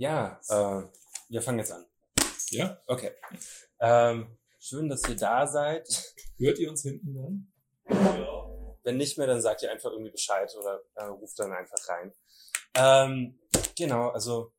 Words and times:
Ja, 0.00 0.40
äh, 0.48 0.82
wir 1.28 1.42
fangen 1.42 1.58
jetzt 1.58 1.72
an. 1.72 1.84
Ja? 2.52 2.80
Okay. 2.86 3.10
Ähm, 3.80 4.34
schön, 4.58 4.88
dass 4.88 5.06
ihr 5.06 5.14
da 5.14 5.46
seid. 5.46 5.86
Hört 6.38 6.58
ihr 6.58 6.70
uns 6.70 6.80
hinten 6.80 7.14
dann? 7.14 7.52
Wenn 8.82 8.96
nicht 8.96 9.18
mehr, 9.18 9.26
dann 9.26 9.42
sagt 9.42 9.62
ihr 9.62 9.70
einfach 9.70 9.90
irgendwie 9.90 10.10
Bescheid 10.10 10.50
oder 10.58 10.80
äh, 10.94 11.04
ruft 11.04 11.38
dann 11.38 11.52
einfach 11.52 11.76
rein. 11.86 12.14
Ähm, 12.76 13.38
genau, 13.76 14.08
also 14.08 14.54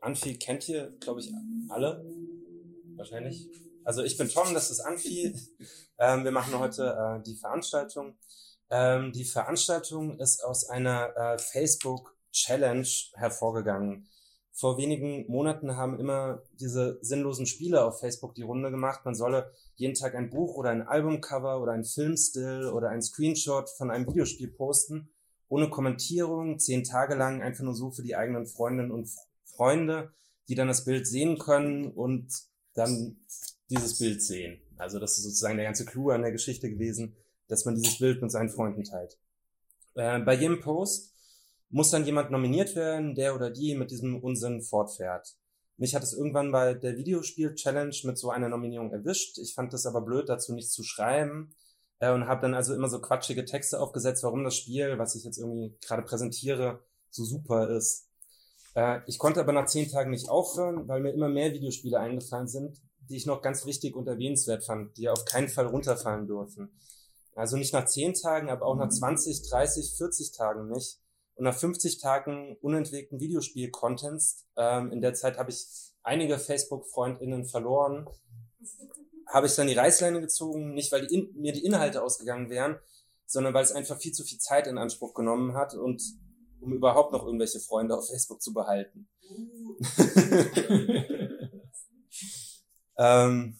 Anfi 0.00 0.38
kennt 0.38 0.68
ihr, 0.68 0.96
glaube 1.00 1.18
ich, 1.18 1.32
alle. 1.70 2.04
Wahrscheinlich. 2.94 3.48
Also 3.82 4.04
ich 4.04 4.16
bin 4.16 4.28
Tom, 4.28 4.54
das 4.54 4.70
ist 4.70 4.78
Anfi. 4.78 5.34
Ähm, 5.98 6.22
wir 6.22 6.30
machen 6.30 6.56
heute 6.56 6.96
äh, 6.96 7.22
die 7.24 7.34
Veranstaltung. 7.34 8.16
Ähm, 8.70 9.10
die 9.10 9.24
Veranstaltung 9.24 10.20
ist 10.20 10.44
aus 10.44 10.68
einer 10.68 11.16
äh, 11.16 11.38
Facebook 11.40 12.16
Challenge 12.30 12.86
hervorgegangen. 13.14 14.08
Vor 14.52 14.76
wenigen 14.78 15.26
Monaten 15.30 15.76
haben 15.76 15.98
immer 15.98 16.42
diese 16.58 16.98
sinnlosen 17.02 17.46
Spiele 17.46 17.84
auf 17.84 18.00
Facebook 18.00 18.34
die 18.34 18.42
Runde 18.42 18.70
gemacht. 18.70 19.04
Man 19.04 19.14
solle 19.14 19.52
jeden 19.76 19.94
Tag 19.94 20.14
ein 20.14 20.30
Buch 20.30 20.54
oder 20.56 20.70
ein 20.70 20.82
Albumcover 20.82 21.62
oder 21.62 21.72
ein 21.72 21.84
Filmstill 21.84 22.68
oder 22.68 22.90
ein 22.90 23.02
Screenshot 23.02 23.70
von 23.70 23.90
einem 23.90 24.06
Videospiel 24.06 24.48
posten, 24.48 25.08
ohne 25.48 25.70
Kommentierung, 25.70 26.58
zehn 26.58 26.84
Tage 26.84 27.14
lang, 27.14 27.42
einfach 27.42 27.64
nur 27.64 27.74
so 27.74 27.90
für 27.90 28.02
die 28.02 28.16
eigenen 28.16 28.46
Freundinnen 28.46 28.90
und 28.90 29.08
Freunde, 29.44 30.12
die 30.48 30.54
dann 30.54 30.68
das 30.68 30.84
Bild 30.84 31.06
sehen 31.06 31.38
können 31.38 31.90
und 31.90 32.32
dann 32.74 33.16
dieses 33.70 33.98
Bild 33.98 34.22
sehen. 34.22 34.60
Also 34.76 34.98
das 34.98 35.16
ist 35.16 35.24
sozusagen 35.24 35.56
der 35.56 35.66
ganze 35.66 35.84
Clou 35.84 36.10
an 36.10 36.22
der 36.22 36.32
Geschichte 36.32 36.70
gewesen, 36.70 37.16
dass 37.48 37.64
man 37.64 37.76
dieses 37.76 37.98
Bild 37.98 38.20
mit 38.20 38.30
seinen 38.30 38.48
Freunden 38.48 38.84
teilt. 38.84 39.18
Äh, 39.94 40.20
bei 40.20 40.34
jedem 40.34 40.60
Post 40.60 41.09
muss 41.70 41.90
dann 41.90 42.04
jemand 42.04 42.30
nominiert 42.30 42.74
werden, 42.76 43.14
der 43.14 43.34
oder 43.34 43.50
die 43.50 43.74
mit 43.74 43.90
diesem 43.90 44.22
Unsinn 44.22 44.62
fortfährt. 44.62 45.36
Mich 45.76 45.94
hat 45.94 46.02
es 46.02 46.12
irgendwann 46.12 46.52
bei 46.52 46.74
der 46.74 46.96
Videospiel-Challenge 46.96 47.96
mit 48.04 48.18
so 48.18 48.30
einer 48.30 48.48
Nominierung 48.48 48.92
erwischt. 48.92 49.38
Ich 49.38 49.54
fand 49.54 49.72
es 49.72 49.86
aber 49.86 50.02
blöd, 50.02 50.28
dazu 50.28 50.52
nichts 50.52 50.72
zu 50.72 50.82
schreiben 50.82 51.54
äh, 52.00 52.12
und 52.12 52.26
habe 52.26 52.42
dann 52.42 52.54
also 52.54 52.74
immer 52.74 52.88
so 52.88 53.00
quatschige 53.00 53.44
Texte 53.44 53.80
aufgesetzt, 53.80 54.22
warum 54.22 54.44
das 54.44 54.56
Spiel, 54.56 54.98
was 54.98 55.14
ich 55.14 55.24
jetzt 55.24 55.38
irgendwie 55.38 55.74
gerade 55.80 56.02
präsentiere, 56.02 56.80
so 57.08 57.24
super 57.24 57.70
ist. 57.70 58.08
Äh, 58.74 59.00
ich 59.06 59.18
konnte 59.18 59.40
aber 59.40 59.52
nach 59.52 59.66
zehn 59.66 59.88
Tagen 59.88 60.10
nicht 60.10 60.28
aufhören, 60.28 60.86
weil 60.88 61.00
mir 61.00 61.12
immer 61.12 61.28
mehr 61.28 61.52
Videospiele 61.52 61.98
eingefallen 61.98 62.48
sind, 62.48 62.80
die 63.08 63.16
ich 63.16 63.26
noch 63.26 63.42
ganz 63.42 63.64
wichtig 63.64 63.96
und 63.96 64.06
erwähnenswert 64.06 64.64
fand, 64.64 64.96
die 64.96 65.08
auf 65.08 65.24
keinen 65.24 65.48
Fall 65.48 65.66
runterfallen 65.66 66.26
dürfen. 66.26 66.78
Also 67.34 67.56
nicht 67.56 67.72
nach 67.72 67.86
zehn 67.86 68.14
Tagen, 68.14 68.50
aber 68.50 68.66
auch 68.66 68.76
nach 68.76 68.88
20, 68.88 69.48
30, 69.48 69.94
40 69.96 70.32
Tagen 70.32 70.68
nicht. 70.68 70.99
Und 71.40 71.44
nach 71.44 71.56
50 71.56 71.96
Tagen 71.96 72.58
unentwegten 72.60 73.18
Videospiel-Contents, 73.18 74.46
ähm, 74.58 74.92
in 74.92 75.00
der 75.00 75.14
Zeit 75.14 75.38
habe 75.38 75.48
ich 75.48 75.66
einige 76.02 76.38
Facebook-FreundInnen 76.38 77.46
verloren, 77.46 78.06
habe 79.26 79.46
ich 79.46 79.54
dann 79.54 79.66
die 79.66 79.72
Reißleine 79.72 80.20
gezogen, 80.20 80.74
nicht 80.74 80.92
weil 80.92 81.06
die 81.06 81.14
in, 81.14 81.34
mir 81.40 81.54
die 81.54 81.64
Inhalte 81.64 82.02
ausgegangen 82.02 82.50
wären, 82.50 82.78
sondern 83.24 83.54
weil 83.54 83.64
es 83.64 83.72
einfach 83.72 83.96
viel 83.96 84.12
zu 84.12 84.22
viel 84.22 84.36
Zeit 84.36 84.66
in 84.66 84.76
Anspruch 84.76 85.14
genommen 85.14 85.54
hat 85.54 85.72
und 85.72 86.02
um 86.60 86.74
überhaupt 86.74 87.10
noch 87.14 87.24
irgendwelche 87.24 87.60
Freunde 87.60 87.96
auf 87.96 88.06
Facebook 88.06 88.42
zu 88.42 88.52
behalten. 88.52 89.08
ähm, 92.98 93.58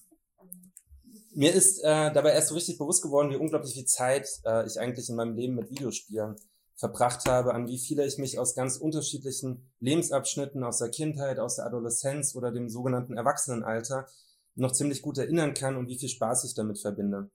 mir 1.33 1.55
ist 1.55 1.79
äh, 1.79 2.13
dabei 2.13 2.33
erst 2.33 2.49
so 2.49 2.55
richtig 2.57 2.77
bewusst 2.77 3.03
geworden, 3.03 3.31
wie 3.31 3.37
unglaublich 3.37 3.73
viel 3.73 3.87
Zeit 3.87 4.29
äh, 4.45 4.67
ich 4.67 4.79
eigentlich 4.79 5.09
in 5.09 5.17
meinem 5.17 5.35
Leben 5.35 5.55
mit 5.55 5.71
Videospielen 5.71 6.37
verbracht 6.81 7.27
habe, 7.27 7.53
an 7.53 7.69
wie 7.69 7.79
viele 7.79 8.07
ich 8.07 8.17
mich 8.17 8.39
aus 8.39 8.55
ganz 8.55 8.79
unterschiedlichen 8.79 9.71
Lebensabschnitten 9.81 10.65
aus 10.65 10.79
der 10.79 10.89
Kindheit, 10.89 11.39
aus 11.39 11.57
der 11.57 11.67
Adoleszenz 11.67 12.35
oder 12.35 12.51
dem 12.51 12.71
sogenannten 12.71 13.19
Erwachsenenalter 13.19 14.09
noch 14.55 14.73
ziemlich 14.73 15.03
gut 15.03 15.19
erinnern 15.19 15.53
kann 15.53 15.77
und 15.77 15.89
wie 15.89 15.99
viel 15.99 16.09
Spaß 16.09 16.45
ich 16.45 16.55
damit 16.55 16.79
verbinde. 16.79 17.29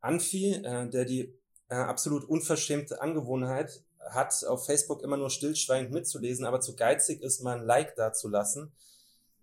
Anfi, 0.00 0.52
äh, 0.52 0.88
der 0.88 1.04
die 1.04 1.34
äh, 1.68 1.74
absolut 1.74 2.24
unverschämte 2.24 3.02
Angewohnheit 3.02 3.82
hat, 4.10 4.44
auf 4.44 4.66
Facebook 4.66 5.02
immer 5.02 5.16
nur 5.16 5.30
stillschweigend 5.30 5.92
mitzulesen, 5.92 6.46
aber 6.46 6.60
zu 6.60 6.76
geizig 6.76 7.22
ist, 7.22 7.42
mal 7.42 7.58
ein 7.58 7.66
Like 7.66 7.96
dazulassen, 7.96 8.72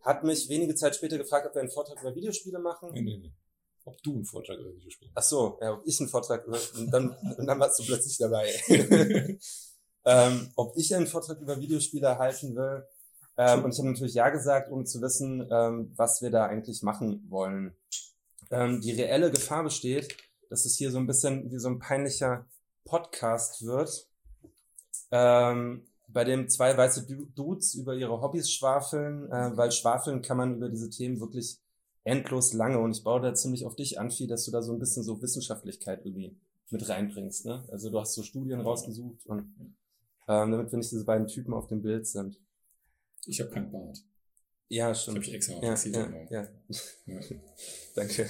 hat 0.01 0.23
mich 0.23 0.47
wenige 0.47 0.75
Zeit 0.75 0.95
später 0.95 1.17
gefragt, 1.17 1.45
ob 1.47 1.55
wir 1.55 1.61
einen 1.61 1.71
Vortrag 1.71 1.99
über 2.01 2.15
Videospiele 2.15 2.59
machen. 2.59 2.91
Nee, 2.93 3.01
nee, 3.01 3.17
nee. 3.17 3.33
Ob 3.89 4.03
du 4.03 4.13
einen 4.13 4.25
Vortrag 4.25 4.59
über 4.59 4.75
Videospiele 4.75 5.11
Ach 5.15 5.23
so, 5.23 5.57
ja, 5.61 5.73
ob 5.73 5.81
ich 5.85 5.99
einen 5.99 6.09
Vortrag 6.09 6.45
über, 6.45 6.59
und 6.77 6.91
dann, 6.91 7.09
und 7.37 7.45
dann 7.47 7.59
warst 7.59 7.79
du 7.79 7.85
plötzlich 7.85 8.17
dabei. 8.17 8.53
ähm, 10.05 10.51
ob 10.55 10.77
ich 10.77 10.93
einen 10.93 11.07
Vortrag 11.07 11.39
über 11.39 11.59
Videospiele 11.59 12.17
halten 12.19 12.55
will. 12.55 12.85
Ähm, 13.37 13.63
und 13.63 13.73
ich 13.73 13.79
habe 13.79 13.89
natürlich 13.89 14.13
Ja 14.13 14.29
gesagt, 14.29 14.71
ohne 14.71 14.85
zu 14.85 15.01
wissen, 15.01 15.47
ähm, 15.49 15.91
was 15.95 16.21
wir 16.21 16.29
da 16.29 16.45
eigentlich 16.45 16.83
machen 16.83 17.25
wollen. 17.29 17.75
Ähm, 18.51 18.79
die 18.81 18.91
reelle 18.91 19.31
Gefahr 19.31 19.63
besteht, 19.63 20.15
dass 20.49 20.65
es 20.65 20.75
hier 20.75 20.91
so 20.91 20.99
ein 20.99 21.07
bisschen 21.07 21.51
wie 21.51 21.57
so 21.57 21.69
ein 21.69 21.79
peinlicher 21.79 22.45
Podcast 22.85 23.65
wird, 23.65 24.07
ähm, 25.11 25.87
bei 26.07 26.23
dem 26.23 26.49
zwei 26.49 26.75
weiße 26.75 27.07
Dudes 27.35 27.73
über 27.75 27.95
ihre 27.95 28.21
Hobbys 28.21 28.51
schwafeln, 28.51 29.31
äh, 29.31 29.55
weil 29.55 29.71
schwafeln 29.71 30.21
kann 30.21 30.37
man 30.37 30.55
über 30.55 30.69
diese 30.69 30.89
Themen 30.89 31.19
wirklich 31.19 31.59
endlos 32.03 32.53
lange 32.53 32.79
und 32.79 32.91
ich 32.91 33.03
baue 33.03 33.21
da 33.21 33.33
ziemlich 33.33 33.65
auf 33.65 33.75
dich 33.75 33.99
an, 33.99 34.11
dass 34.27 34.45
du 34.45 34.51
da 34.51 34.61
so 34.61 34.73
ein 34.73 34.79
bisschen 34.79 35.03
so 35.03 35.21
Wissenschaftlichkeit 35.21 36.05
irgendwie 36.05 36.37
mit 36.69 36.87
reinbringst. 36.87 37.45
Ne? 37.45 37.63
Also 37.69 37.89
du 37.89 37.99
hast 37.99 38.13
so 38.13 38.23
Studien 38.23 38.61
rausgesucht 38.61 39.25
und 39.25 39.53
ähm, 40.27 40.51
damit 40.51 40.71
wir 40.71 40.77
nicht 40.77 40.91
diese 40.91 41.05
beiden 41.05 41.27
Typen 41.27 41.53
auf 41.53 41.67
dem 41.67 41.81
Bild 41.81 42.07
sind. 42.07 42.39
Ich 43.25 43.39
habe 43.41 43.49
keinen 43.49 43.71
Bart. 43.71 43.99
Ja, 44.69 44.93
schon. 44.93 45.15
Das 45.15 45.23
habe 45.23 45.29
ich 45.29 45.33
extra 45.33 45.55
ja, 45.55 45.75
ja, 45.75 46.27
ja. 46.29 46.47
ja. 47.07 47.19
Danke. 47.95 48.29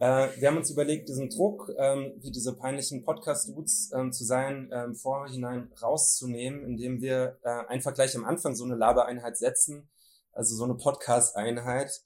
Äh, 0.00 0.28
wir 0.40 0.48
haben 0.48 0.58
uns 0.58 0.70
überlegt, 0.70 1.08
diesen 1.08 1.28
Druck, 1.30 1.72
ähm, 1.76 2.12
wie 2.18 2.30
diese 2.30 2.54
peinlichen 2.54 3.02
Podcast-Dudes 3.02 3.90
ähm, 3.94 4.12
zu 4.12 4.24
sein, 4.24 4.70
ähm, 4.72 4.94
vorhinein 4.94 5.72
rauszunehmen, 5.82 6.62
indem 6.62 7.00
wir 7.00 7.38
äh, 7.42 7.66
einfach 7.66 7.94
gleich 7.94 8.14
am 8.14 8.24
Anfang 8.24 8.54
so 8.54 8.64
eine 8.64 8.76
Labereinheit 8.76 9.36
setzen, 9.36 9.88
also 10.32 10.54
so 10.54 10.64
eine 10.64 10.74
Podcast-Einheit. 10.74 12.02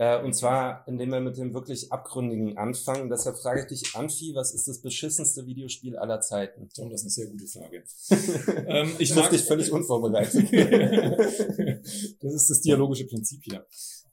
Äh, 0.00 0.24
und 0.24 0.32
zwar, 0.32 0.82
indem 0.88 1.10
wir 1.10 1.20
mit 1.20 1.36
dem 1.36 1.52
wirklich 1.52 1.92
Abgründigen 1.92 2.56
anfangen. 2.56 3.10
Deshalb 3.10 3.36
frage 3.36 3.60
ich 3.60 3.66
dich, 3.66 3.94
Anfi, 3.94 4.32
was 4.34 4.54
ist 4.54 4.66
das 4.66 4.80
beschissenste 4.80 5.44
Videospiel 5.44 5.98
aller 5.98 6.22
Zeiten? 6.22 6.70
Tom, 6.74 6.88
das 6.88 7.04
ist 7.04 7.04
eine 7.04 7.10
sehr 7.10 7.26
gute 7.26 7.46
Frage. 7.46 7.84
ähm, 8.66 8.92
ich 8.98 9.14
mag 9.14 9.28
dich 9.28 9.42
völlig 9.42 9.70
unvorbereitet. 9.70 10.50
das 12.22 12.32
ist 12.32 12.48
das 12.48 12.62
dialogische 12.62 13.06
Prinzip 13.06 13.44
hier. 13.44 13.66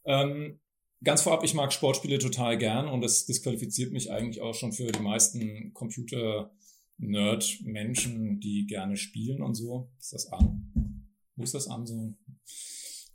Ähm, 0.03 0.59
Ganz 1.03 1.21
vorab, 1.21 1.43
ich 1.43 1.53
mag 1.53 1.71
Sportspiele 1.71 2.17
total 2.17 2.57
gern 2.57 2.87
und 2.87 3.01
das 3.01 3.27
disqualifiziert 3.27 3.93
mich 3.93 4.11
eigentlich 4.11 4.41
auch 4.41 4.55
schon 4.55 4.73
für 4.73 4.91
die 4.91 4.99
meisten 4.99 5.71
Computer-Nerd-Menschen, 5.75 8.39
die 8.39 8.65
gerne 8.65 8.97
spielen 8.97 9.43
und 9.43 9.53
so. 9.53 9.91
Ist 9.99 10.13
das 10.13 10.33
an? 10.33 11.05
Muss 11.35 11.51
das 11.51 11.67
an 11.67 11.85
so? 11.85 12.15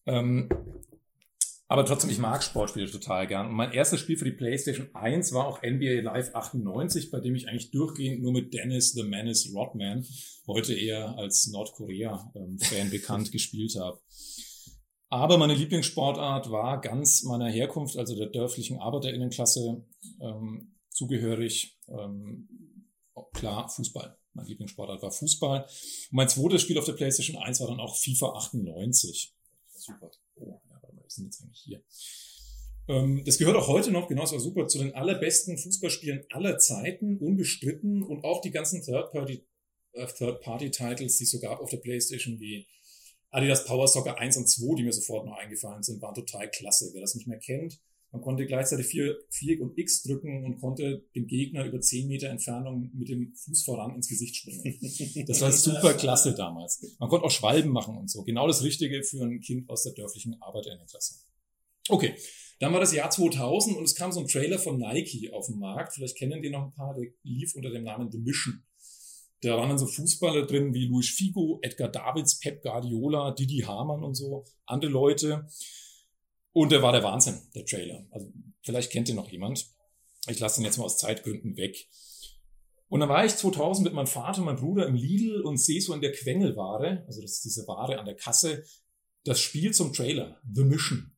Ähm, 0.06 0.48
aber 1.72 1.86
trotzdem, 1.86 2.10
ich 2.10 2.18
mag 2.18 2.42
Sportspiele 2.42 2.90
total 2.90 3.26
gern. 3.26 3.46
Und 3.46 3.54
mein 3.54 3.72
erstes 3.72 3.98
Spiel 3.98 4.18
für 4.18 4.26
die 4.26 4.32
PlayStation 4.32 4.94
1 4.94 5.32
war 5.32 5.46
auch 5.46 5.62
NBA 5.62 6.02
Live 6.02 6.34
98, 6.34 7.10
bei 7.10 7.18
dem 7.18 7.34
ich 7.34 7.48
eigentlich 7.48 7.70
durchgehend 7.70 8.20
nur 8.20 8.30
mit 8.30 8.52
Dennis 8.52 8.92
the 8.92 9.04
Menace 9.04 9.50
Rodman, 9.54 10.06
heute 10.46 10.74
eher 10.74 11.16
als 11.16 11.46
Nordkorea-Fan 11.46 12.90
bekannt, 12.90 13.32
gespielt 13.32 13.74
habe. 13.80 13.98
Aber 15.08 15.38
meine 15.38 15.54
Lieblingssportart 15.54 16.50
war 16.50 16.78
ganz 16.82 17.22
meiner 17.22 17.48
Herkunft, 17.48 17.96
also 17.96 18.16
der 18.16 18.26
dörflichen 18.26 18.78
Arbeiterinnenklasse, 18.78 19.82
ähm, 20.20 20.74
zugehörig. 20.90 21.78
Ähm, 21.88 22.50
klar, 23.32 23.70
Fußball. 23.70 24.18
Mein 24.34 24.44
Lieblingssportart 24.44 25.00
war 25.00 25.10
Fußball. 25.10 25.62
Und 25.62 25.68
mein 26.10 26.28
zweites 26.28 26.60
Spiel 26.60 26.78
auf 26.78 26.84
der 26.84 26.92
PlayStation 26.92 27.42
1 27.42 27.60
war 27.60 27.68
dann 27.68 27.80
auch 27.80 27.96
FIFA 27.96 28.34
98. 28.34 29.34
Super. 29.74 30.10
Sind 31.14 31.26
jetzt 31.26 31.42
eigentlich 31.42 31.62
hier. 31.64 31.82
Ähm, 32.88 33.22
das 33.24 33.38
gehört 33.38 33.56
auch 33.56 33.68
heute 33.68 33.90
noch, 33.90 34.08
genau, 34.08 34.24
es 34.24 34.32
war 34.32 34.40
super, 34.40 34.66
zu 34.66 34.78
den 34.78 34.94
allerbesten 34.94 35.56
Fußballspielen 35.56 36.24
aller 36.30 36.58
Zeiten, 36.58 37.18
unbestritten. 37.18 38.02
Und 38.02 38.24
auch 38.24 38.40
die 38.40 38.50
ganzen 38.50 38.82
Third-Party-Titles, 38.82 39.44
äh, 39.92 40.06
Third 40.06 40.44
die 41.00 41.24
es 41.24 41.30
so 41.30 41.38
gab 41.38 41.60
auf 41.60 41.70
der 41.70 41.78
PlayStation, 41.78 42.40
wie 42.40 42.66
Adidas 43.30 43.64
Power 43.64 43.88
Soccer 43.88 44.18
1 44.18 44.36
und 44.36 44.48
2, 44.48 44.76
die 44.76 44.82
mir 44.82 44.92
sofort 44.92 45.24
noch 45.26 45.36
eingefallen 45.36 45.82
sind, 45.82 46.02
waren 46.02 46.14
total 46.14 46.50
klasse. 46.50 46.90
Wer 46.92 47.00
das 47.00 47.14
nicht 47.14 47.26
mehr 47.26 47.38
kennt, 47.38 47.80
man 48.12 48.20
konnte 48.20 48.46
gleichzeitig 48.46 48.86
Viereck 48.86 49.60
und 49.60 49.76
X 49.78 50.02
drücken 50.02 50.44
und 50.44 50.60
konnte 50.60 51.06
dem 51.14 51.26
Gegner 51.26 51.64
über 51.64 51.80
10 51.80 52.08
Meter 52.08 52.28
Entfernung 52.28 52.90
mit 52.92 53.08
dem 53.08 53.34
Fuß 53.34 53.64
voran 53.64 53.94
ins 53.94 54.06
Gesicht 54.06 54.36
springen. 54.36 54.62
Das 55.26 55.40
war 55.40 55.50
super 55.50 55.94
klasse 55.94 56.34
damals. 56.34 56.96
Man 56.98 57.08
konnte 57.08 57.24
auch 57.24 57.30
Schwalben 57.30 57.70
machen 57.70 57.96
und 57.96 58.10
so. 58.10 58.22
Genau 58.22 58.46
das 58.46 58.62
Richtige 58.62 59.02
für 59.02 59.24
ein 59.24 59.40
Kind 59.40 59.68
aus 59.70 59.82
der 59.84 59.94
dörflichen 59.94 60.36
Arbeiterinnenklasse. 60.42 61.14
Okay, 61.88 62.14
dann 62.60 62.72
war 62.74 62.80
das 62.80 62.92
Jahr 62.92 63.10
2000 63.10 63.78
und 63.78 63.84
es 63.84 63.94
kam 63.94 64.12
so 64.12 64.20
ein 64.20 64.28
Trailer 64.28 64.58
von 64.58 64.78
Nike 64.78 65.32
auf 65.32 65.46
den 65.46 65.58
Markt. 65.58 65.94
Vielleicht 65.94 66.16
kennen 66.16 66.42
die 66.42 66.50
noch 66.50 66.64
ein 66.64 66.72
paar, 66.72 66.94
der 66.94 67.06
lief 67.22 67.54
unter 67.54 67.70
dem 67.70 67.82
Namen 67.82 68.10
The 68.12 68.18
Mission. 68.18 68.62
Da 69.40 69.56
waren 69.56 69.70
dann 69.70 69.78
so 69.78 69.86
Fußballer 69.86 70.46
drin 70.46 70.74
wie 70.74 70.86
Luis 70.86 71.08
Figo, 71.08 71.58
Edgar 71.62 71.88
Davids, 71.88 72.38
Pep 72.38 72.62
Guardiola, 72.62 73.32
Didi 73.32 73.60
Hamann 73.66 74.04
und 74.04 74.14
so, 74.14 74.44
andere 74.66 74.92
Leute. 74.92 75.48
Und 76.52 76.72
der 76.72 76.82
war 76.82 76.92
der 76.92 77.02
Wahnsinn, 77.02 77.40
der 77.54 77.64
Trailer. 77.64 78.06
Also 78.10 78.30
vielleicht 78.62 78.92
kennt 78.92 79.08
ihr 79.08 79.14
noch 79.14 79.30
jemand. 79.30 79.66
Ich 80.28 80.38
lasse 80.38 80.60
ihn 80.60 80.64
jetzt 80.64 80.78
mal 80.78 80.84
aus 80.84 80.98
Zeitgründen 80.98 81.56
weg. 81.56 81.88
Und 82.88 83.00
dann 83.00 83.08
war 83.08 83.24
ich 83.24 83.34
2000 83.34 83.86
mit 83.86 83.94
meinem 83.94 84.06
Vater 84.06 84.40
und 84.40 84.44
meinem 84.44 84.60
Bruder 84.60 84.86
im 84.86 84.94
Lidl 84.94 85.40
und 85.40 85.56
sehe 85.56 85.80
so 85.80 85.94
in 85.94 86.02
der 86.02 86.12
Quengelware, 86.12 87.04
also 87.06 87.22
das 87.22 87.32
ist 87.32 87.44
diese 87.44 87.66
Ware 87.66 87.98
an 87.98 88.04
der 88.04 88.16
Kasse, 88.16 88.64
das 89.24 89.40
Spiel 89.40 89.72
zum 89.72 89.94
Trailer, 89.94 90.40
The 90.52 90.64
Mission. 90.64 91.16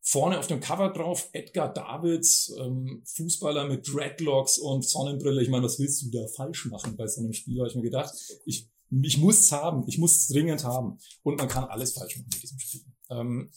Vorne 0.00 0.38
auf 0.38 0.48
dem 0.48 0.58
Cover 0.58 0.92
drauf 0.92 1.28
Edgar 1.32 1.72
Davids, 1.72 2.52
ähm, 2.58 3.02
Fußballer 3.04 3.68
mit 3.68 3.86
Dreadlocks 3.86 4.58
und 4.58 4.84
Sonnenbrille. 4.84 5.42
Ich 5.42 5.48
meine, 5.48 5.62
was 5.62 5.78
willst 5.78 6.02
du 6.02 6.10
da 6.10 6.26
falsch 6.26 6.66
machen 6.66 6.96
bei 6.96 7.06
so 7.06 7.20
einem 7.20 7.34
Spiel, 7.34 7.60
habe 7.60 7.68
ich 7.68 7.76
mir 7.76 7.82
gedacht. 7.82 8.12
Ich, 8.44 8.68
ich 8.90 9.18
muss 9.18 9.38
es 9.38 9.52
haben, 9.52 9.84
ich 9.86 9.98
muss 9.98 10.16
es 10.16 10.26
dringend 10.26 10.64
haben. 10.64 10.98
Und 11.22 11.38
man 11.38 11.46
kann 11.46 11.64
alles 11.64 11.92
falsch 11.92 12.16
machen 12.16 12.30
mit 12.32 12.42
diesem 12.42 12.58
Spiel. 12.58 12.80
Ähm, 13.10 13.52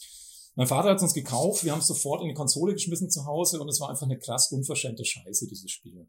mein 0.55 0.67
Vater 0.67 0.89
hat 0.89 0.97
es 0.97 1.03
uns 1.03 1.13
gekauft, 1.13 1.63
wir 1.63 1.71
haben 1.71 1.79
es 1.79 1.87
sofort 1.87 2.21
in 2.21 2.27
die 2.27 2.33
Konsole 2.33 2.73
geschmissen 2.73 3.09
zu 3.09 3.25
Hause 3.25 3.59
und 3.59 3.69
es 3.69 3.79
war 3.79 3.89
einfach 3.89 4.05
eine 4.05 4.19
krass 4.19 4.51
unverschämte 4.51 5.03
Scheiße, 5.03 5.47
dieses 5.47 5.71
Spiel. 5.71 6.07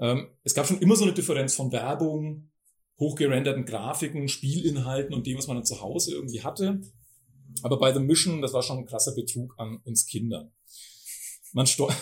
Ähm, 0.00 0.28
es 0.44 0.54
gab 0.54 0.66
schon 0.66 0.80
immer 0.80 0.96
so 0.96 1.04
eine 1.04 1.12
Differenz 1.12 1.54
von 1.54 1.72
Werbung, 1.72 2.50
hochgerenderten 2.98 3.64
Grafiken, 3.64 4.28
Spielinhalten 4.28 5.14
und 5.14 5.26
dem, 5.26 5.38
was 5.38 5.46
man 5.46 5.56
dann 5.56 5.64
zu 5.64 5.80
Hause 5.80 6.12
irgendwie 6.14 6.42
hatte. 6.42 6.80
Aber 7.62 7.78
bei 7.78 7.92
The 7.92 8.00
Mission, 8.00 8.42
das 8.42 8.52
war 8.52 8.62
schon 8.62 8.78
ein 8.78 8.86
krasser 8.86 9.14
Betrug 9.14 9.54
an 9.58 9.80
uns 9.84 10.06
Kindern. 10.06 10.52
Man 11.52 11.66
steuert 11.66 11.96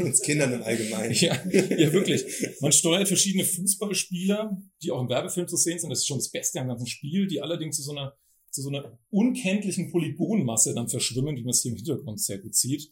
uns 0.00 0.22
Kindern 0.22 0.52
im 0.52 0.62
Allgemeinen. 0.62 1.12
ja, 1.20 1.34
ja, 1.50 1.92
wirklich. 1.92 2.24
Man 2.60 2.72
steuert 2.72 3.08
verschiedene 3.08 3.44
Fußballspieler, 3.44 4.56
die 4.82 4.90
auch 4.90 5.00
im 5.00 5.08
Werbefilm 5.08 5.48
zu 5.48 5.56
sehen 5.56 5.78
sind. 5.78 5.90
Das 5.90 6.00
ist 6.00 6.06
schon 6.06 6.18
das 6.18 6.30
Beste 6.30 6.60
am 6.60 6.68
ganzen 6.68 6.86
Spiel, 6.86 7.26
die 7.26 7.40
allerdings 7.40 7.76
zu 7.76 7.82
so 7.82 7.90
einer 7.90 8.16
zu 8.54 8.62
so 8.62 8.68
einer 8.68 8.96
unkenntlichen 9.10 9.90
Polygonmasse 9.90 10.74
dann 10.74 10.88
verschwimmen, 10.88 11.36
wie 11.36 11.42
man 11.42 11.52
hier 11.52 11.72
im 11.72 11.76
Hintergrund 11.76 12.20
sehr 12.20 12.38
gut 12.38 12.54
sieht. 12.54 12.88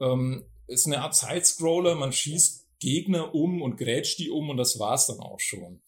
Ähm, 0.00 0.44
ist 0.66 0.86
eine 0.86 1.00
Art 1.00 1.14
Sidescroller, 1.14 1.94
man 1.94 2.12
schießt 2.12 2.66
Gegner 2.78 3.34
um 3.34 3.62
und 3.62 3.78
grätscht 3.78 4.18
die 4.18 4.28
um 4.28 4.50
und 4.50 4.58
das 4.58 4.78
war's 4.78 5.06
dann 5.06 5.18
auch 5.20 5.40
schon. 5.40 5.80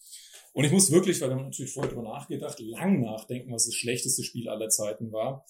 Und 0.53 0.65
ich 0.65 0.73
muss 0.73 0.91
wirklich, 0.91 1.21
weil 1.21 1.29
wir 1.29 1.37
natürlich 1.37 1.73
vorher 1.73 1.93
drüber 1.93 2.09
nachgedacht, 2.09 2.59
lang 2.61 3.03
nachdenken, 3.03 3.53
was 3.53 3.67
das 3.67 3.75
schlechteste 3.75 4.25
Spiel 4.25 4.49
aller 4.49 4.71
Zeiten 4.71 5.13
war. 5.13 5.47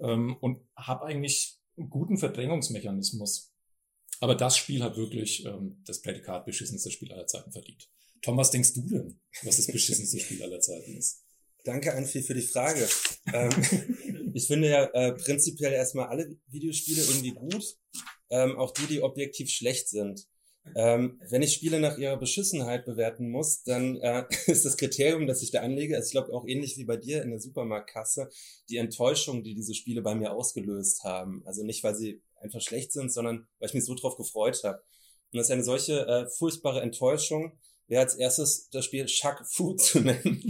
Ähm, 0.00 0.36
und 0.40 0.60
habe 0.76 1.04
eigentlich 1.06 1.56
einen 1.76 1.90
guten 1.90 2.18
Verdrängungsmechanismus. 2.18 3.54
Aber 4.20 4.34
das 4.34 4.56
Spiel 4.56 4.82
hat 4.82 4.96
wirklich 4.96 5.46
ähm, 5.46 5.82
das 5.86 6.02
Prädikat 6.02 6.46
beschissenste 6.46 6.90
Spiel 6.90 7.12
aller 7.12 7.28
Zeiten 7.28 7.52
verdient. 7.52 7.88
Tom, 8.22 8.36
was 8.36 8.50
denkst 8.50 8.74
du 8.74 8.88
denn, 8.88 9.20
was 9.44 9.56
das 9.56 9.66
beschissenste 9.68 10.18
Spiel 10.18 10.42
aller 10.42 10.60
Zeiten 10.60 10.96
ist? 10.96 11.23
Danke, 11.64 11.94
Anfi, 11.94 12.22
für 12.22 12.34
die 12.34 12.42
Frage. 12.42 12.86
ähm, 13.32 13.50
ich 14.34 14.46
finde 14.46 14.68
ja 14.68 14.84
äh, 14.92 15.12
prinzipiell 15.12 15.72
erstmal 15.72 16.08
alle 16.08 16.36
Videospiele 16.48 17.02
irgendwie 17.02 17.32
gut, 17.32 17.78
ähm, 18.30 18.58
auch 18.58 18.70
die, 18.72 18.86
die 18.86 19.02
objektiv 19.02 19.48
schlecht 19.48 19.88
sind. 19.88 20.26
Ähm, 20.76 21.20
wenn 21.30 21.42
ich 21.42 21.54
Spiele 21.54 21.80
nach 21.80 21.96
ihrer 21.96 22.18
Beschissenheit 22.18 22.84
bewerten 22.84 23.30
muss, 23.30 23.62
dann 23.62 23.96
äh, 23.96 24.24
ist 24.46 24.66
das 24.66 24.76
Kriterium, 24.76 25.26
das 25.26 25.42
ich 25.42 25.52
da 25.52 25.60
anlege, 25.60 25.96
also 25.96 26.06
ich 26.06 26.12
glaube 26.12 26.34
auch 26.34 26.46
ähnlich 26.46 26.76
wie 26.76 26.84
bei 26.84 26.98
dir 26.98 27.22
in 27.22 27.30
der 27.30 27.40
Supermarktkasse, 27.40 28.28
die 28.68 28.76
Enttäuschung, 28.76 29.42
die 29.42 29.54
diese 29.54 29.74
Spiele 29.74 30.02
bei 30.02 30.14
mir 30.14 30.32
ausgelöst 30.32 31.02
haben. 31.04 31.42
Also 31.46 31.64
nicht, 31.64 31.82
weil 31.82 31.94
sie 31.94 32.22
einfach 32.40 32.60
schlecht 32.60 32.92
sind, 32.92 33.10
sondern 33.10 33.46
weil 33.58 33.68
ich 33.68 33.74
mich 33.74 33.86
so 33.86 33.94
drauf 33.94 34.16
gefreut 34.16 34.62
habe. 34.64 34.82
Und 35.32 35.38
das 35.38 35.46
ist 35.46 35.50
eine 35.50 35.64
solche 35.64 36.06
äh, 36.06 36.26
furchtbare 36.28 36.82
Enttäuschung, 36.82 37.58
wäre 37.88 38.02
als 38.02 38.14
erstes 38.16 38.68
das 38.70 38.84
Spiel 38.84 39.08
Shaq 39.08 39.46
Fu 39.46 39.74
zu 39.74 40.00
nennen. 40.00 40.42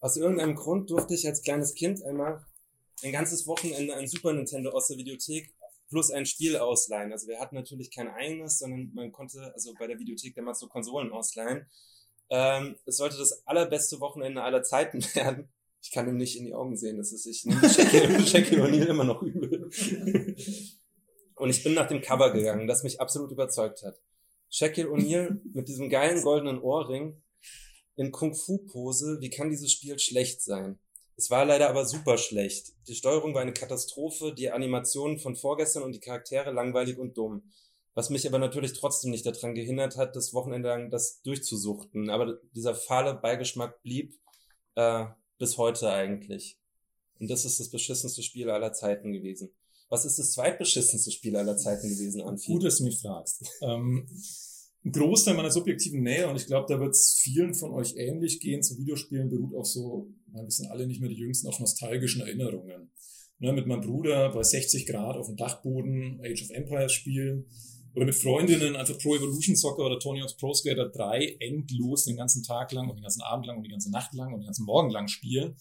Aus 0.00 0.16
irgendeinem 0.16 0.54
Grund 0.54 0.90
durfte 0.90 1.14
ich 1.14 1.26
als 1.26 1.42
kleines 1.42 1.74
Kind 1.74 2.02
einmal 2.04 2.44
ein 3.02 3.12
ganzes 3.12 3.46
Wochenende 3.46 3.94
ein 3.94 4.06
Super 4.06 4.32
Nintendo 4.32 4.70
aus 4.70 4.88
der 4.88 4.98
Videothek 4.98 5.52
plus 5.88 6.10
ein 6.10 6.26
Spiel 6.26 6.56
ausleihen. 6.56 7.12
Also 7.12 7.28
wir 7.28 7.40
hatten 7.40 7.56
natürlich 7.56 7.90
kein 7.94 8.08
eigenes, 8.08 8.58
sondern 8.58 8.92
man 8.94 9.12
konnte 9.12 9.52
also 9.54 9.74
bei 9.78 9.86
der 9.86 9.98
Videothek 9.98 10.34
damals 10.34 10.60
so 10.60 10.68
Konsolen 10.68 11.12
ausleihen. 11.12 11.66
Ähm, 12.28 12.76
es 12.86 12.96
sollte 12.96 13.18
das 13.18 13.46
allerbeste 13.46 14.00
Wochenende 14.00 14.42
aller 14.42 14.62
Zeiten 14.62 15.02
werden. 15.14 15.48
Ich 15.86 15.92
kann 15.92 16.08
ihm 16.08 16.16
nicht 16.16 16.36
in 16.36 16.44
die 16.44 16.54
Augen 16.54 16.76
sehen. 16.76 16.96
Das 16.96 17.12
ist, 17.12 17.26
ich 17.26 17.44
nehme 17.44 17.60
Shaquille 18.26 18.64
O'Neal 18.66 18.86
immer 18.86 19.04
noch 19.04 19.22
übel. 19.22 19.70
Und 21.36 21.50
ich 21.50 21.62
bin 21.62 21.74
nach 21.74 21.86
dem 21.86 22.00
Cover 22.00 22.32
gegangen, 22.32 22.66
das 22.66 22.82
mich 22.82 23.00
absolut 23.00 23.30
überzeugt 23.30 23.84
hat. 23.84 24.00
Shaquille 24.50 24.88
O'Neal 24.88 25.40
mit 25.54 25.68
diesem 25.68 25.88
geilen 25.88 26.22
goldenen 26.22 26.60
Ohrring 26.60 27.22
in 27.94 28.10
Kung-Fu-Pose. 28.10 29.18
Wie 29.20 29.30
kann 29.30 29.48
dieses 29.48 29.70
Spiel 29.70 29.96
schlecht 30.00 30.42
sein? 30.42 30.80
Es 31.16 31.30
war 31.30 31.44
leider 31.44 31.70
aber 31.70 31.86
super 31.86 32.18
schlecht. 32.18 32.72
Die 32.88 32.96
Steuerung 32.96 33.32
war 33.32 33.42
eine 33.42 33.54
Katastrophe, 33.54 34.34
die 34.34 34.50
Animationen 34.50 35.20
von 35.20 35.36
vorgestern 35.36 35.84
und 35.84 35.92
die 35.92 36.00
Charaktere 36.00 36.50
langweilig 36.50 36.98
und 36.98 37.16
dumm. 37.16 37.52
Was 37.94 38.10
mich 38.10 38.26
aber 38.26 38.40
natürlich 38.40 38.72
trotzdem 38.72 39.12
nicht 39.12 39.24
daran 39.24 39.54
gehindert 39.54 39.96
hat, 39.96 40.16
das 40.16 40.34
Wochenende 40.34 40.68
lang 40.68 40.90
das 40.90 41.22
durchzusuchten. 41.22 42.10
Aber 42.10 42.40
dieser 42.56 42.74
fahle 42.74 43.14
Beigeschmack 43.14 43.80
blieb 43.84 44.18
äh, 44.74 45.06
bis 45.38 45.56
heute 45.58 45.90
eigentlich. 45.90 46.58
Und 47.18 47.30
das 47.30 47.44
ist 47.44 47.60
das 47.60 47.70
beschissenste 47.70 48.22
Spiel 48.22 48.50
aller 48.50 48.72
Zeiten 48.72 49.12
gewesen. 49.12 49.50
Was 49.88 50.04
ist 50.04 50.18
das 50.18 50.32
zweitbeschissenste 50.32 51.10
Spiel 51.10 51.36
aller 51.36 51.56
Zeiten 51.56 51.88
gewesen, 51.88 52.20
Anfi? 52.22 52.52
Gut, 52.52 52.64
dass 52.64 52.78
du 52.78 52.84
mich 52.84 52.98
fragst. 53.00 53.44
ähm, 53.62 54.06
ein 54.84 54.92
Großteil 54.92 55.34
meiner 55.34 55.50
subjektiven 55.50 56.02
Nähe, 56.02 56.28
und 56.28 56.36
ich 56.36 56.46
glaube, 56.46 56.66
da 56.72 56.78
wird 56.78 56.90
es 56.90 57.18
vielen 57.20 57.54
von 57.54 57.72
euch 57.72 57.94
ähnlich 57.96 58.40
gehen, 58.40 58.62
zu 58.62 58.78
Videospielen 58.78 59.28
beruht 59.28 59.54
auf 59.54 59.66
so, 59.66 60.08
wir 60.26 60.50
sind 60.50 60.70
alle 60.70 60.86
nicht 60.86 61.00
mehr 61.00 61.10
die 61.10 61.16
jüngsten, 61.16 61.48
auf 61.48 61.58
nostalgischen 61.58 62.22
Erinnerungen. 62.22 62.90
Ne, 63.38 63.52
mit 63.52 63.66
meinem 63.66 63.82
Bruder 63.82 64.32
bei 64.32 64.42
60 64.42 64.86
Grad 64.86 65.16
auf 65.16 65.26
dem 65.26 65.36
Dachboden 65.36 66.20
Age 66.22 66.42
of 66.42 66.50
Empires 66.50 66.92
spielen 66.92 67.46
oder 67.96 68.04
mit 68.04 68.14
Freundinnen 68.14 68.76
einfach 68.76 68.98
Pro 68.98 69.16
Evolution 69.16 69.56
Soccer 69.56 69.86
oder 69.86 69.98
Tony 69.98 70.20
Hawk's 70.20 70.36
Pro 70.36 70.52
Skater 70.52 70.90
3 70.90 71.38
endlos 71.40 72.04
den 72.04 72.16
ganzen 72.16 72.42
Tag 72.42 72.70
lang 72.72 72.90
und 72.90 72.96
den 72.96 73.02
ganzen 73.02 73.22
Abend 73.22 73.46
lang 73.46 73.56
und 73.56 73.62
die 73.62 73.70
ganze 73.70 73.90
Nacht 73.90 74.12
lang 74.12 74.34
und 74.34 74.40
den 74.40 74.46
ganzen 74.46 74.66
Morgen 74.66 74.90
lang 74.90 75.08
spielen. 75.08 75.56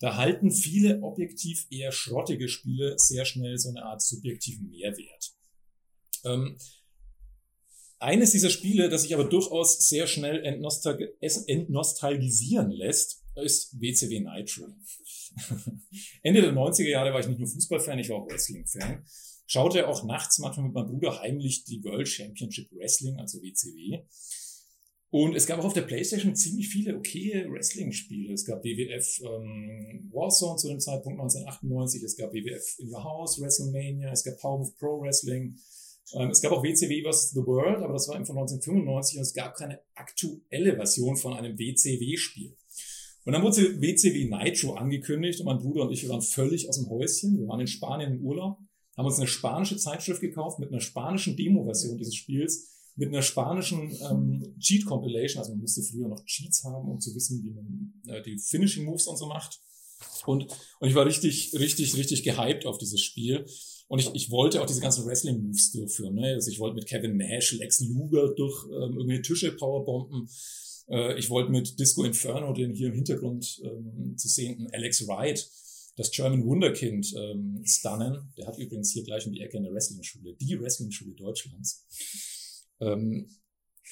Da 0.00 0.16
halten 0.16 0.50
viele 0.50 1.02
objektiv 1.02 1.66
eher 1.70 1.92
schrottige 1.92 2.48
Spiele 2.48 2.94
sehr 2.98 3.26
schnell 3.26 3.58
so 3.58 3.68
eine 3.68 3.84
Art 3.84 4.00
subjektiven 4.00 4.70
Mehrwert. 4.70 5.34
Ähm, 6.24 6.56
eines 7.98 8.30
dieser 8.30 8.50
Spiele, 8.50 8.88
das 8.88 9.02
sich 9.02 9.14
aber 9.14 9.24
durchaus 9.24 9.88
sehr 9.88 10.06
schnell 10.06 10.44
entnostal 10.44 11.12
entnostalgisieren 11.20 12.70
lässt, 12.70 13.22
ist 13.34 13.78
WCW 13.78 14.20
Nitro. 14.20 14.74
Ende 16.22 16.40
der 16.40 16.54
90er 16.54 16.88
Jahre 16.88 17.12
war 17.12 17.20
ich 17.20 17.28
nicht 17.28 17.38
nur 17.38 17.48
Fußballfan, 17.48 17.98
ich 17.98 18.08
war 18.08 18.16
auch 18.16 18.28
Wrestling-Fan. 18.28 19.04
Schaute 19.46 19.88
auch 19.88 20.04
nachts 20.04 20.38
manchmal 20.38 20.66
mit 20.66 20.74
meinem 20.74 20.88
Bruder 20.88 21.20
heimlich 21.20 21.64
die 21.64 21.82
World 21.84 22.08
Championship 22.08 22.70
Wrestling, 22.72 23.18
also 23.18 23.40
WCW. 23.40 24.02
Und 25.10 25.36
es 25.36 25.46
gab 25.46 25.60
auch 25.60 25.64
auf 25.64 25.72
der 25.72 25.82
Playstation 25.82 26.34
ziemlich 26.34 26.68
viele 26.68 26.96
okay 26.96 27.46
Wrestling-Spiele. 27.48 28.34
Es 28.34 28.44
gab 28.44 28.64
WWF 28.64 29.20
ähm, 29.20 30.10
Warzone 30.12 30.56
zu 30.56 30.68
dem 30.68 30.80
Zeitpunkt 30.80 31.20
1998, 31.20 32.02
es 32.02 32.16
gab 32.16 32.32
WWF 32.32 32.78
In 32.80 32.92
Your 32.92 33.04
House, 33.04 33.40
WrestleMania, 33.40 34.10
es 34.10 34.24
gab 34.24 34.38
Power 34.40 34.60
of 34.60 34.76
Pro 34.76 35.00
Wrestling, 35.00 35.56
ähm, 36.14 36.30
es 36.30 36.42
gab 36.42 36.52
auch 36.52 36.62
WCW 36.62 37.02
vs. 37.02 37.30
The 37.30 37.46
World, 37.46 37.82
aber 37.82 37.92
das 37.92 38.08
war 38.08 38.16
eben 38.16 38.26
von 38.26 38.36
1995 38.36 39.18
und 39.18 39.22
es 39.22 39.32
gab 39.32 39.54
keine 39.56 39.80
aktuelle 39.94 40.74
Version 40.74 41.16
von 41.16 41.34
einem 41.34 41.56
WCW-Spiel. 41.56 42.56
Und 43.24 43.32
dann 43.32 43.42
wurde 43.42 43.80
WCW 43.80 44.28
Nitro 44.28 44.74
angekündigt 44.74 45.40
und 45.40 45.46
mein 45.46 45.58
Bruder 45.58 45.82
und 45.82 45.92
ich, 45.92 46.08
waren 46.08 46.22
völlig 46.22 46.68
aus 46.68 46.76
dem 46.76 46.88
Häuschen. 46.88 47.38
Wir 47.38 47.48
waren 47.48 47.60
in 47.60 47.66
Spanien 47.66 48.18
im 48.18 48.24
Urlaub, 48.24 48.58
haben 48.96 49.06
uns 49.06 49.18
eine 49.18 49.26
spanische 49.26 49.76
Zeitschrift 49.76 50.20
gekauft 50.20 50.58
mit 50.58 50.70
einer 50.70 50.80
spanischen 50.80 51.36
Demo-Version 51.36 51.98
dieses 51.98 52.14
Spiels, 52.14 52.68
mit 52.96 53.08
einer 53.08 53.22
spanischen 53.22 53.94
ähm, 54.10 54.54
Cheat-Compilation. 54.58 55.38
Also 55.38 55.52
man 55.52 55.60
musste 55.60 55.82
früher 55.82 56.08
noch 56.08 56.24
Cheats 56.24 56.64
haben, 56.64 56.88
um 56.88 56.98
zu 56.98 57.14
wissen, 57.14 57.42
wie 57.44 57.50
man 57.50 57.92
äh, 58.06 58.22
die 58.22 58.38
Finishing 58.38 58.84
Moves 58.84 59.06
und 59.06 59.18
so 59.18 59.26
macht. 59.26 59.60
Und, 60.26 60.46
und 60.80 60.88
ich 60.88 60.94
war 60.94 61.06
richtig, 61.06 61.52
richtig, 61.54 61.96
richtig 61.96 62.22
gehypt 62.22 62.66
auf 62.66 62.78
dieses 62.78 63.00
Spiel. 63.00 63.46
Und 63.88 64.00
ich, 64.00 64.10
ich 64.14 64.30
wollte 64.30 64.60
auch 64.60 64.66
diese 64.66 64.80
ganzen 64.80 65.06
Wrestling-Moves 65.06 65.72
durchführen. 65.72 66.14
Ne? 66.14 66.34
Also 66.34 66.50
ich 66.50 66.58
wollte 66.58 66.74
mit 66.74 66.86
Kevin 66.86 67.16
Nash, 67.16 67.52
Lex 67.52 67.80
Luger 67.80 68.34
durch 68.34 68.64
ähm, 68.64 68.96
irgendwelche 68.96 69.22
Tische 69.22 69.52
powerbomben. 69.52 70.28
Äh, 70.88 71.18
ich 71.18 71.30
wollte 71.30 71.50
mit 71.50 71.78
Disco 71.78 72.04
Inferno, 72.04 72.52
den 72.52 72.72
hier 72.72 72.88
im 72.88 72.94
Hintergrund 72.94 73.60
ähm, 73.62 74.16
zu 74.16 74.28
sehenden 74.28 74.68
Alex 74.72 75.06
Wright, 75.06 75.48
das 75.96 76.10
German 76.10 76.44
Wunderkind 76.44 77.12
ähm, 77.16 77.62
stunnen. 77.64 78.32
Der 78.36 78.46
hat 78.46 78.58
übrigens 78.58 78.92
hier 78.92 79.02
gleich 79.02 79.26
um 79.26 79.32
die 79.32 79.40
Ecke 79.40 79.58
eine 79.58 79.72
Wrestling-Schule, 79.72 80.34
die 80.34 80.60
Wrestling-Schule 80.60 81.14
Deutschlands. 81.14 81.86
Ähm, 82.80 83.28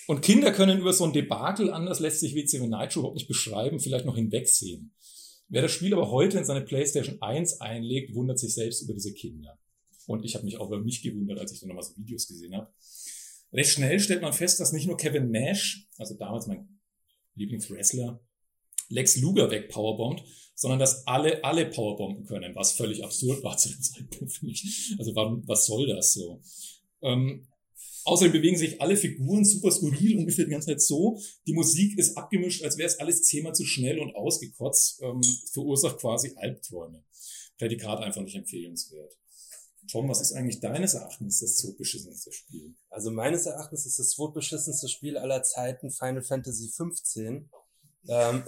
und 0.07 0.21
Kinder 0.21 0.53
können 0.53 0.81
über 0.81 0.93
so 0.93 1.05
ein 1.05 1.13
Debakel, 1.13 1.71
anders 1.71 2.01
lässt 2.01 2.21
sich 2.21 2.35
WCW 2.35 2.67
Nitro 2.67 3.01
überhaupt 3.01 3.17
nicht 3.17 3.29
beschreiben, 3.29 3.81
vielleicht 3.81 4.05
noch 4.05 4.17
hinwegsehen. 4.17 4.93
Wer 5.49 5.63
das 5.63 5.73
Spiel 5.73 5.95
aber 5.95 6.11
heute 6.11 6.39
in 6.39 6.45
seine 6.45 6.63
PlayStation 6.63 7.21
1 7.23 7.61
einlegt, 7.61 8.15
wundert 8.15 8.39
sich 8.39 8.55
selbst 8.55 8.83
über 8.83 8.93
diese 8.93 9.15
Kinder. 9.15 9.59
Und 10.07 10.25
ich 10.25 10.35
habe 10.35 10.45
mich 10.45 10.59
auch 10.59 10.67
über 10.69 10.81
mich 10.81 11.03
gewundert, 11.03 11.39
als 11.39 11.53
ich 11.53 11.61
dann 11.61 11.69
nochmal 11.69 11.85
so 11.85 11.97
Videos 11.97 12.27
gesehen 12.27 12.55
habe. 12.55 12.71
Recht 13.53 13.71
schnell 13.71 14.01
stellt 14.01 14.21
man 14.21 14.33
fest, 14.33 14.61
dass 14.61 14.73
nicht 14.73 14.87
nur 14.87 14.97
Kevin 14.97 15.31
Nash, 15.31 15.89
also 15.97 16.15
damals 16.15 16.47
mein 16.47 16.81
Lieblingswrestler, 17.37 18.21
Lex 18.95 19.17
Luger 19.17 19.51
wegpowerbombt, 19.51 20.25
sondern 20.55 20.79
dass 20.79 21.07
alle 21.07 21.43
alle 21.45 21.67
powerbomben 21.67 22.25
können, 22.25 22.55
was 22.55 22.73
völlig 22.73 23.05
absurd 23.05 23.43
war 23.43 23.57
zu 23.59 23.69
dem 23.69 23.83
Zeitpunkt 23.83 24.33
für 24.33 24.47
mich. 24.47 24.95
Also 24.99 25.15
warum, 25.15 25.47
was 25.47 25.67
soll 25.67 25.87
das 25.87 26.13
so? 26.13 26.41
Ähm, 27.03 27.47
außerdem 28.05 28.33
bewegen 28.33 28.57
sich 28.57 28.81
alle 28.81 28.97
Figuren 28.97 29.45
super 29.45 29.71
skurril, 29.71 30.17
ungefähr 30.19 30.45
die 30.45 30.53
ganze 30.53 30.69
Zeit 30.69 30.81
so. 30.81 31.19
Die 31.47 31.53
Musik 31.53 31.99
ist 31.99 32.17
abgemischt, 32.17 32.63
als 32.63 32.79
wäre 32.79 32.89
es 32.89 32.99
alles 33.01 33.23
zehnmal 33.25 33.55
zu 33.55 33.65
schnell 33.65 33.99
und 33.99 34.15
ausgekotzt, 34.15 35.03
ähm, 35.03 35.21
verursacht 35.53 35.99
quasi 35.99 36.33
Albträume. 36.37 37.03
Prädikat 37.59 38.01
einfach 38.01 38.23
nicht 38.23 38.37
empfehlenswert. 38.37 39.17
Tom, 39.91 40.09
was 40.09 40.21
ist 40.21 40.33
eigentlich 40.33 40.61
deines 40.61 40.95
Erachtens 40.95 41.41
das 41.41 41.57
zweitbeschissenste 41.59 42.33
Spiel? 42.33 42.75
Also 42.89 43.11
meines 43.11 43.45
Erachtens 43.45 43.85
ist 43.85 43.99
das 43.99 44.11
zweitbeschissenste 44.11 44.89
Spiel 44.89 45.19
aller 45.19 45.43
Zeiten 45.43 45.91
Final 45.91 46.23
Fantasy 46.23 46.69
15. 46.69 47.51
Ähm, 48.09 48.43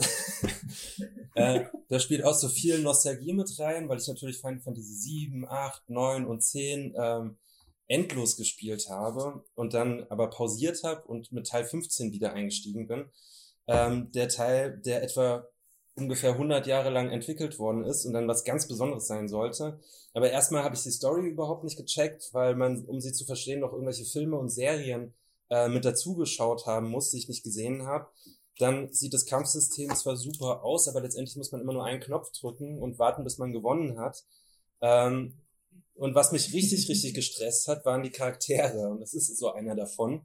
äh, 1.34 1.64
da 1.88 1.98
spielt 1.98 2.24
auch 2.24 2.34
so 2.34 2.48
viel 2.48 2.80
Nostalgie 2.80 3.32
mit 3.32 3.58
rein, 3.58 3.88
weil 3.88 3.98
ich 3.98 4.08
natürlich 4.08 4.38
Final 4.40 4.60
Fantasy 4.60 4.94
7, 4.94 5.48
8, 5.48 5.90
9 5.90 6.26
und 6.26 6.42
10 6.42 6.94
ähm, 6.96 7.36
endlos 7.88 8.36
gespielt 8.36 8.88
habe 8.88 9.44
und 9.54 9.74
dann 9.74 10.06
aber 10.08 10.28
pausiert 10.30 10.82
habe 10.82 11.02
und 11.06 11.32
mit 11.32 11.46
Teil 11.46 11.64
15 11.64 12.12
wieder 12.12 12.32
eingestiegen 12.32 12.86
bin. 12.86 13.06
Ähm, 13.68 14.10
der 14.12 14.28
Teil, 14.28 14.78
der 14.78 15.02
etwa 15.02 15.46
ungefähr 15.96 16.32
100 16.32 16.66
Jahre 16.66 16.90
lang 16.90 17.10
entwickelt 17.10 17.58
worden 17.58 17.84
ist 17.84 18.04
und 18.04 18.12
dann 18.12 18.28
was 18.28 18.44
ganz 18.44 18.68
Besonderes 18.68 19.06
sein 19.06 19.28
sollte. 19.28 19.80
Aber 20.12 20.30
erstmal 20.30 20.62
habe 20.62 20.74
ich 20.74 20.82
die 20.82 20.90
Story 20.90 21.28
überhaupt 21.28 21.64
nicht 21.64 21.78
gecheckt, 21.78 22.30
weil 22.32 22.54
man, 22.54 22.84
um 22.84 23.00
sie 23.00 23.12
zu 23.12 23.24
verstehen, 23.24 23.60
noch 23.60 23.72
irgendwelche 23.72 24.04
Filme 24.04 24.36
und 24.36 24.50
Serien 24.50 25.14
äh, 25.50 25.68
mit 25.68 25.84
dazugeschaut 25.84 26.66
haben 26.66 26.90
muss, 26.90 27.10
die 27.10 27.18
ich 27.18 27.28
nicht 27.28 27.44
gesehen 27.44 27.86
habe. 27.86 28.08
Dann 28.58 28.92
sieht 28.92 29.12
das 29.12 29.26
Kampfsystem 29.26 29.94
zwar 29.94 30.16
super 30.16 30.64
aus, 30.64 30.88
aber 30.88 31.00
letztendlich 31.00 31.36
muss 31.36 31.52
man 31.52 31.60
immer 31.60 31.74
nur 31.74 31.84
einen 31.84 32.00
Knopf 32.00 32.32
drücken 32.32 32.78
und 32.78 32.98
warten, 32.98 33.24
bis 33.24 33.38
man 33.38 33.52
gewonnen 33.52 33.98
hat. 33.98 34.24
Ähm, 34.80 35.34
und 35.94 36.14
was 36.14 36.32
mich 36.32 36.52
richtig, 36.52 36.88
richtig 36.88 37.14
gestresst 37.14 37.68
hat, 37.68 37.84
waren 37.84 38.02
die 38.02 38.10
Charaktere. 38.10 38.88
Und 38.88 39.00
das 39.00 39.14
ist 39.14 39.34
so 39.36 39.52
einer 39.52 39.74
davon. 39.74 40.22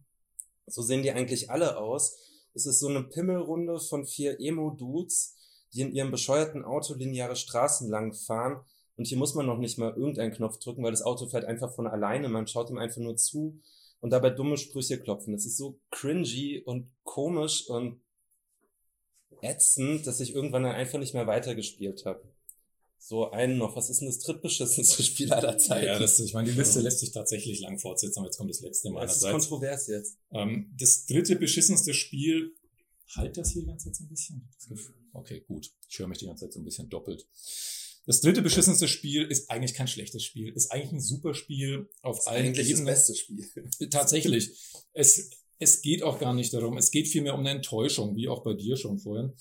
So 0.68 0.82
sehen 0.82 1.04
die 1.04 1.12
eigentlich 1.12 1.50
alle 1.50 1.78
aus. 1.78 2.18
Es 2.54 2.66
ist 2.66 2.80
so 2.80 2.88
eine 2.88 3.04
Pimmelrunde 3.04 3.80
von 3.80 4.06
vier 4.06 4.40
Emo-Dudes, 4.40 5.36
die 5.74 5.82
in 5.82 5.94
ihrem 5.94 6.12
bescheuerten 6.12 6.64
Auto 6.64 6.94
lineare 6.94 7.36
Straßen 7.36 7.90
lang 7.90 8.14
fahren. 8.14 8.62
Und 8.98 9.08
hier 9.08 9.18
muss 9.18 9.34
man 9.34 9.46
noch 9.46 9.58
nicht 9.58 9.78
mal 9.78 9.96
irgendeinen 9.96 10.34
Knopf 10.34 10.60
drücken, 10.60 10.84
weil 10.84 10.92
das 10.92 11.02
Auto 11.02 11.28
fährt 11.28 11.46
einfach 11.46 11.74
von 11.74 11.88
alleine. 11.88 12.28
Man 12.28 12.48
schaut 12.48 12.70
ihm 12.70 12.78
einfach 12.78 13.02
nur 13.02 13.16
zu 13.16 13.60
und 14.02 14.12
dabei 14.12 14.32
dumme 14.32 14.58
Sprüche 14.58 15.00
klopfen. 15.00 15.34
Das 15.34 15.46
ist 15.46 15.58
so 15.58 15.80
cringy 15.90 16.62
und 16.66 16.92
komisch 17.04 17.68
und 17.68 18.02
ätzend, 19.41 20.07
dass 20.07 20.19
ich 20.19 20.33
irgendwann 20.33 20.63
dann 20.63 20.75
einfach 20.75 21.00
nicht 21.00 21.13
mehr 21.13 21.27
weitergespielt 21.27 22.05
habe. 22.05 22.24
So 22.98 23.31
einen 23.31 23.57
noch. 23.57 23.75
Was 23.75 23.89
ist 23.89 24.01
denn 24.01 24.07
das 24.07 24.19
drittbeschissenste 24.19 25.01
Spiel 25.03 25.33
aller 25.33 25.57
Zeiten? 25.57 25.88
Ja, 25.88 25.98
das, 25.98 26.19
ich 26.19 26.33
meine, 26.33 26.51
die 26.51 26.57
Liste 26.57 26.81
lässt 26.81 27.00
sich 27.00 27.12
tatsächlich 27.12 27.60
lang 27.60 27.79
fortsetzen, 27.79 28.19
aber 28.19 28.27
jetzt 28.27 28.38
kommt 28.38 28.51
das 28.51 28.62
letzte 28.62 28.91
Mal. 28.91 29.01
Das 29.01 29.17
ist 29.17 29.29
kontrovers 29.29 29.88
jetzt. 29.88 30.17
Ähm, 30.31 30.71
das 30.79 31.07
dritte 31.07 31.36
beschissenste 31.36 31.95
Spiel, 31.95 32.55
halt 33.15 33.36
das 33.38 33.51
hier 33.51 33.63
die 33.63 33.67
ganze 33.67 33.86
Zeit 33.86 33.95
so 33.95 34.03
ein 34.03 34.10
bisschen? 34.10 34.50
Okay, 35.13 35.43
gut. 35.48 35.71
Ich 35.89 35.98
höre 35.98 36.07
mich 36.07 36.19
die 36.19 36.27
ganze 36.27 36.45
Zeit 36.45 36.53
so 36.53 36.60
ein 36.60 36.63
bisschen 36.63 36.89
doppelt. 36.89 37.27
Das 38.05 38.21
dritte 38.21 38.41
beschissenste 38.41 38.88
Spiel 38.88 39.24
ist 39.24 39.50
eigentlich 39.50 39.74
kein 39.74 39.88
schlechtes 39.88 40.24
Spiel, 40.24 40.51
ist 40.53 40.71
eigentlich 40.71 40.91
ein 40.91 41.01
super 41.01 41.33
Spiel 41.33 41.89
auf 42.01 42.27
allen 42.27 42.48
Eigentlich 42.48 42.71
das 42.71 42.83
beste 42.83 43.15
Spiel. 43.15 43.48
Tatsächlich. 43.89 44.51
Es, 44.93 45.29
es 45.62 45.82
geht 45.82 46.01
auch 46.01 46.20
gar 46.20 46.34
nicht 46.34 46.53
darum. 46.53 46.75
Es 46.77 46.89
geht 46.89 47.08
vielmehr 47.08 47.36
um 47.36 47.41
eine 47.41 47.51
Enttäuschung, 47.51 48.15
wie 48.15 48.27
auch 48.27 48.44
bei 48.44 48.56
dir 48.56 48.75
schon 48.75 48.98
vorhin. 48.98 49.32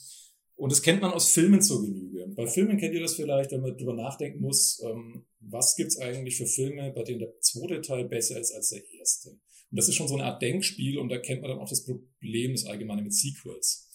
Und 0.55 0.71
das 0.71 0.83
kennt 0.83 1.01
man 1.01 1.13
aus 1.13 1.31
Filmen 1.31 1.63
zur 1.63 1.83
Genüge. 1.83 2.27
Bei 2.37 2.47
Filmen 2.47 2.77
kennt 2.77 2.93
ihr 2.93 3.01
das 3.01 3.15
vielleicht, 3.15 3.51
wenn 3.53 3.63
man 3.63 3.75
drüber 3.79 3.95
nachdenken 3.95 4.43
muss, 4.43 4.83
ähm, 4.85 5.25
was 5.41 5.75
gibt's 5.77 5.99
eigentlich 5.99 6.37
für 6.37 6.47
Filme, 6.47 6.93
bei 6.93 7.03
denen 7.05 7.21
der 7.21 7.41
zweite 7.41 7.81
Teil 7.81 8.05
besser 8.05 8.39
ist 8.39 8.53
als 8.53 8.69
der 8.69 8.83
erste. 8.99 9.31
Und 9.31 9.79
das 9.79 9.89
ist 9.89 9.95
schon 9.95 10.09
so 10.09 10.15
eine 10.15 10.25
Art 10.25 10.43
Denkspiel 10.43 10.99
und 10.99 11.09
da 11.09 11.17
kennt 11.17 11.41
man 11.41 11.53
dann 11.53 11.61
auch 11.61 11.69
das 11.71 11.85
Problem, 11.85 12.53
das 12.53 12.67
Allgemeine 12.67 13.01
mit 13.01 13.15
Sequels. 13.15 13.89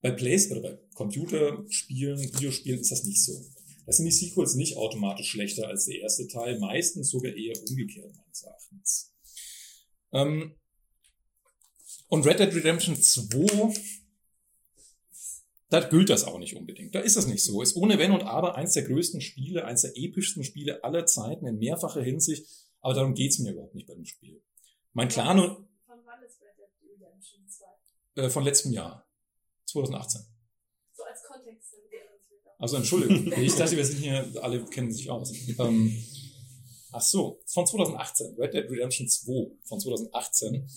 Bei 0.00 0.12
Plays 0.12 0.48
oder 0.52 0.60
bei 0.60 0.78
Computerspielen, 0.94 2.20
Videospielen 2.20 2.78
ist 2.78 2.92
das 2.92 3.02
nicht 3.02 3.24
so. 3.24 3.32
Da 3.84 3.92
sind 3.92 4.04
die 4.04 4.12
Sequels 4.12 4.54
nicht 4.54 4.76
automatisch 4.76 5.30
schlechter 5.30 5.66
als 5.66 5.86
der 5.86 5.98
erste 5.98 6.28
Teil, 6.28 6.60
meistens 6.60 7.10
sogar 7.10 7.34
eher 7.34 7.54
umgekehrt 7.68 8.14
meines 8.14 8.42
Erachtens. 8.44 9.12
Ähm, 10.12 10.54
und 12.08 12.26
Red 12.26 12.38
Dead 12.38 12.54
Redemption 12.54 12.96
2 12.96 13.72
da 15.74 15.80
gilt 15.80 16.08
das 16.08 16.22
auch 16.22 16.38
nicht 16.38 16.54
unbedingt. 16.54 16.94
Da 16.94 17.00
ist 17.00 17.16
das 17.16 17.26
nicht 17.26 17.42
so. 17.42 17.60
Ist 17.60 17.74
ohne 17.74 17.98
Wenn 17.98 18.12
und 18.12 18.22
Aber 18.22 18.54
eins 18.54 18.74
der 18.74 18.84
größten 18.84 19.20
Spiele, 19.20 19.64
eins 19.64 19.82
der 19.82 19.96
epischsten 19.96 20.44
Spiele 20.44 20.84
aller 20.84 21.04
Zeiten 21.04 21.48
in 21.48 21.58
mehrfacher 21.58 22.00
Hinsicht. 22.00 22.46
Aber 22.80 22.94
darum 22.94 23.14
geht's 23.14 23.40
mir 23.40 23.50
überhaupt 23.50 23.74
nicht 23.74 23.88
bei 23.88 23.94
dem 23.94 24.04
Spiel. 24.04 24.40
Mein 24.92 25.08
Clan 25.08 25.40
und... 25.40 25.48
Von 25.84 25.98
wann 26.04 26.22
ist 26.22 26.40
Red 26.40 26.56
Dead 26.58 26.92
Redemption 26.92 27.40
2? 28.14 28.22
Äh, 28.22 28.30
von 28.30 28.44
letztem 28.44 28.70
Jahr. 28.70 29.04
2018. 29.64 30.22
So 30.92 31.02
als 31.02 31.22
Kontext. 31.24 31.74
Also 32.58 32.76
Entschuldigung. 32.76 33.32
ich 33.42 33.56
dachte, 33.56 33.76
wir 33.76 33.84
sind 33.84 33.98
hier, 33.98 34.30
alle 34.42 34.64
kennen 34.66 34.92
sich 34.92 35.10
aus. 35.10 35.32
Ähm, 35.58 36.04
ach 36.92 37.02
so, 37.02 37.40
von 37.46 37.66
2018. 37.66 38.36
Red 38.38 38.54
Dead 38.54 38.70
Redemption 38.70 39.08
2 39.08 39.50
von 39.64 39.80
2018. 39.80 40.68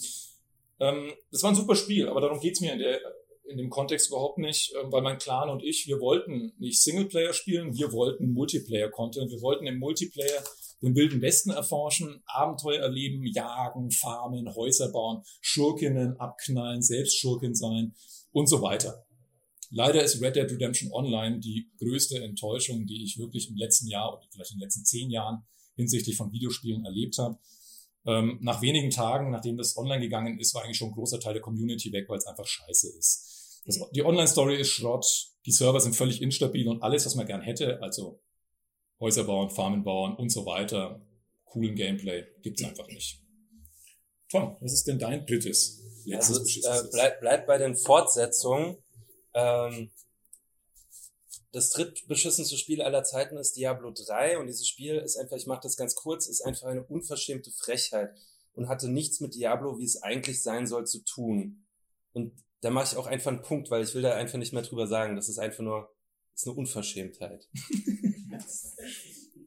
Ähm, 0.80 1.12
das 1.32 1.44
war 1.44 1.52
ein 1.52 1.56
super 1.56 1.76
Spiel, 1.76 2.08
aber 2.08 2.22
darum 2.22 2.40
geht's 2.40 2.62
mir 2.62 2.74
in 2.74 2.80
der 2.80 3.00
in 3.48 3.58
dem 3.58 3.70
Kontext 3.70 4.10
überhaupt 4.10 4.38
nicht, 4.38 4.74
ähm, 4.76 4.92
weil 4.92 5.02
mein 5.02 5.18
Clan 5.18 5.50
und 5.50 5.64
ich, 5.64 5.88
wir 5.88 6.00
wollten 6.00 6.54
nicht 6.60 6.82
Singleplayer 6.82 7.34
spielen, 7.34 7.74
wir 7.74 7.92
wollten 7.92 8.34
Multiplayer-Content. 8.34 9.32
Wir 9.32 9.42
wollten 9.42 9.66
im 9.68 9.80
Multiplayer 9.80 10.44
den 10.82 10.96
wilden 10.96 11.22
Westen 11.22 11.52
erforschen, 11.52 12.22
Abenteuer 12.26 12.82
erleben, 12.82 13.26
jagen, 13.26 13.90
farmen, 13.90 14.54
Häuser 14.54 14.92
bauen, 14.92 15.24
Schurkinnen 15.42 16.20
abknallen, 16.20 16.82
selbst 16.82 17.18
Schurkin 17.18 17.56
sein 17.56 17.96
und 18.32 18.48
so 18.48 18.62
weiter. 18.62 19.06
Leider 19.70 20.04
ist 20.04 20.22
Red 20.22 20.36
Dead 20.36 20.50
Redemption 20.50 20.92
Online 20.92 21.40
die 21.40 21.70
größte 21.80 22.22
Enttäuschung, 22.24 22.86
die 22.86 23.04
ich 23.04 23.18
wirklich 23.18 23.50
im 23.50 23.58
letzten 23.58 23.88
Jahr 23.88 24.14
oder 24.14 24.26
vielleicht 24.32 24.52
in 24.52 24.58
den 24.58 24.64
letzten 24.64 24.86
zehn 24.86 25.10
Jahren 25.10 25.46
hinsichtlich 25.76 26.16
von 26.16 26.32
Videospielen 26.32 26.86
erlebt 26.86 27.18
habe. 27.18 27.38
Ähm, 28.06 28.38
nach 28.42 28.62
wenigen 28.62 28.90
Tagen, 28.90 29.32
nachdem 29.32 29.58
das 29.58 29.76
online 29.78 30.02
gegangen 30.02 30.40
ist, 30.40 30.54
war 30.54 30.64
eigentlich 30.64 30.78
schon 30.78 30.90
ein 30.90 30.96
großer 30.96 31.20
Teil 31.20 31.34
der 31.34 31.42
Community 31.42 31.92
weg, 31.92 32.08
weil 32.08 32.18
es 32.18 32.26
einfach 32.26 32.46
scheiße 32.46 32.98
ist. 32.98 33.64
Das, 33.66 33.80
die 33.92 34.04
Online-Story 34.04 34.56
ist 34.56 34.70
Schrott, 34.70 35.06
die 35.46 35.52
Server 35.52 35.80
sind 35.80 35.96
völlig 35.96 36.22
instabil 36.22 36.68
und 36.68 36.82
alles, 36.82 37.06
was 37.06 37.16
man 37.16 37.26
gern 37.26 37.42
hätte, 37.42 37.82
also 37.82 38.22
Häuser 39.00 39.26
bauen, 39.26 39.50
Farmen 39.50 39.84
bauen 39.84 40.16
und 40.16 40.30
so 40.32 40.46
weiter, 40.46 41.06
coolen 41.46 41.76
Gameplay, 41.76 42.24
gibt's 42.42 42.64
einfach 42.64 42.88
nicht. 42.88 43.22
Tom, 44.30 44.58
was 44.60 44.74
ist 44.74 44.88
denn 44.88 45.00
dein 45.00 45.26
drittes? 45.26 45.84
Letztes 46.06 46.66
also, 46.66 46.88
äh, 46.88 46.92
bleib, 46.92 47.20
bleib 47.20 47.48
bei 47.48 47.58
den 47.58 47.76
Fortsetzungen. 47.76 48.78
Ähm, 49.34 49.92
das 51.52 51.70
drittbeschissenste 51.72 52.58
Spiel 52.58 52.82
aller 52.82 53.04
Zeiten 53.04 53.38
ist 53.38 53.56
Diablo 53.56 53.92
3 53.92 54.38
und 54.40 54.48
dieses 54.48 54.68
Spiel 54.68 54.96
ist 54.96 55.18
einfach, 55.18 55.38
ich 55.38 55.48
mache 55.48 55.62
das 55.64 55.78
ganz 55.78 55.96
kurz, 55.96 56.28
ist 56.28 56.42
einfach 56.42 56.68
eine 56.68 56.84
unverschämte 56.84 57.52
Frechheit 57.52 58.14
und 58.54 58.68
hatte 58.68 58.90
nichts 58.90 59.20
mit 59.22 59.36
Diablo, 59.36 59.78
wie 59.80 59.86
es 59.86 60.02
eigentlich 60.02 60.42
sein 60.42 60.68
soll, 60.68 60.86
zu 60.86 61.04
tun. 61.04 61.66
Und 62.12 62.34
da 62.62 62.70
mache 62.70 62.92
ich 62.92 62.98
auch 62.98 63.08
einfach 63.08 63.32
einen 63.32 63.44
Punkt, 63.44 63.72
weil 63.72 63.84
ich 63.84 63.94
will 63.96 64.02
da 64.02 64.16
einfach 64.16 64.38
nicht 64.40 64.52
mehr 64.52 64.64
drüber 64.64 64.88
sagen. 64.88 65.16
Das 65.16 65.30
ist 65.30 65.38
einfach 65.38 65.64
nur, 65.64 65.90
ist 66.34 66.48
eine 66.48 66.56
Unverschämtheit. 66.56 67.48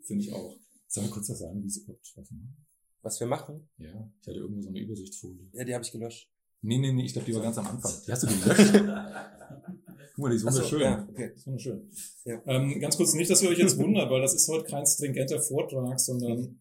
Finde 0.04 0.24
ich 0.24 0.32
auch. 0.32 0.56
Sollen 0.86 1.06
wir 1.06 1.12
kurz 1.12 1.28
was 1.28 1.40
sagen, 1.40 1.62
wie 1.62 1.70
sie 1.70 1.82
überhaupt 1.82 2.06
treffen? 2.06 2.56
Was 3.02 3.20
wir 3.20 3.26
machen? 3.26 3.68
Ja, 3.78 4.10
ich 4.20 4.28
hatte 4.28 4.38
irgendwo 4.38 4.62
so 4.62 4.68
eine 4.68 4.80
Übersichtsfolie. 4.80 5.48
Ja, 5.52 5.64
die 5.64 5.74
habe 5.74 5.84
ich 5.84 5.92
gelöscht. 5.92 6.30
Nee, 6.62 6.78
nee, 6.78 6.92
nee, 6.92 7.04
ich 7.04 7.12
glaube, 7.12 7.26
die 7.26 7.34
war 7.34 7.42
ganz 7.42 7.58
am 7.58 7.66
Anfang. 7.66 7.92
Die 8.06 8.12
hast 8.12 8.22
du 8.24 8.26
gelöscht? 8.26 8.74
Guck 10.14 10.24
mal, 10.24 10.30
die 10.30 10.36
ist 10.36 10.44
wunderschön. 10.44 10.78
So, 10.78 10.84
ja, 10.84 11.08
okay. 11.08 11.30
ist 11.34 11.46
wunderschön. 11.46 11.90
Ja. 12.24 12.42
Ähm, 12.46 12.80
ganz 12.80 12.96
kurz, 12.96 13.14
nicht, 13.14 13.30
dass 13.30 13.42
ihr 13.42 13.48
euch 13.48 13.58
jetzt 13.58 13.78
wundert, 13.78 14.10
weil 14.10 14.20
das 14.20 14.34
ist 14.34 14.48
heute 14.48 14.64
kein 14.64 14.86
stringenter 14.86 15.40
Vortrag, 15.40 15.98
sondern 16.00 16.60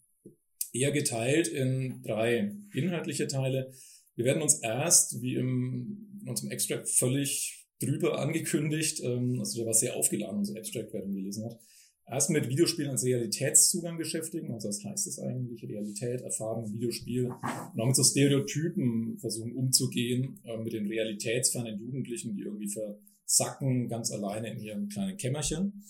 eher 0.74 0.92
geteilt 0.92 1.48
in 1.48 2.02
drei 2.04 2.56
inhaltliche 2.74 3.28
Teile. 3.28 3.72
Wir 4.16 4.26
werden 4.26 4.42
uns 4.42 4.60
erst, 4.60 5.22
wie 5.22 5.36
im, 5.36 6.20
in 6.22 6.30
unserem 6.30 6.52
Extract 6.52 6.90
völlig 6.90 7.68
drüber 7.82 8.20
angekündigt, 8.20 9.02
ähm, 9.04 9.40
also 9.40 9.58
der 9.58 9.66
war 9.66 9.74
sehr 9.74 9.96
aufgeladen, 9.96 10.40
unser 10.40 10.58
Extract, 10.58 10.90
wer 10.92 11.02
den 11.02 11.16
gelesen 11.16 11.46
hat, 11.46 11.60
erst 12.06 12.30
mit 12.30 12.50
Videospielen 12.50 12.92
als 12.92 13.06
Realitätszugang 13.06 13.98
beschäftigen, 13.98 14.52
also 14.52 14.68
was 14.68 14.84
heißt 14.84 15.08
das 15.08 15.20
eigentlich, 15.20 15.64
Realität, 15.64 16.22
Erfahrung, 16.22 16.74
Videospiel, 16.74 17.28
und 17.28 17.80
auch 17.80 17.86
mit 17.86 17.96
so 17.96 18.04
Stereotypen 18.04 19.18
versuchen 19.20 19.56
umzugehen, 19.56 20.40
äh, 20.44 20.58
mit 20.58 20.74
den 20.74 20.88
realitätsfernen 20.88 21.80
Jugendlichen, 21.80 22.36
die 22.36 22.42
irgendwie 22.42 22.70
ver 22.70 23.00
zacken 23.30 23.88
ganz 23.90 24.12
alleine 24.12 24.52
in 24.52 24.60
ihrem 24.60 24.90
kleinen 24.90 25.18
Kämmerchen. 25.18 25.86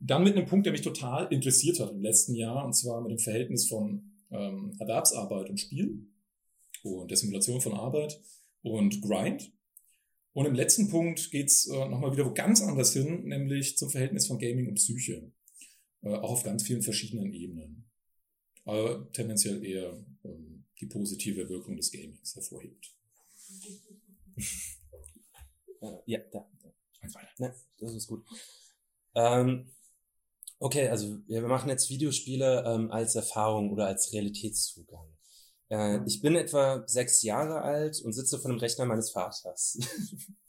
Dann 0.00 0.24
mit 0.24 0.36
einem 0.36 0.46
Punkt, 0.46 0.64
der 0.66 0.72
mich 0.72 0.82
total 0.82 1.32
interessiert 1.32 1.80
hat 1.80 1.90
im 1.90 2.00
letzten 2.00 2.34
Jahr, 2.34 2.64
und 2.64 2.72
zwar 2.72 3.00
mit 3.00 3.10
dem 3.10 3.18
Verhältnis 3.18 3.68
von 3.68 4.12
ähm, 4.30 4.74
Erwerbsarbeit 4.78 5.50
und 5.50 5.58
Spiel 5.58 6.06
und 6.82 7.10
der 7.10 7.16
Simulation 7.16 7.60
von 7.60 7.74
Arbeit 7.74 8.20
und 8.62 9.02
Grind. 9.02 9.52
Und 10.32 10.46
im 10.46 10.54
letzten 10.54 10.88
Punkt 10.88 11.30
geht's 11.30 11.66
äh, 11.66 11.88
nochmal 11.88 12.12
wieder 12.12 12.24
wo 12.26 12.32
ganz 12.32 12.62
anders 12.62 12.92
hin, 12.92 13.24
nämlich 13.24 13.76
zum 13.76 13.90
Verhältnis 13.90 14.26
von 14.26 14.38
Gaming 14.38 14.68
und 14.68 14.76
Psyche. 14.76 15.32
Äh, 16.02 16.10
auch 16.10 16.30
auf 16.30 16.44
ganz 16.44 16.62
vielen 16.62 16.82
verschiedenen 16.82 17.32
Ebenen. 17.32 17.84
Aber 18.64 19.10
tendenziell 19.12 19.64
eher 19.64 19.98
ähm, 20.24 20.64
die 20.80 20.86
positive 20.86 21.48
Wirkung 21.48 21.76
des 21.76 21.90
Gamings 21.90 22.34
hervorhebt. 22.36 22.94
ja, 26.06 26.20
da. 26.30 26.48
Ja, 27.38 27.52
das 27.78 27.94
ist 27.94 28.08
gut. 28.08 28.24
Ähm, 29.14 29.70
okay, 30.58 30.88
also 30.88 31.18
wir 31.26 31.42
machen 31.42 31.68
jetzt 31.68 31.90
Videospiele 31.90 32.64
ähm, 32.66 32.90
als 32.90 33.14
Erfahrung 33.14 33.70
oder 33.72 33.86
als 33.86 34.12
Realitätszugang. 34.12 35.06
Äh, 35.70 36.00
ich 36.06 36.20
bin 36.20 36.34
etwa 36.36 36.82
sechs 36.86 37.22
Jahre 37.22 37.62
alt 37.62 38.00
und 38.02 38.12
sitze 38.12 38.38
vor 38.38 38.50
dem 38.50 38.58
Rechner 38.58 38.86
meines 38.86 39.10
Vaters. 39.10 39.78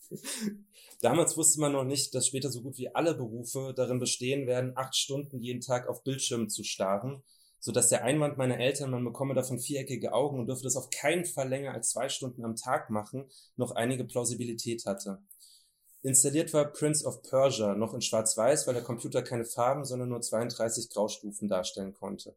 Damals 1.02 1.38
wusste 1.38 1.62
man 1.62 1.72
noch 1.72 1.86
nicht, 1.86 2.14
dass 2.14 2.28
später 2.28 2.52
so 2.52 2.62
gut 2.62 2.78
wie 2.78 2.94
alle 2.94 3.16
Berufe 3.16 3.74
darin 3.76 4.00
bestehen 4.00 4.48
werden, 4.48 4.74
acht 4.76 4.96
Stunden 4.98 5.40
jeden 5.40 5.62
Tag 5.62 5.88
auf 5.88 6.04
Bildschirmen 6.04 6.50
zu 6.50 6.64
starren, 6.64 7.24
so 7.60 7.72
dass 7.72 7.90
der 7.90 8.04
Einwand 8.04 8.38
meiner 8.38 8.60
Eltern, 8.60 8.92
man 8.92 9.06
bekomme 9.06 9.34
davon 9.34 9.60
viereckige 9.60 10.14
Augen 10.14 10.40
und 10.40 10.48
dürfe 10.48 10.64
das 10.64 10.76
auf 10.76 10.90
keinen 10.90 11.26
Fall 11.26 11.48
länger 11.48 11.74
als 11.74 11.92
zwei 11.92 12.10
Stunden 12.10 12.44
am 12.44 12.56
Tag 12.56 12.90
machen, 12.90 13.30
noch 13.56 13.72
einige 13.72 14.04
Plausibilität 14.04 14.86
hatte. 14.86 15.20
Installiert 16.02 16.54
war 16.54 16.72
Prince 16.72 17.06
of 17.06 17.22
Persia 17.24 17.76
noch 17.76 17.94
in 17.94 18.02
Schwarz-Weiß, 18.02 18.68
weil 18.68 18.74
der 18.74 18.84
Computer 18.84 19.22
keine 19.22 19.46
Farben, 19.46 19.84
sondern 19.84 20.10
nur 20.10 20.22
32 20.22 20.90
Graustufen 20.90 21.48
darstellen 21.48 21.94
konnte. 21.94 22.36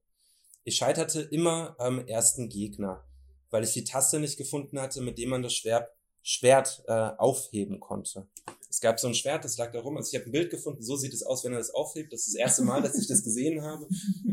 Ich 0.64 0.76
scheiterte 0.76 1.20
immer 1.20 1.76
am 1.78 2.06
ersten 2.06 2.48
Gegner, 2.48 3.04
weil 3.50 3.64
ich 3.64 3.72
die 3.72 3.84
Taste 3.84 4.18
nicht 4.18 4.36
gefunden 4.36 4.80
hatte, 4.80 5.00
mit 5.00 5.18
dem 5.18 5.30
man 5.30 5.42
das 5.42 5.54
Schwert 5.54 5.88
Schwert 6.22 6.84
äh, 6.86 6.92
aufheben 6.92 7.80
konnte. 7.80 8.28
Es 8.70 8.80
gab 8.80 8.98
so 8.98 9.08
ein 9.08 9.14
Schwert, 9.14 9.44
das 9.44 9.58
lag 9.58 9.72
da 9.72 9.80
rum. 9.80 9.96
Also 9.96 10.10
ich 10.10 10.20
habe 10.20 10.30
ein 10.30 10.32
Bild 10.32 10.50
gefunden, 10.50 10.82
so 10.82 10.96
sieht 10.96 11.12
es 11.12 11.22
aus, 11.22 11.44
wenn 11.44 11.52
er 11.52 11.58
das 11.58 11.74
aufhebt. 11.74 12.12
Das 12.12 12.20
ist 12.20 12.34
das 12.34 12.40
erste 12.40 12.62
Mal, 12.62 12.80
dass 12.80 12.96
ich 12.96 13.08
das 13.08 13.24
gesehen 13.24 13.62
habe, 13.62 13.86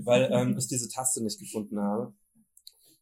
weil 0.04 0.30
ähm, 0.32 0.56
ich 0.58 0.68
diese 0.68 0.88
Taste 0.88 1.22
nicht 1.22 1.40
gefunden 1.40 1.80
habe. 1.80 2.14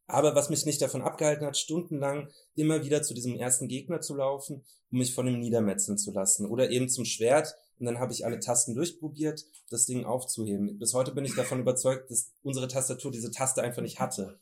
Aber 0.07 0.35
was 0.35 0.49
mich 0.49 0.65
nicht 0.65 0.81
davon 0.81 1.01
abgehalten 1.01 1.45
hat, 1.45 1.57
stundenlang 1.57 2.29
immer 2.55 2.83
wieder 2.83 3.03
zu 3.03 3.13
diesem 3.13 3.35
ersten 3.35 3.67
Gegner 3.67 3.99
zu 3.99 4.15
laufen, 4.15 4.63
um 4.91 4.99
mich 4.99 5.13
von 5.13 5.27
ihm 5.27 5.39
niedermetzeln 5.39 5.97
zu 5.97 6.11
lassen. 6.11 6.45
Oder 6.45 6.71
eben 6.71 6.87
zum 6.87 7.03
Schwert. 7.03 7.55
Und 7.77 7.85
dann 7.85 7.99
habe 7.99 8.13
ich 8.13 8.25
alle 8.25 8.39
Tasten 8.39 8.73
durchprobiert, 8.73 9.45
das 9.69 9.85
Ding 9.85 10.05
aufzuheben. 10.05 10.79
Bis 10.79 10.93
heute 10.93 11.11
bin 11.11 11.25
ich 11.25 11.35
davon 11.35 11.59
überzeugt, 11.59 12.09
dass 12.09 12.31
unsere 12.41 12.67
Tastatur 12.67 13.11
diese 13.11 13.31
Taste 13.31 13.61
einfach 13.61 13.81
nicht 13.81 13.99
hatte. 13.99 14.39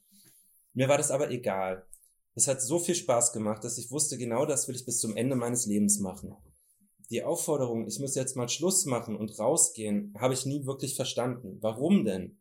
Mir 0.73 0.87
war 0.87 0.97
das 0.97 1.11
aber 1.11 1.31
egal. 1.31 1.85
Es 2.35 2.47
hat 2.47 2.61
so 2.61 2.79
viel 2.79 2.95
Spaß 2.95 3.33
gemacht, 3.33 3.63
dass 3.63 3.77
ich 3.77 3.91
wusste, 3.91 4.17
genau 4.17 4.45
das 4.45 4.67
will 4.67 4.75
ich 4.75 4.85
bis 4.85 4.99
zum 4.99 5.17
Ende 5.17 5.35
meines 5.35 5.65
Lebens 5.65 5.99
machen. 5.99 6.35
Die 7.09 7.23
Aufforderung, 7.23 7.87
ich 7.87 7.99
muss 7.99 8.15
jetzt 8.15 8.35
mal 8.35 8.49
Schluss 8.49 8.85
machen 8.85 9.15
und 9.15 9.37
rausgehen, 9.39 10.13
habe 10.17 10.33
ich 10.33 10.45
nie 10.45 10.65
wirklich 10.65 10.95
verstanden. 10.95 11.57
Warum 11.61 12.03
denn? 12.03 12.37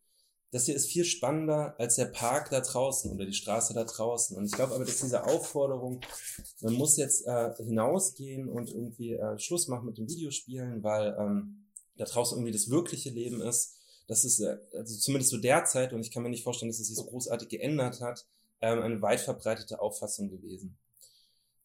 Das 0.50 0.66
hier 0.66 0.76
ist 0.76 0.90
viel 0.90 1.04
spannender 1.04 1.74
als 1.78 1.96
der 1.96 2.06
Park 2.06 2.50
da 2.50 2.60
draußen 2.60 3.10
oder 3.10 3.26
die 3.26 3.32
Straße 3.32 3.74
da 3.74 3.84
draußen. 3.84 4.36
Und 4.36 4.44
ich 4.44 4.52
glaube 4.52 4.74
aber, 4.74 4.84
dass 4.84 5.00
diese 5.00 5.24
Aufforderung, 5.24 6.00
man 6.60 6.74
muss 6.74 6.96
jetzt 6.96 7.26
äh, 7.26 7.52
hinausgehen 7.56 8.48
und 8.48 8.70
irgendwie 8.70 9.14
äh, 9.14 9.38
Schluss 9.38 9.66
machen 9.66 9.86
mit 9.86 9.98
den 9.98 10.08
Videospielen, 10.08 10.82
weil 10.82 11.16
ähm, 11.18 11.66
da 11.96 12.04
draußen 12.04 12.38
irgendwie 12.38 12.52
das 12.52 12.70
wirkliche 12.70 13.10
Leben 13.10 13.40
ist. 13.40 13.78
Das 14.06 14.24
ist 14.24 14.40
äh, 14.40 14.58
also 14.76 14.96
zumindest 14.96 15.30
so 15.30 15.38
derzeit, 15.38 15.92
und 15.92 16.00
ich 16.00 16.12
kann 16.12 16.22
mir 16.22 16.30
nicht 16.30 16.44
vorstellen, 16.44 16.70
dass 16.70 16.78
es 16.78 16.88
sich 16.88 16.96
so 16.96 17.04
großartig 17.04 17.48
geändert 17.48 18.00
hat, 18.00 18.26
ähm, 18.60 18.80
eine 18.80 19.02
weit 19.02 19.20
verbreitete 19.20 19.80
Auffassung 19.80 20.30
gewesen. 20.30 20.78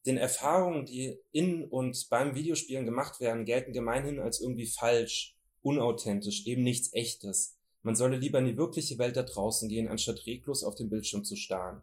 Den 0.05 0.17
Erfahrungen, 0.17 0.85
die 0.85 1.19
in 1.31 1.65
und 1.65 2.07
beim 2.09 2.33
Videospielen 2.33 2.85
gemacht 2.85 3.19
werden, 3.19 3.45
gelten 3.45 3.73
gemeinhin 3.73 4.19
als 4.19 4.39
irgendwie 4.39 4.67
falsch, 4.67 5.35
unauthentisch, 5.61 6.45
eben 6.45 6.63
nichts 6.63 6.93
Echtes. 6.93 7.58
Man 7.81 7.95
solle 7.95 8.17
lieber 8.17 8.39
in 8.39 8.45
die 8.45 8.57
wirkliche 8.57 8.97
Welt 8.97 9.15
da 9.15 9.23
draußen 9.23 9.69
gehen, 9.69 9.87
anstatt 9.87 10.25
reglos 10.25 10.63
auf 10.63 10.75
den 10.75 10.89
Bildschirm 10.89 11.23
zu 11.23 11.35
starren. 11.35 11.81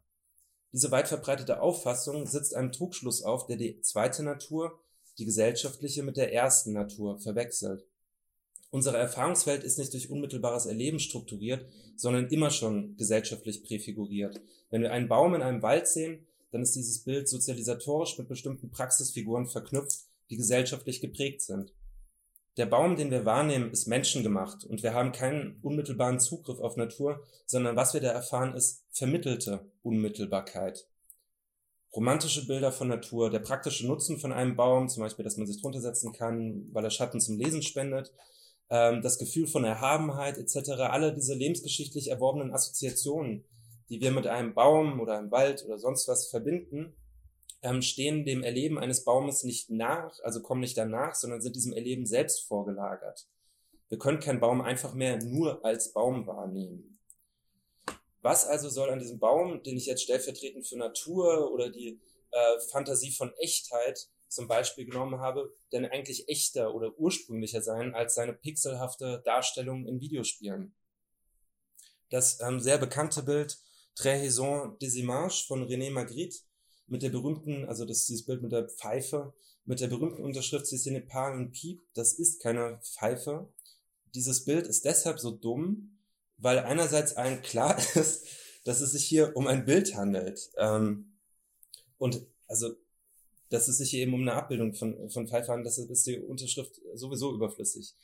Diese 0.73 0.91
weit 0.91 1.09
verbreitete 1.09 1.61
Auffassung 1.61 2.27
sitzt 2.27 2.55
einem 2.55 2.73
Trugschluss 2.73 3.23
auf, 3.23 3.47
der 3.47 3.57
die 3.57 3.81
zweite 3.81 4.23
Natur, 4.23 4.79
die 5.19 5.25
gesellschaftliche, 5.25 6.03
mit 6.03 6.17
der 6.17 6.33
ersten 6.33 6.73
Natur 6.73 7.19
verwechselt. 7.19 7.87
Unsere 8.71 8.99
Erfahrungswelt 8.99 9.65
ist 9.65 9.79
nicht 9.79 9.95
durch 9.95 10.11
unmittelbares 10.11 10.67
Erleben 10.67 10.99
strukturiert, 10.99 11.67
sondern 11.97 12.29
immer 12.29 12.51
schon 12.51 12.97
gesellschaftlich 12.97 13.65
präfiguriert. 13.65 14.41
Wenn 14.71 14.83
wir 14.83 14.93
einen 14.93 15.09
Baum 15.09 15.35
in 15.35 15.43
einem 15.43 15.63
Wald 15.63 15.89
sehen, 15.89 16.27
dann 16.51 16.63
ist 16.63 16.75
dieses 16.75 16.99
Bild 17.05 17.29
sozialisatorisch 17.29 18.19
mit 18.19 18.29
bestimmten 18.29 18.71
Praxisfiguren 18.71 19.47
verknüpft, 19.47 20.01
die 20.31 20.37
gesellschaftlich 20.37 21.01
geprägt 21.01 21.43
sind. 21.43 21.73
Der 22.57 22.67
Baum, 22.67 22.97
den 22.97 23.11
wir 23.11 23.27
wahrnehmen, 23.27 23.71
ist 23.71 23.87
menschengemacht 23.87 24.65
und 24.65 24.83
wir 24.83 24.95
haben 24.95 25.13
keinen 25.13 25.59
unmittelbaren 25.63 26.19
Zugriff 26.19 26.59
auf 26.59 26.77
Natur, 26.77 27.23
sondern 27.45 27.77
was 27.77 27.93
wir 27.93 28.01
da 28.01 28.09
erfahren, 28.09 28.55
ist 28.55 28.85
vermittelte 28.91 29.71
Unmittelbarkeit. 29.83 30.87
Romantische 31.95 32.47
Bilder 32.47 32.73
von 32.73 32.89
Natur, 32.89 33.31
der 33.31 33.41
praktische 33.41 33.87
Nutzen 33.87 34.19
von 34.19 34.33
einem 34.33 34.57
Baum, 34.57 34.89
zum 34.89 35.03
Beispiel, 35.03 35.25
dass 35.25 35.37
man 35.37 35.47
sich 35.47 35.61
drunter 35.61 35.81
setzen 35.81 36.13
kann, 36.13 36.69
weil 36.73 36.85
er 36.85 36.91
Schatten 36.91 37.21
zum 37.21 37.39
Lesen 37.39 37.63
spendet, 37.63 38.13
ähm, 38.71 39.03
das 39.03 39.19
Gefühl 39.19 39.47
von 39.47 39.65
Erhabenheit 39.65 40.39
etc., 40.39 40.71
alle 40.91 41.15
diese 41.15 41.35
lebensgeschichtlich 41.35 42.11
erworbenen 42.11 42.53
Assoziationen, 42.53 43.45
die 43.91 44.01
wir 44.01 44.13
mit 44.13 44.27
einem 44.27 44.55
Baum 44.55 45.01
oder 45.01 45.19
einem 45.19 45.31
Wald 45.31 45.65
oder 45.65 45.79
sonst 45.79 46.09
was 46.09 46.29
verbinden, 46.29 46.95
ähm, 47.67 47.83
stehen 47.83 48.25
dem 48.25 48.43
Erleben 48.45 48.79
eines 48.79 49.05
Baumes 49.05 49.43
nicht 49.43 49.71
nach, 49.71 50.19
also 50.23 50.41
kommen 50.41 50.61
nicht 50.61 50.77
danach, 50.77 51.15
sondern 51.15 51.41
sind 51.41 51.57
diesem 51.57 51.73
Erleben 51.73 52.07
selbst 52.07 52.47
vorgelagert. 52.47 53.27
Wir 53.89 53.99
können 53.99 54.21
keinen 54.21 54.41
Baum 54.41 54.61
einfach 54.61 54.95
mehr 54.95 55.19
nur 55.23 55.65
als 55.65 55.93
Baum 55.93 56.27
wahrnehmen. 56.27 56.99
Was 58.23 58.47
also 58.47 58.69
soll 58.69 58.91
an 58.91 58.99
diesem 58.99 59.19
Baum, 59.19 59.63
den 59.63 59.77
ich 59.77 59.87
jetzt 59.87 60.03
stellvertretend 60.03 60.67
für 60.67 60.77
Natur 60.77 61.53
oder 61.53 61.71
die 61.71 62.01
äh, 62.31 62.61
Fantasie 62.71 63.13
von 63.13 63.33
Echtheit 63.35 64.09
zum 64.29 64.49
Beispiel 64.49 64.85
genommen 64.85 65.21
habe, 65.21 65.53
denn 65.73 65.87
eigentlich 65.87 66.29
echter 66.29 66.75
oder 66.75 66.99
ursprünglicher 66.99 67.63
sein 67.63 67.95
als 67.95 68.15
seine 68.15 68.33
pixelhafte 68.33 69.23
Darstellung 69.25 69.87
in 69.87 70.01
Videospielen? 70.01 70.75
Das 72.11 72.41
ähm, 72.41 72.61
sehr 72.61 72.79
bekannte 72.79 73.23
Bild 73.23 73.59
Trahison 73.97 74.79
des 74.79 74.95
Images 74.95 75.41
von 75.41 75.67
René 75.67 75.91
Magritte 75.91 76.39
mit 76.89 77.03
der 77.03 77.11
berühmten, 77.11 77.65
also 77.65 77.85
das 77.85 77.99
ist 78.01 78.09
dieses 78.09 78.27
Bild 78.27 78.43
mit 78.43 78.53
der 78.53 78.69
Pfeife, 78.69 79.35
mit 79.65 79.81
der 79.81 79.89
berühmten 79.89 80.23
Unterschrift 80.23 80.67
C'est 80.67 80.91
ne 80.91 81.01
pas 81.01 81.33
un 81.33 81.51
pipe, 81.51 81.83
das 81.95 82.13
ist 82.13 82.41
keine 82.41 82.79
Pfeife. 82.83 83.49
Dieses 84.15 84.45
Bild 84.45 84.67
ist 84.67 84.85
deshalb 84.85 85.19
so 85.19 85.33
dumm, 85.33 85.99
weil 86.39 86.61
einerseits 86.61 87.15
allen 87.15 87.43
klar 87.43 87.77
ist, 87.95 88.27
dass 88.65 88.81
es 88.81 88.93
sich 88.93 89.05
hier 89.05 89.37
um 89.37 89.47
ein 89.47 89.65
Bild 89.65 89.97
handelt. 89.97 90.51
Ähm, 90.57 91.17
und 91.99 92.27
also, 92.47 92.75
dass 93.49 93.69
es 93.69 93.79
sich 93.79 93.91
hier 93.91 94.03
eben 94.03 94.15
um 94.15 94.23
eine 94.23 94.35
Abbildung 94.35 94.75
von, 94.75 95.11
von 95.11 95.29
Pfeife 95.29 95.53
handelt, 95.53 95.67
deshalb 95.67 95.91
ist 95.91 96.07
die 96.07 96.19
Unterschrift 96.19 96.81
sowieso 96.95 97.35
überflüssig. 97.35 97.95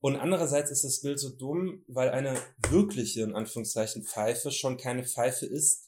Und 0.00 0.16
andererseits 0.16 0.70
ist 0.70 0.84
das 0.84 1.00
Bild 1.00 1.18
so 1.18 1.30
dumm, 1.30 1.82
weil 1.88 2.10
eine 2.10 2.36
wirkliche, 2.68 3.22
in 3.22 3.34
Anführungszeichen, 3.34 4.04
Pfeife 4.04 4.52
schon 4.52 4.76
keine 4.76 5.04
Pfeife 5.04 5.46
ist, 5.46 5.87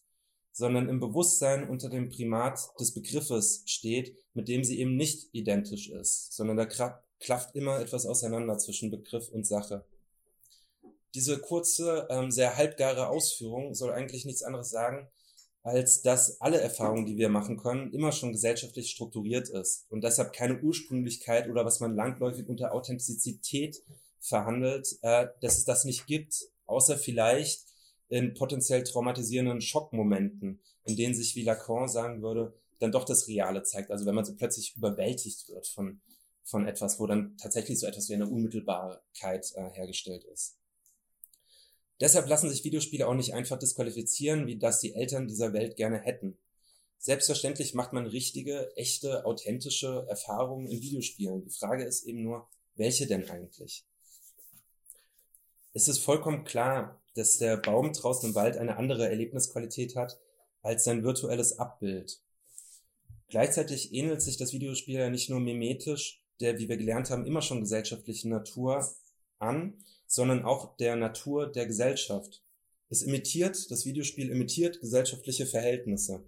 sondern 0.61 0.91
im 0.91 1.01
Bewusstsein 1.01 1.67
unter 1.67 1.89
dem 1.89 2.11
Primat 2.11 2.61
des 2.79 2.93
Begriffes 2.93 3.63
steht, 3.65 4.15
mit 4.35 4.47
dem 4.47 4.63
sie 4.63 4.79
eben 4.79 4.95
nicht 4.95 5.31
identisch 5.33 5.89
ist, 5.89 6.35
sondern 6.35 6.59
da 6.59 6.67
klafft 7.19 7.57
immer 7.57 7.81
etwas 7.81 8.05
auseinander 8.05 8.59
zwischen 8.59 8.91
Begriff 8.91 9.31
und 9.31 9.47
Sache. 9.47 9.87
Diese 11.15 11.39
kurze, 11.39 12.07
ähm, 12.11 12.31
sehr 12.31 12.59
halbgare 12.59 13.09
Ausführung 13.09 13.75
soll 13.75 13.91
eigentlich 13.91 14.27
nichts 14.27 14.43
anderes 14.43 14.69
sagen, 14.69 15.09
als 15.63 16.03
dass 16.03 16.43
alle 16.43 16.61
Erfahrungen, 16.61 17.07
die 17.07 17.17
wir 17.17 17.31
machen 17.31 17.57
können, 17.57 17.91
immer 17.95 18.13
schon 18.13 18.33
gesellschaftlich 18.33 18.91
strukturiert 18.91 19.49
ist 19.49 19.87
und 19.89 20.05
deshalb 20.05 20.35
keine 20.35 20.61
Ursprünglichkeit 20.61 21.49
oder 21.49 21.65
was 21.65 21.81
man 21.81 21.97
langläufig 21.97 22.47
unter 22.51 22.75
Authentizität 22.75 23.83
verhandelt, 24.19 24.99
äh, 25.01 25.29
dass 25.41 25.57
es 25.57 25.65
das 25.65 25.87
nicht 25.87 26.07
gibt, 26.07 26.51
außer 26.67 26.99
vielleicht 26.99 27.70
in 28.11 28.35
potenziell 28.35 28.83
traumatisierenden 28.83 29.61
Schockmomenten, 29.61 30.61
in 30.85 30.97
denen 30.97 31.15
sich, 31.15 31.35
wie 31.37 31.45
Lacan 31.45 31.89
sagen 31.89 32.23
würde, 32.23 32.53
dann 32.81 32.93
doch 32.93 33.05
das 33.05 33.29
Reale 33.29 33.63
zeigt. 33.63 33.91
Also 33.91 34.05
wenn 34.05 34.15
man 34.15 34.25
so 34.25 34.35
plötzlich 34.35 34.77
überwältigt 34.77 35.49
wird 35.49 35.69
von, 35.69 36.01
von 36.43 36.67
etwas, 36.67 36.99
wo 36.99 37.07
dann 37.07 37.37
tatsächlich 37.37 37.79
so 37.79 37.87
etwas 37.87 38.09
wie 38.09 38.15
eine 38.15 38.29
Unmittelbarkeit 38.29 39.53
äh, 39.55 39.71
hergestellt 39.71 40.25
ist. 40.25 40.57
Deshalb 42.01 42.29
lassen 42.29 42.51
sich 42.51 42.65
Videospiele 42.65 43.07
auch 43.07 43.15
nicht 43.15 43.35
einfach 43.35 43.59
disqualifizieren, 43.59 44.47
wie 44.47 44.59
das 44.59 44.81
die 44.81 44.95
Eltern 44.95 45.29
dieser 45.29 45.53
Welt 45.53 45.77
gerne 45.77 45.99
hätten. 45.99 46.37
Selbstverständlich 46.99 47.75
macht 47.75 47.93
man 47.93 48.07
richtige, 48.07 48.75
echte, 48.77 49.25
authentische 49.25 50.07
Erfahrungen 50.09 50.67
in 50.67 50.83
Videospielen. 50.83 51.45
Die 51.45 51.51
Frage 51.51 51.85
ist 51.85 52.05
eben 52.05 52.23
nur, 52.23 52.49
welche 52.75 53.07
denn 53.07 53.29
eigentlich? 53.31 53.85
Es 55.73 55.89
ist 55.89 55.99
vollkommen 55.99 56.45
klar, 56.45 57.00
dass 57.15 57.39
der 57.39 57.57
Baum 57.57 57.93
draußen 57.93 58.31
im 58.31 58.35
Wald 58.35 58.57
eine 58.57 58.77
andere 58.77 59.09
Erlebnisqualität 59.09 59.97
hat 59.97 60.19
als 60.63 60.85
sein 60.85 61.05
virtuelles 61.05 61.59
Abbild. 61.59 62.23
Gleichzeitig 63.29 63.95
ähnelt 63.95 64.23
sich 64.23 64.37
das 64.37 64.53
Videospiel 64.53 64.99
ja 64.99 65.11
nicht 65.11 65.31
nur 65.31 65.41
mimetisch 65.41 66.21
der, 66.41 66.59
wie 66.59 66.69
wir 66.69 66.77
gelernt 66.77 67.11
haben, 67.11 67.27
immer 67.27 67.43
schon 67.43 67.61
gesellschaftlichen 67.61 68.31
Natur 68.31 68.89
an, 69.39 69.75
sondern 70.07 70.45
auch 70.45 70.77
der 70.79 70.97
Natur 70.97 71.51
der 71.51 71.67
Gesellschaft. 71.67 72.43
Es 72.89 73.03
imitiert, 73.03 73.71
das 73.71 73.85
Videospiel 73.85 74.31
imitiert 74.31 74.81
gesellschaftliche 74.81 75.47
Verhältnisse, 75.47 76.25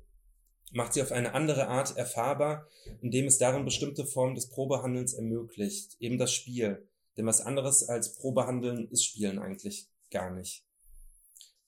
macht 0.71 0.95
sie 0.95 1.03
auf 1.03 1.13
eine 1.13 1.35
andere 1.35 1.69
Art 1.69 1.97
erfahrbar, 1.97 2.69
indem 3.01 3.27
es 3.27 3.39
darin 3.39 3.65
bestimmte 3.65 4.07
Formen 4.07 4.35
des 4.35 4.49
Probehandelns 4.49 5.15
ermöglicht, 5.15 5.97
eben 5.99 6.19
das 6.19 6.33
Spiel. 6.33 6.87
Denn 7.17 7.27
was 7.27 7.41
anderes 7.41 7.89
als 7.89 8.15
Probehandeln 8.15 8.89
ist 8.91 9.05
Spielen 9.05 9.39
eigentlich 9.39 9.89
gar 10.11 10.31
nicht. 10.31 10.65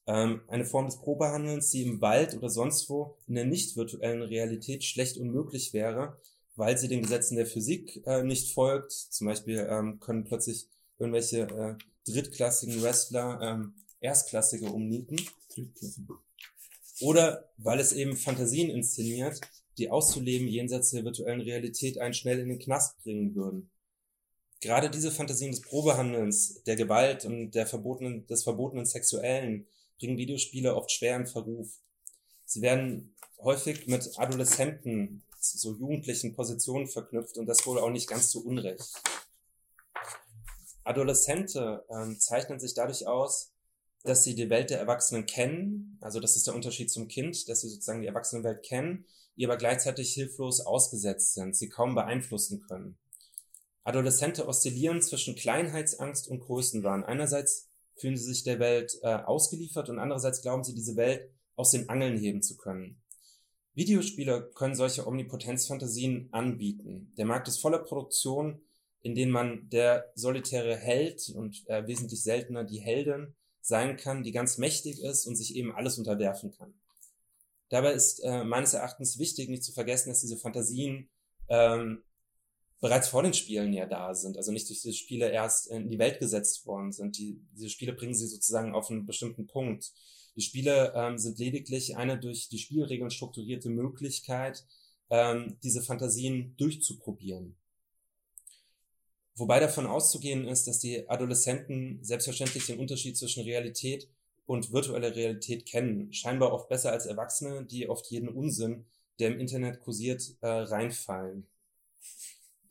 Ähm, 0.07 0.43
eine 0.49 0.65
Form 0.65 0.87
des 0.87 0.99
Probehandelns, 0.99 1.71
die 1.71 1.83
im 1.83 2.01
Wald 2.01 2.37
oder 2.37 2.51
sonst 2.51 2.89
wo 2.91 3.17
in 3.27 3.37
der 3.37 3.47
nicht 3.47 3.77
virtuellen 3.77 4.23
Realität 4.23 4.85
schlecht 4.85 5.17
unmöglich 5.17 5.73
wäre, 5.73 6.19
weil 6.57 6.77
sie 6.77 6.89
den 6.89 7.03
Gesetzen 7.03 7.37
der 7.37 7.47
Physik 7.47 8.03
äh, 8.07 8.23
nicht 8.23 8.53
folgt. 8.53 8.93
Zum 8.93 9.27
Beispiel 9.27 9.67
ähm, 9.71 10.01
können 10.01 10.25
plötzlich 10.25 10.69
irgendwelche 10.99 11.43
äh, 11.43 11.75
drittklassigen 12.07 12.83
Wrestler 12.83 13.41
ähm, 13.43 13.75
Erstklassige 14.01 14.67
umnieten. 14.67 15.17
Oder 17.01 17.49
weil 17.57 17.81
es 17.81 17.93
eben 17.93 18.17
Fantasien 18.17 18.71
inszeniert, 18.71 19.41
die 19.79 19.91
auszuleben 19.91 20.47
jenseits 20.47 20.91
der 20.91 21.05
virtuellen 21.05 21.41
Realität 21.41 21.99
einen 21.99 22.15
schnell 22.15 22.39
in 22.39 22.49
den 22.49 22.59
Knast 22.59 23.03
bringen 23.03 23.35
würden. 23.35 23.71
Gerade 24.61 24.89
diese 24.89 25.11
Fantasien 25.11 25.51
des 25.51 25.63
Probehandelns, 25.63 26.63
der 26.65 26.77
Gewalt 26.77 27.25
und 27.25 27.53
der 27.53 27.67
verbotenen, 27.67 28.27
des 28.27 28.45
verbotenen 28.45 28.87
Sexuellen 28.87 29.67
bringen 29.99 30.19
Videospiele 30.19 30.75
oft 30.75 30.91
schwer 30.91 31.17
in 31.17 31.27
Verruf. 31.27 31.81
Sie 32.45 32.63
werden 32.63 33.15
häufig 33.39 33.87
mit 33.87 34.19
Adoleszenten, 34.19 35.23
so 35.39 35.73
jugendlichen 35.75 36.35
Positionen 36.35 36.87
verknüpft 36.87 37.37
und 37.37 37.47
das 37.47 37.67
wohl 37.67 37.79
auch 37.79 37.91
nicht 37.91 38.09
ganz 38.09 38.31
zu 38.31 38.45
Unrecht. 38.45 38.93
Adoleszente 40.85 41.85
ähm, 41.91 42.19
zeichnen 42.19 42.61
sich 42.61 42.75
dadurch 42.75 43.07
aus, 43.07 43.53
dass 44.03 44.23
sie 44.23 44.35
die 44.35 44.51
Welt 44.51 44.69
der 44.69 44.79
Erwachsenen 44.79 45.25
kennen, 45.25 45.99
also 46.03 46.21
das 46.21 46.37
ist 46.37 46.47
der 46.47 46.55
Unterschied 46.55 46.91
zum 46.91 47.09
Kind, 47.09 47.49
dass 47.49 47.63
sie 47.63 47.69
sozusagen 47.69 48.03
die 48.03 48.07
Erwachsenenwelt 48.07 48.63
kennen, 48.63 49.07
ihr 49.35 49.49
aber 49.49 49.57
gleichzeitig 49.57 50.13
hilflos 50.13 50.61
ausgesetzt 50.61 51.35
sind, 51.35 51.57
sie 51.57 51.71
kaum 51.71 51.95
beeinflussen 51.95 52.61
können. 52.61 52.99
Adoleszente 53.83 54.47
oszillieren 54.47 55.03
zwischen 55.03 55.37
Kleinheitsangst 55.37 56.29
und 56.29 56.41
Größenwahn. 56.41 57.05
Einerseits 57.05 57.69
fühlen 57.97 58.17
sie 58.17 58.25
sich 58.25 58.45
der 58.45 58.59
Welt 58.59 58.99
äh, 59.03 59.15
ausgeliefert 59.15 59.89
und 59.89 59.99
andererseits 59.99 60.43
glauben 60.43 60.65
sie, 60.65 60.75
diese 60.75 60.97
Welt 60.97 61.31
aus 61.57 61.71
den 61.71 61.89
Angeln 61.89 62.19
heben 62.19 62.43
zu 62.43 62.57
können. 62.57 63.01
Videospiele 63.75 64.51
können 64.55 64.75
solche 64.75 65.07
Omnipotenzfantasien 65.07 66.29
anbieten. 66.33 67.13
Der 67.17 67.27
Markt 67.27 67.49
ist 67.49 67.61
voller 67.61 67.79
Produktionen, 67.79 68.61
in 69.03 69.15
denen 69.15 69.33
man 69.33 69.69
der 69.69 70.13
solitäre 70.15 70.77
Held 70.77 71.29
und 71.35 71.69
äh, 71.69 71.87
wesentlich 71.87 72.23
seltener 72.23 72.65
die 72.65 72.81
Heldin 72.81 73.35
sein 73.61 73.97
kann, 73.97 74.23
die 74.23 74.33
ganz 74.33 74.59
mächtig 74.59 75.03
ist 75.03 75.27
und 75.27 75.37
sich 75.37 75.57
eben 75.57 75.75
alles 75.75 75.99
unterwerfen 75.99 76.53
kann. 76.53 76.75
Dabei 77.69 77.93
ist 77.93 78.21
äh, 78.21 78.45
meines 78.45 78.75
Erachtens 78.75 79.19
wichtig, 79.19 79.49
nicht 79.49 79.65
zu 79.65 79.73
vergessen, 79.73 80.09
dass 80.09 80.21
diese 80.21 80.37
Fantasien 80.37 81.09
ähm, 81.49 82.03
bereits 82.85 83.09
vor 83.09 83.23
den 83.23 83.33
Spielen 83.33 83.73
ja 83.73 83.87
da 83.87 84.15
sind, 84.15 84.37
also 84.37 84.53
nicht 84.53 84.69
durch 84.69 84.83
diese 84.83 84.93
Spiele 84.93 85.31
erst 85.31 85.69
in 85.69 85.89
die 85.89 85.99
Welt 85.99 86.19
gesetzt 86.19 86.67
worden 86.67 86.93
sind. 86.93 87.17
Die, 87.17 87.41
diese 87.57 87.71
Spiele 87.71 87.95
bringen 87.95 88.13
sie 88.13 88.27
sozusagen 88.27 88.75
auf 88.75 88.91
einen 88.91 89.07
bestimmten 89.07 89.47
Punkt. 89.47 89.95
Die 90.37 90.43
Spiele 90.43 90.93
ähm, 90.95 91.17
sind 91.17 91.39
lediglich 91.39 91.97
eine 91.97 92.19
durch 92.19 92.51
die 92.51 92.59
Spielregeln 92.59 93.11
strukturierte 93.11 93.71
Möglichkeit, 93.71 94.67
ähm, 95.09 95.57
diese 95.63 95.81
Fantasien 95.81 96.55
durchzuprobieren. 96.59 97.57
Wobei 99.35 99.61
davon 99.61 99.87
auszugehen 99.87 100.47
ist, 100.47 100.67
dass 100.67 100.79
die 100.79 101.09
Adoleszenten 101.09 102.01
selbstverständlich 102.05 102.67
den 102.67 102.81
Unterschied 102.81 103.17
zwischen 103.17 103.45
Realität 103.45 104.11
und 104.45 104.75
virtueller 104.75 105.17
Realität 105.17 105.65
kennen, 105.65 106.13
scheinbar 106.13 106.53
oft 106.53 106.69
besser 106.69 106.93
als 106.93 107.07
Erwachsene, 107.07 107.65
die 107.65 107.89
oft 107.89 108.11
jeden 108.11 108.29
Unsinn, 108.29 108.85
der 109.19 109.29
im 109.29 109.41
Internet 109.41 109.81
kursiert, 109.81 110.37
äh, 110.43 110.49
reinfallen. 110.49 111.47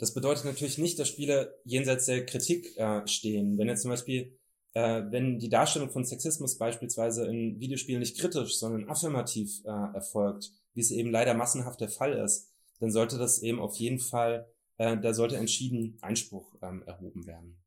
Das 0.04 0.14
bedeutet 0.14 0.44
natürlich 0.44 0.80
nicht, 0.80 1.00
dass 1.00 1.08
Spiele 1.08 1.62
jenseits 1.64 2.08
der 2.08 2.26
Kritik 2.26 2.76
äh, 2.76 3.08
stehen. 3.08 3.58
Wenn 3.58 3.70
jetzt 3.70 3.84
zum 3.84 3.92
Beispiel, 3.92 4.38
äh, 4.74 5.02
wenn 5.10 5.40
die 5.40 5.48
Darstellung 5.48 5.92
von 5.92 6.04
Sexismus 6.04 6.58
beispielsweise 6.58 7.26
in 7.26 7.58
Videospielen 7.62 8.02
nicht 8.02 8.20
kritisch, 8.20 8.58
sondern 8.58 8.90
affirmativ 8.90 9.64
äh, 9.64 9.96
erfolgt, 9.96 10.52
wie 10.74 10.82
es 10.82 10.92
eben 10.92 11.10
leider 11.10 11.36
massenhaft 11.36 11.80
der 11.80 11.88
Fall 11.88 12.12
ist, 12.12 12.52
dann 12.82 12.92
sollte 12.92 13.18
das 13.18 13.42
eben 13.44 13.62
auf 13.62 13.78
jeden 13.78 14.00
Fall 14.00 14.52
äh, 14.78 14.98
da 14.98 15.14
sollte 15.14 15.38
entschieden 15.38 15.98
Einspruch 16.02 16.54
ähm, 16.62 16.84
erhoben 16.86 17.26
werden. 17.26 17.64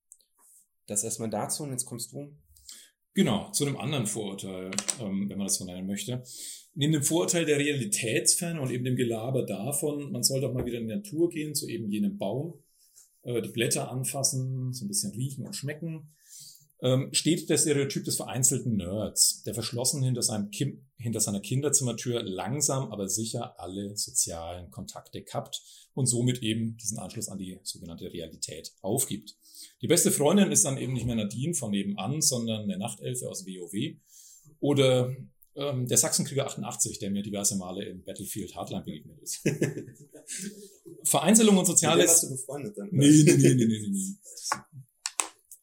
Das 0.89 1.05
erstmal 1.05 1.31
dazu 1.31 1.63
und 1.63 1.71
jetzt 1.71 1.87
kommst 1.87 2.13
du. 2.13 2.37
Genau, 3.17 3.51
zu 3.51 3.65
einem 3.65 3.79
anderen 3.79 4.07
Vorurteil, 4.07 4.71
ähm, 5.01 5.31
wenn 5.31 5.39
man 5.39 5.47
das 5.47 5.57
so 5.57 5.65
nennen 5.65 5.87
möchte. 5.87 6.23
Neben 6.75 6.93
dem 6.93 7.03
Vorurteil 7.03 7.47
der 7.47 7.59
Realitätsferne 7.59 8.61
und 8.61 8.71
eben 8.71 8.85
dem 8.85 8.95
Gelaber 8.95 9.47
davon, 9.47 10.13
man 10.13 10.23
soll 10.23 10.43
doch 10.43 10.53
mal 10.53 10.67
wieder 10.67 10.79
in 10.79 10.87
die 10.87 10.95
Natur 10.97 11.31
gehen, 11.31 11.55
zu 11.55 11.67
eben 11.67 11.91
jenem 11.91 12.19
Baum, 12.19 12.63
äh, 13.23 13.41
die 13.41 13.49
Blätter 13.49 13.91
anfassen, 13.91 14.75
so 14.75 14.85
ein 14.85 14.89
bisschen 14.89 15.13
riechen 15.13 15.47
und 15.47 15.57
schmecken, 15.57 16.11
ähm, 16.83 17.09
steht 17.13 17.49
der 17.49 17.57
Stereotyp 17.57 18.05
des 18.05 18.17
vereinzelten 18.17 18.77
Nerds, 18.77 19.43
der 19.45 19.55
verschlossen 19.55 20.03
hinter, 20.03 20.21
seinem 20.21 20.51
Kim 20.51 20.87
hinter 20.99 21.21
seiner 21.21 21.41
Kinderzimmertür 21.41 22.23
langsam, 22.23 22.93
aber 22.93 23.09
sicher 23.09 23.59
alle 23.59 23.97
sozialen 23.97 24.71
Kontakte 24.71 25.23
kappt 25.23 25.63
und 25.95 26.05
somit 26.05 26.43
eben 26.43 26.77
diesen 26.77 26.99
Anschluss 26.99 27.31
an 27.31 27.39
die 27.39 27.59
sogenannte 27.63 28.13
Realität 28.13 28.75
aufgibt. 28.83 29.39
Die 29.83 29.87
beste 29.87 30.11
Freundin 30.11 30.53
ist 30.53 30.65
dann 30.65 30.79
eben 30.79 30.93
nicht 30.93 31.07
mehr 31.07 31.17
Nadine 31.17 31.55
von 31.55 31.71
nebenan, 31.71 32.21
sondern 32.21 32.63
eine 32.63 32.79
Nachtelfe 32.79 33.29
aus 33.29 33.47
WoW 33.47 33.97
oder 34.61 35.15
ähm, 35.55 35.87
der 35.87 35.97
Sachsenkrieger 35.97 36.47
88, 36.47 36.99
der 36.99 37.11
mir 37.11 37.23
diverse 37.23 37.57
Male 37.57 37.85
im 37.85 38.05
Battlefield 38.05 38.55
Hardline 38.55 38.85
begegnet 38.85 39.19
ist. 39.21 39.41
Vereinzelung 41.05 41.57
und 41.57 41.67
Soziales... 41.67 42.11
Hast 42.11 42.25
du 42.25 42.31
befreundet 42.31 42.77
dann? 42.77 42.89
Nee, 42.93 43.09
nee, 43.25 43.37
nee, 43.37 43.55
nee, 43.55 43.67
nee, 43.67 43.89
nee. 43.89 44.17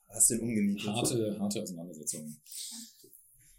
Hast 0.10 0.30
den 0.30 0.42
umgenietet? 0.42 0.88
Harte, 0.88 1.38
harte 1.40 1.62
Auseinandersetzungen. 1.62 2.42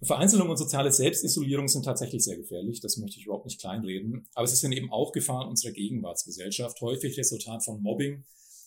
Vereinzelung 0.02 0.50
und 0.50 0.56
soziale 0.56 0.92
Selbstisolierung 0.92 1.68
sind 1.68 1.84
tatsächlich 1.84 2.22
sehr 2.22 2.36
gefährlich, 2.36 2.80
das 2.80 2.96
möchte 2.98 3.18
ich 3.18 3.26
überhaupt 3.26 3.46
nicht 3.46 3.60
kleinreden, 3.60 4.28
aber 4.34 4.46
sie 4.46 4.56
sind 4.56 4.72
eben 4.72 4.92
auch 4.92 5.12
Gefahren 5.12 5.48
unserer 5.48 5.72
Gegenwartsgesellschaft, 5.72 6.80
häufig 6.80 7.16
Resultat 7.16 7.64
von 7.64 7.82
Mobbing 7.82 8.24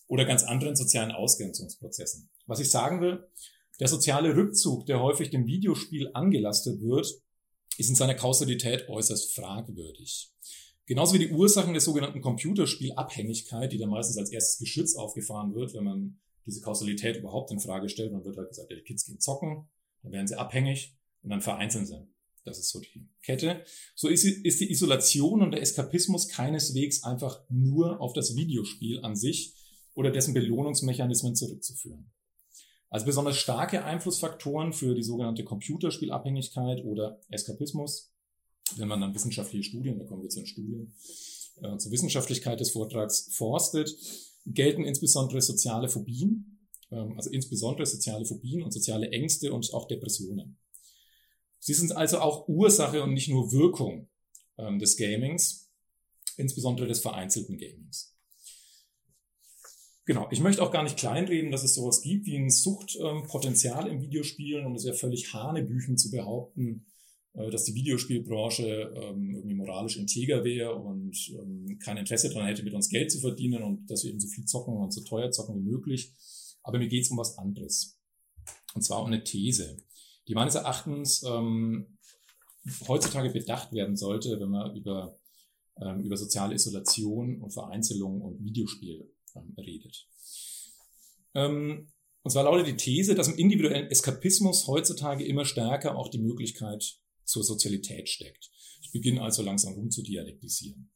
oder 0.08 0.26
ganz 0.26 0.44
anderen 0.44 0.76
sozialen 0.76 1.12
Ausgrenzungsprozessen. 1.12 2.30
Was 2.46 2.60
ich 2.60 2.70
sagen 2.70 3.02
will, 3.02 3.28
der 3.80 3.88
soziale 3.88 4.36
Rückzug, 4.36 4.86
der 4.86 5.02
häufig 5.02 5.30
dem 5.30 5.46
Videospiel 5.46 6.10
angelastet 6.14 6.82
wird, 6.82 7.22
ist 7.78 7.90
in 7.90 7.96
seiner 7.96 8.16
Kausalität 8.16 8.90
äußerst 8.90 9.36
fragwürdig. 9.36 10.32
Genauso 10.88 11.14
wie 11.14 11.20
die 11.20 11.32
Ursachen 11.32 11.74
der 11.74 11.82
sogenannten 11.82 12.22
Computerspielabhängigkeit, 12.22 13.72
die 13.72 13.78
dann 13.78 13.90
meistens 13.90 14.18
als 14.18 14.32
erstes 14.32 14.58
Geschütz 14.58 14.96
aufgefahren 14.96 15.54
wird, 15.54 15.74
wenn 15.74 15.84
man 15.84 16.20
diese 16.46 16.62
Kausalität 16.62 17.18
überhaupt 17.18 17.52
in 17.52 17.60
Frage 17.60 17.90
stellt. 17.90 18.14
Dann 18.14 18.24
wird 18.24 18.38
halt 18.38 18.50
gesagt, 18.50 18.72
die 18.72 18.82
Kids 18.82 19.06
gehen 19.06 19.20
zocken, 19.20 19.68
dann 20.02 20.14
werden 20.14 20.28
sie 20.28 20.40
abhängig 20.40 20.96
und 21.22 21.30
dann 21.30 21.42
vereinzeln 21.42 21.86
sie. 21.86 22.08
Das 22.46 22.58
ist 22.58 22.70
so 22.70 22.80
die 22.80 23.10
Kette. 23.22 23.66
So 23.96 24.08
ist, 24.08 24.24
ist 24.24 24.62
die 24.62 24.72
Isolation 24.72 25.42
und 25.42 25.52
der 25.52 25.62
Eskapismus 25.62 26.30
keineswegs 26.30 27.04
einfach 27.04 27.42
nur 27.50 28.00
auf 28.00 28.14
das 28.14 28.38
Videospiel 28.38 29.04
an 29.04 29.18
sich 29.18 29.54
oder 29.98 30.12
dessen 30.12 30.36
Belohnungsmechanismen 30.36 31.36
zurückzuführen. 31.36 32.12
Also 32.90 33.08
besonders 33.08 33.38
starke 33.38 33.84
Einflussfaktoren 33.84 34.72
für 34.72 34.94
die 34.94 35.02
sogenannte 35.02 35.44
Computerspielabhängigkeit 35.44 36.86
oder 36.86 37.20
Eskapismus, 37.30 38.14
wenn 38.76 38.88
man 38.88 39.02
dann 39.02 39.16
wissenschaftliche 39.16 39.64
Studien, 39.64 39.98
da 39.98 40.06
kommen 40.06 40.22
wir 40.22 40.30
zu 40.30 40.40
den 40.40 40.46
Studien, 40.46 40.94
äh, 41.64 41.78
zur 41.78 41.92
Wissenschaftlichkeit 41.92 42.60
des 42.60 42.70
Vortrags 42.70 43.30
forstet, 43.34 43.92
gelten 44.46 44.86
insbesondere 44.86 45.42
soziale 45.42 45.90
Phobien, 45.90 46.60
ähm, 46.92 47.14
also 47.18 47.32
insbesondere 47.32 47.88
soziale 47.88 48.26
Phobien 48.26 48.62
und 48.62 48.72
soziale 48.72 49.10
Ängste 49.10 49.52
und 49.52 49.74
auch 49.74 49.88
Depressionen. 49.88 50.60
Sie 51.58 51.74
sind 51.74 51.92
also 51.92 52.20
auch 52.20 52.48
Ursache 52.48 53.02
und 53.02 53.14
nicht 53.14 53.30
nur 53.30 53.52
Wirkung 53.52 54.10
ähm, 54.60 54.78
des 54.78 54.96
Gamings, 54.96 55.72
insbesondere 56.38 56.88
des 56.88 57.00
vereinzelten 57.00 57.58
Gamings. 57.58 58.17
Genau, 60.08 60.30
ich 60.32 60.40
möchte 60.40 60.64
auch 60.64 60.72
gar 60.72 60.84
nicht 60.84 60.96
kleinreden, 60.96 61.52
dass 61.52 61.66
es 61.66 61.76
sowas 61.76 62.02
gibt 62.02 62.28
wie 62.28 62.38
ein 62.38 62.50
Suchtpotenzial 62.50 63.88
ähm, 63.88 63.98
im 63.98 64.02
Videospielen 64.02 64.66
und 64.66 64.76
es 64.76 64.86
ja 64.86 64.94
völlig 64.94 65.34
Hanebüchen 65.34 65.98
zu 65.98 66.10
behaupten, 66.12 66.86
äh, 67.34 67.50
dass 67.50 67.66
die 67.66 67.76
Videospielbranche 67.76 68.94
ähm, 68.96 69.36
irgendwie 69.36 69.56
moralisch 69.56 69.98
integer 69.98 70.46
wäre 70.46 70.74
und 70.76 71.30
ähm, 71.38 71.78
kein 71.84 71.98
Interesse 71.98 72.30
daran 72.30 72.48
hätte, 72.48 72.64
mit 72.64 72.74
uns 72.74 72.88
Geld 72.88 73.12
zu 73.12 73.20
verdienen 73.20 73.64
und 73.64 73.92
dass 73.92 74.06
wir 74.06 74.12
eben 74.12 74.22
so 74.22 74.30
viel 74.30 74.46
zocken 74.46 74.78
und 74.78 74.94
so 74.94 75.02
teuer 75.04 75.30
zocken 75.30 75.58
wie 75.58 75.70
möglich. 75.70 76.14
Aber 76.64 76.78
mir 76.78 76.88
geht 76.88 77.04
es 77.04 77.12
um 77.12 77.18
was 77.18 77.38
anderes. 77.38 78.00
Und 78.76 78.84
zwar 78.84 79.02
um 79.02 79.08
eine 79.08 79.26
These, 79.26 79.76
die 80.30 80.36
meines 80.36 80.56
Erachtens 80.56 81.22
ähm, 81.24 81.98
heutzutage 82.88 83.32
bedacht 83.32 83.74
werden 83.74 83.98
sollte, 83.98 84.40
wenn 84.40 84.52
man 84.52 84.74
über, 84.74 85.20
ähm, 85.82 86.00
über 86.00 86.16
soziale 86.16 86.56
Isolation 86.56 87.42
und 87.42 87.52
Vereinzelung 87.52 88.22
und 88.22 88.42
Videospiel 88.42 89.12
redet. 89.58 90.08
Ähm, 91.34 91.92
und 92.24 92.32
zwar 92.32 92.44
lautet 92.44 92.68
die 92.68 92.78
These, 92.78 93.16
dass 93.16 93.28
im 93.28 93.38
individuellen 93.38 93.90
Eskapismus 93.90 94.68
heutzutage 94.68 95.26
immer 95.26 95.46
stärker 95.46 95.96
auch 95.98 96.10
die 96.10 96.20
Möglichkeit 96.20 97.00
zur 97.24 97.44
Sozialität 97.44 98.10
steckt. 98.10 98.52
Ich 98.82 98.92
beginne 98.92 99.22
also 99.22 99.44
langsam 99.44 99.74
rum 99.74 99.92
zu 99.92 100.02
dialektisieren. 100.02 100.90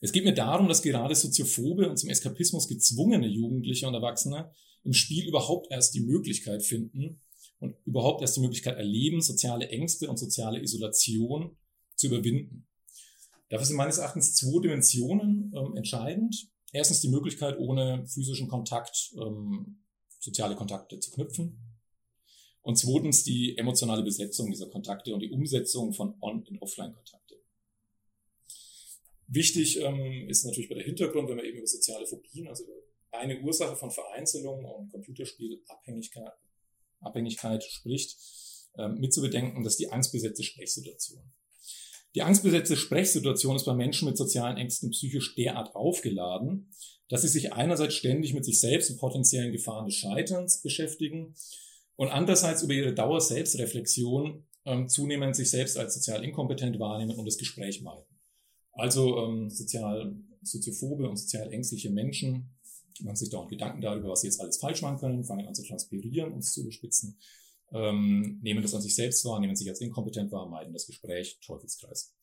Es 0.00 0.12
geht 0.12 0.24
mir 0.24 0.34
darum, 0.34 0.68
dass 0.68 0.82
gerade 0.82 1.14
soziophobe 1.14 1.88
und 1.88 1.96
zum 1.96 2.08
Eskapismus 2.08 2.68
gezwungene 2.68 3.26
Jugendliche 3.26 3.88
und 3.88 3.94
Erwachsene 3.94 4.52
im 4.84 4.92
Spiel 4.92 5.26
überhaupt 5.26 5.70
erst 5.70 5.94
die 5.94 6.00
Möglichkeit 6.00 6.62
finden 6.62 7.20
und 7.58 7.74
überhaupt 7.84 8.20
erst 8.20 8.36
die 8.36 8.40
Möglichkeit 8.40 8.76
erleben, 8.76 9.20
soziale 9.20 9.68
Ängste 9.68 10.08
und 10.08 10.18
soziale 10.18 10.62
Isolation 10.62 11.56
zu 11.96 12.06
überwinden. 12.06 12.66
Dafür 13.48 13.66
sind 13.66 13.76
meines 13.76 13.98
Erachtens 13.98 14.34
zwei 14.34 14.60
Dimensionen 14.62 15.52
ähm, 15.56 15.76
entscheidend. 15.76 16.48
Erstens 16.72 17.00
die 17.00 17.08
Möglichkeit, 17.08 17.58
ohne 17.58 18.06
physischen 18.06 18.48
Kontakt 18.48 19.12
ähm, 19.16 19.82
soziale 20.20 20.54
Kontakte 20.56 21.00
zu 21.00 21.10
knüpfen. 21.12 21.58
Und 22.62 22.76
zweitens 22.76 23.24
die 23.24 23.56
emotionale 23.56 24.02
Besetzung 24.02 24.50
dieser 24.50 24.68
Kontakte 24.68 25.14
und 25.14 25.20
die 25.20 25.30
Umsetzung 25.30 25.94
von 25.94 26.14
On- 26.20 26.44
in 26.44 26.58
Offline-Kontakte. 26.58 27.36
Wichtig 29.28 29.80
ähm, 29.80 30.28
ist 30.28 30.44
natürlich 30.44 30.68
bei 30.68 30.74
der 30.74 30.84
Hintergrund, 30.84 31.28
wenn 31.28 31.36
man 31.36 31.44
eben 31.44 31.58
über 31.58 31.66
soziale 31.66 32.06
Phobien, 32.06 32.48
also 32.48 32.64
eine 33.10 33.40
Ursache 33.40 33.76
von 33.76 33.90
Vereinzelung 33.90 34.64
und 34.64 34.90
Computerspielabhängigkeit 34.90 36.32
Abhängigkeit 37.00 37.62
spricht, 37.64 38.16
ähm, 38.76 38.98
mitzubedenken, 38.98 39.62
dass 39.64 39.76
die 39.76 39.90
angstbesetzte 39.90 40.42
Sprechsituation. 40.42 41.22
Die 42.14 42.22
angstbesetzte 42.22 42.76
Sprechsituation 42.76 43.56
ist 43.56 43.64
bei 43.64 43.74
Menschen 43.74 44.08
mit 44.08 44.16
sozialen 44.16 44.56
Ängsten 44.56 44.90
psychisch 44.90 45.34
derart 45.34 45.74
aufgeladen, 45.74 46.70
dass 47.08 47.22
sie 47.22 47.28
sich 47.28 47.52
einerseits 47.52 47.94
ständig 47.94 48.34
mit 48.34 48.44
sich 48.44 48.60
selbst 48.60 48.90
und 48.90 48.98
potenziellen 48.98 49.52
Gefahren 49.52 49.86
des 49.86 49.94
Scheiterns 49.94 50.62
beschäftigen 50.62 51.34
und 51.96 52.08
andererseits 52.08 52.62
über 52.62 52.74
ihre 52.74 52.94
Dauer 52.94 53.20
Selbstreflexion 53.20 54.46
ähm, 54.64 54.88
zunehmend 54.88 55.36
sich 55.36 55.50
selbst 55.50 55.76
als 55.76 55.94
sozial 55.94 56.24
inkompetent 56.24 56.78
wahrnehmen 56.78 57.16
und 57.16 57.26
das 57.26 57.38
Gespräch 57.38 57.82
meiden. 57.82 58.04
Also 58.72 59.18
ähm, 59.18 59.50
sozial 59.50 60.16
soziophobe 60.42 61.08
und 61.08 61.16
sozial 61.16 61.52
ängstliche 61.52 61.90
Menschen 61.90 62.54
machen 63.00 63.16
sich 63.16 63.30
dauernd 63.30 63.50
Gedanken 63.50 63.80
darüber, 63.80 64.10
was 64.10 64.20
sie 64.22 64.28
jetzt 64.28 64.40
alles 64.40 64.58
falsch 64.58 64.82
machen 64.82 64.98
können, 64.98 65.24
fangen 65.24 65.46
an 65.46 65.54
zu 65.54 65.64
transpirieren, 65.64 66.32
um 66.32 66.38
es 66.38 66.52
zu 66.52 66.62
überspitzen, 66.62 67.18
ähm, 67.72 68.38
nehmen 68.42 68.62
das 68.62 68.74
an 68.74 68.82
sich 68.82 68.94
selbst 68.94 69.24
wahr, 69.24 69.40
nehmen 69.40 69.56
sich 69.56 69.68
als 69.68 69.80
inkompetent 69.80 70.32
wahr, 70.32 70.48
meiden 70.48 70.72
das 70.72 70.86
Gespräch, 70.86 71.38
Teufelskreis. 71.44 72.14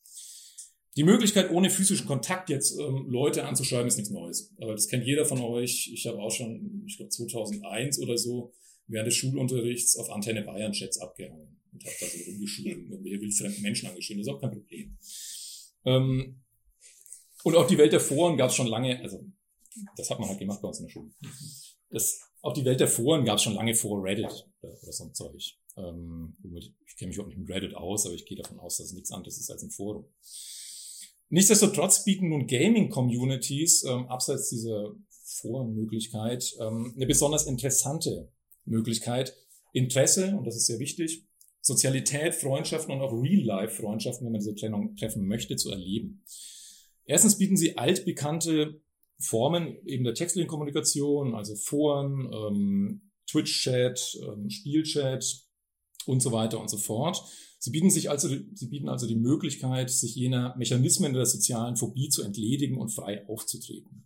Die 0.96 1.04
Möglichkeit, 1.04 1.50
ohne 1.50 1.68
physischen 1.68 2.06
Kontakt 2.06 2.48
jetzt 2.48 2.78
ähm, 2.78 3.06
Leute 3.08 3.44
anzuschreiben, 3.44 3.86
ist 3.86 3.98
nichts 3.98 4.10
Neues. 4.10 4.54
Aber 4.58 4.72
das 4.72 4.88
kennt 4.88 5.06
jeder 5.06 5.26
von 5.26 5.40
euch. 5.40 5.90
Ich 5.92 6.06
habe 6.06 6.18
auch 6.18 6.30
schon, 6.30 6.84
ich 6.86 6.96
glaube 6.96 7.10
2001 7.10 7.98
oder 8.00 8.16
so, 8.16 8.52
während 8.86 9.06
des 9.06 9.14
Schulunterrichts 9.16 9.96
auf 9.96 10.10
Antenne 10.10 10.42
Bayern 10.42 10.72
Chats 10.72 10.98
abgehangen 10.98 11.60
und 11.72 11.84
habe 11.84 11.94
da 12.00 12.06
so 12.06 12.30
rumgeschrieben, 12.30 12.90
irgendwelche 12.90 13.20
wildfremden 13.20 13.62
Menschen 13.62 13.88
angeschrieben. 13.88 14.22
Das 14.22 14.28
ist 14.28 14.34
auch 14.34 14.40
kein 14.40 14.52
Problem. 14.52 14.98
Ähm, 15.84 16.42
und 17.44 17.54
auch 17.54 17.66
die 17.66 17.78
Welt 17.78 17.92
der 17.92 18.00
Foren 18.00 18.38
gab 18.38 18.48
es 18.48 18.56
schon 18.56 18.66
lange, 18.66 18.98
also 19.00 19.24
das 19.96 20.08
hat 20.08 20.18
man 20.18 20.28
halt 20.28 20.38
gemacht 20.38 20.62
bei 20.62 20.68
uns 20.68 20.78
in 20.78 20.86
der 20.86 20.92
Schule. 20.92 21.10
Das, 21.90 22.20
auch 22.40 22.54
die 22.54 22.64
Welt 22.64 22.80
der 22.80 22.88
Foren 22.88 23.24
gab 23.24 23.36
es 23.36 23.42
schon 23.42 23.54
lange 23.54 23.74
vor 23.74 24.02
Reddit 24.02 24.48
oder, 24.66 24.82
oder 24.82 24.92
so 24.92 25.04
ein 25.04 25.14
Zeug. 25.14 25.54
Ähm, 25.76 26.36
ich 26.86 26.96
kenne 26.96 27.08
mich 27.08 27.20
auch 27.20 27.26
nicht 27.26 27.38
mit 27.38 27.48
Reddit 27.48 27.74
aus, 27.74 28.06
aber 28.06 28.14
ich 28.14 28.26
gehe 28.26 28.36
davon 28.36 28.58
aus, 28.58 28.78
dass 28.78 28.88
es 28.88 28.92
nichts 28.92 29.12
anderes 29.12 29.38
ist 29.38 29.50
als 29.50 29.62
ein 29.62 29.70
Forum. 29.70 30.06
Nichtsdestotrotz 31.28 32.04
bieten 32.04 32.28
nun 32.28 32.46
Gaming-Communities 32.46 33.84
ähm, 33.84 34.06
abseits 34.06 34.48
dieser 34.48 34.94
Forenmöglichkeit 35.40 36.54
ähm, 36.60 36.92
eine 36.94 37.06
besonders 37.06 37.46
interessante 37.46 38.30
Möglichkeit, 38.64 39.36
Interesse, 39.72 40.36
und 40.36 40.46
das 40.46 40.56
ist 40.56 40.66
sehr 40.66 40.78
wichtig, 40.78 41.26
Sozialität, 41.60 42.34
Freundschaften 42.34 42.94
und 42.94 43.00
auch 43.00 43.12
Real-Life-Freundschaften, 43.12 44.24
wenn 44.24 44.32
man 44.32 44.40
diese 44.40 44.54
Trennung 44.54 44.94
treffen 44.94 45.26
möchte, 45.26 45.56
zu 45.56 45.70
erleben. 45.70 46.24
Erstens 47.04 47.38
bieten 47.38 47.56
sie 47.56 47.76
altbekannte 47.76 48.80
Formen 49.18 49.76
eben 49.84 50.04
der 50.04 50.14
textlichen 50.14 50.48
Kommunikation, 50.48 51.34
also 51.34 51.56
Foren, 51.56 52.30
ähm, 52.32 53.05
Twitch-Chat, 53.26 54.18
ähm, 54.22 54.50
Spielchat 54.50 55.24
und 56.06 56.20
so 56.20 56.32
weiter 56.32 56.60
und 56.60 56.68
so 56.68 56.76
fort. 56.76 57.22
Sie 57.58 57.70
bieten 57.70 57.90
sich 57.90 58.10
also, 58.10 58.28
sie 58.28 58.66
bieten 58.68 58.88
also 58.88 59.06
die 59.06 59.16
Möglichkeit, 59.16 59.90
sich 59.90 60.14
jener 60.14 60.54
Mechanismen 60.56 61.14
der 61.14 61.26
sozialen 61.26 61.76
Phobie 61.76 62.08
zu 62.08 62.22
entledigen 62.22 62.78
und 62.78 62.90
frei 62.90 63.26
aufzutreten. 63.28 64.04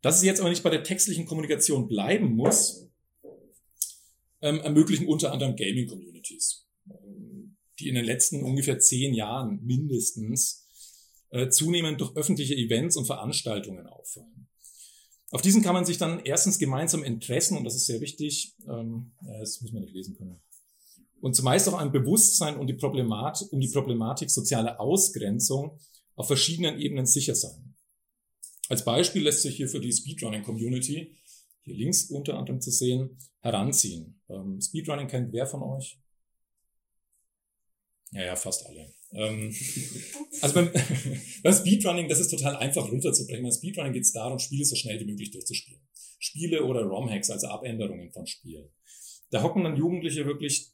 Dass 0.00 0.16
es 0.16 0.22
jetzt 0.22 0.40
aber 0.40 0.50
nicht 0.50 0.62
bei 0.62 0.70
der 0.70 0.84
textlichen 0.84 1.26
Kommunikation 1.26 1.88
bleiben 1.88 2.36
muss, 2.36 2.86
ähm, 4.40 4.60
ermöglichen 4.60 5.08
unter 5.08 5.32
anderem 5.32 5.56
Gaming-Communities, 5.56 6.66
die 7.80 7.88
in 7.88 7.96
den 7.96 8.04
letzten 8.04 8.44
ungefähr 8.44 8.78
zehn 8.78 9.12
Jahren 9.12 9.60
mindestens 9.64 10.68
äh, 11.30 11.48
zunehmend 11.48 12.00
durch 12.00 12.16
öffentliche 12.16 12.54
Events 12.54 12.96
und 12.96 13.06
Veranstaltungen 13.06 13.86
auffallen. 13.86 14.37
Auf 15.30 15.42
diesen 15.42 15.62
kann 15.62 15.74
man 15.74 15.84
sich 15.84 15.98
dann 15.98 16.20
erstens 16.20 16.58
gemeinsam 16.58 17.04
Interessen, 17.04 17.56
und 17.58 17.64
das 17.64 17.74
ist 17.74 17.86
sehr 17.86 18.00
wichtig, 18.00 18.54
ähm, 18.66 19.12
das 19.40 19.60
muss 19.60 19.72
man 19.72 19.82
nicht 19.82 19.94
lesen 19.94 20.16
können, 20.16 20.40
und 21.20 21.34
zumeist 21.34 21.68
auch 21.68 21.78
ein 21.78 21.92
Bewusstsein 21.92 22.56
um 22.56 22.66
die, 22.66 22.74
Problematik, 22.74 23.52
um 23.52 23.60
die 23.60 23.68
Problematik 23.68 24.30
sozialer 24.30 24.80
Ausgrenzung 24.80 25.78
auf 26.14 26.26
verschiedenen 26.26 26.80
Ebenen 26.80 27.06
sicher 27.06 27.34
sein. 27.34 27.74
Als 28.68 28.84
Beispiel 28.84 29.22
lässt 29.22 29.42
sich 29.42 29.56
hier 29.56 29.68
für 29.68 29.80
die 29.80 29.92
Speedrunning-Community, 29.92 31.16
hier 31.62 31.74
links 31.74 32.10
unter 32.10 32.38
anderem 32.38 32.60
zu 32.60 32.70
sehen, 32.70 33.18
heranziehen. 33.40 34.20
Ähm, 34.28 34.60
Speedrunning 34.60 35.08
kennt 35.08 35.32
wer 35.32 35.46
von 35.46 35.62
euch? 35.62 35.98
Ja, 38.12 38.24
ja, 38.24 38.36
fast 38.36 38.66
alle. 38.66 38.94
Ähm, 39.12 39.54
also 40.42 40.54
beim, 40.54 40.70
beim 41.42 41.52
Speedrunning, 41.52 42.08
das 42.08 42.20
ist 42.20 42.30
total 42.30 42.56
einfach 42.56 42.90
runterzubrechen. 42.90 43.42
Beim 43.42 43.52
Speedrunning 43.52 43.92
geht 43.92 44.04
es 44.04 44.12
darum, 44.12 44.38
Spiele 44.38 44.64
so 44.64 44.76
schnell 44.76 45.00
wie 45.00 45.06
möglich 45.06 45.30
durchzuspielen. 45.30 45.80
Spiele 46.18 46.64
oder 46.64 46.82
ROM-Hacks, 46.82 47.30
also 47.30 47.48
Abänderungen 47.48 48.10
von 48.10 48.26
Spielen. 48.26 48.68
Da 49.30 49.42
hocken 49.42 49.64
dann 49.64 49.76
Jugendliche 49.76 50.26
wirklich 50.26 50.72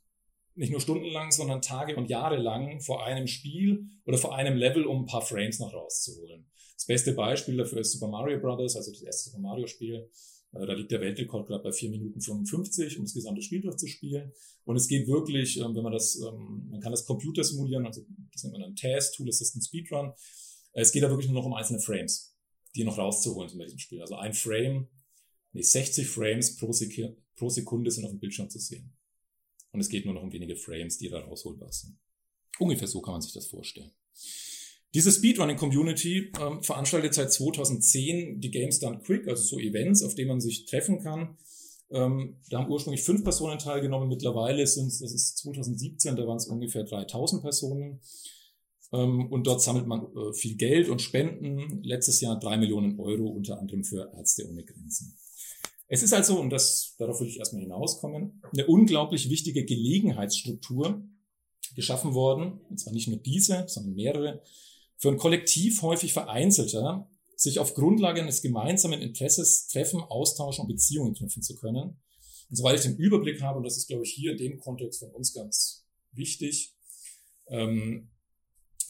nicht 0.54 0.70
nur 0.70 0.80
stundenlang, 0.80 1.32
sondern 1.32 1.62
Tage 1.62 1.96
und 1.96 2.08
Jahre 2.08 2.36
lang 2.36 2.80
vor 2.80 3.04
einem 3.04 3.26
Spiel 3.26 3.86
oder 4.04 4.18
vor 4.18 4.36
einem 4.36 4.56
Level, 4.56 4.86
um 4.86 5.02
ein 5.02 5.06
paar 5.06 5.22
Frames 5.22 5.58
noch 5.58 5.74
rauszuholen. 5.74 6.46
Das 6.76 6.86
beste 6.86 7.12
Beispiel 7.12 7.56
dafür 7.56 7.80
ist 7.80 7.92
Super 7.92 8.08
Mario 8.08 8.38
Brothers, 8.38 8.76
also 8.76 8.92
das 8.92 9.02
erste 9.02 9.30
Super 9.30 9.42
Mario 9.42 9.66
Spiel. 9.66 10.08
Äh, 10.54 10.66
da 10.66 10.72
liegt 10.72 10.90
der 10.90 11.00
Weltrekord 11.00 11.46
gerade 11.46 11.62
bei 11.62 11.72
4 11.72 11.90
Minuten 11.90 12.20
55, 12.20 12.98
um 12.98 13.04
das 13.04 13.14
gesamte 13.14 13.42
Spiel 13.42 13.60
durchzuspielen. 13.60 14.32
Und 14.64 14.76
es 14.76 14.88
geht 14.88 15.06
wirklich, 15.06 15.58
ähm, 15.58 15.74
wenn 15.74 15.82
man 15.82 15.92
das, 15.92 16.16
ähm, 16.16 16.68
man 16.70 16.80
kann 16.80 16.92
das 16.92 17.04
Computer 17.04 17.42
simulieren, 17.44 17.86
also 17.86 18.04
das 18.32 18.44
nennt 18.44 18.52
man 18.52 18.62
dann 18.62 18.76
Test, 18.76 19.16
Tool 19.16 19.28
Assistant 19.28 19.64
Speedrun. 19.64 20.12
Äh, 20.72 20.82
es 20.82 20.92
geht 20.92 21.02
da 21.02 21.10
wirklich 21.10 21.28
nur 21.28 21.40
noch 21.40 21.46
um 21.46 21.54
einzelne 21.54 21.80
Frames, 21.80 22.36
die 22.74 22.84
noch 22.84 22.98
rauszuholen 22.98 23.50
bei 23.56 23.64
diesem 23.64 23.78
Spiel. 23.78 24.00
Also 24.00 24.16
ein 24.16 24.34
Frame, 24.34 24.88
nee, 25.52 25.62
60 25.62 26.06
Frames 26.06 26.56
pro, 26.56 26.72
Sekunde, 26.72 27.16
pro 27.36 27.48
Sekunde 27.48 27.90
sind 27.90 28.04
auf 28.04 28.10
dem 28.10 28.20
Bildschirm 28.20 28.48
zu 28.48 28.58
sehen. 28.58 28.92
Und 29.72 29.80
es 29.80 29.88
geht 29.88 30.04
nur 30.04 30.14
noch 30.14 30.22
um 30.22 30.32
wenige 30.32 30.54
Frames, 30.54 30.98
die 30.98 31.08
da 31.08 31.18
rausholbar 31.20 31.72
sind. 31.72 31.98
Ungefähr 32.60 32.86
so 32.86 33.00
kann 33.00 33.14
man 33.14 33.22
sich 33.22 33.32
das 33.32 33.48
vorstellen. 33.48 33.90
Diese 34.94 35.10
Speedrunning-Community 35.10 36.32
ähm, 36.40 36.62
veranstaltet 36.62 37.14
seit 37.14 37.32
2010 37.32 38.40
die 38.40 38.50
Games 38.52 38.78
Done 38.78 39.00
Quick, 39.04 39.26
also 39.26 39.42
so 39.42 39.58
Events, 39.58 40.04
auf 40.04 40.14
denen 40.14 40.28
man 40.28 40.40
sich 40.40 40.66
treffen 40.66 41.00
kann. 41.02 41.36
Ähm, 41.90 42.36
da 42.48 42.58
haben 42.58 42.70
ursprünglich 42.70 43.02
fünf 43.02 43.24
Personen 43.24 43.58
teilgenommen. 43.58 44.08
Mittlerweile 44.08 44.64
sind 44.66 44.86
es, 44.86 45.00
das 45.00 45.12
ist 45.12 45.38
2017, 45.38 46.14
da 46.14 46.26
waren 46.26 46.36
es 46.36 46.46
ungefähr 46.46 46.84
3000 46.84 47.42
Personen. 47.42 48.00
Ähm, 48.92 49.32
und 49.32 49.48
dort 49.48 49.62
sammelt 49.62 49.88
man 49.88 50.06
äh, 50.14 50.32
viel 50.32 50.56
Geld 50.56 50.88
und 50.88 51.02
Spenden. 51.02 51.82
Letztes 51.82 52.20
Jahr 52.20 52.38
drei 52.38 52.56
Millionen 52.56 53.00
Euro, 53.00 53.26
unter 53.26 53.58
anderem 53.58 53.82
für 53.82 54.12
Ärzte 54.16 54.48
ohne 54.48 54.64
Grenzen. 54.64 55.16
Es 55.88 56.04
ist 56.04 56.12
also, 56.12 56.38
und 56.38 56.50
das, 56.50 56.94
darauf 56.98 57.20
will 57.20 57.28
ich 57.28 57.38
erstmal 57.38 57.62
hinauskommen, 57.62 58.40
eine 58.52 58.66
unglaublich 58.66 59.28
wichtige 59.28 59.64
Gelegenheitsstruktur 59.64 61.02
geschaffen 61.74 62.14
worden. 62.14 62.60
Und 62.70 62.78
zwar 62.78 62.92
nicht 62.92 63.08
nur 63.08 63.18
diese, 63.18 63.64
sondern 63.66 63.94
mehrere 63.94 64.42
für 65.04 65.10
ein 65.10 65.18
Kollektiv 65.18 65.82
häufig 65.82 66.14
vereinzelter, 66.14 67.10
sich 67.36 67.58
auf 67.58 67.74
Grundlage 67.74 68.22
eines 68.22 68.40
gemeinsamen 68.40 69.02
Interesses 69.02 69.66
treffen, 69.66 70.00
austauschen 70.00 70.62
und 70.62 70.68
Beziehungen 70.68 71.12
knüpfen 71.12 71.42
zu 71.42 71.56
können. 71.56 72.00
Und 72.48 72.56
soweit 72.56 72.76
ich 72.76 72.86
den 72.86 72.96
Überblick 72.96 73.42
habe, 73.42 73.58
und 73.58 73.64
das 73.64 73.76
ist, 73.76 73.86
glaube 73.86 74.04
ich, 74.04 74.14
hier 74.14 74.32
in 74.32 74.38
dem 74.38 74.60
Kontext 74.60 75.00
von 75.00 75.10
uns 75.10 75.34
ganz 75.34 75.86
wichtig, 76.12 76.74
ähm, 77.48 78.12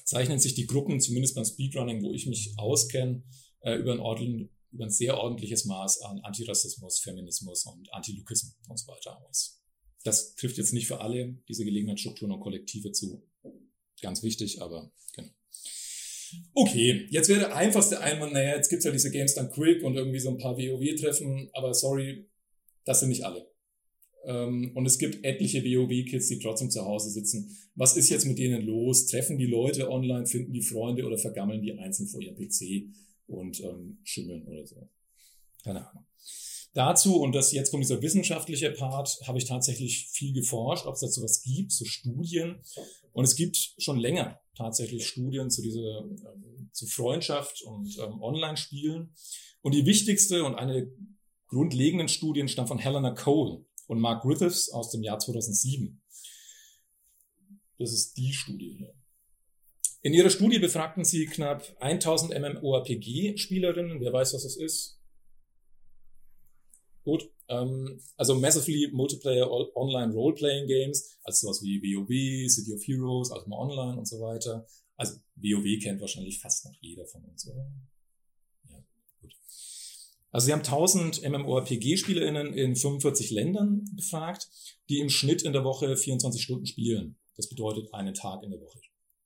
zeichnen 0.04 0.38
sich 0.38 0.54
die 0.54 0.68
Gruppen, 0.68 1.00
zumindest 1.00 1.34
beim 1.34 1.44
Speedrunning, 1.44 2.04
wo 2.04 2.12
ich 2.12 2.28
mich 2.28 2.54
auskenne, 2.58 3.24
äh, 3.62 3.74
über, 3.74 3.94
ein 3.94 4.50
über 4.70 4.84
ein 4.84 4.90
sehr 4.90 5.18
ordentliches 5.18 5.64
Maß 5.64 6.02
an 6.02 6.20
Antirassismus, 6.20 7.00
Feminismus 7.00 7.66
und 7.66 7.92
Antilukismus 7.92 8.54
und 8.68 8.78
so 8.78 8.86
weiter 8.86 9.20
aus. 9.26 9.60
Das 10.04 10.36
trifft 10.36 10.58
jetzt 10.58 10.74
nicht 10.74 10.86
für 10.86 11.00
alle 11.00 11.42
diese 11.48 11.64
Gelegenheitsstrukturen 11.64 12.30
und 12.30 12.40
Kollektive 12.40 12.92
zu. 12.92 13.26
Ganz 14.00 14.22
wichtig, 14.22 14.62
aber 14.62 14.92
genau. 15.12 15.32
Okay, 16.54 17.06
jetzt 17.10 17.28
wäre 17.28 17.40
der 17.40 17.56
einfachste 17.56 18.00
Einwand, 18.00 18.32
naja, 18.32 18.56
jetzt 18.56 18.68
gibt's 18.68 18.84
ja 18.84 18.92
diese 18.92 19.10
Games 19.10 19.34
dann 19.34 19.50
Quick 19.50 19.82
und 19.82 19.96
irgendwie 19.96 20.20
so 20.20 20.30
ein 20.30 20.38
paar 20.38 20.56
WoW-Treffen, 20.56 21.50
aber 21.52 21.74
sorry, 21.74 22.28
das 22.84 23.00
sind 23.00 23.08
nicht 23.08 23.24
alle. 23.24 23.50
Ähm, 24.26 24.72
und 24.74 24.86
es 24.86 24.98
gibt 24.98 25.24
etliche 25.24 25.62
WoW-Kids, 25.64 26.28
die 26.28 26.38
trotzdem 26.38 26.70
zu 26.70 26.84
Hause 26.84 27.10
sitzen. 27.10 27.56
Was 27.74 27.96
ist 27.96 28.08
jetzt 28.08 28.24
mit 28.24 28.38
denen 28.38 28.62
los? 28.62 29.06
Treffen 29.06 29.38
die 29.38 29.46
Leute 29.46 29.90
online, 29.90 30.26
finden 30.26 30.52
die 30.52 30.62
Freunde 30.62 31.04
oder 31.04 31.18
vergammeln 31.18 31.62
die 31.62 31.76
einzeln 31.78 32.08
vor 32.08 32.22
ihrem 32.22 32.36
PC 32.36 32.94
und 33.26 33.60
ähm, 33.60 33.98
schimmeln 34.04 34.46
oder 34.46 34.66
so? 34.66 34.88
Keine 35.62 35.88
Ahnung. 35.88 36.04
Dazu, 36.74 37.20
und 37.20 37.32
das 37.32 37.52
jetzt 37.52 37.70
kommt 37.70 37.84
dieser 37.84 38.02
wissenschaftliche 38.02 38.70
Part, 38.72 39.20
habe 39.26 39.38
ich 39.38 39.44
tatsächlich 39.44 40.08
viel 40.08 40.32
geforscht, 40.32 40.86
ob 40.86 40.94
es 40.94 41.00
dazu 41.00 41.22
was 41.22 41.42
gibt, 41.42 41.70
so 41.70 41.84
Studien. 41.84 42.60
Und 43.12 43.24
es 43.24 43.36
gibt 43.36 43.56
schon 43.78 43.96
länger 43.96 44.40
tatsächlich 44.56 45.06
Studien 45.06 45.50
zu 45.50 45.62
dieser, 45.62 46.00
ähm, 46.00 46.70
zu 46.72 46.86
Freundschaft 46.86 47.62
und 47.62 47.96
ähm, 47.98 48.20
Online-Spielen. 48.20 49.14
Und 49.62 49.74
die 49.74 49.86
wichtigste 49.86 50.42
und 50.44 50.56
eine 50.56 50.90
grundlegenden 51.46 52.08
Studien 52.08 52.48
stammt 52.48 52.68
von 52.68 52.78
Helena 52.78 53.12
Cole 53.12 53.64
und 53.86 54.00
Mark 54.00 54.22
Griffiths 54.22 54.68
aus 54.70 54.90
dem 54.90 55.04
Jahr 55.04 55.20
2007. 55.20 56.02
Das 57.78 57.92
ist 57.92 58.16
die 58.16 58.32
Studie 58.32 58.74
hier. 58.78 58.94
In 60.02 60.12
ihrer 60.12 60.30
Studie 60.30 60.58
befragten 60.58 61.04
sie 61.04 61.26
knapp 61.26 61.64
1000 61.80 62.32
MMORPG-Spielerinnen. 62.32 64.00
Wer 64.00 64.12
weiß, 64.12 64.34
was 64.34 64.42
das 64.42 64.56
ist? 64.56 65.00
Gut. 67.04 67.30
Ähm, 67.48 68.00
also 68.16 68.34
Massively 68.34 68.88
Multiplayer 68.92 69.50
Online 69.76 70.12
Role-Playing 70.12 70.66
Games, 70.66 71.18
also 71.22 71.46
sowas 71.46 71.62
wie 71.62 71.80
WoW, 71.82 72.48
City 72.50 72.72
of 72.72 72.82
Heroes, 72.82 73.30
Ultima 73.30 73.56
Online 73.56 73.98
und 73.98 74.08
so 74.08 74.20
weiter. 74.20 74.66
Also 74.96 75.18
WoW 75.36 75.82
kennt 75.82 76.00
wahrscheinlich 76.00 76.40
fast 76.40 76.64
noch 76.64 76.74
jeder 76.80 77.06
von 77.06 77.22
uns, 77.24 77.46
oder? 77.46 77.70
Ja, 78.70 78.82
gut. 79.20 79.34
Also 80.30 80.46
sie 80.46 80.52
haben 80.52 80.60
1000 80.60 81.22
MMORPG-SpielerInnen 81.22 82.54
in 82.54 82.74
45 82.74 83.30
Ländern 83.30 83.84
befragt, 83.94 84.48
die 84.88 85.00
im 85.00 85.10
Schnitt 85.10 85.42
in 85.42 85.52
der 85.52 85.64
Woche 85.64 85.96
24 85.96 86.42
Stunden 86.42 86.66
spielen. 86.66 87.18
Das 87.36 87.48
bedeutet 87.48 87.92
einen 87.92 88.14
Tag 88.14 88.42
in 88.42 88.50
der 88.50 88.60
Woche 88.60 88.80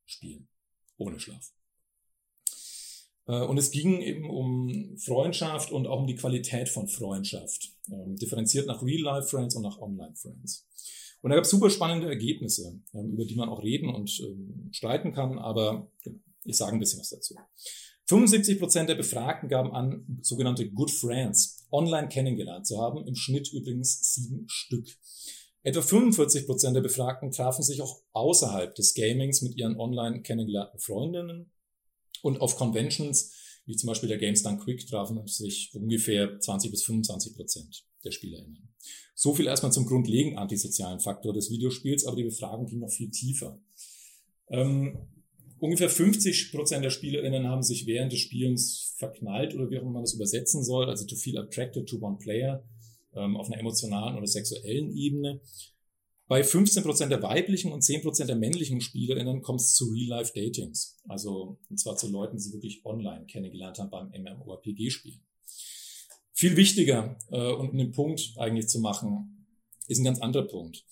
spielen. 0.04 0.48
Ohne 0.96 1.20
Schlaf. 1.20 1.52
Äh, 3.28 3.42
und 3.42 3.58
es 3.58 3.70
ging 3.70 4.00
eben 4.00 4.28
um 4.28 4.96
Freundschaft 4.98 5.70
und 5.70 5.86
auch 5.86 6.00
um 6.00 6.06
die 6.06 6.16
Qualität 6.16 6.68
von 6.68 6.88
Freundschaft. 6.88 7.72
Ähm, 7.90 8.16
differenziert 8.16 8.66
nach 8.66 8.82
Real-Life-Friends 8.82 9.54
und 9.54 9.62
nach 9.62 9.78
Online-Friends. 9.78 10.66
Und 11.20 11.30
da 11.30 11.36
gab 11.36 11.44
es 11.44 11.50
super 11.50 11.70
spannende 11.70 12.08
Ergebnisse, 12.08 12.80
ähm, 12.94 13.12
über 13.12 13.24
die 13.24 13.36
man 13.36 13.48
auch 13.48 13.62
reden 13.62 13.94
und 13.94 14.18
ähm, 14.20 14.68
streiten 14.72 15.12
kann, 15.12 15.38
aber 15.38 15.90
ich 16.44 16.56
sage 16.56 16.72
ein 16.72 16.80
bisschen 16.80 17.00
was 17.00 17.10
dazu. 17.10 17.36
75 18.06 18.58
Prozent 18.58 18.88
der 18.88 18.94
Befragten 18.94 19.50
gaben 19.50 19.72
an, 19.72 20.18
sogenannte 20.22 20.70
Good 20.70 20.90
Friends 20.90 21.66
online 21.70 22.08
kennengelernt 22.08 22.66
zu 22.66 22.80
haben, 22.80 23.06
im 23.06 23.14
Schnitt 23.14 23.52
übrigens 23.52 24.14
sieben 24.14 24.44
Stück. 24.48 24.86
Etwa 25.62 25.82
45 25.82 26.46
Prozent 26.46 26.74
der 26.74 26.80
Befragten 26.80 27.32
trafen 27.32 27.62
sich 27.62 27.82
auch 27.82 28.00
außerhalb 28.12 28.74
des 28.74 28.94
Gamings 28.94 29.42
mit 29.42 29.56
ihren 29.56 29.78
online 29.78 30.22
kennengelernten 30.22 30.80
Freundinnen 30.80 31.50
und 32.22 32.40
auf 32.40 32.56
Conventions, 32.56 33.32
wie 33.66 33.76
zum 33.76 33.88
Beispiel 33.88 34.08
der 34.08 34.18
Games 34.18 34.42
Done 34.42 34.58
Quick, 34.58 34.86
trafen 34.86 35.26
sich 35.26 35.70
ungefähr 35.74 36.38
20 36.38 36.70
bis 36.70 36.84
25 36.84 37.36
Prozent 37.36 37.84
der 38.04 38.12
SpielerInnen. 38.12 38.68
So 39.14 39.34
viel 39.34 39.46
erstmal 39.46 39.72
zum 39.72 39.86
grundlegenden 39.86 40.38
antisozialen 40.38 41.00
Faktor 41.00 41.32
des 41.32 41.50
Videospiels, 41.50 42.06
aber 42.06 42.16
die 42.16 42.24
Befragung 42.24 42.66
ging 42.66 42.78
noch 42.78 42.90
viel 42.90 43.10
tiefer. 43.10 43.60
Ähm, 44.50 44.96
ungefähr 45.58 45.90
50 45.90 46.52
Prozent 46.52 46.84
der 46.84 46.90
SpielerInnen 46.90 47.46
haben 47.46 47.62
sich 47.62 47.86
während 47.86 48.12
des 48.12 48.20
Spielens 48.20 48.94
verknallt 48.96 49.54
oder 49.54 49.70
wie 49.70 49.78
auch 49.78 49.82
immer 49.82 49.92
man 49.92 50.02
das 50.02 50.14
übersetzen 50.14 50.62
soll, 50.62 50.88
also 50.88 51.04
to 51.06 51.16
feel 51.16 51.38
attracted 51.38 51.88
to 51.88 51.98
one 51.98 52.18
player 52.18 52.64
ähm, 53.14 53.36
auf 53.36 53.48
einer 53.48 53.58
emotionalen 53.58 54.16
oder 54.16 54.26
sexuellen 54.26 54.96
Ebene. 54.96 55.40
Bei 56.28 56.42
15% 56.42 57.06
der 57.08 57.22
weiblichen 57.22 57.72
und 57.72 57.82
10% 57.82 58.26
der 58.26 58.36
männlichen 58.36 58.82
SpielerInnen 58.82 59.40
kommt 59.40 59.62
es 59.62 59.74
zu 59.74 59.86
Real-Life-Datings. 59.86 60.98
Also, 61.08 61.58
und 61.70 61.80
zwar 61.80 61.96
zu 61.96 62.06
Leuten, 62.10 62.36
die 62.36 62.42
sie 62.42 62.52
wirklich 62.52 62.84
online 62.84 63.24
kennengelernt 63.24 63.78
haben 63.78 63.88
beim 63.88 64.10
MMORPG-Spielen. 64.10 65.22
Viel 66.34 66.56
wichtiger 66.56 67.18
äh, 67.30 67.52
und 67.52 67.72
einen 67.72 67.92
Punkt 67.92 68.34
eigentlich 68.36 68.68
zu 68.68 68.78
machen, 68.80 69.46
ist 69.88 69.98
ein 69.98 70.04
ganz 70.04 70.20
anderer 70.20 70.46
Punkt. 70.46 70.84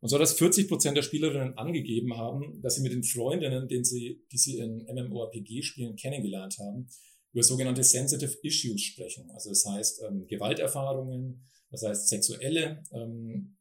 Und 0.00 0.08
zwar, 0.08 0.18
dass 0.18 0.38
40% 0.38 0.94
der 0.94 1.02
Spielerinnen 1.02 1.56
angegeben 1.56 2.16
haben, 2.16 2.60
dass 2.60 2.74
sie 2.74 2.82
mit 2.82 2.92
den 2.92 3.04
Freundinnen, 3.04 3.68
den 3.68 3.84
sie, 3.84 4.24
die 4.32 4.38
sie 4.38 4.58
in 4.58 4.86
MMORPG-Spielen 4.92 5.94
kennengelernt 5.94 6.58
haben, 6.58 6.88
über 7.32 7.44
sogenannte 7.44 7.84
Sensitive 7.84 8.36
Issues 8.42 8.82
sprechen. 8.82 9.30
Also 9.30 9.50
das 9.50 9.64
heißt 9.64 10.02
ähm, 10.02 10.26
Gewalterfahrungen, 10.26 11.46
das 11.70 11.82
heißt 11.82 12.08
sexuelle 12.08 12.82
ähm, 12.92 13.56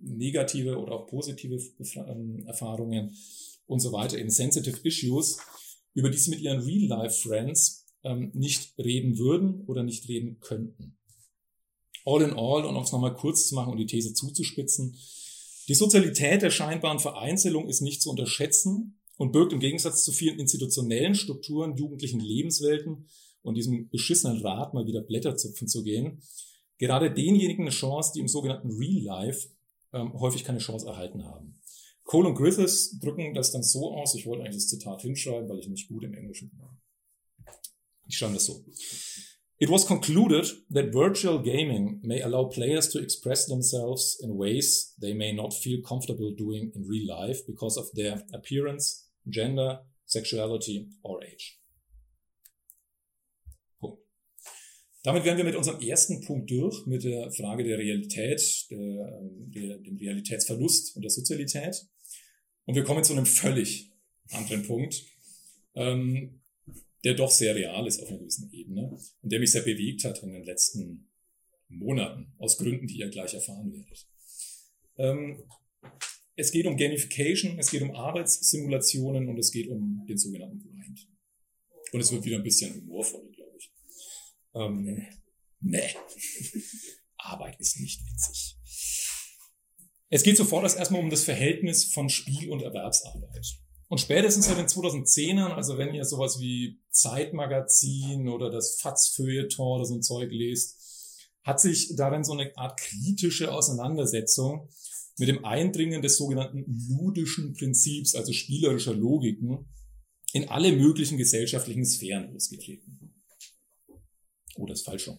negative 0.00 0.78
oder 0.78 0.92
auch 0.92 1.06
positive 1.06 1.60
ähm, 1.96 2.44
Erfahrungen 2.46 3.14
und 3.66 3.80
so 3.80 3.92
weiter, 3.92 4.18
in 4.18 4.30
Sensitive 4.30 4.80
Issues, 4.82 5.38
über 5.94 6.10
die 6.10 6.18
sie 6.18 6.30
mit 6.30 6.40
ihren 6.40 6.60
Real-Life-Friends 6.60 7.86
ähm, 8.04 8.30
nicht 8.34 8.74
reden 8.78 9.18
würden 9.18 9.62
oder 9.66 9.82
nicht 9.82 10.08
reden 10.08 10.40
könnten. 10.40 10.96
All 12.04 12.22
in 12.22 12.30
all, 12.30 12.64
und 12.64 12.76
um 12.76 12.82
es 12.82 12.92
nochmal 12.92 13.14
kurz 13.14 13.46
zu 13.48 13.54
machen 13.54 13.72
und 13.72 13.78
die 13.78 13.86
These 13.86 14.14
zuzuspitzen, 14.14 14.96
die 15.68 15.74
Sozialität 15.74 16.42
der 16.42 16.50
scheinbaren 16.50 16.98
Vereinzelung 16.98 17.68
ist 17.68 17.80
nicht 17.80 18.02
zu 18.02 18.10
unterschätzen 18.10 18.98
und 19.18 19.32
birgt 19.32 19.52
im 19.52 19.60
Gegensatz 19.60 20.02
zu 20.02 20.12
vielen 20.12 20.38
institutionellen 20.38 21.14
Strukturen, 21.14 21.76
jugendlichen 21.76 22.20
Lebenswelten 22.20 23.06
und 23.42 23.54
diesem 23.54 23.88
beschissenen 23.88 24.40
Rat 24.40 24.74
mal 24.74 24.86
wieder 24.86 25.02
Blätter 25.02 25.36
zupfen 25.36 25.68
zu 25.68 25.82
gehen, 25.82 26.22
gerade 26.78 27.12
denjenigen 27.12 27.64
eine 27.64 27.70
Chance, 27.70 28.12
die 28.14 28.20
im 28.20 28.28
sogenannten 28.28 28.70
Real 28.70 29.02
Life 29.02 29.48
ähm, 29.92 30.12
häufig 30.14 30.44
keine 30.44 30.58
Chance 30.58 30.86
erhalten 30.86 31.24
haben. 31.24 31.60
Cole 32.04 32.28
und 32.28 32.34
Griffiths 32.34 32.98
drücken 32.98 33.34
das 33.34 33.52
dann 33.52 33.62
so 33.62 33.92
aus, 33.94 34.14
ich 34.14 34.26
wollte 34.26 34.42
eigentlich 34.42 34.56
das 34.56 34.68
Zitat 34.68 35.02
hinschreiben, 35.02 35.48
weil 35.48 35.60
ich 35.60 35.68
nicht 35.68 35.88
gut 35.88 36.02
im 36.02 36.14
Englischen 36.14 36.50
bin. 36.50 36.60
Ich 38.06 38.16
schreibe 38.16 38.34
das 38.34 38.46
so. 38.46 38.64
It 39.58 39.68
was 39.68 39.86
concluded 39.86 40.46
that 40.70 40.94
virtual 40.94 41.38
gaming 41.42 42.00
may 42.02 42.22
allow 42.22 42.48
players 42.48 42.88
to 42.88 42.98
express 42.98 43.46
themselves 43.46 44.18
in 44.22 44.38
ways 44.38 44.96
they 45.00 45.12
may 45.12 45.34
not 45.34 45.52
feel 45.52 45.82
comfortable 45.82 46.34
doing 46.34 46.72
in 46.74 46.88
real 46.88 47.06
life 47.06 47.46
because 47.46 47.78
of 47.78 47.92
their 47.92 48.24
appearance, 48.32 49.10
gender, 49.28 49.82
sexuality 50.06 50.88
or 51.02 51.22
age. 51.22 51.59
Damit 55.02 55.24
wären 55.24 55.38
wir 55.38 55.44
mit 55.44 55.56
unserem 55.56 55.80
ersten 55.80 56.20
Punkt 56.20 56.50
durch, 56.50 56.86
mit 56.86 57.04
der 57.04 57.30
Frage 57.32 57.64
der 57.64 57.78
Realität, 57.78 58.66
der, 58.70 59.20
der, 59.46 59.78
dem 59.78 59.96
Realitätsverlust 59.96 60.94
und 60.94 61.02
der 61.02 61.10
Sozialität. 61.10 61.86
Und 62.66 62.74
wir 62.74 62.84
kommen 62.84 63.02
zu 63.02 63.14
einem 63.14 63.26
völlig 63.26 63.90
anderen 64.30 64.62
Punkt, 64.64 65.02
ähm, 65.74 66.42
der 67.02 67.14
doch 67.14 67.30
sehr 67.30 67.54
real 67.54 67.86
ist 67.86 68.02
auf 68.02 68.08
einer 68.08 68.18
gewissen 68.18 68.52
Ebene 68.52 68.96
und 69.22 69.32
der 69.32 69.40
mich 69.40 69.52
sehr 69.52 69.62
bewegt 69.62 70.04
hat 70.04 70.22
in 70.22 70.32
den 70.32 70.44
letzten 70.44 71.08
Monaten, 71.68 72.32
aus 72.38 72.58
Gründen, 72.58 72.86
die 72.86 72.98
ihr 72.98 73.08
gleich 73.08 73.32
erfahren 73.32 73.72
werdet. 73.72 74.06
Ähm, 74.98 75.42
es 76.36 76.50
geht 76.52 76.66
um 76.66 76.76
Gamification, 76.76 77.58
es 77.58 77.70
geht 77.70 77.82
um 77.82 77.94
Arbeitssimulationen 77.94 79.28
und 79.28 79.38
es 79.38 79.50
geht 79.50 79.68
um 79.68 80.04
den 80.06 80.18
sogenannten 80.18 80.62
Grind. 80.62 81.08
Und 81.92 82.00
es 82.00 82.12
wird 82.12 82.24
wieder 82.24 82.36
ein 82.36 82.42
bisschen 82.42 82.74
humorvoll. 82.74 83.29
Ähm, 84.54 85.06
nee. 85.60 85.94
Arbeit 87.18 87.60
ist 87.60 87.78
nicht 87.80 88.00
witzig. 88.06 88.56
Es 90.08 90.22
geht 90.22 90.36
sofort 90.36 90.64
erstmal 90.64 91.02
um 91.02 91.10
das 91.10 91.24
Verhältnis 91.24 91.92
von 91.92 92.08
Spiel 92.08 92.50
und 92.50 92.62
Erwerbsarbeit. 92.62 93.46
Und 93.88 94.00
spätestens 94.00 94.46
seit 94.46 94.58
den 94.58 94.66
2010ern, 94.66 95.52
also 95.52 95.78
wenn 95.78 95.94
ihr 95.94 96.04
sowas 96.04 96.40
wie 96.40 96.80
Zeitmagazin 96.90 98.28
oder 98.28 98.50
das 98.50 98.78
Faz-Feuilleton 98.80 99.66
oder 99.66 99.84
so 99.84 99.94
ein 99.94 100.02
Zeug 100.02 100.30
lest, 100.30 101.28
hat 101.42 101.60
sich 101.60 101.94
darin 101.96 102.24
so 102.24 102.32
eine 102.32 102.56
Art 102.56 102.78
kritische 102.78 103.52
Auseinandersetzung 103.52 104.68
mit 105.18 105.28
dem 105.28 105.44
Eindringen 105.44 106.02
des 106.02 106.16
sogenannten 106.16 106.64
ludischen 106.88 107.52
Prinzips, 107.54 108.14
also 108.14 108.32
spielerischer 108.32 108.94
Logiken, 108.94 109.68
in 110.32 110.48
alle 110.48 110.72
möglichen 110.72 111.18
gesellschaftlichen 111.18 111.84
Sphären 111.84 112.32
losgetreten. 112.32 113.19
Oh, 114.60 114.66
das 114.66 114.80
ist 114.80 114.84
falsch. 114.84 115.10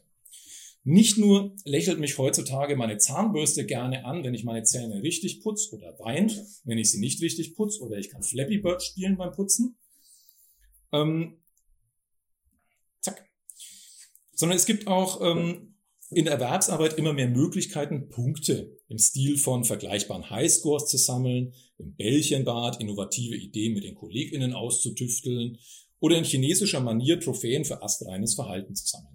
Nicht 0.84 1.18
nur 1.18 1.56
lächelt 1.66 2.00
mich 2.00 2.18
heutzutage 2.18 2.76
meine 2.76 2.98
Zahnbürste 2.98 3.66
gerne 3.66 4.06
an, 4.06 4.24
wenn 4.24 4.34
ich 4.34 4.44
meine 4.44 4.64
Zähne 4.64 5.04
richtig 5.04 5.42
putze 5.42 5.76
oder 5.76 5.98
weint, 6.00 6.40
wenn 6.64 6.78
ich 6.78 6.92
sie 6.92 7.00
nicht 7.00 7.22
richtig 7.22 7.56
putze 7.56 7.82
oder 7.82 7.98
ich 7.98 8.10
kann 8.10 8.24
Flappy 8.24 8.60
Bird 8.60 8.82
spielen 8.82 9.18
beim 9.18 9.32
Putzen. 9.32 9.78
Ähm, 10.92 11.40
zack. 13.00 13.28
Sondern 14.34 14.58
es 14.58 14.66
gibt 14.66 14.88
auch 14.88 15.22
ähm, 15.22 15.76
in 16.10 16.26
der 16.26 16.34
Erwerbsarbeit 16.34 16.98
immer 16.98 17.14
mehr 17.14 17.30
Möglichkeiten, 17.30 18.10
Punkte 18.10 18.78
im 18.88 18.98
Stil 18.98 19.38
von 19.38 19.64
vergleichbaren 19.64 20.30
Highscores 20.30 20.88
zu 20.88 20.98
sammeln, 20.98 21.54
im 21.78 21.96
Bällchenbad 21.96 22.82
innovative 22.82 23.38
Ideen 23.38 23.74
mit 23.74 23.84
den 23.84 23.96
KollegInnen 23.96 24.54
auszutüfteln 24.54 25.58
oder 26.00 26.18
in 26.18 26.24
chinesischer 26.24 26.80
Manier 26.80 27.20
Trophäen 27.20 27.66
für 27.66 27.84
astreines 27.84 28.34
Verhalten 28.34 28.76
zu 28.76 28.86
sammeln. 28.88 29.11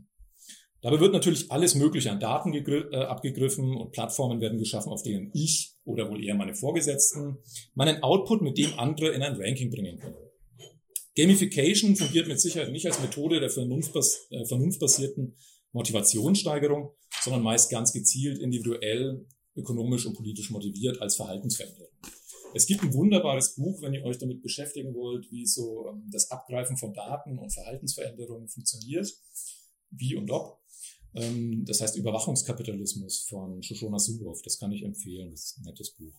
Dabei 0.82 1.00
wird 1.00 1.12
natürlich 1.12 1.50
alles 1.50 1.74
Mögliche 1.74 2.10
an 2.10 2.20
Daten 2.20 2.52
äh, 2.52 2.96
abgegriffen 2.96 3.76
und 3.76 3.92
Plattformen 3.92 4.40
werden 4.40 4.58
geschaffen, 4.58 4.92
auf 4.92 5.02
denen 5.02 5.30
ich 5.34 5.74
oder 5.84 6.10
wohl 6.10 6.22
eher 6.22 6.34
meine 6.34 6.54
Vorgesetzten 6.54 7.38
meinen 7.74 8.02
Output 8.02 8.42
mit 8.42 8.58
dem 8.58 8.78
andere 8.78 9.08
in 9.10 9.22
ein 9.22 9.36
Ranking 9.36 9.70
bringen 9.70 9.98
können. 9.98 10.16
Gamification 11.16 11.96
fungiert 11.96 12.28
mit 12.28 12.40
Sicherheit 12.40 12.70
nicht 12.70 12.86
als 12.86 13.00
Methode 13.00 13.40
der 13.40 13.50
vernunftbas 13.50 14.26
äh, 14.30 14.44
vernunftbasierten 14.44 15.34
Motivationssteigerung, 15.72 16.92
sondern 17.22 17.42
meist 17.42 17.70
ganz 17.70 17.92
gezielt, 17.92 18.38
individuell, 18.38 19.26
ökonomisch 19.56 20.06
und 20.06 20.14
politisch 20.14 20.50
motiviert 20.50 21.00
als 21.00 21.16
Verhaltensveränderung. 21.16 21.90
Es 22.54 22.66
gibt 22.66 22.82
ein 22.82 22.94
wunderbares 22.94 23.54
Buch, 23.54 23.82
wenn 23.82 23.92
ihr 23.92 24.04
euch 24.04 24.18
damit 24.18 24.42
beschäftigen 24.42 24.94
wollt, 24.94 25.30
wie 25.30 25.46
so 25.46 25.88
ähm, 25.88 26.08
das 26.10 26.30
Abgreifen 26.30 26.76
von 26.76 26.94
Daten 26.94 27.38
und 27.38 27.52
Verhaltensveränderungen 27.52 28.48
funktioniert, 28.48 29.12
wie 29.90 30.16
und 30.16 30.30
ob. 30.30 30.60
Ähm, 31.16 31.64
das 31.64 31.80
heißt 31.80 31.96
Überwachungskapitalismus 31.96 33.26
von 33.28 33.62
Shoshona 33.62 33.98
Zuboff. 33.98 34.42
Das 34.42 34.58
kann 34.58 34.72
ich 34.72 34.82
empfehlen. 34.82 35.30
Das 35.30 35.44
ist 35.44 35.58
ein 35.58 35.64
nettes 35.64 35.90
Buch. 35.92 36.14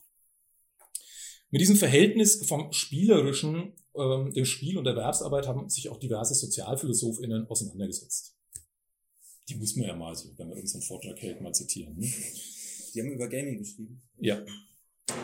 Mit 1.50 1.62
diesem 1.62 1.78
Verhältnis 1.78 2.46
vom 2.46 2.74
Spielerischen, 2.74 3.74
ähm, 3.96 4.34
dem 4.34 4.46
Spiel 4.46 4.78
und 4.78 4.84
der 4.84 4.94
Erwerbsarbeit 4.94 5.48
haben 5.48 5.70
sich 5.70 5.88
auch 5.90 5.98
diverse 5.98 6.34
SozialphilosophInnen 6.34 7.48
auseinandergesetzt. 7.48 8.36
Die 9.48 9.56
muss 9.56 9.76
man 9.78 9.88
ja 9.88 9.96
mal 9.96 10.14
so, 10.14 10.30
wenn 10.38 10.50
wir 10.50 10.58
unseren 10.58 10.82
Vortrag 10.82 11.22
hält, 11.22 11.40
mal 11.40 11.54
zitieren. 11.54 11.98
Ne? 11.98 12.12
Die 12.94 13.02
haben 13.02 13.12
über 13.12 13.30
Gaming 13.30 13.60
geschrieben. 13.60 14.02
Ja. 14.20 14.44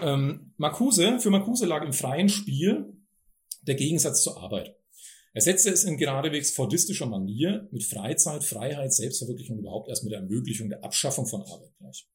Ähm, 0.02 0.54
Marcuse, 0.58 1.20
für 1.20 1.30
Marcuse 1.30 1.66
lag 1.66 1.84
im 1.84 1.92
freien 1.92 2.30
Spiel 2.30 2.94
der 3.64 3.76
Gegensatz 3.76 4.24
zur 4.24 4.38
Arbeit. 4.38 4.78
Er 5.34 5.42
setzte 5.42 5.72
es 5.72 5.84
in 5.84 5.98
geradewegs 5.98 6.52
fordistischer 6.52 7.08
Manier 7.08 7.68
mit 7.72 7.84
Freizeit, 7.84 8.44
Freiheit, 8.44 8.94
Selbstverwirklichung 8.94 9.58
überhaupt 9.58 9.90
erst 9.90 10.04
mit 10.04 10.14
der 10.14 10.20
Ermöglichung 10.20 10.70
der 10.70 10.84
Abschaffung 10.84 11.26
von 11.26 11.42
Arbeit 11.42 11.76
gleich. 11.80 12.08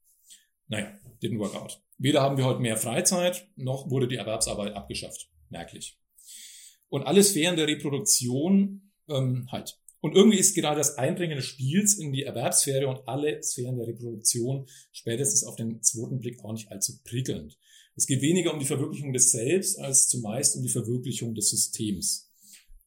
Naja, 0.68 0.96
didn't 1.20 1.40
work 1.40 1.56
out. 1.56 1.82
Weder 1.98 2.22
haben 2.22 2.36
wir 2.36 2.44
heute 2.44 2.60
mehr 2.60 2.76
Freizeit, 2.76 3.48
noch 3.56 3.90
wurde 3.90 4.06
die 4.06 4.16
Erwerbsarbeit 4.16 4.74
abgeschafft. 4.74 5.28
Merklich. 5.50 5.98
Und 6.90 7.02
alle 7.02 7.24
Sphären 7.24 7.56
der 7.56 7.66
Reproduktion 7.66 8.92
ähm, 9.08 9.48
halt. 9.50 9.80
Und 10.00 10.14
irgendwie 10.14 10.38
ist 10.38 10.54
gerade 10.54 10.78
das 10.78 10.96
Eindringen 10.96 11.36
des 11.36 11.46
Spiels 11.46 11.98
in 11.98 12.12
die 12.12 12.22
Erwerbssphäre 12.22 12.86
und 12.86 13.08
alle 13.08 13.42
Sphären 13.42 13.78
der 13.78 13.88
Reproduktion 13.88 14.68
spätestens 14.92 15.42
auf 15.42 15.56
den 15.56 15.82
zweiten 15.82 16.20
Blick 16.20 16.44
auch 16.44 16.52
nicht 16.52 16.70
allzu 16.70 17.02
prickelnd. 17.02 17.58
Es 17.96 18.06
geht 18.06 18.22
weniger 18.22 18.52
um 18.52 18.60
die 18.60 18.66
Verwirklichung 18.66 19.12
des 19.12 19.32
Selbst 19.32 19.76
als 19.80 20.06
zumeist 20.06 20.54
um 20.54 20.62
die 20.62 20.68
Verwirklichung 20.68 21.34
des 21.34 21.50
Systems 21.50 22.27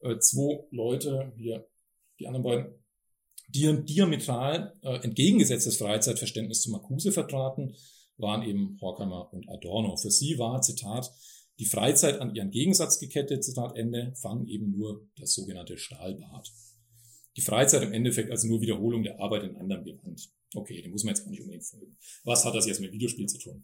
äh, 0.01 0.19
zwei 0.19 0.63
Leute, 0.71 1.31
hier 1.37 1.67
die 2.19 2.27
anderen 2.27 2.43
beiden, 2.43 2.73
die 3.49 3.83
diametral 3.83 4.73
äh, 4.81 4.99
entgegengesetztes 5.03 5.77
Freizeitverständnis 5.77 6.61
zu 6.61 6.71
Marcuse 6.71 7.11
vertraten, 7.11 7.75
waren 8.17 8.43
eben 8.43 8.77
Horkheimer 8.79 9.33
und 9.33 9.49
Adorno. 9.49 9.97
Für 9.97 10.11
sie 10.11 10.37
war, 10.37 10.61
Zitat, 10.61 11.11
die 11.59 11.65
Freizeit 11.65 12.21
an 12.21 12.33
ihren 12.33 12.51
Gegensatz 12.51 12.99
gekettet, 12.99 13.43
Zitat 13.43 13.75
Ende, 13.75 14.13
fand 14.15 14.49
eben 14.49 14.71
nur 14.71 15.07
das 15.17 15.33
sogenannte 15.33 15.77
Stahlbad. 15.77 16.51
Die 17.37 17.41
Freizeit 17.41 17.83
im 17.83 17.93
Endeffekt 17.93 18.31
also 18.31 18.47
nur 18.47 18.61
Wiederholung 18.61 19.03
der 19.03 19.19
Arbeit 19.19 19.43
in 19.43 19.55
anderem 19.55 19.83
Gewand. 19.83 20.29
Okay, 20.53 20.81
dem 20.81 20.91
muss 20.91 21.03
man 21.03 21.15
jetzt 21.15 21.25
auch 21.25 21.29
nicht 21.29 21.41
unbedingt 21.41 21.65
folgen. 21.65 21.97
Was 22.23 22.45
hat 22.45 22.55
das 22.55 22.67
jetzt 22.67 22.81
mit 22.81 22.91
Videospiel 22.91 23.27
zu 23.27 23.37
tun? 23.37 23.63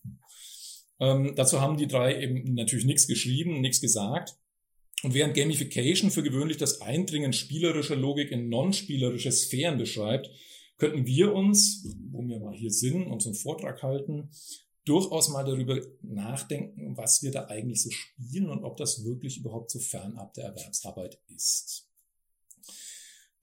Ähm, 1.00 1.34
dazu 1.36 1.60
haben 1.60 1.78
die 1.78 1.88
drei 1.88 2.22
eben 2.22 2.54
natürlich 2.54 2.86
nichts 2.86 3.08
geschrieben, 3.08 3.62
nichts 3.62 3.82
gesagt. 3.82 4.38
Und 5.08 5.14
während 5.14 5.36
Gamification 5.38 6.12
für 6.12 6.22
gewöhnlich 6.22 6.58
das 6.58 6.82
Eindringen 6.82 7.32
spielerischer 7.32 7.96
Logik 7.96 8.30
in 8.30 8.50
non-spielerische 8.50 9.32
Sphären 9.32 9.78
beschreibt, 9.78 10.30
könnten 10.76 11.06
wir 11.06 11.34
uns, 11.34 11.96
wo 12.12 12.28
wir 12.28 12.42
mal 12.42 12.54
hier 12.54 12.72
sind 12.72 13.08
und 13.08 13.22
so 13.22 13.30
einen 13.30 13.38
Vortrag 13.38 13.82
halten, 13.84 14.32
durchaus 14.84 15.30
mal 15.30 15.46
darüber 15.46 15.80
nachdenken, 16.02 16.98
was 16.98 17.24
wir 17.24 17.32
da 17.32 17.46
eigentlich 17.46 17.84
so 17.84 17.90
spielen 17.90 18.50
und 18.50 18.66
ob 18.66 18.76
das 18.76 19.06
wirklich 19.06 19.38
überhaupt 19.38 19.72
so 19.72 19.80
fernab 19.80 20.34
der 20.34 20.44
Erwerbsarbeit 20.44 21.18
ist. 21.34 21.88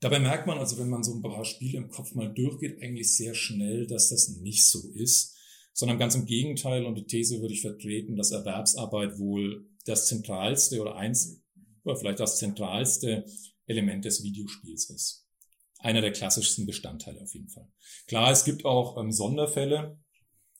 Dabei 0.01 0.19
merkt 0.19 0.45
man 0.45 0.59
also, 0.59 0.77
wenn 0.77 0.89
man 0.89 1.03
so 1.03 1.15
ein 1.15 1.23
paar 1.23 1.45
Spiele 1.45 1.79
im 1.79 1.89
Kopf 1.89 2.13
mal 2.13 2.31
durchgeht, 2.31 2.79
eigentlich 2.79 3.17
sehr 3.17 3.33
schnell, 3.33 3.87
dass 3.87 4.09
das 4.09 4.27
nicht 4.37 4.67
so 4.67 4.87
ist, 4.93 5.35
sondern 5.73 5.97
ganz 5.97 6.13
im 6.13 6.27
Gegenteil 6.27 6.85
und 6.85 6.93
die 6.93 7.07
These 7.07 7.41
würde 7.41 7.55
ich 7.55 7.61
vertreten, 7.61 8.17
dass 8.17 8.29
Erwerbsarbeit 8.29 9.17
wohl 9.17 9.67
das 9.85 10.05
zentralste 10.05 10.79
oder 10.79 10.95
eins 10.95 11.41
oder 11.85 11.95
vielleicht 11.95 12.19
das 12.19 12.37
zentralste 12.37 13.25
Element 13.67 14.03
des 14.05 14.23
Videospiels 14.23 14.89
ist. 14.89 15.27
Einer 15.79 16.01
der 16.01 16.11
klassischsten 16.11 16.65
Bestandteile 16.65 17.21
auf 17.21 17.33
jeden 17.33 17.49
Fall. 17.49 17.67
Klar, 18.07 18.31
es 18.31 18.43
gibt 18.43 18.65
auch 18.65 18.97
ähm, 18.97 19.11
Sonderfälle, 19.11 19.99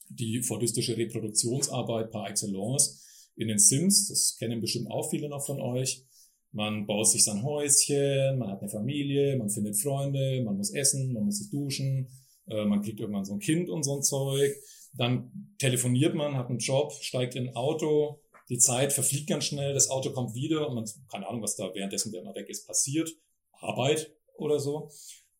die 0.10 0.44
fordistische 0.44 0.98
Reproduktionsarbeit 0.98 2.12
par 2.12 2.30
excellence 2.30 3.02
in 3.36 3.48
den 3.48 3.60
Sims, 3.60 4.08
das 4.08 4.38
kennen 4.38 4.62
bestimmt 4.62 4.90
auch 4.90 5.10
viele 5.10 5.28
noch 5.28 5.46
von 5.46 5.60
euch. 5.60 6.06
Man 6.52 6.86
baut 6.86 7.08
sich 7.08 7.24
sein 7.26 7.44
Häuschen, 7.44 8.38
man 8.38 8.50
hat 8.50 8.62
eine 8.62 8.70
Familie, 8.70 9.36
man 9.36 9.50
findet 9.50 9.78
Freunde, 9.78 10.42
man 10.44 10.56
muss 10.56 10.74
essen, 10.74 11.12
man 11.12 11.26
muss 11.26 11.40
sich 11.40 11.50
duschen, 11.50 12.08
äh, 12.48 12.64
man 12.64 12.82
kriegt 12.82 13.00
irgendwann 13.00 13.26
so 13.26 13.34
ein 13.34 13.40
Kind 13.40 13.70
und 13.70 13.84
so 13.84 13.98
ein 13.98 14.04
Zeug. 14.04 14.56
Dann 14.94 15.54
telefoniert 15.58 16.16
man, 16.16 16.36
hat 16.38 16.50
einen 16.50 16.60
Job, 16.60 16.94
steigt 16.94 17.36
in 17.36 17.50
ein 17.50 17.56
Auto, 17.56 18.22
die 18.50 18.58
Zeit 18.58 18.94
verfliegt 18.94 19.28
ganz 19.28 19.46
schnell, 19.46 19.74
das 19.74 19.90
Auto 19.90 20.12
kommt 20.12 20.36
wieder 20.36 20.68
und 20.68 20.76
man, 20.76 20.86
keine 21.12 21.28
Ahnung, 21.28 21.42
was 21.42 21.56
da 21.56 21.74
währenddessen, 21.74 22.12
der 22.12 22.24
man 22.24 22.36
weg 22.36 22.50
ist, 22.50 22.68
passiert. 22.68 23.10
Arbeit 23.54 24.12
oder 24.38 24.60
so. 24.60 24.90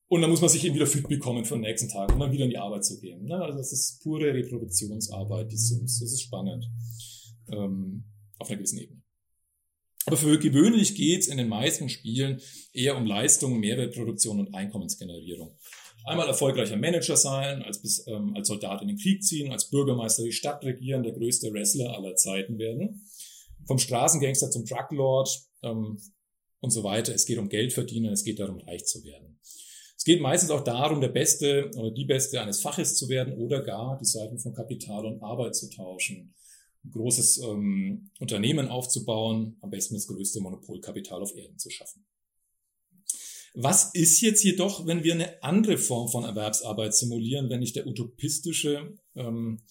Und 0.08 0.22
dann 0.22 0.30
muss 0.30 0.42
man 0.42 0.50
sich 0.50 0.64
eben 0.64 0.76
wieder 0.76 0.88
fit 0.88 1.08
bekommen 1.08 1.46
für 1.46 1.56
den 1.56 1.62
nächsten 1.62 1.90
Tag, 1.90 2.14
um 2.14 2.20
dann 2.20 2.32
wieder 2.32 2.46
in 2.46 2.52
die 2.52 2.58
Arbeit 2.58 2.86
zu 2.86 3.00
gehen. 3.00 3.26
Ne? 3.26 3.36
Also 3.36 3.58
das 3.58 3.72
ist 3.72 4.02
pure 4.04 4.34
Reproduktionsarbeit, 4.34 5.52
die 5.52 5.58
Sims. 5.58 6.00
Das 6.00 6.12
ist 6.12 6.22
spannend. 6.22 6.66
Ähm, 7.52 8.06
auf 8.38 8.50
einer 8.50 8.58
gewissen 8.58 8.80
Ebene. 8.80 9.02
Aber 10.06 10.18
für 10.18 10.38
gewöhnlich 10.38 10.96
geht's 10.96 11.28
in 11.28 11.38
den 11.38 11.48
meisten 11.48 11.90
Spielen 11.90 12.40
eher 12.74 12.96
um 12.96 13.06
Leistung, 13.06 13.60
Mehrwertproduktion 13.60 14.40
und 14.40 14.54
Einkommensgenerierung. 14.54 15.58
Einmal 16.06 16.28
erfolgreicher 16.28 16.78
Manager 16.78 17.18
sein, 17.18 17.64
als, 17.64 17.82
bis, 17.82 18.06
ähm, 18.08 18.36
als 18.36 18.48
Soldat 18.48 18.82
in 18.84 18.90
den 18.90 18.98
Krieg 18.98 19.24
ziehen, 19.24 19.52
als 19.52 19.72
Bürgermeister 19.72 20.24
die 20.24 20.32
Stadt 20.32 20.64
regieren, 20.64 21.02
der 21.02 21.14
größte 21.14 21.52
Wrestler 21.52 21.96
aller 21.96 22.16
Zeiten 22.16 22.60
werden. 22.60 23.08
Vom 23.66 23.80
Straßengangster 23.80 24.52
zum 24.52 24.66
Druglord 24.66 25.30
ähm, 25.64 25.98
und 26.60 26.70
so 26.70 26.84
weiter. 26.84 27.14
Es 27.16 27.26
geht 27.26 27.40
um 27.40 27.50
Geld 27.50 27.74
verdienen, 27.74 28.14
es 28.14 28.24
geht 28.24 28.40
darum, 28.40 28.60
reich 28.60 28.86
zu 28.86 29.04
werden. 29.04 29.40
Es 29.98 30.04
geht 30.04 30.22
meistens 30.22 30.52
auch 30.52 30.64
darum, 30.64 31.02
der 31.02 31.08
Beste 31.08 31.72
oder 31.76 31.90
die 31.90 32.06
Beste 32.06 32.40
eines 32.40 32.62
Faches 32.62 32.96
zu 32.96 33.10
werden 33.10 33.34
oder 33.34 33.64
gar 33.64 33.98
die 33.98 34.06
Seiten 34.06 34.38
von 34.38 34.54
Kapital 34.54 35.08
und 35.08 35.24
Arbeit 35.24 35.56
zu 35.56 35.72
tauschen. 35.72 36.36
Ein 36.84 36.92
großes 36.92 37.40
ähm, 37.40 38.12
Unternehmen 38.20 38.68
aufzubauen, 38.68 39.58
am 39.62 39.72
besten 39.72 39.96
das 39.96 40.06
größte 40.06 40.40
Monopolkapital 40.42 41.24
auf 41.24 41.36
Erden 41.36 41.58
zu 41.58 41.72
schaffen. 41.72 42.06
Was 43.58 43.92
ist 43.94 44.20
jetzt 44.20 44.44
jedoch, 44.44 44.86
wenn 44.86 45.06
wir 45.06 45.14
eine 45.14 45.42
andere 45.42 45.78
Form 45.78 46.10
von 46.10 46.26
Erwerbsarbeit 46.26 46.94
simulieren, 46.94 47.50
wenn 47.50 47.62
nicht 47.62 47.78
der 47.78 47.88
utopistische 47.88 48.98
ähm, 49.16 49.62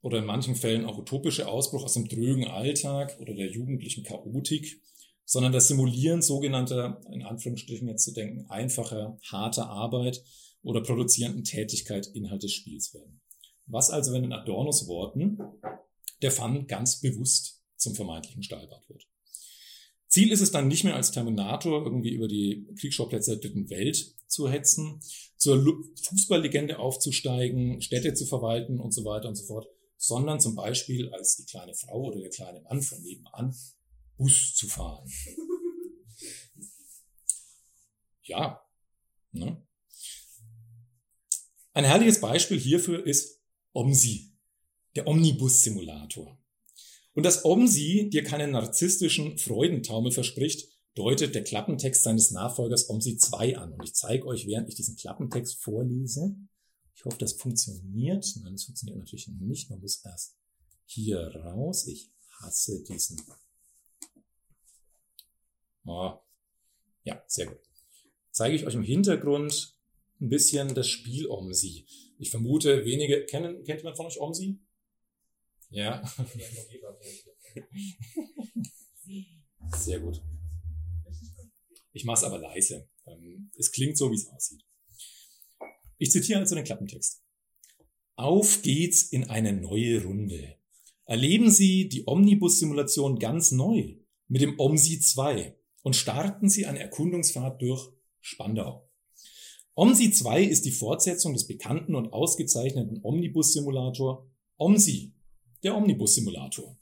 oder 0.00 0.18
in 0.18 0.24
manchen 0.24 0.54
Fällen 0.54 0.86
auch 0.86 0.96
utopische 0.96 1.46
Ausbruch 1.46 1.84
aus 1.84 1.92
dem 1.92 2.08
drögen 2.08 2.46
Alltag 2.46 3.18
oder 3.20 3.34
der 3.34 3.50
jugendlichen 3.50 4.02
Chaotik, 4.02 4.80
sondern 5.26 5.52
das 5.52 5.68
Simulieren 5.68 6.22
sogenannter, 6.22 7.02
in 7.12 7.22
Anführungsstrichen 7.22 7.88
jetzt 7.88 8.04
zu 8.04 8.12
denken, 8.12 8.46
einfacher, 8.48 9.18
harter 9.30 9.68
Arbeit 9.68 10.24
oder 10.62 10.80
produzierenden 10.80 11.44
Tätigkeit 11.44 12.06
Inhalt 12.14 12.44
des 12.44 12.52
Spiels 12.52 12.94
werden. 12.94 13.20
Was 13.66 13.90
also, 13.90 14.12
wenn 14.12 14.24
in 14.24 14.32
Adornos 14.32 14.86
Worten 14.86 15.38
der 16.22 16.30
Fun 16.30 16.66
ganz 16.66 17.00
bewusst 17.00 17.62
zum 17.76 17.94
vermeintlichen 17.94 18.42
Stahlbad 18.42 18.88
wird? 18.88 19.06
Ziel 20.16 20.32
ist 20.32 20.40
es 20.40 20.50
dann 20.50 20.66
nicht 20.66 20.82
mehr 20.82 20.96
als 20.96 21.10
Terminator 21.10 21.84
irgendwie 21.84 22.14
über 22.14 22.26
die 22.26 22.66
Kriegsschauplätze 22.80 23.32
der 23.32 23.40
dritten 23.40 23.68
Welt 23.68 24.14
zu 24.26 24.48
hetzen, 24.48 24.98
zur 25.36 25.62
Fußballlegende 26.04 26.78
aufzusteigen, 26.78 27.82
Städte 27.82 28.14
zu 28.14 28.24
verwalten 28.24 28.80
und 28.80 28.94
so 28.94 29.04
weiter 29.04 29.28
und 29.28 29.34
so 29.34 29.44
fort, 29.44 29.68
sondern 29.98 30.40
zum 30.40 30.54
Beispiel 30.54 31.12
als 31.12 31.36
die 31.36 31.44
kleine 31.44 31.74
Frau 31.74 32.04
oder 32.04 32.18
der 32.18 32.30
kleine 32.30 32.62
Mann 32.62 32.80
von 32.80 33.02
nebenan 33.02 33.54
Bus 34.16 34.54
zu 34.54 34.66
fahren. 34.66 35.06
Ja, 38.22 38.60
ne? 39.30 39.64
Ein 41.74 41.84
herrliches 41.84 42.20
Beispiel 42.20 42.58
hierfür 42.58 43.06
ist 43.06 43.40
OMSI, 43.72 44.32
der 44.96 45.06
Omnibus-Simulator. 45.06 46.36
Und 47.16 47.24
dass 47.24 47.46
OMSI 47.46 48.10
dir 48.10 48.24
keinen 48.24 48.50
narzisstischen 48.50 49.38
Freudentaumel 49.38 50.12
verspricht, 50.12 50.68
deutet 50.94 51.34
der 51.34 51.44
Klappentext 51.44 52.02
seines 52.02 52.30
Nachfolgers 52.30 52.90
OMSI 52.90 53.16
2 53.16 53.56
an. 53.56 53.72
Und 53.72 53.84
ich 53.84 53.94
zeige 53.94 54.26
euch, 54.26 54.46
während 54.46 54.68
ich 54.68 54.74
diesen 54.74 54.96
Klappentext 54.96 55.56
vorlese, 55.56 56.36
ich 56.94 57.06
hoffe, 57.06 57.16
das 57.18 57.32
funktioniert. 57.32 58.26
Nein, 58.42 58.52
das 58.52 58.64
funktioniert 58.64 58.98
natürlich 58.98 59.28
nicht. 59.28 59.70
Man 59.70 59.80
muss 59.80 60.04
erst 60.04 60.36
hier 60.84 61.18
raus. 61.36 61.86
Ich 61.86 62.10
hasse 62.42 62.84
diesen. 62.84 63.18
Oh. 65.86 66.18
Ja, 67.04 67.22
sehr 67.26 67.46
gut. 67.46 67.60
Zeige 68.30 68.56
ich 68.56 68.66
euch 68.66 68.74
im 68.74 68.82
Hintergrund 68.82 69.74
ein 70.20 70.28
bisschen 70.28 70.74
das 70.74 70.88
Spiel 70.88 71.28
OMSI. 71.28 71.86
Ich 72.18 72.30
vermute, 72.30 72.84
wenige, 72.84 73.24
kennen, 73.24 73.64
kennt 73.64 73.80
jemand 73.80 73.96
von 73.96 74.04
euch 74.04 74.20
OMSI? 74.20 74.58
Ja. 75.70 76.02
Sehr 79.76 80.00
gut. 80.00 80.22
Ich 81.92 82.04
mache 82.04 82.18
es 82.18 82.24
aber 82.24 82.38
leise. 82.38 82.88
Ähm, 83.06 83.50
es 83.56 83.72
klingt 83.72 83.96
so, 83.96 84.10
wie 84.10 84.16
es 84.16 84.28
aussieht. 84.28 84.62
Ich 85.98 86.10
zitiere 86.10 86.40
also 86.40 86.54
den 86.54 86.64
Klappentext. 86.64 87.22
Auf 88.16 88.62
geht's 88.62 89.02
in 89.02 89.24
eine 89.30 89.52
neue 89.52 90.02
Runde. 90.02 90.56
Erleben 91.04 91.50
Sie 91.50 91.88
die 91.88 92.04
Omnibus-Simulation 92.06 93.18
ganz 93.18 93.52
neu 93.52 93.96
mit 94.28 94.42
dem 94.42 94.58
OMSI 94.58 95.00
2 95.00 95.56
und 95.82 95.96
starten 95.96 96.48
Sie 96.48 96.66
eine 96.66 96.80
Erkundungsfahrt 96.80 97.62
durch 97.62 97.92
Spandau. 98.20 98.90
OMSI 99.74 100.10
2 100.10 100.42
ist 100.42 100.64
die 100.64 100.72
Fortsetzung 100.72 101.32
des 101.34 101.46
bekannten 101.46 101.94
und 101.94 102.12
ausgezeichneten 102.12 103.00
Omnibus-Simulator 103.02 104.28
OMSI, 104.56 105.14
der 105.66 105.76
Omnibus-Simulator. 105.76 106.78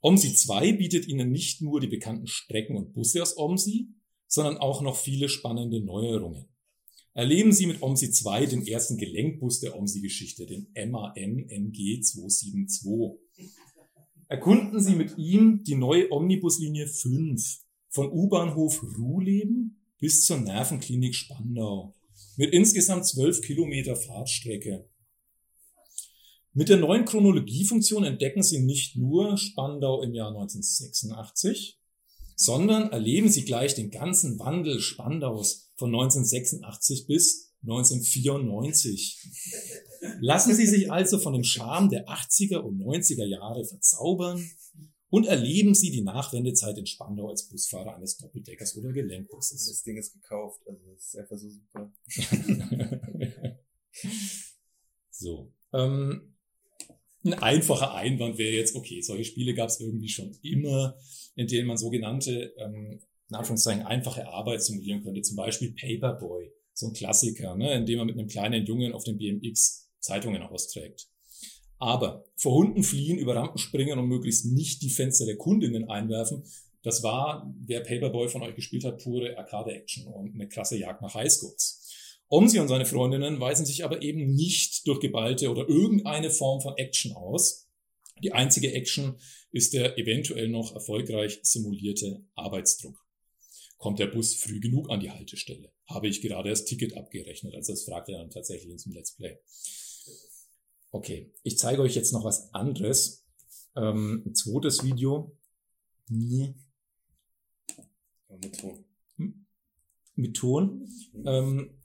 OMSI 0.00 0.34
2 0.34 0.72
bietet 0.74 1.08
Ihnen 1.08 1.32
nicht 1.32 1.60
nur 1.60 1.80
die 1.80 1.88
bekannten 1.88 2.28
Strecken 2.28 2.76
und 2.76 2.92
Busse 2.92 3.20
aus 3.20 3.36
OMSI, 3.36 3.88
sondern 4.28 4.56
auch 4.56 4.82
noch 4.82 4.96
viele 4.96 5.28
spannende 5.28 5.80
Neuerungen. 5.80 6.46
Erleben 7.12 7.52
Sie 7.52 7.66
mit 7.66 7.82
OMSI 7.82 8.12
2 8.12 8.46
den 8.46 8.66
ersten 8.66 8.98
Gelenkbus 8.98 9.60
der 9.60 9.76
OMSI-Geschichte, 9.76 10.46
den 10.46 10.68
MAN 10.90 11.46
MG 11.48 12.00
272. 12.00 13.18
Erkunden 14.28 14.80
Sie 14.80 14.94
mit 14.94 15.18
ihm 15.18 15.64
die 15.64 15.74
neue 15.74 16.10
Omnibuslinie 16.12 16.86
5 16.86 17.62
von 17.88 18.12
U-Bahnhof 18.12 18.80
Ruhleben 18.96 19.80
bis 19.98 20.24
zur 20.24 20.38
Nervenklinik 20.38 21.16
Spandau 21.16 21.96
mit 22.36 22.52
insgesamt 22.52 23.06
12 23.06 23.42
Kilometer 23.42 23.96
Fahrtstrecke. 23.96 24.88
Mit 26.56 26.68
der 26.68 26.76
neuen 26.76 27.04
Chronologiefunktion 27.04 28.04
entdecken 28.04 28.44
Sie 28.44 28.60
nicht 28.60 28.94
nur 28.94 29.36
Spandau 29.36 30.02
im 30.02 30.14
Jahr 30.14 30.28
1986, 30.28 31.80
sondern 32.36 32.92
erleben 32.92 33.28
Sie 33.28 33.44
gleich 33.44 33.74
den 33.74 33.90
ganzen 33.90 34.38
Wandel 34.38 34.78
Spandaus 34.78 35.72
von 35.74 35.92
1986 35.92 37.08
bis 37.08 37.52
1994. 37.62 39.30
Lassen 40.20 40.54
Sie 40.54 40.68
sich 40.68 40.92
also 40.92 41.18
von 41.18 41.32
dem 41.32 41.42
Charme 41.42 41.88
der 41.88 42.06
80er 42.08 42.58
und 42.58 42.78
90er 42.78 43.26
Jahre 43.26 43.64
verzaubern 43.64 44.48
und 45.10 45.26
erleben 45.26 45.74
Sie 45.74 45.90
die 45.90 46.02
Nachwendezeit 46.02 46.78
in 46.78 46.86
Spandau 46.86 47.30
als 47.30 47.48
Busfahrer 47.48 47.96
eines 47.96 48.16
Doppeldeckers 48.18 48.76
oder 48.76 48.92
Gelenkbusses. 48.92 49.66
Das 49.66 49.82
Ding 49.82 49.96
ist 49.96 50.12
gekauft, 50.12 50.60
also 50.68 50.80
das 50.92 51.06
ist 51.06 51.16
einfach 51.16 51.36
so 51.36 51.50
super. 51.50 51.92
so. 55.10 55.52
Ähm, 55.72 56.33
ein 57.24 57.34
einfacher 57.34 57.94
Einwand 57.94 58.38
wäre 58.38 58.54
jetzt, 58.54 58.76
okay, 58.76 59.00
solche 59.00 59.24
Spiele 59.24 59.54
gab 59.54 59.68
es 59.68 59.80
irgendwie 59.80 60.08
schon 60.08 60.36
immer, 60.42 60.96
in 61.36 61.46
denen 61.46 61.66
man 61.66 61.76
sogenannte, 61.76 62.54
ähm, 62.58 63.00
in 63.30 63.36
Anführungszeichen, 63.36 63.82
einfache 63.82 64.28
Arbeit 64.28 64.62
simulieren 64.62 65.02
könnte. 65.02 65.22
Zum 65.22 65.36
Beispiel 65.36 65.72
Paperboy, 65.72 66.52
so 66.74 66.86
ein 66.86 66.92
Klassiker, 66.92 67.56
ne, 67.56 67.74
in 67.74 67.86
dem 67.86 67.98
man 67.98 68.06
mit 68.06 68.18
einem 68.18 68.28
kleinen 68.28 68.66
Jungen 68.66 68.92
auf 68.92 69.04
dem 69.04 69.16
BMX 69.16 69.90
Zeitungen 70.00 70.42
austrägt. 70.42 71.08
Aber 71.78 72.24
vor 72.36 72.54
Hunden 72.54 72.82
fliehen, 72.82 73.18
über 73.18 73.34
Rampen 73.34 73.58
springen 73.58 73.98
und 73.98 74.08
möglichst 74.08 74.46
nicht 74.46 74.82
die 74.82 74.90
Fenster 74.90 75.24
der 75.26 75.36
Kundinnen 75.36 75.88
einwerfen, 75.88 76.44
das 76.84 77.02
war, 77.02 77.50
wer 77.60 77.80
Paperboy 77.80 78.28
von 78.28 78.42
euch 78.42 78.54
gespielt 78.54 78.84
hat, 78.84 79.02
pure 79.02 79.38
Arcade-Action 79.38 80.06
und 80.06 80.34
eine 80.34 80.48
krasse 80.48 80.76
Jagd 80.76 81.00
nach 81.00 81.14
Highscores. 81.14 81.83
Omsi 82.34 82.58
und 82.58 82.66
seine 82.66 82.84
Freundinnen 82.84 83.38
weisen 83.38 83.64
sich 83.64 83.84
aber 83.84 84.02
eben 84.02 84.34
nicht 84.34 84.88
durch 84.88 84.98
geballte 84.98 85.50
oder 85.50 85.68
irgendeine 85.68 86.30
Form 86.30 86.60
von 86.60 86.76
Action 86.76 87.12
aus. 87.12 87.68
Die 88.24 88.32
einzige 88.32 88.72
Action 88.72 89.20
ist 89.52 89.72
der 89.72 89.98
eventuell 89.98 90.48
noch 90.48 90.74
erfolgreich 90.74 91.38
simulierte 91.44 92.24
Arbeitsdruck. 92.34 92.98
Kommt 93.78 94.00
der 94.00 94.08
Bus 94.08 94.34
früh 94.34 94.58
genug 94.58 94.90
an 94.90 94.98
die 94.98 95.12
Haltestelle? 95.12 95.72
Habe 95.86 96.08
ich 96.08 96.22
gerade 96.22 96.50
das 96.50 96.64
Ticket 96.64 96.96
abgerechnet? 96.96 97.54
Also 97.54 97.72
das 97.72 97.84
fragt 97.84 98.08
er 98.08 98.18
dann 98.18 98.30
tatsächlich 98.30 98.68
in 98.68 98.78
diesem 98.78 98.94
Let's 98.94 99.14
Play. 99.14 99.38
Okay, 100.90 101.32
ich 101.44 101.56
zeige 101.56 101.82
euch 101.82 101.94
jetzt 101.94 102.12
noch 102.12 102.24
was 102.24 102.52
anderes. 102.52 103.24
Ähm, 103.76 104.24
ein 104.26 104.34
zweites 104.34 104.82
Video. 104.82 105.38
Nee. 106.08 106.56
Mit 108.28 108.58
Ton. 108.58 108.84
Hm? 109.18 109.46
Mit 110.16 110.36
Ton. 110.36 110.88
Ähm, 111.24 111.83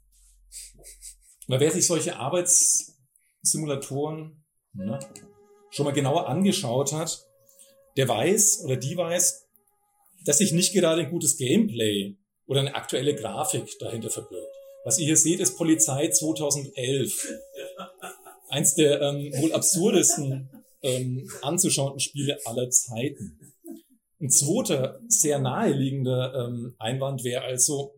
na, 1.47 1.60
wer 1.60 1.72
sich 1.72 1.88
solche 1.88 2.18
Arbeitssimulatoren 2.18 4.43
ne, 4.74 5.00
schon 5.72 5.86
mal 5.86 5.93
genauer 5.93 6.28
angeschaut 6.28 6.93
hat, 6.93 7.26
der 7.97 8.08
weiß 8.08 8.62
oder 8.66 8.78
die 8.78 8.95
weiß, 8.95 9.47
dass 10.26 10.38
sich 10.38 10.52
nicht 10.52 10.74
gerade 10.74 11.02
ein 11.02 11.10
gutes 11.10 11.38
Gameplay 11.38 12.16
oder 12.45 12.62
eine 12.62 12.76
aktuelle 12.76 13.16
Grafik 13.16 13.80
dahinter 13.80 14.10
verbirgt. 14.10 14.54
Was 14.84 15.00
ihr 15.00 15.06
hier 15.06 15.18
seht, 15.18 15.39
ist 15.39 15.58
Polizei 15.58 16.10
2011. 16.10 17.28
Eins 18.50 18.76
der 18.76 19.02
ähm, 19.02 19.32
wohl 19.41 19.54
absurdesten 19.54 20.50
ähm, 20.82 21.30
anzuschauenden 21.41 22.00
Spiele 22.00 22.39
aller 22.45 22.70
Zeiten. 22.70 23.39
Ein 24.22 24.30
zweiter, 24.30 25.00
sehr 25.08 25.39
naheliegender 25.39 26.34
ähm, 26.34 26.76
Einwand 26.80 27.24
wäre 27.24 27.43
also, 27.43 27.93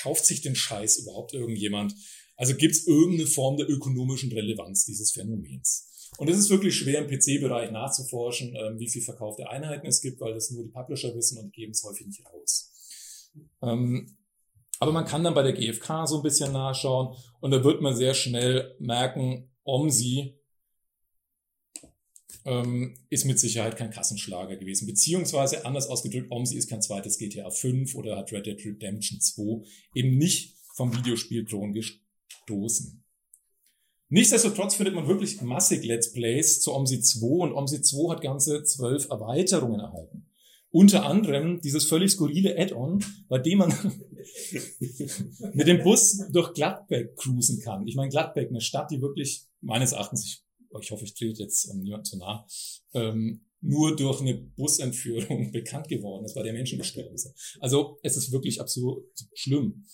kauft 0.00 0.26
sich 0.26 0.42
den 0.42 0.54
Scheiß 0.54 0.98
überhaupt 0.98 1.34
irgendjemand? 1.34 1.94
Also 2.36 2.54
gibt 2.54 2.74
es 2.74 2.86
irgendeine 2.86 3.26
Form 3.28 3.56
der 3.56 3.68
ökonomischen 3.68 4.32
Relevanz 4.32 4.84
dieses 4.84 5.12
Phänomens? 5.12 6.10
Und 6.16 6.28
es 6.28 6.38
ist 6.38 6.50
wirklich 6.50 6.76
schwer 6.76 7.00
im 7.00 7.08
PC-Bereich 7.08 7.70
nachzuforschen, 7.70 8.54
ähm, 8.54 8.78
wie 8.78 8.88
viel 8.88 9.02
verkaufte 9.02 9.48
Einheiten 9.48 9.86
es 9.86 10.00
gibt, 10.00 10.20
weil 10.20 10.34
das 10.34 10.50
nur 10.50 10.64
die 10.64 10.70
Publisher 10.70 11.14
wissen 11.14 11.38
und 11.38 11.52
geben 11.52 11.72
es 11.72 11.82
häufig 11.82 12.06
nicht 12.06 12.24
raus. 12.26 13.30
Ähm, 13.62 14.16
aber 14.78 14.92
man 14.92 15.04
kann 15.04 15.24
dann 15.24 15.34
bei 15.34 15.42
der 15.42 15.52
GfK 15.52 16.06
so 16.06 16.18
ein 16.18 16.22
bisschen 16.22 16.52
nachschauen 16.52 17.16
und 17.40 17.50
da 17.50 17.64
wird 17.64 17.80
man 17.80 17.96
sehr 17.96 18.14
schnell 18.14 18.76
merken, 18.78 19.50
OMSI 19.64 20.38
ähm, 22.44 22.94
ist 23.10 23.24
mit 23.24 23.38
Sicherheit 23.38 23.76
kein 23.76 23.90
Kassenschlager 23.90 24.56
gewesen. 24.56 24.86
Beziehungsweise 24.86 25.64
anders 25.64 25.86
ausgedrückt, 25.86 26.30
OMSI 26.30 26.56
ist 26.56 26.68
kein 26.68 26.82
zweites 26.82 27.18
GTA 27.18 27.50
5 27.50 27.94
oder 27.94 28.16
hat 28.16 28.32
Red 28.32 28.46
Dead 28.46 28.64
Redemption 28.64 29.20
2 29.20 29.66
eben 29.94 30.18
nicht 30.18 30.54
vom 30.74 30.94
Videospielkron 30.96 31.72
gestoßen. 31.72 33.02
Nichtsdestotrotz 34.10 34.74
findet 34.74 34.94
man 34.94 35.08
wirklich 35.08 35.40
massig 35.40 35.84
Let's 35.84 36.12
Plays 36.12 36.60
zu 36.60 36.72
OMSI 36.74 37.00
2 37.00 37.26
und 37.26 37.52
OMSI 37.52 37.82
2 37.82 38.12
hat 38.12 38.22
ganze 38.22 38.62
zwölf 38.62 39.08
Erweiterungen 39.08 39.80
erhalten. 39.80 40.26
Unter 40.70 41.06
anderem 41.06 41.60
dieses 41.60 41.86
völlig 41.86 42.10
skurrile 42.10 42.58
Add-on, 42.58 43.04
bei 43.28 43.38
dem 43.38 43.58
man 43.58 43.72
mit 45.54 45.68
dem 45.68 45.82
Bus 45.82 46.20
durch 46.32 46.52
Gladbeck 46.52 47.16
cruisen 47.16 47.60
kann. 47.60 47.86
Ich 47.86 47.94
meine, 47.94 48.10
Gladbeck, 48.10 48.50
eine 48.50 48.60
Stadt, 48.60 48.90
die 48.90 49.00
wirklich 49.00 49.46
meines 49.60 49.92
Erachtens, 49.92 50.24
ich, 50.24 50.43
ich 50.82 50.90
hoffe, 50.90 51.04
ich 51.04 51.14
trete 51.14 51.42
jetzt 51.42 51.72
niemand 51.74 52.06
zu 52.06 52.18
nah, 52.18 52.46
ähm, 52.94 53.44
nur 53.60 53.96
durch 53.96 54.20
eine 54.20 54.34
Busentführung 54.34 55.50
bekannt 55.52 55.88
geworden 55.88 56.24
ist, 56.24 56.36
weil 56.36 56.44
der 56.44 56.52
Menschen 56.52 56.78
gestorben 56.78 57.14
ist. 57.14 57.32
Also 57.60 57.98
es 58.02 58.16
ist 58.16 58.32
wirklich 58.32 58.60
absurd 58.60 59.04
schlimm. 59.34 59.84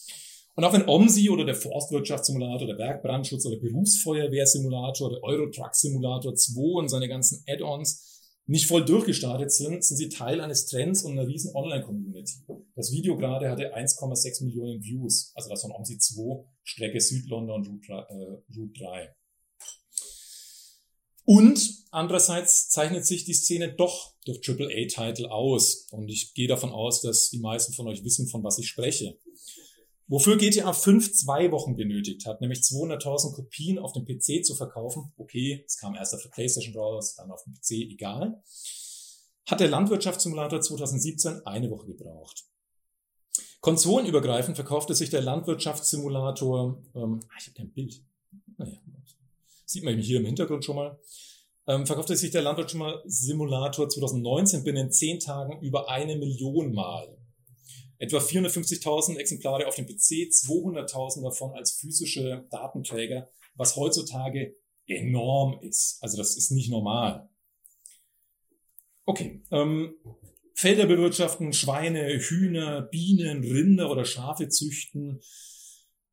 Und 0.56 0.64
auch 0.64 0.72
wenn 0.72 0.88
OMSI 0.88 1.30
oder 1.30 1.44
der 1.44 1.54
Forstwirtschaftssimulator, 1.54 2.66
der 2.66 2.74
Bergbrandschutz 2.74 3.46
oder 3.46 3.58
Berufsfeuerwehrsimulator, 3.58 5.10
der 5.10 5.22
Eurotruck-Simulator 5.22 6.34
2 6.34 6.78
und 6.80 6.88
seine 6.88 7.08
ganzen 7.08 7.42
Add-ons 7.46 8.10
nicht 8.46 8.66
voll 8.66 8.84
durchgestartet 8.84 9.52
sind, 9.52 9.84
sind 9.84 9.96
sie 9.96 10.08
Teil 10.08 10.40
eines 10.40 10.66
Trends 10.66 11.04
und 11.04 11.12
einer 11.12 11.26
riesen 11.26 11.54
Online-Community. 11.54 12.40
Das 12.74 12.90
Video 12.90 13.16
gerade 13.16 13.48
hatte 13.48 13.76
1,6 13.76 14.44
Millionen 14.44 14.82
Views, 14.82 15.32
also 15.36 15.48
das 15.48 15.62
von 15.62 15.70
OMSI 15.70 15.98
2, 15.98 16.44
Strecke 16.64 17.00
Südlondon 17.00 17.64
Route, 17.64 17.92
äh, 17.92 18.58
Route 18.58 18.72
3. 18.82 19.14
Und 21.30 21.84
andererseits 21.92 22.70
zeichnet 22.70 23.06
sich 23.06 23.24
die 23.24 23.34
Szene 23.34 23.72
doch 23.72 24.14
durch 24.24 24.40
AAA-Titel 24.48 25.26
aus. 25.26 25.86
Und 25.92 26.08
ich 26.08 26.34
gehe 26.34 26.48
davon 26.48 26.72
aus, 26.72 27.02
dass 27.02 27.30
die 27.30 27.38
meisten 27.38 27.72
von 27.72 27.86
euch 27.86 28.02
wissen, 28.02 28.26
von 28.26 28.42
was 28.42 28.58
ich 28.58 28.66
spreche. 28.66 29.16
Wofür 30.08 30.36
GTA 30.36 30.72
5 30.72 31.12
zwei 31.12 31.52
Wochen 31.52 31.76
benötigt 31.76 32.26
hat, 32.26 32.40
nämlich 32.40 32.58
200.000 32.62 33.32
Kopien 33.32 33.78
auf 33.78 33.92
dem 33.92 34.06
PC 34.06 34.44
zu 34.44 34.56
verkaufen. 34.56 35.12
Okay, 35.18 35.62
es 35.64 35.76
kam 35.76 35.94
erst 35.94 36.16
auf 36.16 36.22
der 36.22 36.30
PlayStation 36.30 36.76
raus, 36.76 37.14
dann 37.14 37.30
auf 37.30 37.44
dem 37.44 37.54
PC, 37.54 37.92
egal. 37.92 38.42
Hat 39.46 39.60
der 39.60 39.68
Landwirtschaftssimulator 39.68 40.60
2017 40.60 41.46
eine 41.46 41.70
Woche 41.70 41.86
gebraucht. 41.86 42.42
Konsolenübergreifend 43.60 44.56
verkaufte 44.56 44.96
sich 44.96 45.10
der 45.10 45.20
Landwirtschaftssimulator, 45.20 46.82
ähm, 46.96 47.20
ah, 47.28 47.34
ich 47.38 47.46
habe 47.46 47.54
kein 47.56 47.70
Bild, 47.70 48.02
sieht 49.70 49.84
man 49.84 49.98
hier 49.98 50.18
im 50.18 50.26
Hintergrund 50.26 50.64
schon 50.64 50.76
mal, 50.76 50.98
ähm, 51.68 51.86
verkaufte 51.86 52.16
sich 52.16 52.30
der 52.30 52.42
Landwirtschaftssimulator 52.42 53.88
2019 53.88 54.64
binnen 54.64 54.90
zehn 54.90 55.20
Tagen 55.20 55.60
über 55.62 55.88
eine 55.88 56.16
Million 56.16 56.72
Mal. 56.72 57.16
Etwa 57.98 58.18
450.000 58.18 59.18
Exemplare 59.18 59.66
auf 59.66 59.76
dem 59.76 59.86
PC, 59.86 60.30
200.000 60.32 61.22
davon 61.22 61.52
als 61.52 61.72
physische 61.72 62.46
Datenträger, 62.50 63.30
was 63.54 63.76
heutzutage 63.76 64.56
enorm 64.86 65.60
ist. 65.60 65.98
Also 66.00 66.16
das 66.16 66.36
ist 66.36 66.50
nicht 66.50 66.70
normal. 66.70 67.28
Okay, 69.04 69.42
ähm, 69.50 69.94
Felder 70.54 70.86
bewirtschaften, 70.86 71.52
Schweine, 71.52 72.18
Hühner, 72.18 72.82
Bienen, 72.82 73.44
Rinder 73.44 73.90
oder 73.90 74.04
Schafe 74.04 74.48
züchten, 74.48 75.20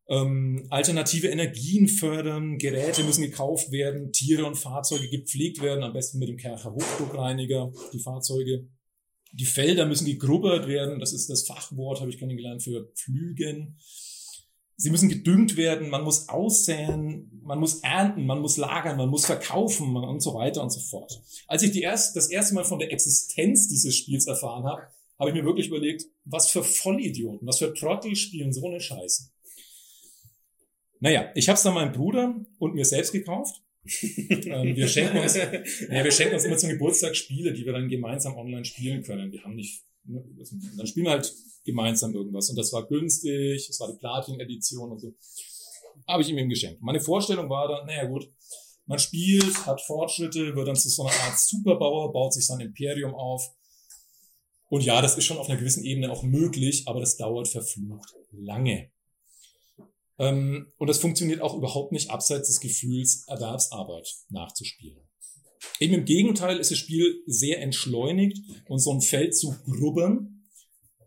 ähm, 0.09 0.65
alternative 0.69 1.27
Energien 1.27 1.87
fördern, 1.87 2.57
Geräte 2.57 3.03
müssen 3.03 3.23
gekauft 3.23 3.71
werden, 3.71 4.13
Tiere 4.13 4.45
und 4.45 4.55
Fahrzeuge 4.55 5.09
gepflegt 5.09 5.61
werden, 5.61 5.83
am 5.83 5.93
besten 5.93 6.19
mit 6.19 6.29
dem 6.29 6.37
Kercher 6.37 6.73
Hochdruckreiniger, 6.73 7.71
die 7.93 7.99
Fahrzeuge. 7.99 8.67
Die 9.33 9.45
Felder 9.45 9.85
müssen 9.85 10.05
gegrubbert 10.05 10.67
werden, 10.67 10.99
das 10.99 11.11
ist 11.11 11.29
das 11.29 11.45
Fachwort, 11.45 11.99
habe 11.99 12.09
ich 12.09 12.17
kennengelernt, 12.17 12.63
für 12.63 12.89
Pflügen. 12.95 13.77
Sie 14.77 14.89
müssen 14.89 15.09
gedüngt 15.09 15.57
werden, 15.57 15.89
man 15.89 16.03
muss 16.03 16.29
aussäen, 16.29 17.41
man 17.43 17.59
muss 17.59 17.79
ernten, 17.79 18.25
man 18.25 18.39
muss 18.39 18.57
lagern, 18.57 18.95
man 18.95 19.09
muss 19.09 19.25
verkaufen 19.25 19.97
und 19.97 20.21
so 20.21 20.33
weiter 20.35 20.63
und 20.63 20.69
so 20.69 20.79
fort. 20.79 21.21
Als 21.47 21.63
ich 21.63 21.71
die 21.71 21.81
erst, 21.81 22.15
das 22.15 22.29
erste 22.29 22.53
Mal 22.53 22.63
von 22.63 22.79
der 22.79 22.93
Existenz 22.93 23.67
dieses 23.67 23.95
Spiels 23.95 24.27
erfahren 24.27 24.63
habe, 24.63 24.83
habe 25.19 25.31
ich 25.31 25.35
mir 25.35 25.43
wirklich 25.43 25.67
überlegt, 25.67 26.05
was 26.25 26.49
für 26.49 26.63
Vollidioten, 26.63 27.45
was 27.47 27.57
für 27.57 27.73
Trottel 27.73 28.15
spielen 28.15 28.53
so 28.53 28.67
eine 28.67 28.79
Scheiße. 28.79 29.31
Naja, 30.99 31.31
ich 31.35 31.47
habe 31.47 31.57
es 31.57 31.63
dann 31.63 31.73
meinem 31.73 31.91
Bruder 31.91 32.35
und 32.59 32.75
mir 32.75 32.85
selbst 32.85 33.11
gekauft 33.11 33.61
ähm, 34.01 34.75
wir, 34.75 34.87
schenken 34.87 35.17
uns, 35.17 35.35
nee, 35.35 36.03
wir 36.03 36.11
schenken 36.11 36.33
uns 36.33 36.43
immer 36.43 36.57
zum 36.57 36.69
Geburtstag 36.69 37.15
Spiele, 37.15 37.53
die 37.53 37.65
wir 37.65 37.73
dann 37.73 37.87
gemeinsam 37.87 38.35
online 38.35 38.65
spielen 38.65 39.03
können. 39.03 39.31
Wir 39.31 39.43
haben 39.43 39.55
nicht, 39.55 39.83
ne, 40.03 40.23
dann 40.75 40.87
spielen 40.87 41.05
wir 41.05 41.11
halt 41.11 41.33
gemeinsam 41.63 42.13
irgendwas. 42.13 42.49
Und 42.49 42.57
das 42.57 42.73
war 42.73 42.85
günstig, 42.87 43.69
es 43.69 43.79
war 43.79 43.91
die 43.91 43.97
Platin-Edition 43.97 44.91
und 44.91 44.99
so. 44.99 45.15
Habe 46.07 46.21
ich 46.21 46.29
ihm 46.29 46.37
eben 46.37 46.49
geschenkt. 46.49 46.81
Meine 46.81 46.99
Vorstellung 46.99 47.49
war 47.49 47.67
dann, 47.67 47.85
naja 47.85 48.05
gut, 48.05 48.29
man 48.85 48.99
spielt, 48.99 49.65
hat 49.65 49.81
Fortschritte, 49.81 50.55
wird 50.55 50.67
dann 50.67 50.75
zu 50.75 50.89
so 50.89 51.05
einer 51.05 51.19
Art 51.21 51.39
Superbauer, 51.39 52.11
baut 52.11 52.33
sich 52.33 52.45
sein 52.45 52.59
Imperium 52.59 53.15
auf. 53.15 53.49
Und 54.69 54.83
ja, 54.83 55.01
das 55.01 55.17
ist 55.17 55.25
schon 55.25 55.37
auf 55.37 55.49
einer 55.49 55.59
gewissen 55.59 55.83
Ebene 55.83 56.11
auch 56.11 56.23
möglich, 56.23 56.83
aber 56.87 56.99
das 56.99 57.15
dauert 57.15 57.47
verflucht 57.47 58.13
lange. 58.31 58.91
Ähm, 60.19 60.71
und 60.77 60.87
das 60.87 60.99
funktioniert 60.99 61.41
auch 61.41 61.55
überhaupt 61.55 61.91
nicht 61.91 62.09
abseits 62.09 62.47
des 62.47 62.59
Gefühls, 62.59 63.25
Erwerbsarbeit 63.27 64.15
nachzuspielen. 64.29 65.01
Eben 65.79 65.93
im 65.93 66.05
Gegenteil 66.05 66.57
ist 66.57 66.71
das 66.71 66.77
Spiel 66.77 67.23
sehr 67.25 67.61
entschleunigt 67.61 68.39
und 68.67 68.79
so 68.79 68.91
ein 68.93 69.01
Feld 69.01 69.35
zu 69.35 69.55
grubbern, 69.65 70.49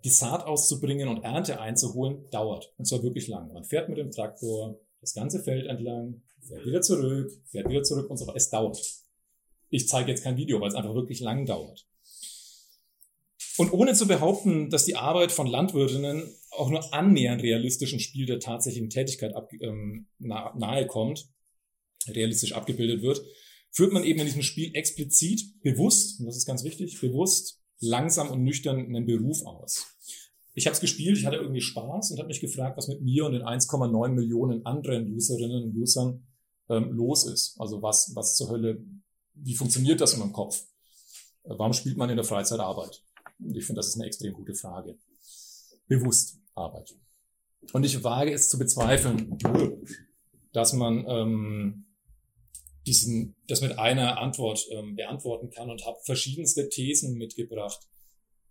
die 0.05 0.11
Saat 0.11 0.47
auszubringen 0.47 1.09
und 1.09 1.23
Ernte 1.25 1.61
einzuholen, 1.61 2.25
dauert. 2.31 2.73
Und 2.79 2.87
zwar 2.87 3.03
wirklich 3.03 3.29
lang. 3.29 3.53
Man 3.53 3.65
fährt 3.65 3.89
mit 3.89 3.99
dem 3.99 4.11
Traktor 4.11 4.81
das 5.01 5.15
ganze 5.15 5.43
Feld 5.43 5.67
entlang, 5.67 6.23
fährt 6.47 6.67
wieder 6.67 6.81
zurück, 6.81 7.31
fährt 7.51 7.69
wieder 7.69 7.83
zurück 7.83 8.09
und 8.09 8.17
so 8.17 8.27
weiter. 8.27 8.37
Es 8.37 8.51
dauert. 8.51 8.81
Ich 9.69 9.89
zeige 9.89 10.11
jetzt 10.11 10.25
kein 10.25 10.37
Video, 10.37 10.61
weil 10.61 10.69
es 10.69 10.75
einfach 10.75 10.95
wirklich 10.95 11.21
lang 11.21 11.47
dauert. 11.47 11.87
Und 13.57 13.73
ohne 13.73 13.95
zu 13.95 14.07
behaupten, 14.07 14.71
dass 14.71 14.85
die 14.85 14.97
Arbeit 14.97 15.33
von 15.33 15.47
Landwirtinnen 15.47 16.35
auch 16.51 16.71
nur 16.71 16.93
annähernd 16.93 17.43
realistischen 17.43 18.01
Spiel 18.01 18.27
der 18.27 18.41
tatsächlichen 18.41 18.91
Tätigkeit 18.91 19.35
ab, 19.35 19.51
ähm, 19.61 20.07
nahe 20.19 20.87
kommt, 20.87 21.29
realistisch 22.09 22.53
abgebildet 22.53 23.03
wird, 23.03 23.23
führt 23.71 23.93
man 23.93 24.05
eben 24.05 24.21
in 24.21 24.27
diesem 24.27 24.43
Spiel 24.43 24.75
explizit, 24.75 25.61
bewusst, 25.63 26.21
und 26.21 26.27
das 26.27 26.37
ist 26.37 26.47
ganz 26.47 26.65
wichtig, 26.65 27.01
bewusst, 27.01 27.61
langsam 27.79 28.31
und 28.31 28.43
nüchtern 28.43 28.79
einen 28.79 29.07
Beruf 29.07 29.45
aus. 29.45 29.87
Ich 30.55 30.67
habe 30.67 30.75
es 30.75 30.81
gespielt, 30.81 31.17
ich 31.17 31.27
hatte 31.27 31.37
irgendwie 31.37 31.61
Spaß 31.61 32.11
und 32.11 32.19
habe 32.19 32.29
mich 32.29 32.41
gefragt, 32.41 32.77
was 32.77 32.89
mit 32.89 33.01
mir 33.01 33.25
und 33.25 33.33
den 33.33 33.43
1,9 33.43 34.09
Millionen 34.09 34.67
anderen 34.67 35.13
Userinnen 35.15 35.65
und 35.65 35.77
Usern 35.77 36.27
ähm, 36.69 36.91
los 36.93 37.25
ist. 37.25 37.59
Also 37.59 37.81
was, 37.81 38.13
was 38.15 38.37
zur 38.37 38.51
Hölle, 38.51 38.85
wie 39.35 39.55
funktioniert 39.55 40.01
das 40.01 40.15
in 40.15 40.19
meinem 40.19 40.33
Kopf? 40.33 40.65
Warum 41.45 41.73
spielt 41.73 41.97
man 41.97 42.11
in 42.11 42.17
der 42.17 42.25
Freizeit 42.25 42.61
Arbeit? 42.61 43.03
Und 43.39 43.57
ich 43.57 43.65
finde, 43.65 43.79
das 43.79 43.89
ist 43.89 43.95
eine 43.95 44.07
extrem 44.07 44.35
gute 44.35 44.55
Frage. 44.55 44.99
Bewusst 45.87 46.40
Arbeit. 46.55 46.95
Und 47.73 47.85
ich 47.85 48.03
wage 48.03 48.33
es 48.33 48.49
zu 48.49 48.59
bezweifeln, 48.59 49.39
dass 50.53 50.73
man 50.73 51.05
ähm, 51.09 51.87
diesen, 52.87 53.37
das 53.47 53.61
mit 53.61 53.79
einer 53.79 54.19
Antwort 54.19 54.67
ähm, 54.71 54.97
beantworten 54.97 55.51
kann 55.51 55.71
und 55.71 55.85
habe 55.87 55.99
verschiedenste 56.05 56.69
Thesen 56.69 57.17
mitgebracht. 57.17 57.81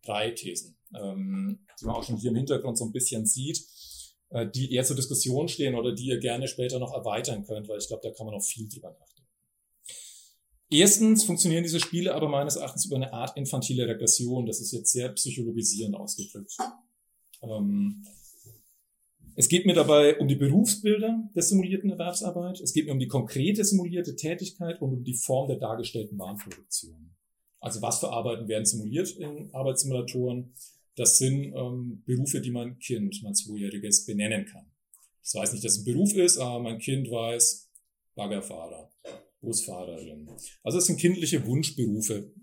Drei 0.04 0.32
Thesen, 0.32 0.78
ähm, 0.96 1.66
die 1.80 1.86
man 1.86 1.96
auch 1.96 2.04
schon 2.04 2.18
hier 2.18 2.30
im 2.30 2.38
Hintergrund 2.38 2.78
so 2.78 2.86
ein 2.86 2.94
bisschen 2.94 3.26
sieht, 3.26 3.66
äh, 4.30 4.48
die 4.50 4.74
eher 4.74 4.86
zur 4.86 4.96
Diskussion 4.96 5.50
stehen 5.50 5.76
oder 5.76 5.94
die 5.94 6.06
ihr 6.06 6.20
gerne 6.20 6.48
später 6.48 6.80
noch 6.80 6.94
erweitern 6.94 7.44
könnt, 7.44 7.68
weil 7.68 7.80
ich 7.80 7.88
glaube, 7.88 8.08
da 8.08 8.14
kann 8.14 8.26
man 8.26 8.36
noch 8.36 8.44
viel 8.44 8.70
drüber 8.70 8.92
nachdenken. 8.92 9.20
Erstens 10.72 11.24
funktionieren 11.24 11.64
diese 11.64 11.80
Spiele 11.80 12.14
aber 12.14 12.30
meines 12.30 12.56
Erachtens 12.56 12.86
über 12.86 12.96
eine 12.96 13.12
Art 13.12 13.36
infantile 13.36 13.88
Regression. 13.88 14.46
Das 14.46 14.62
ist 14.62 14.72
jetzt 14.72 14.92
sehr 14.92 15.10
psychologisierend 15.10 15.96
ausgedrückt. 15.96 16.56
Ähm, 17.42 18.06
es 19.36 19.48
geht 19.48 19.66
mir 19.66 19.74
dabei 19.74 20.18
um 20.20 20.28
die 20.28 20.36
Berufsbilder 20.36 21.30
der 21.34 21.42
simulierten 21.42 21.90
Erwerbsarbeit. 21.90 22.60
Es 22.60 22.74
geht 22.74 22.88
mir 22.88 22.92
um 22.92 23.00
die 23.00 23.08
konkrete 23.08 23.64
simulierte 23.64 24.16
Tätigkeit 24.16 24.82
und 24.82 24.94
um 24.94 25.04
die 25.04 25.14
Form 25.14 25.48
der 25.48 25.58
dargestellten 25.58 26.20
Warenproduktion. 26.20 27.16
Also 27.62 27.82
was 27.82 28.00
für 28.00 28.10
Arbeiten 28.10 28.48
werden 28.48 28.66
simuliert 28.66 29.12
in 29.12 29.54
Arbeitssimulatoren? 29.54 30.54
Das 30.96 31.18
sind 31.18 31.54
ähm, 31.56 32.04
Berufe, 32.06 32.42
die 32.42 32.52
mein 32.52 32.80
Kind, 32.80 33.22
mein 33.24 33.34
Zweijähriges, 33.34 34.06
benennen 34.06 34.46
kann. 34.46 34.70
Ich 35.24 35.34
weiß 35.34 35.54
nicht, 35.54 35.64
dass 35.64 35.74
es 35.74 35.80
ein 35.80 35.86
Beruf 35.86 36.14
ist, 36.16 36.38
aber 36.38 36.60
mein 36.60 36.80
Kind 36.80 37.10
weiß 37.10 37.70
Baggerfahrer, 38.16 38.92
Busfahrerin. 39.40 40.30
Also 40.64 40.80
es 40.80 40.86
sind 40.86 41.00
kindliche 41.00 41.46
Wunschberufe, 41.46 42.34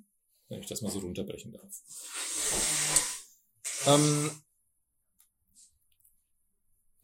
wenn 0.48 0.60
ich 0.60 0.66
das 0.66 0.80
mal 0.80 0.90
so 0.90 1.00
runterbrechen 1.00 1.52
darf. 1.52 1.82
Ähm, 3.86 4.30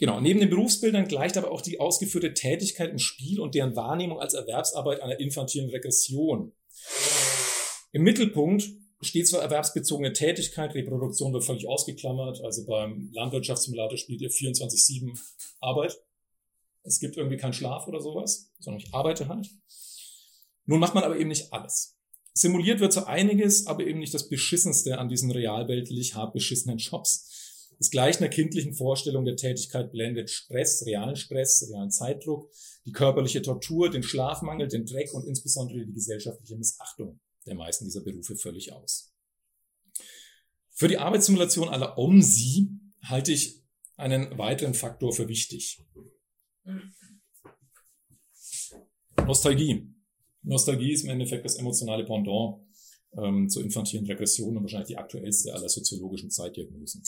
genau, 0.02 0.20
neben 0.20 0.40
den 0.40 0.50
Berufsbildern 0.50 1.06
gleicht 1.06 1.36
aber 1.36 1.52
auch 1.52 1.60
die 1.60 1.78
ausgeführte 1.78 2.34
Tätigkeit 2.34 2.90
im 2.90 2.98
Spiel 2.98 3.38
und 3.38 3.54
deren 3.54 3.76
Wahrnehmung 3.76 4.18
als 4.18 4.34
Erwerbsarbeit 4.34 5.00
einer 5.00 5.20
infantilen 5.20 5.70
Regression. 5.70 6.52
Im 7.92 8.02
Mittelpunkt 8.02 8.64
steht 9.00 9.28
zwar 9.28 9.42
erwerbsbezogene 9.42 10.12
Tätigkeit, 10.12 10.74
Reproduktion 10.74 11.32
wird 11.32 11.44
völlig 11.44 11.68
ausgeklammert, 11.68 12.40
also 12.42 12.66
beim 12.66 13.10
Landwirtschaftssimulator 13.12 13.96
spielt 13.96 14.20
ihr 14.20 14.30
24-7 14.30 15.16
Arbeit. 15.60 15.96
Es 16.82 16.98
gibt 16.98 17.16
irgendwie 17.16 17.36
keinen 17.36 17.52
Schlaf 17.52 17.86
oder 17.86 18.00
sowas, 18.00 18.50
sondern 18.58 18.82
ich 18.82 18.92
arbeite 18.92 19.28
halt. 19.28 19.50
Nun 20.66 20.80
macht 20.80 20.96
man 20.96 21.04
aber 21.04 21.16
eben 21.16 21.28
nicht 21.28 21.52
alles. 21.52 21.96
Simuliert 22.34 22.80
wird 22.80 22.92
so 22.92 23.04
einiges, 23.04 23.68
aber 23.68 23.86
eben 23.86 24.00
nicht 24.00 24.14
das 24.14 24.28
Beschissenste 24.28 24.98
an 24.98 25.08
diesen 25.08 25.30
realweltlich 25.30 26.16
hart 26.16 26.32
beschissenen 26.32 26.78
Jobs. 26.78 27.31
Das 27.82 27.90
gleicht 27.90 28.20
einer 28.20 28.28
kindlichen 28.28 28.74
Vorstellung 28.74 29.24
der 29.24 29.34
Tätigkeit 29.34 29.90
blendet 29.90 30.30
Stress, 30.30 30.86
realen 30.86 31.16
Stress, 31.16 31.68
realen 31.68 31.90
Zeitdruck, 31.90 32.48
die 32.86 32.92
körperliche 32.92 33.42
Tortur, 33.42 33.90
den 33.90 34.04
Schlafmangel, 34.04 34.68
den 34.68 34.86
Dreck 34.86 35.12
und 35.12 35.26
insbesondere 35.26 35.84
die 35.84 35.92
gesellschaftliche 35.92 36.56
Missachtung 36.56 37.18
der 37.44 37.56
meisten 37.56 37.84
dieser 37.84 38.02
Berufe 38.02 38.36
völlig 38.36 38.72
aus. 38.72 39.12
Für 40.70 40.86
die 40.86 40.98
Arbeitssimulation 40.98 41.70
aller 41.70 41.98
OMSI 41.98 42.70
halte 43.02 43.32
ich 43.32 43.64
einen 43.96 44.38
weiteren 44.38 44.74
Faktor 44.74 45.12
für 45.12 45.26
wichtig. 45.26 45.84
Nostalgie. 49.26 49.92
Nostalgie 50.42 50.92
ist 50.92 51.02
im 51.02 51.10
Endeffekt 51.10 51.44
das 51.44 51.56
emotionale 51.56 52.04
Pendant 52.04 52.64
ähm, 53.20 53.48
zur 53.48 53.64
infantilen 53.64 54.06
Regression 54.06 54.56
und 54.56 54.62
wahrscheinlich 54.62 54.90
die 54.90 54.98
aktuellste 54.98 55.52
aller 55.52 55.68
soziologischen 55.68 56.30
Zeitdiagnosen. 56.30 57.02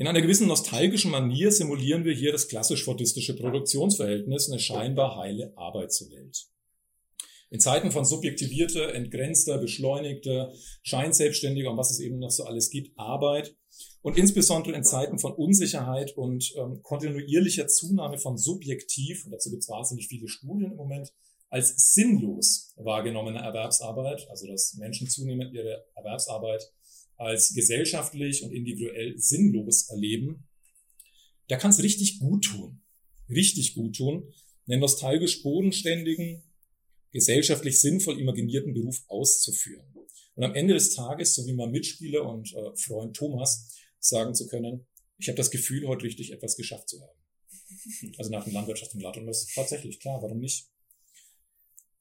In 0.00 0.06
einer 0.06 0.22
gewissen 0.22 0.48
nostalgischen 0.48 1.10
Manier 1.10 1.52
simulieren 1.52 2.06
wir 2.06 2.14
hier 2.14 2.32
das 2.32 2.48
klassisch 2.48 2.84
fordistische 2.84 3.36
Produktionsverhältnis, 3.36 4.48
eine 4.48 4.58
scheinbar 4.58 5.16
heile 5.16 5.52
Arbeitswelt. 5.58 6.46
In 7.50 7.60
Zeiten 7.60 7.90
von 7.90 8.06
subjektivierter, 8.06 8.94
entgrenzter, 8.94 9.58
beschleunigter, 9.58 10.54
scheinselbstständiger 10.84 11.70
und 11.70 11.76
was 11.76 11.90
es 11.90 12.00
eben 12.00 12.18
noch 12.18 12.30
so 12.30 12.44
alles 12.44 12.70
gibt, 12.70 12.98
Arbeit 12.98 13.54
und 14.00 14.16
insbesondere 14.16 14.74
in 14.74 14.84
Zeiten 14.84 15.18
von 15.18 15.34
Unsicherheit 15.34 16.16
und 16.16 16.50
ähm, 16.56 16.82
kontinuierlicher 16.82 17.68
Zunahme 17.68 18.16
von 18.16 18.38
subjektiv, 18.38 19.26
und 19.26 19.32
dazu 19.32 19.50
gibt 19.50 19.64
es 19.64 19.68
wahnsinnig 19.68 20.08
viele 20.08 20.28
Studien 20.28 20.70
im 20.70 20.78
Moment, 20.78 21.12
als 21.50 21.92
sinnlos 21.92 22.72
wahrgenommene 22.76 23.40
Erwerbsarbeit, 23.40 24.26
also 24.30 24.46
dass 24.46 24.72
Menschen 24.78 25.08
zunehmend 25.08 25.52
ihre 25.52 25.84
Erwerbsarbeit 25.94 26.72
als 27.20 27.52
gesellschaftlich 27.52 28.42
und 28.42 28.52
individuell 28.52 29.18
sinnlos 29.18 29.88
erleben, 29.90 30.48
da 31.48 31.56
kann 31.56 31.70
es 31.70 31.82
richtig 31.82 32.18
gut 32.18 32.44
tun. 32.44 32.80
Richtig 33.28 33.74
gut 33.74 33.96
tun, 33.96 34.32
einen 34.66 34.80
nostalgisch 34.80 35.42
bodenständigen, 35.42 36.42
gesellschaftlich 37.12 37.80
sinnvoll 37.80 38.18
imaginierten 38.18 38.72
Beruf 38.72 39.04
auszuführen. 39.08 39.86
Und 40.34 40.44
am 40.44 40.54
Ende 40.54 40.74
des 40.74 40.94
Tages, 40.94 41.34
so 41.34 41.46
wie 41.46 41.52
mein 41.52 41.70
Mitspieler 41.70 42.26
und 42.26 42.52
äh, 42.54 42.76
Freund 42.76 43.14
Thomas, 43.14 43.76
sagen 43.98 44.34
zu 44.34 44.46
können, 44.46 44.86
ich 45.18 45.28
habe 45.28 45.36
das 45.36 45.50
Gefühl, 45.50 45.86
heute 45.86 46.04
richtig 46.04 46.32
etwas 46.32 46.56
geschafft 46.56 46.88
zu 46.88 47.00
haben. 47.00 47.18
Also 48.16 48.30
nach 48.30 48.44
dem 48.44 48.54
Landwirtschaftssimulator. 48.54 49.20
Und 49.20 49.26
das 49.26 49.42
ist 49.42 49.54
tatsächlich 49.54 50.00
klar, 50.00 50.22
warum 50.22 50.40
nicht? 50.40 50.68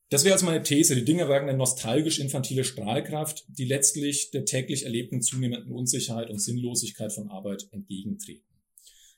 Das 0.09 0.23
wäre 0.23 0.33
also 0.33 0.45
meine 0.45 0.63
These. 0.63 0.95
Die 0.95 1.05
Dinge 1.05 1.29
werden 1.29 1.47
eine 1.47 1.57
nostalgisch-infantile 1.57 2.63
Strahlkraft, 2.63 3.45
die 3.47 3.65
letztlich 3.65 4.31
der 4.31 4.43
täglich 4.45 4.83
erlebten 4.83 5.21
zunehmenden 5.21 5.71
Unsicherheit 5.71 6.31
und 6.31 6.39
Sinnlosigkeit 6.39 7.13
von 7.13 7.29
Arbeit 7.29 7.67
entgegentreten. 7.71 8.45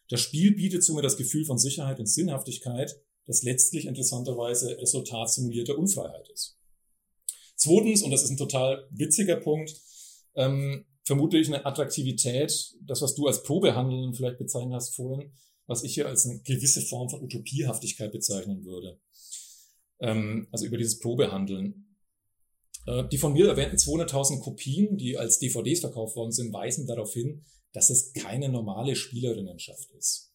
Das 0.10 0.20
Spiel 0.20 0.54
bietet 0.54 0.84
somit 0.84 1.06
das 1.06 1.16
Gefühl 1.16 1.46
von 1.46 1.58
Sicherheit 1.58 2.00
und 2.00 2.08
Sinnhaftigkeit, 2.08 3.00
das 3.26 3.44
letztlich 3.44 3.86
interessanterweise 3.86 4.78
Resultat 4.78 5.32
simulierter 5.32 5.78
Unfreiheit 5.78 6.28
ist. 6.34 6.58
Zweitens, 7.56 8.04
und 8.04 8.12
das 8.12 8.24
ist 8.24 8.32
ein 8.32 8.38
total 8.38 8.86
witziger 8.92 9.38
Punkt, 9.38 9.74
ähm, 10.36 10.86
vermute 11.04 11.38
ich 11.38 11.48
eine 11.48 11.66
Attraktivität, 11.66 12.76
das, 12.82 13.02
was 13.02 13.16
du 13.16 13.28
als 13.28 13.44
Probehandeln 13.44 14.14
vielleicht 14.14 14.39
bezeichnet 14.39 14.74
hast 14.74 14.96
vorhin, 14.96 15.32
was 15.68 15.84
ich 15.84 15.94
hier 15.94 16.08
als 16.08 16.26
eine 16.26 16.42
gewisse 16.42 16.82
Form 16.82 17.10
von 17.10 17.24
Utopiehaftigkeit 17.24 18.12
bezeichnen 18.12 18.66
würde. 18.66 19.00
Ähm, 20.02 20.47
also 20.52 20.66
über 20.66 20.78
dieses 20.78 20.99
Probehandeln. 20.99 21.95
Äh, 22.88 23.08
die 23.10 23.18
von 23.18 23.34
mir 23.34 23.47
erwähnten 23.47 23.78
200.000 23.78 24.41
Kopien, 24.41 24.97
die 24.97 25.18
als 25.18 25.39
DVDs 25.39 25.80
verkauft 25.80 26.16
worden 26.16 26.32
sind, 26.32 26.52
weisen 26.54 26.88
darauf 26.88 27.14
hin, 27.14 27.45
dass 27.74 27.89
es 27.89 28.14
keine 28.14 28.49
normale 28.49 28.95
Spielerinnenschaft 28.95 29.91
ist. 29.91 30.34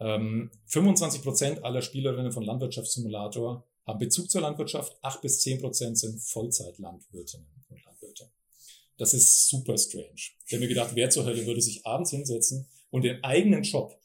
Ähm, 0.00 0.50
25 0.66 1.22
Prozent 1.22 1.64
aller 1.64 1.82
Spielerinnen 1.82 2.32
von 2.32 2.42
Landwirtschaftssimulator 2.42 3.66
haben 3.86 3.98
Bezug 3.98 4.30
zur 4.30 4.40
Landwirtschaft, 4.40 4.96
8 5.02 5.20
bis 5.20 5.40
10 5.40 5.60
Prozent 5.60 5.98
sind 5.98 6.20
Vollzeitlandwirtinnen 6.20 7.46
und 7.68 7.84
Landwirte. 7.84 8.30
Das 8.96 9.12
ist 9.12 9.48
super 9.48 9.76
strange. 9.76 10.14
Ich 10.46 10.52
habe 10.52 10.60
mir 10.60 10.68
gedacht, 10.68 10.92
wer 10.94 11.10
zur 11.10 11.24
Hölle 11.24 11.46
würde 11.46 11.60
sich 11.60 11.84
abends 11.84 12.10
hinsetzen 12.10 12.66
und 12.90 13.02
den 13.02 13.22
eigenen 13.22 13.62
Job 13.62 13.98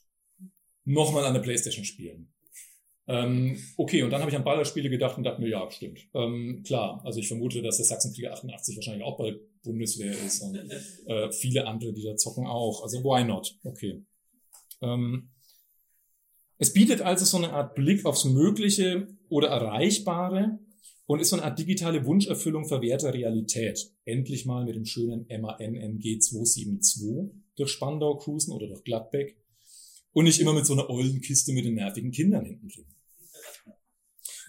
nochmal 0.84 1.26
an 1.26 1.34
der 1.34 1.42
Playstation 1.42 1.86
spielen. 1.86 2.34
Ähm, 3.10 3.58
okay, 3.76 4.04
und 4.04 4.12
dann 4.12 4.22
habe 4.22 4.30
ich 4.30 4.38
an 4.38 4.44
Ballerspiele 4.44 4.88
gedacht 4.88 5.18
und 5.18 5.24
dachte 5.24 5.42
mir, 5.42 5.50
ja, 5.50 5.70
stimmt. 5.72 6.08
Ähm, 6.14 6.62
klar, 6.64 7.02
also 7.04 7.20
ich 7.20 7.28
vermute, 7.28 7.64
dass 7.64 7.78
der 7.78 7.88
Sachsenkrieger 7.88 8.32
88 8.34 8.76
wahrscheinlich 8.76 9.04
auch 9.04 9.18
bei 9.18 9.36
Bundeswehr 9.64 10.12
ist 10.12 10.44
und 10.44 10.56
äh, 11.08 11.32
viele 11.32 11.66
andere, 11.66 11.92
die 11.92 12.04
da 12.04 12.16
zocken 12.16 12.46
auch. 12.46 12.84
Also 12.84 13.04
why 13.04 13.24
not? 13.24 13.58
Okay. 13.64 14.04
Ähm, 14.84 15.30
es 16.60 16.72
bietet 16.72 17.02
also 17.02 17.26
so 17.26 17.38
eine 17.38 17.52
Art 17.52 17.74
Blick 17.74 18.06
aufs 18.06 18.26
Mögliche 18.26 19.08
oder 19.28 19.48
Erreichbare 19.48 20.60
und 21.08 21.20
ist 21.20 21.30
so 21.30 21.38
eine 21.38 21.46
Art 21.46 21.58
digitale 21.58 22.06
Wunscherfüllung 22.06 22.68
verwehrter 22.68 23.12
Realität. 23.12 23.92
Endlich 24.06 24.46
mal 24.46 24.66
mit 24.66 24.76
dem 24.76 24.86
schönen 24.86 25.26
MAN-MG 25.28 26.20
272 26.20 27.32
durch 27.56 27.72
Spandau 27.72 28.18
cruisen 28.18 28.52
oder 28.52 28.68
durch 28.68 28.84
Gladbeck 28.84 29.36
und 30.12 30.26
nicht 30.26 30.40
immer 30.40 30.54
mit 30.54 30.68
so 30.68 30.74
einer 30.74 30.92
ollen 30.92 31.22
Kiste 31.22 31.54
mit 31.54 31.66
den 31.66 31.74
nervigen 31.74 32.12
Kindern 32.12 32.46
hinten 32.46 32.68
drin. 32.68 32.86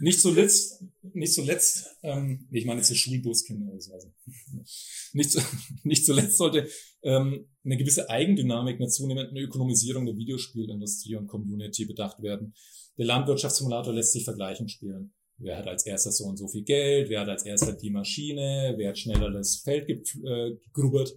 Nicht 0.01 0.20
zuletzt, 0.20 0.82
nicht 1.12 1.34
zuletzt, 1.34 1.86
ähm, 2.03 2.48
ich 2.51 2.64
meine 2.64 2.80
jetzt 2.80 2.88
so 2.88 2.94
Schulbuskinder 2.94 3.70
oder 3.70 3.80
so. 3.80 3.92
Also. 3.92 4.12
Nicht, 5.12 5.36
nicht 5.82 6.07
zuletzt 6.07 6.36
sollte 6.36 6.68
ähm, 7.03 7.48
eine 7.64 7.76
gewisse 7.76 8.09
Eigendynamik 8.09 8.76
einer 8.76 8.88
zunehmenden 8.88 9.36
Ökonomisierung 9.38 10.07
der 10.07 10.16
Videospielindustrie 10.16 11.16
und 11.16 11.26
Community 11.26 11.84
bedacht 11.84 12.22
werden. 12.22 12.55
Der 12.96 13.07
Landwirtschaftssimulator 13.07 13.92
lässt 13.92 14.12
sich 14.12 14.22
vergleichend 14.22 14.70
spielen. 14.70 15.12
Wer 15.38 15.57
hat 15.57 15.66
als 15.66 15.84
erster 15.84 16.12
so 16.12 16.26
und 16.26 16.36
so 16.36 16.46
viel 16.46 16.62
Geld? 16.62 17.09
Wer 17.09 17.22
hat 17.22 17.28
als 17.28 17.44
erster 17.44 17.72
die 17.72 17.90
Maschine? 17.90 18.74
Wer 18.76 18.90
hat 18.90 18.98
schneller 18.98 19.32
das 19.32 19.57
Feld 19.57 19.90
äh, 19.90 20.57
gegrubbert 20.66 21.12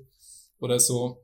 oder 0.60 0.80
so? 0.80 1.24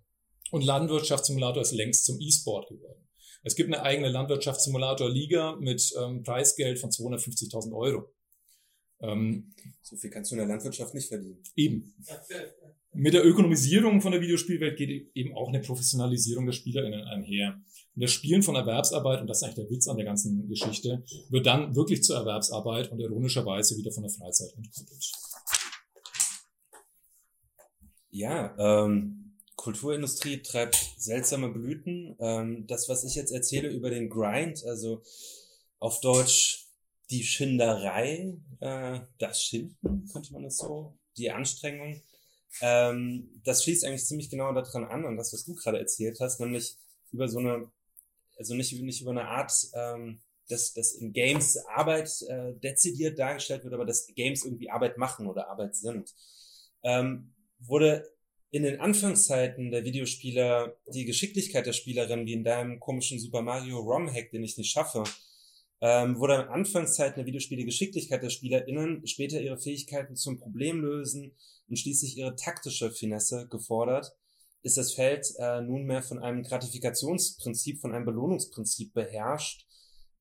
Und 0.51 0.63
Landwirtschaftssimulator 0.63 1.63
ist 1.63 1.71
längst 1.71 2.05
zum 2.05 2.19
E-Sport 2.19 2.69
geworden. 2.69 3.08
Es 3.43 3.55
gibt 3.55 3.73
eine 3.73 3.83
eigene 3.83 4.09
Landwirtschaftssimulator-Liga 4.09 5.57
mit 5.59 5.93
ähm, 5.99 6.23
Preisgeld 6.23 6.79
von 6.79 6.89
250.000 6.89 7.73
Euro. 7.73 8.11
Ähm, 9.01 9.53
so 9.81 9.95
viel 9.95 10.09
kannst 10.09 10.31
du 10.31 10.35
in 10.35 10.39
der 10.39 10.47
Landwirtschaft 10.47 10.93
nicht 10.93 11.07
verdienen. 11.07 11.43
Eben. 11.55 11.93
Mit 12.93 13.13
der 13.13 13.25
Ökonomisierung 13.25 14.01
von 14.01 14.11
der 14.11 14.21
Videospielwelt 14.21 14.77
geht 14.77 15.11
eben 15.13 15.35
auch 15.35 15.49
eine 15.49 15.61
Professionalisierung 15.61 16.45
der 16.45 16.53
SpielerInnen 16.53 17.03
einher. 17.03 17.61
Und 17.95 18.03
das 18.03 18.11
Spielen 18.11 18.43
von 18.43 18.55
Erwerbsarbeit, 18.55 19.21
und 19.21 19.27
das 19.27 19.37
ist 19.37 19.43
eigentlich 19.43 19.67
der 19.67 19.69
Witz 19.69 19.87
an 19.87 19.97
der 19.97 20.05
ganzen 20.05 20.47
Geschichte, 20.49 21.03
wird 21.29 21.45
dann 21.45 21.75
wirklich 21.75 22.03
zur 22.03 22.17
Erwerbsarbeit 22.17 22.91
und 22.91 22.99
ironischerweise 22.99 23.77
wieder 23.77 23.91
von 23.91 24.03
der 24.03 24.11
Freizeit 24.11 24.53
entkoppelt. 24.55 25.11
Ja, 28.11 28.55
ähm, 28.57 29.28
Kulturindustrie 29.59 30.41
treibt 30.41 30.75
seltsame 30.97 31.49
Blüten. 31.49 32.15
Ähm, 32.19 32.65
das, 32.67 32.87
was 32.87 33.03
ich 33.03 33.15
jetzt 33.15 33.31
erzähle 33.31 33.67
über 33.67 33.89
den 33.89 34.09
Grind, 34.09 34.63
also 34.65 35.03
auf 35.79 35.99
Deutsch 35.99 36.67
die 37.09 37.23
Schinderei, 37.23 38.37
äh, 38.61 39.01
das 39.17 39.43
Schinden, 39.43 40.07
könnte 40.13 40.31
man 40.31 40.43
das 40.43 40.57
so, 40.57 40.97
die 41.17 41.29
Anstrengung, 41.31 42.01
ähm, 42.61 43.41
das 43.43 43.63
schließt 43.63 43.83
eigentlich 43.83 44.05
ziemlich 44.05 44.29
genau 44.29 44.53
daran 44.53 44.85
an, 44.85 45.05
an 45.05 45.17
das, 45.17 45.33
was 45.33 45.43
du 45.43 45.55
gerade 45.55 45.79
erzählt 45.79 46.21
hast, 46.21 46.39
nämlich 46.39 46.77
über 47.11 47.27
so 47.27 47.39
eine, 47.39 47.69
also 48.37 48.55
nicht, 48.55 48.71
nicht 48.81 49.01
über 49.01 49.11
eine 49.11 49.27
Art, 49.27 49.51
ähm, 49.73 50.21
dass, 50.47 50.73
dass 50.73 50.93
in 50.93 51.11
Games 51.11 51.57
Arbeit 51.67 52.09
äh, 52.29 52.53
dezidiert 52.53 53.19
dargestellt 53.19 53.65
wird, 53.65 53.73
aber 53.73 53.85
dass 53.85 54.07
Games 54.07 54.45
irgendwie 54.45 54.69
Arbeit 54.69 54.97
machen 54.97 55.27
oder 55.27 55.49
Arbeit 55.49 55.75
sind. 55.75 56.15
Ähm, 56.81 57.33
wurde 57.59 58.09
in 58.51 58.63
den 58.63 58.79
Anfangszeiten 58.79 59.69
der 59.69 59.83
Videospieler 59.83 60.75
die 60.87 61.05
Geschicklichkeit 61.05 61.65
der 61.65 61.73
Spielerin, 61.73 62.25
wie 62.25 62.33
in 62.33 62.43
deinem 62.43 62.79
komischen 62.79 63.19
Super 63.19 63.41
Mario 63.41 63.79
ROM-Hack, 63.79 64.31
den 64.31 64.43
ich 64.43 64.57
nicht 64.57 64.71
schaffe, 64.71 65.03
ähm, 65.81 66.19
wurde 66.19 66.35
in 66.35 66.41
Anfangszeiten 66.41 67.17
der 67.17 67.25
Videospiele 67.25 67.63
Geschicklichkeit 67.63 68.23
der 68.23 68.29
SpielerInnen, 68.29 69.05
später 69.07 69.39
ihre 69.39 69.57
Fähigkeiten 69.57 70.15
zum 70.15 70.39
Problemlösen 70.39 71.35
und 71.69 71.77
schließlich 71.77 72.17
ihre 72.17 72.35
taktische 72.35 72.91
Finesse 72.91 73.47
gefordert, 73.49 74.15
ist 74.61 74.77
das 74.77 74.93
Feld 74.93 75.31
äh, 75.37 75.61
nunmehr 75.61 76.01
von 76.01 76.19
einem 76.19 76.43
Gratifikationsprinzip, 76.43 77.79
von 77.79 77.93
einem 77.93 78.05
Belohnungsprinzip 78.05 78.93
beherrscht, 78.93 79.67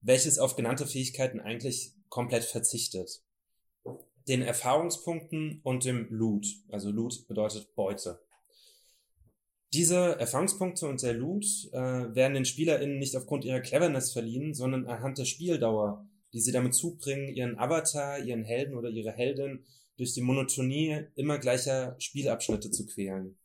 welches 0.00 0.38
auf 0.38 0.54
genannte 0.54 0.86
Fähigkeiten 0.86 1.40
eigentlich 1.40 1.92
komplett 2.08 2.44
verzichtet 2.44 3.22
den 4.28 4.42
Erfahrungspunkten 4.42 5.60
und 5.62 5.84
dem 5.84 6.06
Loot. 6.10 6.46
Also 6.68 6.90
Loot 6.90 7.26
bedeutet 7.26 7.74
Beute. 7.74 8.20
Diese 9.72 10.18
Erfahrungspunkte 10.18 10.86
und 10.86 11.02
der 11.02 11.14
Loot 11.14 11.44
äh, 11.72 12.14
werden 12.14 12.34
den 12.34 12.44
SpielerInnen 12.44 12.98
nicht 12.98 13.16
aufgrund 13.16 13.44
ihrer 13.44 13.60
Cleverness 13.60 14.12
verliehen, 14.12 14.54
sondern 14.54 14.86
anhand 14.86 15.18
der 15.18 15.26
Spieldauer, 15.26 16.06
die 16.32 16.40
sie 16.40 16.52
damit 16.52 16.74
zubringen, 16.74 17.34
ihren 17.34 17.58
Avatar, 17.58 18.18
ihren 18.18 18.44
Helden 18.44 18.76
oder 18.76 18.88
ihre 18.88 19.12
Heldin 19.12 19.64
durch 19.96 20.14
die 20.14 20.22
Monotonie 20.22 21.04
immer 21.16 21.38
gleicher 21.38 21.96
Spielabschnitte 21.98 22.70
zu 22.70 22.86
quälen. 22.86 23.36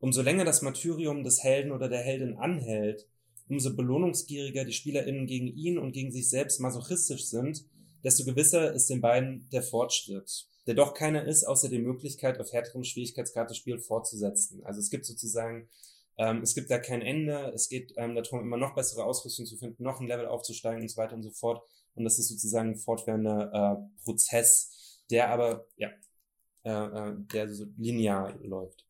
Umso 0.00 0.22
länger 0.22 0.44
das 0.44 0.62
Martyrium 0.62 1.24
des 1.24 1.42
Helden 1.42 1.72
oder 1.72 1.88
der 1.88 2.00
Heldin 2.00 2.36
anhält, 2.36 3.08
umso 3.48 3.74
belohnungsgieriger 3.74 4.64
die 4.64 4.72
SpielerInnen 4.72 5.26
gegen 5.26 5.48
ihn 5.48 5.78
und 5.78 5.92
gegen 5.92 6.12
sich 6.12 6.28
selbst 6.28 6.60
masochistisch 6.60 7.26
sind, 7.26 7.64
desto 8.04 8.24
gewisser 8.24 8.72
ist 8.72 8.90
den 8.90 9.00
beiden 9.00 9.48
der 9.50 9.62
Fortschritt, 9.62 10.46
der 10.66 10.74
doch 10.74 10.94
keiner 10.94 11.24
ist, 11.24 11.44
außer 11.44 11.68
die 11.68 11.78
Möglichkeit, 11.78 12.40
auf 12.40 12.52
härterem 12.52 12.84
Schwierigkeitsgrad 12.84 13.50
das 13.50 13.56
Spiel 13.56 13.78
fortzusetzen. 13.78 14.64
Also 14.64 14.80
es 14.80 14.90
gibt 14.90 15.06
sozusagen, 15.06 15.68
ähm, 16.16 16.42
es 16.42 16.54
gibt 16.54 16.70
da 16.70 16.78
kein 16.78 17.02
Ende, 17.02 17.52
es 17.54 17.68
geht 17.68 17.94
ähm, 17.96 18.14
darum, 18.14 18.40
immer 18.40 18.56
noch 18.56 18.74
bessere 18.74 19.04
Ausrüstung 19.04 19.46
zu 19.46 19.56
finden, 19.56 19.82
noch 19.82 20.00
ein 20.00 20.06
Level 20.06 20.26
aufzusteigen 20.26 20.82
und 20.82 20.88
so 20.88 20.96
weiter 20.96 21.14
und 21.14 21.22
so 21.22 21.30
fort. 21.30 21.62
Und 21.94 22.04
das 22.04 22.18
ist 22.18 22.28
sozusagen 22.28 22.70
ein 22.70 22.76
fortwährender 22.76 23.80
äh, 23.80 24.04
Prozess, 24.04 25.02
der 25.10 25.30
aber, 25.30 25.66
ja, 25.76 25.90
äh, 26.64 26.70
äh, 26.70 27.14
der 27.32 27.48
so 27.48 27.66
linear 27.76 28.36
läuft. 28.42 28.84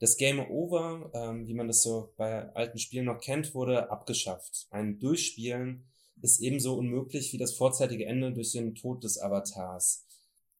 Das 0.00 0.16
Game 0.16 0.40
Over, 0.50 1.10
ähm, 1.14 1.46
wie 1.46 1.54
man 1.54 1.68
das 1.68 1.82
so 1.82 2.12
bei 2.16 2.52
alten 2.54 2.78
Spielen 2.78 3.06
noch 3.06 3.20
kennt, 3.20 3.54
wurde 3.54 3.90
abgeschafft. 3.90 4.66
Ein 4.70 4.98
Durchspielen 4.98 5.86
ist 6.24 6.40
ebenso 6.40 6.74
unmöglich 6.74 7.32
wie 7.34 7.38
das 7.38 7.52
vorzeitige 7.54 8.06
Ende 8.06 8.32
durch 8.32 8.52
den 8.52 8.74
Tod 8.74 9.04
des 9.04 9.18
Avatars. 9.18 10.06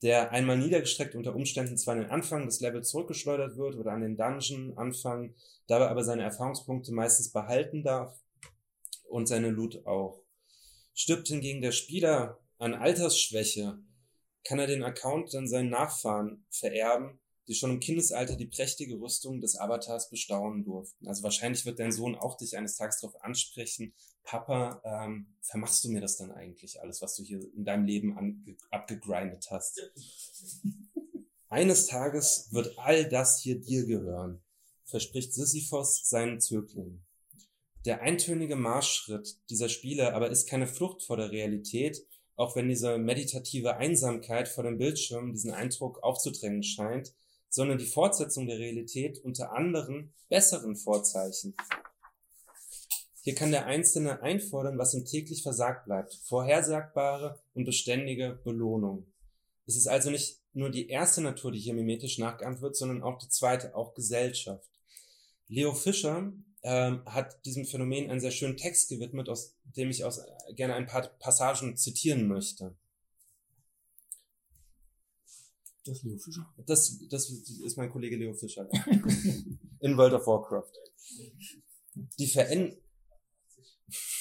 der 0.03 0.33
einmal 0.33 0.59
niedergestreckt 0.59 1.15
unter 1.15 1.35
Umständen 1.35 1.79
zwar 1.79 1.95
an 1.95 2.03
den 2.03 2.11
Anfang 2.11 2.45
des 2.45 2.61
Levels 2.61 2.91
zurückgeschleudert 2.91 3.57
wird 3.57 3.77
oder 3.77 3.93
an 3.93 4.03
den 4.03 4.19
Dungeon 4.19 4.77
Anfang, 4.77 5.35
dabei 5.67 5.89
aber 5.89 6.05
seine 6.05 6.25
Erfahrungspunkte 6.25 6.93
meistens 6.93 7.33
behalten 7.33 7.83
darf 7.83 8.15
und 9.09 9.27
seine 9.27 9.49
Loot 9.49 9.87
auch. 9.87 10.21
Stirbt 10.93 11.29
hingegen 11.29 11.63
der 11.63 11.73
Spieler 11.73 12.39
an 12.59 12.75
Altersschwäche, 12.75 13.79
kann 14.47 14.59
er 14.59 14.67
den 14.67 14.83
Account 14.83 15.33
dann 15.33 15.49
seinen 15.49 15.71
Nachfahren 15.71 16.45
vererben, 16.51 17.19
die 17.49 17.55
schon 17.55 17.71
im 17.71 17.81
Kindesalter 17.81 18.37
die 18.37 18.47
prächtige 18.47 19.01
Rüstung 19.01 19.41
des 19.41 19.57
Avatars 19.57 20.11
bestaunen 20.11 20.65
durften. 20.65 21.09
Also 21.09 21.23
wahrscheinlich 21.23 21.65
wird 21.65 21.79
dein 21.79 21.93
Sohn 21.93 22.15
auch 22.15 22.37
dich 22.37 22.59
eines 22.59 22.77
Tages 22.77 23.01
darauf 23.01 23.19
ansprechen, 23.23 23.95
Papa, 24.25 24.81
ähm, 24.85 25.27
vermachst 25.43 25.85
du 25.85 25.91
mir 25.91 26.01
das 26.01 26.17
dann 26.17 26.33
eigentlich 26.33 26.81
alles, 26.81 27.03
was 27.03 27.15
du 27.17 27.23
hier 27.23 27.41
in 27.55 27.65
deinem 27.65 27.85
Leben 27.85 28.57
abgegrindet 28.71 29.47
hast? 29.51 29.81
Eines 31.49 31.87
Tages 31.87 32.49
wird 32.51 32.79
all 32.79 33.09
das 33.09 33.41
hier 33.41 33.61
dir 33.61 33.87
gehören, 33.87 34.43
verspricht 34.87 35.33
Sisyphos 35.35 36.09
seinen 36.09 36.41
Zögling. 36.41 37.05
Der 37.85 38.01
eintönige 38.01 38.57
Marschschritt 38.57 39.37
dieser 39.51 39.69
Spiele 39.69 40.15
aber 40.15 40.31
ist 40.31 40.49
keine 40.49 40.67
Flucht 40.67 41.03
vor 41.03 41.19
der 41.19 41.31
Realität, 41.31 42.05
auch 42.35 42.57
wenn 42.57 42.69
diese 42.69 42.99
meditative 42.99 43.77
Einsamkeit 43.77 44.49
vor 44.49 44.65
dem 44.65 44.79
Bildschirm 44.79 45.33
diesen 45.33 45.53
Eindruck 45.53 46.03
aufzudrängen 46.03 46.63
scheint, 46.63 47.15
sondern 47.51 47.79
die 47.79 47.87
Fortsetzung 47.87 48.47
der 48.47 48.59
Realität 48.59 49.19
unter 49.19 49.53
anderen 49.53 50.13
besseren 50.29 50.77
Vorzeichen. 50.77 51.55
Hier 53.25 53.35
kann 53.35 53.53
der 53.53 53.65
Einzelne 53.65 54.21
einfordern, 54.21 54.77
was 54.77 54.93
ihm 54.93 55.07
täglich 55.07 55.43
versagt 55.43 55.87
bleibt, 55.87 56.15
vorhersagbare 56.25 57.41
und 57.55 57.65
beständige 57.65 58.39
Belohnung. 58.45 59.07
Es 59.65 59.77
ist 59.77 59.87
also 59.87 60.11
nicht 60.11 60.43
nur 60.53 60.69
die 60.69 60.91
erste 60.91 61.23
Natur, 61.23 61.51
die 61.51 61.59
hier 61.59 61.73
mimetisch 61.73 62.19
nachgeahmt 62.19 62.61
wird, 62.61 62.77
sondern 62.77 63.03
auch 63.03 63.19
die 63.19 63.31
zweite, 63.31 63.75
auch 63.75 63.95
Gesellschaft. 63.95 64.69
Leo 65.49 65.73
Fischer 65.73 66.35
ähm, 66.65 67.03
hat 67.07 67.43
diesem 67.47 67.65
Phänomen 67.65 68.11
einen 68.11 68.21
sehr 68.21 68.31
schönen 68.31 68.59
Text 68.59 68.91
gewidmet, 68.91 69.31
aus 69.31 69.57
dem 69.75 69.89
ich 69.89 70.05
aus, 70.05 70.21
gerne 70.55 70.75
ein 70.75 70.87
paar 70.87 71.09
Passagen 71.19 71.79
zitieren 71.79 72.29
möchte. 72.29 72.77
Das 75.87 76.03
Leo 76.03 76.19
Fischer? 76.19 76.47
Das, 76.67 76.99
das 77.09 77.31
ist 77.31 77.79
mein 77.79 77.89
Kollege 77.89 78.19
Leo 78.19 78.35
Fischer. 78.35 78.69
In 79.81 79.97
World 79.97 80.13
of 80.13 80.27
Warcraft. 80.27 80.73
Die 82.19 82.27
Veränderung. 82.27 82.84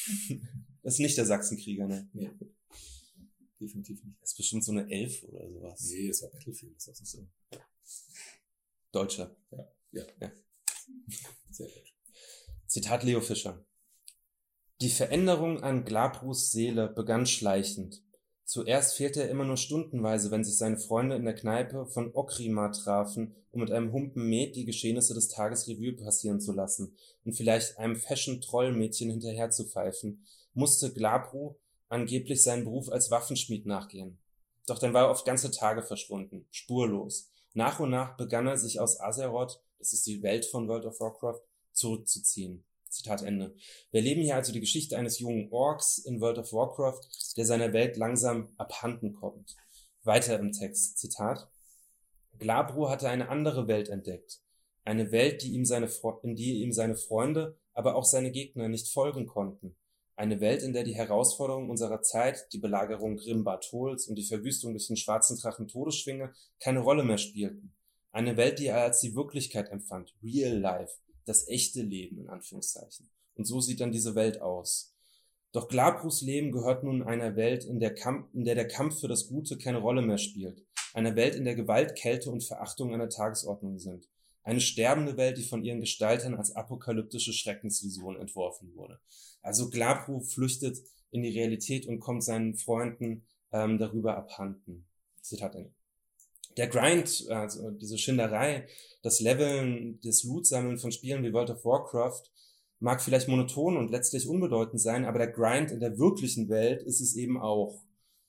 das 0.84 0.96
ist 0.96 1.00
nicht 1.00 1.18
der 1.18 1.26
Sachsenkrieger, 1.26 1.88
ne? 1.88 2.10
Nee. 2.14 2.30
Definitiv 3.60 4.04
nicht. 4.04 4.22
Das 4.22 4.32
ist 4.32 4.38
bestimmt 4.38 4.64
so 4.64 4.72
eine 4.72 4.90
Elf 4.90 5.24
oder 5.24 5.50
sowas. 5.50 5.82
Nee, 5.90 6.08
das 6.08 6.22
war 6.22 6.30
Battlefield, 6.30 6.76
das 6.76 6.88
ist 6.88 7.00
nicht 7.00 7.12
so. 7.12 7.28
Deutscher. 8.92 9.36
Ja. 9.52 9.68
Ja. 9.92 10.04
ja. 10.20 10.32
Sehr 11.50 11.68
gut. 11.68 11.94
Zitat 12.68 13.04
Leo 13.04 13.22
Fischer. 13.22 13.66
Die 14.82 14.90
Veränderung 14.90 15.64
an 15.64 15.86
Glabrus 15.86 16.52
Seele 16.52 16.90
begann 16.90 17.26
schleichend. 17.26 18.04
Zuerst 18.46 18.98
fehlte 18.98 19.22
er 19.22 19.30
immer 19.30 19.46
nur 19.46 19.58
stundenweise, 19.58 20.30
wenn 20.30 20.44
sich 20.44 20.58
seine 20.58 20.78
Freunde 20.78 21.16
in 21.16 21.24
der 21.24 21.36
Kneipe 21.36 21.86
von 21.86 22.14
Okrima 22.14 22.70
trafen, 22.70 23.36
um 23.52 23.62
mit 23.62 23.72
einem 23.72 23.94
Humpen 23.94 24.30
Met 24.30 24.56
die 24.56 24.66
Geschehnisse 24.66 25.14
des 25.14 25.30
Tages 25.30 25.68
Revue 25.68 25.94
passieren 25.94 26.42
zu 26.42 26.52
lassen 26.52 26.96
und 27.24 27.34
vielleicht 27.34 27.78
einem 27.78 27.96
Fashion-Trollmädchen 27.96 29.10
hinterher 29.10 29.50
zu 29.50 29.66
pfeifen, 29.66 30.26
musste 30.54 30.94
Glabru 30.94 31.56
angeblich 31.88 32.44
seinen 32.44 32.66
Beruf 32.66 32.90
als 32.90 33.12
Waffenschmied 33.12 33.66
nachgehen. 33.66 34.18
Doch 34.66 34.80
dann 34.80 34.94
war 34.94 35.04
er 35.04 35.12
oft 35.12 35.26
ganze 35.26 35.52
Tage 35.52 35.82
verschwunden, 35.82 36.46
spurlos. 36.52 37.30
Nach 37.54 37.80
und 37.80 37.92
nach 37.92 38.18
begann 38.18 38.48
er 38.48 38.58
sich 38.58 38.80
aus 38.80 39.00
Azeroth, 39.00 39.62
das 39.80 39.94
ist 39.94 40.06
die 40.08 40.22
Welt 40.24 40.46
von 40.46 40.68
World 40.68 40.86
of 40.86 41.00
Warcraft, 41.00 41.42
zurückzuziehen. 41.72 42.64
Zitat 42.94 43.24
Ende. 43.24 43.56
Wir 43.92 44.00
erleben 44.02 44.22
hier 44.22 44.36
also 44.36 44.54
die 44.54 44.60
Geschichte 44.60 44.98
eines 44.98 45.20
jungen 45.20 45.52
Orks 45.52 45.98
in 45.98 46.22
World 46.22 46.38
of 46.38 46.54
Warcraft, 46.54 47.02
der 47.38 47.46
seiner 47.46 47.74
Welt 47.74 47.98
langsam 47.98 48.54
abhanden 48.58 49.14
kommt. 49.14 49.56
Weiter 50.04 50.40
im 50.40 50.52
Text, 50.52 50.98
Zitat. 50.98 51.50
Glabru 52.40 52.90
hatte 52.90 53.10
eine 53.10 53.30
andere 53.30 53.68
Welt 53.68 53.90
entdeckt. 53.90 54.42
Eine 54.86 55.12
Welt, 55.12 55.44
die 55.44 55.54
ihm 55.54 55.66
seine, 55.66 55.90
in 56.24 56.36
die 56.36 56.62
ihm 56.62 56.72
seine 56.72 56.96
Freunde, 56.96 57.58
aber 57.74 57.96
auch 57.96 58.06
seine 58.06 58.32
Gegner 58.32 58.68
nicht 58.68 58.90
folgen 58.90 59.26
konnten. 59.26 59.76
Eine 60.16 60.42
Welt, 60.42 60.62
in 60.62 60.74
der 60.74 60.84
die 60.84 60.94
Herausforderungen 60.94 61.70
unserer 61.70 62.02
Zeit, 62.02 62.48
die 62.54 62.60
Belagerung 62.60 63.18
Grim-Bartols 63.18 64.08
und 64.08 64.16
die 64.16 64.26
Verwüstung 64.26 64.74
durch 64.74 64.88
den 64.88 64.98
schwarzen 64.98 65.38
Drachen 65.40 65.68
Todesschwinge 65.68 66.34
keine 66.60 66.80
Rolle 66.80 67.04
mehr 67.04 67.18
spielten. 67.18 67.74
Eine 68.12 68.38
Welt, 68.38 68.60
die 68.60 68.68
er 68.68 68.84
als 68.84 69.00
die 69.00 69.16
Wirklichkeit 69.16 69.70
empfand, 69.72 70.14
Real 70.22 70.56
Life, 70.56 70.94
das 71.26 71.48
echte 71.48 71.82
Leben 71.82 72.20
in 72.20 72.30
Anführungszeichen. 72.30 73.10
Und 73.36 73.46
so 73.46 73.60
sieht 73.60 73.80
dann 73.80 73.92
diese 73.92 74.16
Welt 74.16 74.42
aus. 74.42 74.94
Doch 75.52 75.68
Glabrus 75.68 76.22
Leben 76.22 76.52
gehört 76.52 76.84
nun 76.84 77.04
einer 77.04 77.36
Welt, 77.36 77.64
in 77.64 77.80
der, 77.80 77.94
Kampf, 77.94 78.28
in 78.34 78.44
der 78.44 78.56
der 78.56 78.68
Kampf 78.68 79.00
für 79.00 79.08
das 79.08 79.28
Gute 79.28 79.58
keine 79.58 79.80
Rolle 79.80 80.02
mehr 80.02 80.18
spielt. 80.18 80.66
Einer 80.94 81.16
Welt, 81.16 81.36
in 81.36 81.46
der 81.46 81.56
Gewalt, 81.56 81.96
Kälte 81.96 82.32
und 82.32 82.44
Verachtung 82.44 82.94
an 82.94 83.00
der 83.00 83.10
Tagesordnung 83.10 83.80
sind. 83.80 84.08
Eine 84.44 84.62
sterbende 84.62 85.16
Welt, 85.16 85.38
die 85.38 85.44
von 85.44 85.64
ihren 85.64 85.80
Gestaltern 85.80 86.36
als 86.36 86.56
apokalyptische 86.56 87.34
Schreckensvision 87.34 88.20
entworfen 88.20 88.76
wurde. 88.76 89.00
Also 89.42 89.70
Glabru 89.70 90.22
flüchtet 90.22 90.80
in 91.12 91.22
die 91.22 91.30
Realität 91.30 91.86
und 91.86 92.00
kommt 92.00 92.24
seinen 92.24 92.56
Freunden 92.56 93.26
ähm, 93.52 93.78
darüber 93.78 94.18
abhanden. 94.18 94.88
Zitat 95.22 95.56
Ende 95.56 95.74
der 96.58 96.68
Grind, 96.68 97.26
also 97.30 97.72
diese 97.72 97.98
Schinderei, 97.98 98.68
das 99.02 99.20
Leveln, 99.20 100.00
das 100.04 100.24
Loot-Sammeln 100.24 100.78
von 100.78 100.92
Spielen 100.92 101.24
wie 101.24 101.34
World 101.34 101.50
of 101.50 101.66
Warcraft 101.66 102.24
mag 102.80 103.02
vielleicht 103.02 103.28
monoton 103.28 103.78
und 103.78 103.92
letztlich 103.92 104.28
unbedeutend 104.28 104.82
sein, 104.82 105.06
aber 105.06 105.20
der 105.20 105.32
Grind 105.32 105.72
in 105.72 105.80
der 105.80 105.98
wirklichen 105.98 106.50
Welt 106.50 106.84
ist 106.84 107.02
es 107.02 107.16
eben 107.16 107.40
auch. 107.40 107.82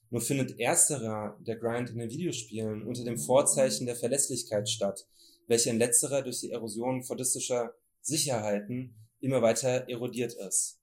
Nur 0.09 0.21
findet 0.21 0.59
ersterer, 0.59 1.37
der 1.45 1.57
Grind 1.57 1.89
in 1.89 1.97
den 1.97 2.09
Videospielen, 2.09 2.83
unter 2.83 3.03
dem 3.03 3.17
Vorzeichen 3.17 3.85
der 3.85 3.95
Verlässlichkeit 3.95 4.69
statt, 4.69 5.07
welche 5.47 5.69
in 5.69 5.77
letzterer 5.77 6.21
durch 6.21 6.39
die 6.39 6.51
Erosion 6.51 7.03
fordistischer 7.03 7.73
Sicherheiten 8.01 8.95
immer 9.19 9.41
weiter 9.41 9.89
erodiert 9.89 10.33
ist. 10.33 10.79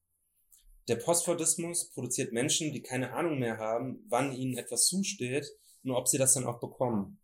Der 0.89 0.97
Postfordismus 0.97 1.91
produziert 1.91 2.33
Menschen, 2.33 2.73
die 2.73 2.83
keine 2.83 3.13
Ahnung 3.13 3.39
mehr 3.39 3.59
haben, 3.59 4.05
wann 4.09 4.33
ihnen 4.33 4.59
etwas 4.59 4.87
zusteht, 4.87 5.47
nur 5.83 5.97
ob 5.97 6.09
sie 6.09 6.19
das 6.19 6.35
dann 6.35 6.45
auch 6.45 6.61
bekommen 6.61 7.19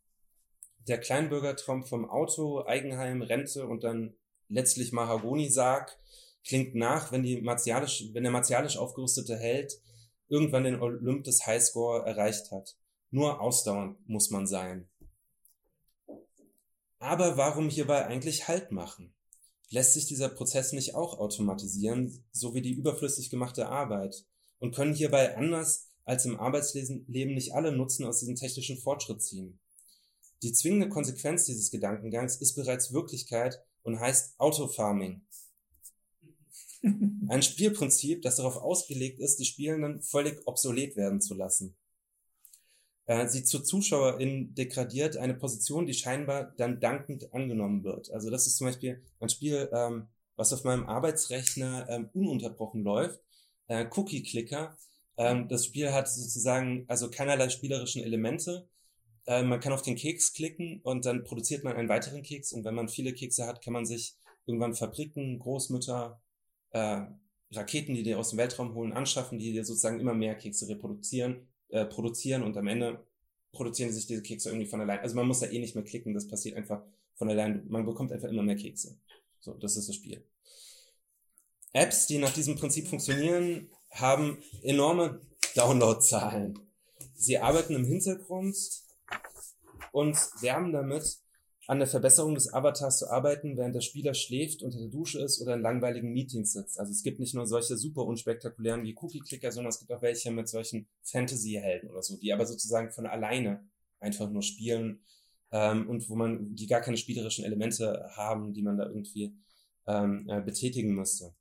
der 0.89 0.99
Kleinbürgertraum 0.99 1.85
vom 1.85 2.09
Auto, 2.09 2.65
Eigenheim, 2.65 3.23
Rente 3.23 3.67
und 3.67 3.85
dann 3.85 4.15
letztlich 4.49 4.93
Mahagoni-Sarg 4.93 5.99
klingt 6.45 6.75
nach, 6.75 7.13
wenn, 7.13 7.23
die 7.23 7.41
martialisch, 7.43 8.05
wenn 8.13 8.23
der 8.23 8.33
martialisch 8.33 8.77
aufgerüstete 8.79 9.37
Held 9.37 9.81
irgendwann 10.29 10.65
den 10.65 10.81
Olymp 10.81 11.25
des 11.25 11.47
Highscore 11.47 12.07
erreicht 12.07 12.51
hat. 12.51 12.77
Nur 13.11 13.41
ausdauernd 13.41 13.97
muss 14.09 14.31
man 14.31 14.47
sein. 14.47 14.89
Aber 16.99 17.37
warum 17.37 17.69
hierbei 17.69 18.07
eigentlich 18.07 18.49
Halt 18.49 18.73
machen? 18.73 19.15
Lässt 19.71 19.95
sich 19.95 20.07
dieser 20.07 20.31
Prozess 20.31 20.73
nicht 20.73 20.95
auch 20.95 21.19
automatisieren, 21.19 22.25
so 22.33 22.55
wie 22.55 22.63
die 22.63 22.73
überflüssig 22.73 23.31
gemachte 23.31 23.69
Arbeit? 23.69 24.25
Und 24.59 24.75
können 24.75 24.95
hierbei 24.95 25.37
anders 25.37 25.91
als 26.05 26.25
im 26.25 26.41
Arbeitsleben 26.41 27.05
nicht 27.35 27.53
alle 27.53 27.71
Nutzen 27.73 28.05
aus 28.07 28.21
diesem 28.21 28.35
technischen 28.35 28.79
Fortschritt 28.79 29.23
ziehen? 29.23 29.61
Die 30.43 30.53
zwingende 30.53 30.89
Konsequenz 30.89 31.45
dieses 31.47 31.71
Gedankengangs 31.71 32.37
ist 32.37 32.55
bereits 32.55 32.93
Wirklichkeit 32.93 33.61
und 33.83 33.99
heißt 33.99 34.39
Autofarming. 34.39 35.23
Ein 37.29 37.43
Spielprinzip, 37.43 38.23
das 38.23 38.37
darauf 38.37 38.57
ausgelegt 38.57 39.19
ist, 39.19 39.37
die 39.37 39.45
Spielenden 39.45 40.01
völlig 40.01 40.47
obsolet 40.47 40.97
werden 40.97 41.21
zu 41.21 41.35
lassen. 41.35 41.77
Äh, 43.07 43.27
sie 43.27 43.43
zur 43.43 43.65
Zuschauerin 43.65 44.55
degradiert 44.55 45.17
eine 45.17 45.35
Position, 45.35 45.87
die 45.87 45.95
scheinbar 45.95 46.55
dann 46.57 46.79
dankend 46.79 47.33
angenommen 47.35 47.83
wird. 47.83 48.11
Also 48.13 48.31
das 48.31 48.47
ist 48.47 48.59
zum 48.59 48.69
Beispiel 48.69 49.03
ein 49.19 49.29
Spiel, 49.31 49.69
ähm, 49.73 50.09
was 50.37 50.53
auf 50.53 50.63
meinem 50.63 50.87
Arbeitsrechner 50.87 51.89
ähm, 51.89 52.11
ununterbrochen 52.13 52.85
läuft. 52.85 53.21
Äh, 53.67 53.87
Cookie 53.97 54.23
Clicker. 54.23 54.77
Ähm, 55.17 55.49
das 55.49 55.65
Spiel 55.65 55.93
hat 55.93 56.09
sozusagen 56.09 56.85
also 56.87 57.11
keinerlei 57.11 57.49
spielerischen 57.49 58.05
Elemente 58.05 58.69
äh, 59.29 59.43
man 59.43 59.61
kann 59.61 59.75
auf 59.75 59.83
den 59.83 59.95
Keks 59.95 60.33
klicken 60.33 60.81
und 60.83 61.05
dann 61.05 61.23
produziert 61.23 61.63
man 61.63 61.77
einen 61.77 61.91
weiteren 61.91 62.23
Keks. 62.23 62.53
Und 62.53 62.65
wenn 62.65 62.75
man 62.75 62.89
viele 62.89 63.13
Kekse 63.13 63.47
hat, 63.47 63.63
kann 63.63 63.75
man 63.75 63.85
sich 63.85 64.17
irgendwann 64.47 64.75
Fabriken, 64.75 65.39
Großmütter, 65.39 66.19
äh, 66.71 67.03
Raketen, 67.53 67.95
die 67.95 68.03
dir 68.03 68.19
aus 68.19 68.31
dem 68.31 68.39
Weltraum 68.39 68.75
holen, 68.75 68.95
anschaffen, 68.95 69.39
die 69.39 69.53
dir 69.53 69.67
sozusagen 69.67 70.01
immer 70.01 70.15
mehr 70.15 70.35
Kekse 70.35 70.69
reproduzieren, 70.69 71.47
äh, 71.69 71.85
produzieren 71.85 72.43
und 72.43 72.57
am 72.57 72.67
Ende 72.67 73.05
produzieren 73.53 73.93
sich 73.93 74.07
diese 74.07 74.23
Kekse 74.23 74.49
irgendwie 74.49 74.67
von 74.67 74.81
allein. 74.81 75.01
Also 75.01 75.15
man 75.15 75.27
muss 75.27 75.41
da 75.41 75.47
eh 75.47 75.59
nicht 75.59 75.75
mehr 75.75 75.85
klicken, 75.85 76.15
das 76.15 76.27
passiert 76.27 76.57
einfach 76.57 76.83
von 77.17 77.29
allein. 77.29 77.67
Man 77.69 77.85
bekommt 77.85 78.13
einfach 78.13 78.29
immer 78.29 78.43
mehr 78.43 78.57
Kekse. 78.57 78.97
So, 79.41 79.53
das 79.55 79.77
ist 79.77 79.91
das 79.91 79.97
Spiel. 79.97 80.25
Apps, 81.75 82.07
die 82.07 82.17
nach 82.17 82.33
diesem 82.33 82.57
Prinzip 82.57 82.89
funktionieren, 82.89 83.69
haben 83.91 84.39
enorme 84.63 85.21
Downloadzahlen. 85.55 86.59
Sie 87.15 87.39
arbeiten 87.39 87.75
im 87.75 87.85
Hintergrund 87.85 88.57
und 89.93 90.17
werben 90.41 90.73
damit, 90.73 91.19
an 91.69 91.81
der 91.81 91.87
Verbesserung 91.87 92.35
des 92.35 92.53
Avatars 92.53 92.99
zu 92.99 93.11
arbeiten, 93.11 93.59
während 93.59 93.75
der 93.75 93.83
Spieler 93.83 94.15
schläft, 94.15 94.63
unter 94.63 94.79
der 94.79 94.89
Dusche 94.89 95.21
ist 95.21 95.43
oder 95.43 95.55
in 95.55 95.61
langweiligen 95.61 96.15
Meetings 96.15 96.55
sitzt. 96.55 96.81
Also 96.81 96.93
es 96.93 97.03
gibt 97.03 97.21
nicht 97.21 97.35
nur 97.35 97.47
solche 97.47 97.77
super 97.77 98.07
unspektakulären 98.07 98.85
wie 98.85 98.97
Cookie-Clicker, 98.97 99.53
sondern 99.53 99.69
es 99.69 99.79
gibt 99.79 99.93
auch 99.93 100.01
welche 100.01 100.31
mit 100.31 100.49
solchen 100.49 100.89
Fantasy-Helden 101.03 101.91
oder 101.91 102.03
so, 102.03 102.17
die 102.17 102.33
aber 102.33 102.47
sozusagen 102.47 102.91
von 102.91 103.05
alleine 103.05 103.69
einfach 104.01 104.31
nur 104.31 104.41
spielen 104.41 105.01
ähm, 105.53 105.91
und 105.91 106.09
wo 106.09 106.17
man, 106.17 106.55
die 106.55 106.67
gar 106.67 106.81
keine 106.81 106.97
spielerischen 106.97 107.45
Elemente 107.45 108.13
haben, 108.17 108.55
die 108.55 108.63
man 108.63 108.79
da 108.79 108.87
irgendwie 108.87 109.37
ähm, 109.87 110.27
äh, 110.27 110.41
betätigen 110.41 110.95
müsste. 110.95 111.35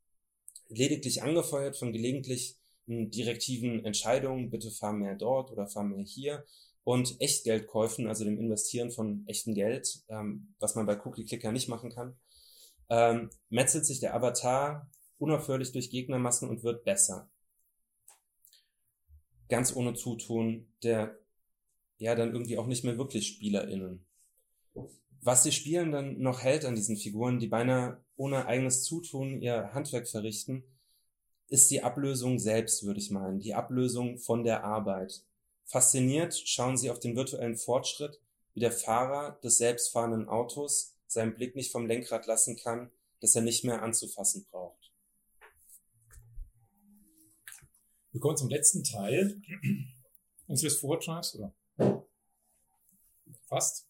Lediglich 0.67 1.23
angefeuert 1.23 1.77
von 1.77 1.93
gelegentlich 1.93 2.57
direktiven 2.85 3.85
Entscheidungen, 3.85 4.49
bitte 4.49 4.71
fahr 4.71 4.93
mehr 4.93 5.15
dort 5.15 5.51
oder 5.51 5.67
fahr 5.67 5.83
mehr 5.85 6.03
hier 6.03 6.43
und 6.87 7.19
Echtgeldkäufen, 7.19 8.07
also 8.07 8.23
dem 8.23 8.39
Investieren 8.39 8.91
von 8.91 9.27
echtem 9.27 9.53
Geld, 9.53 10.05
ähm, 10.07 10.55
was 10.57 10.75
man 10.75 10.85
bei 10.85 10.97
Cookie 11.03 11.25
Clicker 11.25 11.51
nicht 11.51 11.67
machen 11.67 11.89
kann, 11.89 12.17
ähm, 12.89 13.29
metzelt 13.49 13.85
sich 13.85 13.99
der 13.99 14.15
Avatar 14.15 14.89
unaufhörlich 15.17 15.73
durch 15.73 15.89
Gegnermassen 15.89 16.47
und 16.47 16.63
wird 16.63 16.85
besser. 16.85 17.29
Ganz 19.49 19.75
ohne 19.75 19.95
Zutun 19.95 20.71
der 20.81 21.19
ja 21.97 22.15
dann 22.15 22.31
irgendwie 22.31 22.57
auch 22.57 22.67
nicht 22.67 22.85
mehr 22.85 22.97
wirklich 22.97 23.27
SpielerInnen. 23.27 24.05
Was 25.19 25.43
die 25.43 25.51
Spielen 25.51 25.91
dann 25.91 26.21
noch 26.21 26.41
hält 26.41 26.63
an 26.63 26.75
diesen 26.75 26.95
Figuren, 26.95 27.39
die 27.39 27.47
beinahe 27.47 28.01
ohne 28.15 28.45
eigenes 28.45 28.85
Zutun 28.85 29.41
ihr 29.41 29.73
Handwerk 29.73 30.07
verrichten, 30.07 30.63
ist 31.49 31.69
die 31.69 31.83
Ablösung 31.83 32.39
selbst, 32.39 32.85
würde 32.85 33.01
ich 33.01 33.11
meinen. 33.11 33.39
Die 33.41 33.55
Ablösung 33.55 34.19
von 34.19 34.45
der 34.45 34.63
Arbeit. 34.63 35.27
Fasziniert 35.67 36.33
schauen 36.33 36.77
sie 36.77 36.89
auf 36.89 36.99
den 36.99 37.15
virtuellen 37.15 37.57
Fortschritt, 37.57 38.19
wie 38.53 38.61
der 38.61 38.71
Fahrer 38.71 39.39
des 39.43 39.57
selbstfahrenden 39.57 40.27
Autos 40.29 40.95
seinen 41.07 41.35
Blick 41.35 41.55
nicht 41.55 41.71
vom 41.71 41.85
Lenkrad 41.85 42.25
lassen 42.25 42.57
kann, 42.57 42.89
das 43.19 43.35
er 43.35 43.41
nicht 43.41 43.63
mehr 43.63 43.81
anzufassen 43.81 44.47
braucht. 44.49 44.91
Wir 48.11 48.21
kommen 48.21 48.37
zum 48.37 48.49
letzten 48.49 48.83
Teil 48.83 49.41
unseres 50.47 50.77
Vortrags, 50.77 51.35
oder 51.35 51.53
fast. 53.43 53.87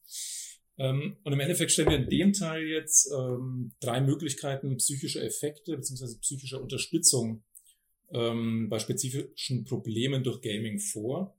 Ähm, 0.77 1.17
und 1.23 1.33
im 1.33 1.39
Endeffekt 1.39 1.71
stellen 1.71 1.89
wir 1.89 1.97
in 1.97 2.09
dem 2.09 2.33
Teil 2.33 2.63
jetzt 2.63 3.11
ähm, 3.11 3.73
drei 3.79 4.01
Möglichkeiten 4.01 4.77
psychischer 4.77 5.23
Effekte 5.23 5.77
bzw. 5.77 6.17
psychischer 6.19 6.61
Unterstützung 6.61 7.43
ähm, 8.11 8.67
bei 8.69 8.79
spezifischen 8.79 9.65
Problemen 9.65 10.23
durch 10.23 10.41
Gaming 10.41 10.79
vor. 10.79 11.36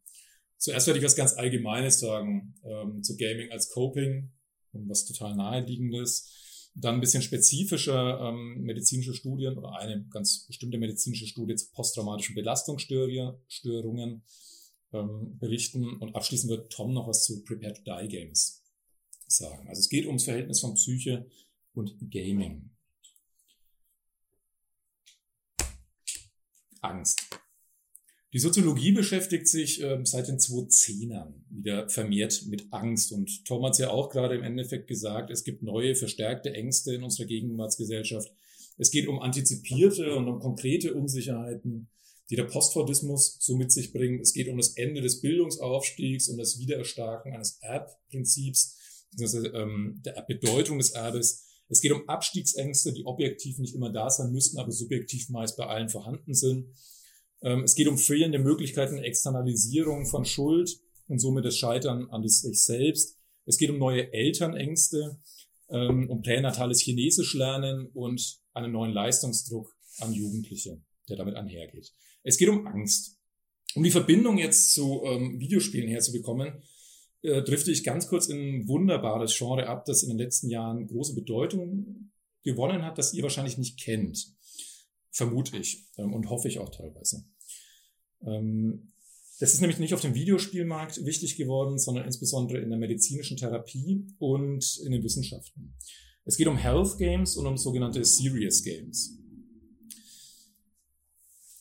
Zuerst 0.59 0.89
werde 0.89 0.99
ich 0.99 1.05
was 1.05 1.17
ganz 1.17 1.35
Allgemeines 1.35 2.01
sagen 2.01 2.55
ähm, 2.65 3.03
zu 3.03 3.17
Gaming 3.17 3.51
als 3.53 3.71
Coping, 3.71 4.33
was 4.73 5.07
total 5.07 5.37
naheliegendes. 5.37 6.71
Dann 6.75 6.97
ein 6.97 7.01
bisschen 7.01 7.23
spezifischer 7.23 8.21
ähm, 8.21 8.63
medizinische 8.63 9.15
Studien 9.15 9.57
oder 9.57 9.79
eine 9.79 10.05
ganz 10.11 10.47
bestimmte 10.47 10.79
medizinische 10.79 11.27
Studie 11.27 11.55
zu 11.55 11.71
posttraumatischen 11.71 12.35
Belastungsstörungen 12.35 14.23
ähm, 14.93 15.39
berichten. 15.39 15.97
Und 15.99 16.15
abschließend 16.15 16.51
wird 16.51 16.73
Tom 16.73 16.93
noch 16.93 17.09
was 17.09 17.25
zu 17.25 17.45
Prepare 17.45 17.75
to 17.75 17.83
Die 17.83 18.09
Games 18.09 18.65
sagen. 19.29 19.69
Also 19.69 19.81
es 19.81 19.89
geht 19.89 20.07
ums 20.07 20.25
Verhältnis 20.25 20.61
von 20.61 20.75
Psyche 20.75 21.31
und 21.73 21.97
Gaming. 22.11 22.71
Angst. 26.81 27.21
Die 28.35 28.39
Soziologie 28.39 28.93
beschäftigt 28.93 29.49
sich 29.49 29.83
äh, 29.83 30.01
seit 30.05 30.29
den 30.29 30.39
2010ern 30.39 31.33
wieder 31.49 31.89
vermehrt 31.89 32.45
mit 32.47 32.67
Angst. 32.73 33.13
Und 33.13 33.47
Tom 33.47 33.65
hat 33.65 33.73
es 33.73 33.79
ja 33.79 33.91
auch 33.91 34.11
gerade 34.11 34.35
im 34.35 34.43
Endeffekt 34.43 34.87
gesagt, 34.87 35.31
es 35.31 35.45
gibt 35.45 35.63
neue, 35.63 35.95
verstärkte 35.95 36.53
Ängste 36.53 36.95
in 36.95 37.03
unserer 37.03 37.27
Gegenwartsgesellschaft. 37.27 38.31
Es 38.77 38.91
geht 38.91 39.09
um 39.09 39.19
antizipierte 39.21 40.15
und 40.15 40.29
um 40.29 40.41
konkrete 40.41 40.93
Unsicherheiten, 40.93 41.89
die 42.29 42.37
der 42.37 42.45
Postfordismus 42.45 43.39
so 43.41 43.57
mit 43.57 43.73
sich 43.73 43.93
bringt. 43.93 44.21
Es 44.21 44.35
geht 44.35 44.49
um 44.49 44.59
das 44.59 44.77
Ende 44.77 45.01
des 45.01 45.23
Bildungsaufstiegs, 45.23 46.29
um 46.29 46.37
das 46.37 46.59
Wiedererstarken 46.59 47.33
eines 47.33 47.59
Erbprinzips, 47.63 48.77
also, 49.19 49.43
ähm, 49.55 50.03
der 50.05 50.23
Bedeutung 50.29 50.77
des 50.77 50.91
Erbes. 50.91 51.47
Es 51.71 51.81
geht 51.81 51.93
um 51.93 52.07
Abstiegsängste, 52.09 52.93
die 52.93 53.07
objektiv 53.07 53.59
nicht 53.59 53.75
immer 53.75 53.91
da 53.91 54.11
sein 54.11 54.33
müssten, 54.33 54.59
aber 54.59 54.71
subjektiv 54.71 55.31
meist 55.31 55.57
bei 55.57 55.67
allen 55.67 55.89
vorhanden 55.89 56.35
sind. 56.35 56.67
Ähm, 57.43 57.65
es 57.65 57.75
geht 57.75 57.89
um 57.89 57.99
fehlende 57.99 58.39
Möglichkeiten 58.39 58.99
Externalisierung 58.99 60.07
von 60.07 60.25
Schuld 60.25 60.81
und 61.09 61.19
somit 61.19 61.45
das 61.45 61.57
Scheitern 61.57 62.09
an 62.11 62.27
sich 62.27 62.63
selbst. 62.63 63.17
Es 63.47 63.59
geht 63.59 63.71
um 63.71 63.79
neue 63.79 64.13
Elternängste, 64.13 65.19
ähm, 65.71 66.11
um 66.11 66.23
pränatales 66.23 66.81
Chinesisch 66.81 67.35
lernen 67.35 67.87
und 67.95 68.41
einen 68.55 68.73
neuen 68.73 68.93
Leistungsdruck 68.93 69.75
an 70.01 70.13
Jugendliche, 70.13 70.81
der 71.09 71.17
damit 71.17 71.35
einhergeht. 71.35 71.93
Es 72.23 72.37
geht 72.37 72.49
um 72.49 72.67
Angst. 72.67 73.17
Um 73.75 73.83
die 73.83 73.91
Verbindung 73.91 74.39
jetzt 74.39 74.73
zu 74.73 75.03
ähm, 75.05 75.39
Videospielen 75.39 75.89
herzubekommen, 75.89 76.63
äh, 77.23 77.43
drifte 77.43 77.71
ich 77.71 77.85
ganz 77.85 78.09
kurz 78.09 78.27
in 78.27 78.39
ein 78.39 78.69
wunderbares 78.69 79.37
Genre 79.37 79.67
ab, 79.67 79.85
das 79.85 80.03
in 80.03 80.09
den 80.09 80.19
letzten 80.19 80.49
Jahren 80.49 80.87
große 80.87 81.15
Bedeutung 81.15 82.11
gewonnen 82.43 82.83
hat, 82.83 82.99
das 82.99 83.13
ihr 83.13 83.23
wahrscheinlich 83.23 83.59
nicht 83.59 83.79
kennt. 83.81 84.38
Vermute 85.11 85.57
ich 85.57 85.87
ähm, 85.97 86.13
und 86.13 86.29
hoffe 86.29 86.49
ich 86.49 86.59
auch 86.59 86.71
teilweise. 86.71 87.25
Ähm, 88.25 88.93
das 89.41 89.55
ist 89.55 89.61
nämlich 89.61 89.79
nicht 89.79 89.95
auf 89.95 90.01
dem 90.01 90.15
Videospielmarkt 90.15 91.05
wichtig 91.07 91.37
geworden, 91.37 91.79
sondern 91.79 92.05
insbesondere 92.05 92.61
in 92.61 92.71
der 92.71 92.79
medizinischen 92.79 93.37
Therapie 93.37 94.05
und 94.19 94.81
in 94.85 94.93
den 94.93 95.05
Wissenschaften. 95.05 95.75
Es 96.25 96.37
geht 96.37 96.49
um 96.49 96.57
Health 96.57 96.99
Games 96.99 97.37
und 97.37 97.47
um 97.47 97.57
sogenannte 97.57 98.05
Serious 98.05 98.63
Games. 98.63 99.19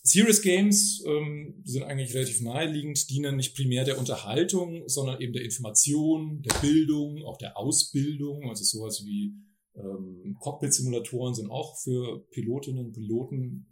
Serious 0.08 0.42
Games 0.42 1.04
ähm, 1.06 1.62
sind 1.66 1.84
eigentlich 1.84 2.14
relativ 2.14 2.42
naheliegend, 2.42 3.10
dienen 3.10 3.36
nicht 3.36 3.56
primär 3.56 3.84
der 3.84 4.00
Unterhaltung, 4.00 4.88
sondern 4.88 5.22
eben 5.22 5.34
der 5.34 5.44
Information, 5.44 6.42
der 6.42 6.58
Bildung, 6.60 7.24
auch 7.26 7.38
der 7.38 7.58
Ausbildung, 7.58 8.50
also 8.50 8.64
sowas 8.64 9.04
wie 9.06 9.34
ähm, 9.78 10.38
Cockpit-Simulatoren 10.40 11.36
sind 11.36 11.50
auch 11.50 11.78
für 11.78 12.26
Pilotinnen 12.32 12.86
und 12.86 12.94
Piloten 12.94 13.68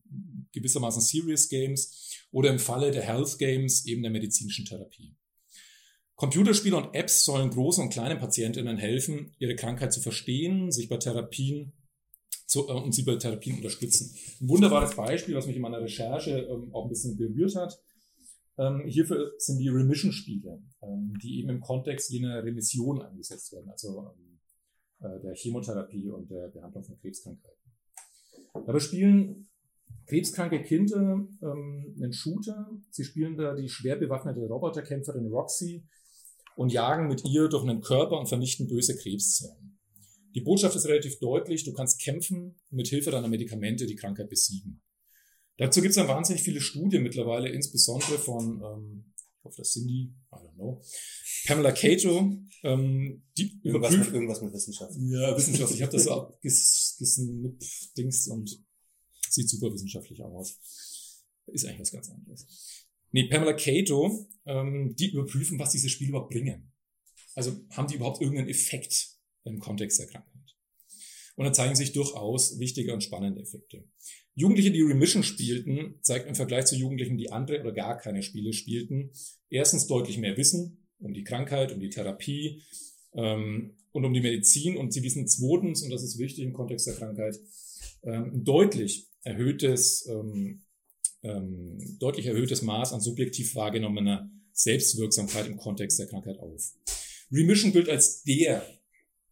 gewissermaßen 0.53 1.01
Serious 1.01 1.49
Games 1.49 2.25
oder 2.31 2.49
im 2.49 2.59
Falle 2.59 2.91
der 2.91 3.03
Health 3.03 3.37
Games 3.39 3.85
eben 3.85 4.03
der 4.03 4.11
medizinischen 4.11 4.65
Therapie. 4.65 5.15
Computerspiele 6.15 6.77
und 6.77 6.95
Apps 6.95 7.25
sollen 7.25 7.49
großen 7.49 7.83
und 7.83 7.89
kleinen 7.89 8.19
Patientinnen 8.19 8.77
helfen, 8.77 9.35
ihre 9.37 9.55
Krankheit 9.55 9.91
zu 9.91 9.99
verstehen, 9.99 10.71
sich 10.71 10.87
bei 10.87 10.97
Therapien 10.97 11.73
zu, 12.45 12.67
äh, 12.69 12.71
und 12.71 12.93
sie 12.93 13.03
bei 13.03 13.15
Therapien 13.15 13.57
unterstützen. 13.57 14.15
Ein 14.39 14.49
wunderbares 14.49 14.95
Beispiel, 14.95 15.35
was 15.35 15.47
mich 15.47 15.57
in 15.57 15.61
meiner 15.61 15.81
Recherche 15.81 16.47
ähm, 16.49 16.73
auch 16.73 16.85
ein 16.85 16.89
bisschen 16.89 17.17
berührt 17.17 17.55
hat. 17.55 17.81
Ähm, 18.57 18.85
hierfür 18.87 19.33
sind 19.37 19.59
die 19.59 19.67
Remission-Spiele, 19.67 20.63
ähm, 20.81 21.13
die 21.21 21.39
eben 21.39 21.49
im 21.49 21.59
Kontext 21.59 22.09
jener 22.11 22.41
Remission 22.43 23.01
eingesetzt 23.01 23.51
werden. 23.51 23.69
Also 23.69 23.99
ähm, 23.99 24.24
äh, 24.24 24.24
der 24.99 25.35
Chemotherapie 25.35 26.09
und 26.09 26.29
der 26.29 26.47
Behandlung 26.49 26.83
von 26.83 26.97
Krebskrankheiten. 26.99 27.71
Dabei 28.53 28.79
spielen 28.79 29.47
krebskranke 30.07 30.61
Kinder 30.63 31.27
ähm, 31.41 31.95
einen 31.97 32.13
Shooter. 32.13 32.69
Sie 32.91 33.03
spielen 33.03 33.37
da 33.37 33.55
die 33.55 33.69
schwer 33.69 33.95
bewaffnete 33.95 34.39
Roboterkämpferin 34.41 35.27
Roxy 35.27 35.85
und 36.55 36.71
jagen 36.71 37.07
mit 37.07 37.25
ihr 37.25 37.49
durch 37.49 37.63
einen 37.63 37.81
Körper 37.81 38.19
und 38.19 38.27
vernichten 38.27 38.67
böse 38.67 38.95
Krebszellen. 38.95 39.77
Die 40.35 40.41
Botschaft 40.41 40.75
ist 40.75 40.87
relativ 40.87 41.19
deutlich, 41.19 41.63
du 41.63 41.73
kannst 41.73 42.01
kämpfen 42.01 42.55
und 42.69 42.77
mit 42.77 42.87
Hilfe 42.87 43.11
deiner 43.11 43.27
Medikamente 43.27 43.85
die 43.85 43.95
Krankheit 43.95 44.29
besiegen. 44.29 44.81
Dazu 45.57 45.81
gibt 45.81 45.91
es 45.91 45.95
dann 45.95 46.09
wahnsinnig 46.09 46.43
viele 46.43 46.59
Studien 46.59 47.03
mittlerweile, 47.03 47.49
insbesondere 47.49 48.17
von 48.17 48.61
ähm, 48.61 49.13
hoffe, 49.45 49.57
das 49.57 49.73
sind 49.73 49.87
die, 49.87 50.13
I 50.31 50.35
don't 50.35 50.55
know. 50.55 50.81
Pamela 51.45 51.71
Cato, 51.71 52.37
ähm, 52.63 53.23
die 53.37 53.59
irgendwas 53.63 53.93
überprüft, 53.93 54.05
mit, 54.05 54.13
irgendwas 54.13 54.41
mit 54.41 54.53
Wissenschaft. 54.53 54.93
Ja, 54.97 55.37
Wissenschaft. 55.37 55.73
Ich 55.73 55.81
habe 55.81 55.91
das 55.91 56.07
auch 56.07 56.39
gesnippt-Dings 56.41 58.27
und 58.27 58.59
sieht 59.29 59.49
super 59.49 59.71
wissenschaftlich 59.73 60.21
aus. 60.21 60.59
Ist 61.47 61.65
eigentlich 61.65 61.81
was 61.81 61.91
ganz 61.91 62.09
anderes. 62.09 62.47
Nee, 63.11 63.29
Pamela 63.29 63.53
Cato, 63.53 64.27
ähm, 64.45 64.95
die 64.97 65.11
überprüfen, 65.11 65.59
was 65.59 65.71
diese 65.71 65.89
Spiele 65.89 66.09
überhaupt 66.09 66.31
bringen. 66.31 66.73
Also 67.35 67.55
haben 67.71 67.87
die 67.87 67.95
überhaupt 67.95 68.21
irgendeinen 68.21 68.49
Effekt 68.49 69.11
im 69.43 69.59
Kontext 69.59 69.99
der 69.99 70.07
Krankheit? 70.07 70.34
Und 71.35 71.45
da 71.45 71.53
zeigen 71.53 71.75
sich 71.75 71.93
durchaus 71.93 72.59
wichtige 72.59 72.93
und 72.93 73.03
spannende 73.03 73.41
Effekte. 73.41 73.83
Jugendliche, 74.35 74.71
die 74.71 74.81
Remission 74.81 75.23
spielten, 75.23 75.95
zeigt 76.01 76.27
im 76.27 76.35
Vergleich 76.35 76.65
zu 76.65 76.75
Jugendlichen, 76.75 77.17
die 77.17 77.31
andere 77.31 77.61
oder 77.61 77.71
gar 77.71 77.97
keine 77.97 78.21
Spiele 78.21 78.53
spielten, 78.53 79.11
erstens 79.49 79.87
deutlich 79.87 80.17
mehr 80.17 80.37
Wissen 80.37 80.85
um 80.99 81.13
die 81.13 81.23
Krankheit, 81.23 81.71
um 81.71 81.79
die 81.79 81.89
Therapie 81.89 82.63
ähm, 83.13 83.77
und 83.91 84.05
um 84.05 84.13
die 84.13 84.21
Medizin. 84.21 84.77
Und 84.77 84.93
sie 84.93 85.03
wissen 85.03 85.27
zweitens, 85.27 85.83
und 85.83 85.89
das 85.89 86.03
ist 86.03 86.17
wichtig 86.19 86.43
im 86.43 86.53
Kontext 86.53 86.87
der 86.87 86.95
Krankheit, 86.95 87.37
ähm, 88.03 88.31
ein 88.33 88.43
deutlich 88.43 89.07
erhöhtes, 89.23 90.07
ähm, 90.07 90.63
ähm, 91.23 91.97
deutlich 91.99 92.27
erhöhtes 92.27 92.61
Maß 92.61 92.93
an 92.93 93.01
subjektiv 93.01 93.55
wahrgenommener 93.55 94.29
Selbstwirksamkeit 94.53 95.47
im 95.47 95.57
Kontext 95.57 95.99
der 95.99 96.07
Krankheit 96.07 96.39
auf. 96.39 96.73
Remission 97.31 97.71
gilt 97.71 97.89
als 97.89 98.23
der 98.23 98.65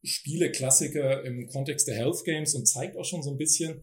Spieleklassiker 0.04 1.24
im 1.24 1.47
Kontext 1.47 1.88
der 1.88 1.95
Health 1.95 2.24
Games 2.26 2.56
und 2.56 2.68
zeigt 2.68 2.97
auch 2.97 3.06
schon 3.06 3.24
so 3.24 3.32
ein 3.32 3.38
bisschen, 3.38 3.82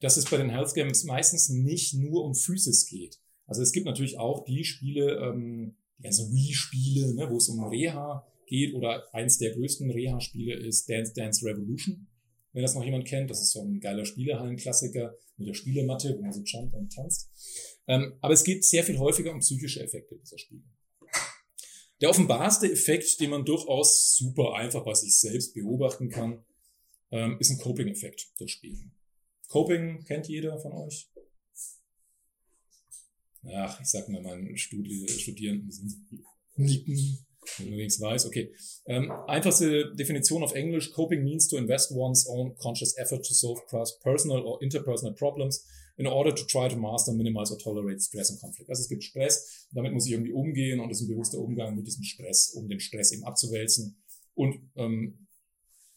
dass 0.00 0.16
es 0.16 0.30
bei 0.30 0.36
den 0.36 0.50
Health 0.50 0.74
Games 0.74 1.04
meistens 1.04 1.48
nicht 1.48 1.94
nur 1.94 2.24
um 2.24 2.34
Physis 2.34 2.86
geht. 2.86 3.18
Also 3.46 3.62
es 3.62 3.72
gibt 3.72 3.86
natürlich 3.86 4.18
auch 4.18 4.44
die 4.44 4.64
Spiele, 4.64 5.18
ähm, 5.18 5.76
die 5.98 6.02
ganzen 6.02 6.32
Wii-Spiele, 6.32 7.14
ne, 7.14 7.28
wo 7.30 7.36
es 7.36 7.48
um 7.48 7.64
Reha 7.64 8.26
geht 8.46 8.74
oder 8.74 9.12
eins 9.14 9.38
der 9.38 9.54
größten 9.54 9.90
Reha-Spiele 9.90 10.54
ist 10.54 10.88
Dance 10.88 11.12
Dance 11.14 11.44
Revolution. 11.44 12.06
Wenn 12.52 12.62
das 12.62 12.74
noch 12.74 12.84
jemand 12.84 13.06
kennt, 13.06 13.30
das 13.30 13.40
ist 13.40 13.52
so 13.52 13.62
ein 13.62 13.80
geiler 13.80 14.04
Spielehallen-Klassiker 14.04 15.14
mit 15.36 15.48
der 15.48 15.54
Spielematte, 15.54 16.16
wo 16.16 16.22
man 16.22 16.32
so 16.32 16.42
jumpt 16.42 16.74
und 16.74 16.92
tanzt. 16.92 17.30
Ähm, 17.86 18.14
aber 18.20 18.34
es 18.34 18.44
geht 18.44 18.64
sehr 18.64 18.84
viel 18.84 18.98
häufiger 18.98 19.32
um 19.32 19.40
psychische 19.40 19.82
Effekte 19.82 20.16
dieser 20.16 20.38
Spiele. 20.38 20.62
Der 22.00 22.10
offenbarste 22.10 22.70
Effekt, 22.70 23.20
den 23.20 23.30
man 23.30 23.44
durchaus 23.44 24.16
super 24.16 24.54
einfach 24.54 24.84
bei 24.84 24.94
sich 24.94 25.18
selbst 25.18 25.54
beobachten 25.54 26.10
kann, 26.10 26.44
ähm, 27.10 27.36
ist 27.40 27.50
ein 27.50 27.58
Coping-Effekt 27.58 28.28
durch 28.38 28.52
Spielen. 28.52 28.92
Coping 29.48 30.04
kennt 30.04 30.28
jeder 30.28 30.58
von 30.58 30.72
euch? 30.72 31.08
Ach, 33.54 33.80
ich 33.80 33.86
sag 33.86 34.08
mal, 34.08 34.22
meine 34.22 34.56
Studi 34.56 35.08
Studierenden 35.08 35.70
sind 35.70 35.94
nicken, 36.56 37.24
wenn 37.58 37.70
du 37.70 37.76
nichts 37.76 38.00
weiß. 38.00 38.26
Okay. 38.26 38.52
Ähm, 38.86 39.10
einfachste 39.28 39.94
Definition 39.94 40.42
auf 40.42 40.54
Englisch. 40.54 40.90
Coping 40.90 41.22
means 41.22 41.48
to 41.48 41.56
invest 41.56 41.92
one's 41.92 42.26
own 42.26 42.56
conscious 42.56 42.96
effort 42.98 43.22
to 43.22 43.32
solve 43.32 43.62
personal 44.02 44.42
or 44.42 44.60
interpersonal 44.62 45.14
problems 45.14 45.64
in 45.96 46.06
order 46.06 46.34
to 46.34 46.44
try 46.44 46.68
to 46.68 46.76
master, 46.76 47.12
minimize 47.12 47.50
or 47.52 47.58
tolerate 47.58 48.00
stress 48.00 48.30
and 48.30 48.40
conflict. 48.40 48.68
Also 48.68 48.82
es 48.82 48.88
gibt 48.88 49.04
Stress, 49.04 49.66
damit 49.72 49.92
muss 49.92 50.06
ich 50.06 50.12
irgendwie 50.12 50.32
umgehen 50.32 50.80
und 50.80 50.90
es 50.90 51.00
ist 51.00 51.06
ein 51.06 51.08
bewusster 51.08 51.38
Umgang 51.38 51.74
mit 51.74 51.86
diesem 51.86 52.04
Stress, 52.04 52.50
um 52.50 52.68
den 52.68 52.80
Stress 52.80 53.12
eben 53.12 53.24
abzuwälzen 53.24 53.96
und 54.34 54.58
ähm, 54.76 55.26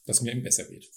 dass 0.06 0.22
mir 0.22 0.32
eben 0.32 0.43
besser 0.43 0.64
geht. 0.64 0.89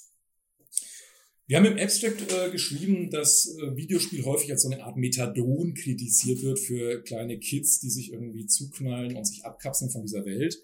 Wir 1.48 1.58
haben 1.58 1.66
im 1.66 1.78
Abstract 1.78 2.32
äh, 2.32 2.50
geschrieben, 2.50 3.10
dass 3.10 3.46
äh, 3.46 3.76
Videospiel 3.76 4.24
häufig 4.24 4.50
als 4.52 4.62
so 4.62 4.70
eine 4.70 4.84
Art 4.84 4.96
Methadon 4.96 5.74
kritisiert 5.74 6.42
wird 6.42 6.58
für 6.58 7.02
kleine 7.02 7.38
Kids, 7.38 7.80
die 7.80 7.90
sich 7.90 8.12
irgendwie 8.12 8.46
zuknallen 8.46 9.16
und 9.16 9.26
sich 9.26 9.44
abkapseln 9.44 9.90
von 9.90 10.02
dieser 10.02 10.24
Welt. 10.24 10.56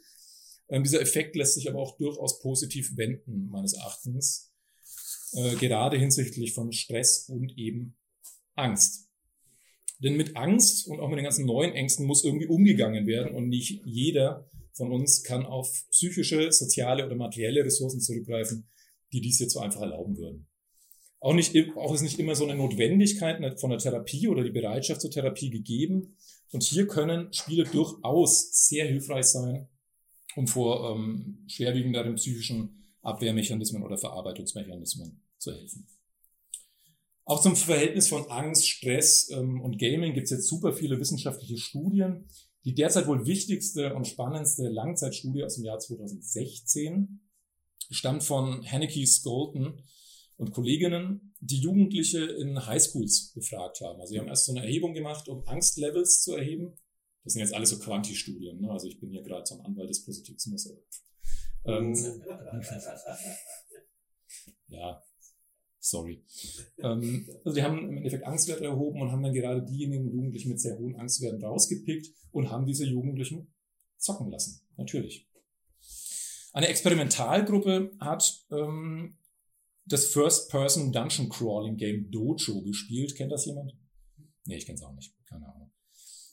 Ähm, 0.68 0.84
dieser 0.84 1.02
Effekt 1.02 1.34
lässt 1.34 1.54
sich 1.54 1.68
aber 1.68 1.80
auch 1.80 1.98
durchaus 1.98 2.38
positiv 2.40 2.96
wenden, 2.96 3.48
meines 3.50 3.74
Erachtens. 3.74 4.52
Äh, 5.32 5.56
gerade 5.56 5.98
hinsichtlich 5.98 6.54
von 6.54 6.72
Stress 6.72 7.28
und 7.28 7.58
eben 7.58 7.97
Angst. 8.58 9.08
Denn 10.00 10.16
mit 10.16 10.36
Angst 10.36 10.86
und 10.86 11.00
auch 11.00 11.08
mit 11.08 11.18
den 11.18 11.24
ganzen 11.24 11.46
neuen 11.46 11.72
Ängsten 11.72 12.06
muss 12.06 12.24
irgendwie 12.24 12.46
umgegangen 12.46 13.06
werden 13.06 13.34
und 13.34 13.48
nicht 13.48 13.82
jeder 13.84 14.48
von 14.72 14.92
uns 14.92 15.24
kann 15.24 15.44
auf 15.44 15.84
psychische, 15.90 16.52
soziale 16.52 17.04
oder 17.04 17.16
materielle 17.16 17.64
Ressourcen 17.64 18.00
zurückgreifen, 18.00 18.68
die 19.12 19.20
dies 19.20 19.40
jetzt 19.40 19.54
so 19.54 19.60
einfach 19.60 19.80
erlauben 19.80 20.16
würden. 20.16 20.46
Auch, 21.20 21.34
nicht, 21.34 21.52
auch 21.76 21.92
ist 21.92 22.02
nicht 22.02 22.18
immer 22.20 22.36
so 22.36 22.44
eine 22.44 22.54
Notwendigkeit 22.54 23.60
von 23.60 23.70
der 23.70 23.80
Therapie 23.80 24.28
oder 24.28 24.44
die 24.44 24.52
Bereitschaft 24.52 25.00
zur 25.00 25.10
Therapie 25.10 25.50
gegeben. 25.50 26.16
Und 26.52 26.62
hier 26.62 26.86
können 26.86 27.32
Spiele 27.32 27.64
durchaus 27.64 28.68
sehr 28.68 28.86
hilfreich 28.86 29.26
sein, 29.26 29.68
um 30.36 30.46
vor 30.46 30.94
ähm, 30.94 31.44
schwerwiegenderen 31.48 32.14
psychischen 32.14 32.94
Abwehrmechanismen 33.02 33.82
oder 33.82 33.98
Verarbeitungsmechanismen 33.98 35.20
zu 35.38 35.52
helfen. 35.52 35.88
Auch 37.28 37.42
zum 37.42 37.56
Verhältnis 37.56 38.08
von 38.08 38.30
Angst, 38.30 38.66
Stress 38.66 39.28
ähm, 39.28 39.60
und 39.60 39.78
Gaming 39.78 40.14
gibt 40.14 40.24
es 40.24 40.30
jetzt 40.30 40.48
super 40.48 40.72
viele 40.72 40.98
wissenschaftliche 40.98 41.58
Studien. 41.58 42.26
Die 42.64 42.72
derzeit 42.72 43.06
wohl 43.06 43.26
wichtigste 43.26 43.94
und 43.94 44.06
spannendste 44.06 44.66
Langzeitstudie 44.68 45.44
aus 45.44 45.56
dem 45.56 45.66
Jahr 45.66 45.78
2016 45.78 47.20
stammt 47.90 48.24
von 48.24 48.64
Haneke 48.64 49.06
Skolton 49.06 49.82
und 50.38 50.52
Kolleginnen, 50.52 51.34
die 51.40 51.58
Jugendliche 51.58 52.24
in 52.24 52.64
Highschools 52.64 53.32
befragt 53.34 53.82
haben. 53.82 54.00
Also 54.00 54.12
sie 54.12 54.20
haben 54.20 54.28
erst 54.28 54.46
so 54.46 54.52
eine 54.52 54.62
Erhebung 54.62 54.94
gemacht, 54.94 55.28
um 55.28 55.46
Angstlevels 55.46 56.22
zu 56.22 56.34
erheben. 56.34 56.78
Das 57.24 57.34
sind 57.34 57.42
jetzt 57.42 57.52
alles 57.52 57.68
so 57.68 57.78
Quanti-Studien. 57.78 58.58
Ne? 58.58 58.70
Also 58.70 58.86
ich 58.86 58.98
bin 59.00 59.10
hier 59.10 59.22
gerade 59.22 59.44
zum 59.44 59.60
Anwalt 59.60 59.90
des 59.90 60.02
Positivismus. 60.02 60.72
Ähm, 61.66 61.94
ja, 64.68 65.02
sorry. 65.78 66.24
Ähm, 66.78 67.28
also 67.44 67.54
die 67.54 67.62
haben 67.62 67.78
im 67.78 67.96
Endeffekt 67.98 68.24
Angstwerte 68.24 68.64
erhoben 68.64 69.00
und 69.00 69.10
haben 69.10 69.22
dann 69.22 69.32
gerade 69.32 69.64
diejenigen 69.64 70.10
Jugendlichen 70.10 70.50
mit 70.50 70.60
sehr 70.60 70.78
hohen 70.78 70.96
Angstwerten 70.96 71.42
rausgepickt 71.42 72.08
und 72.32 72.50
haben 72.50 72.66
diese 72.66 72.84
Jugendlichen 72.84 73.52
zocken 73.96 74.30
lassen. 74.30 74.60
Natürlich. 74.76 75.28
Eine 76.52 76.68
Experimentalgruppe 76.68 77.92
hat 78.00 78.46
ähm, 78.50 79.16
das 79.84 80.06
First-Person 80.06 80.92
Dungeon 80.92 81.28
Crawling 81.28 81.76
Game 81.76 82.10
Dojo 82.10 82.62
gespielt. 82.62 83.16
Kennt 83.16 83.32
das 83.32 83.46
jemand? 83.46 83.76
Nee, 84.44 84.56
ich 84.56 84.66
kenn's 84.66 84.82
auch 84.82 84.94
nicht. 84.94 85.14
Keine 85.26 85.46
Ahnung. 85.46 85.70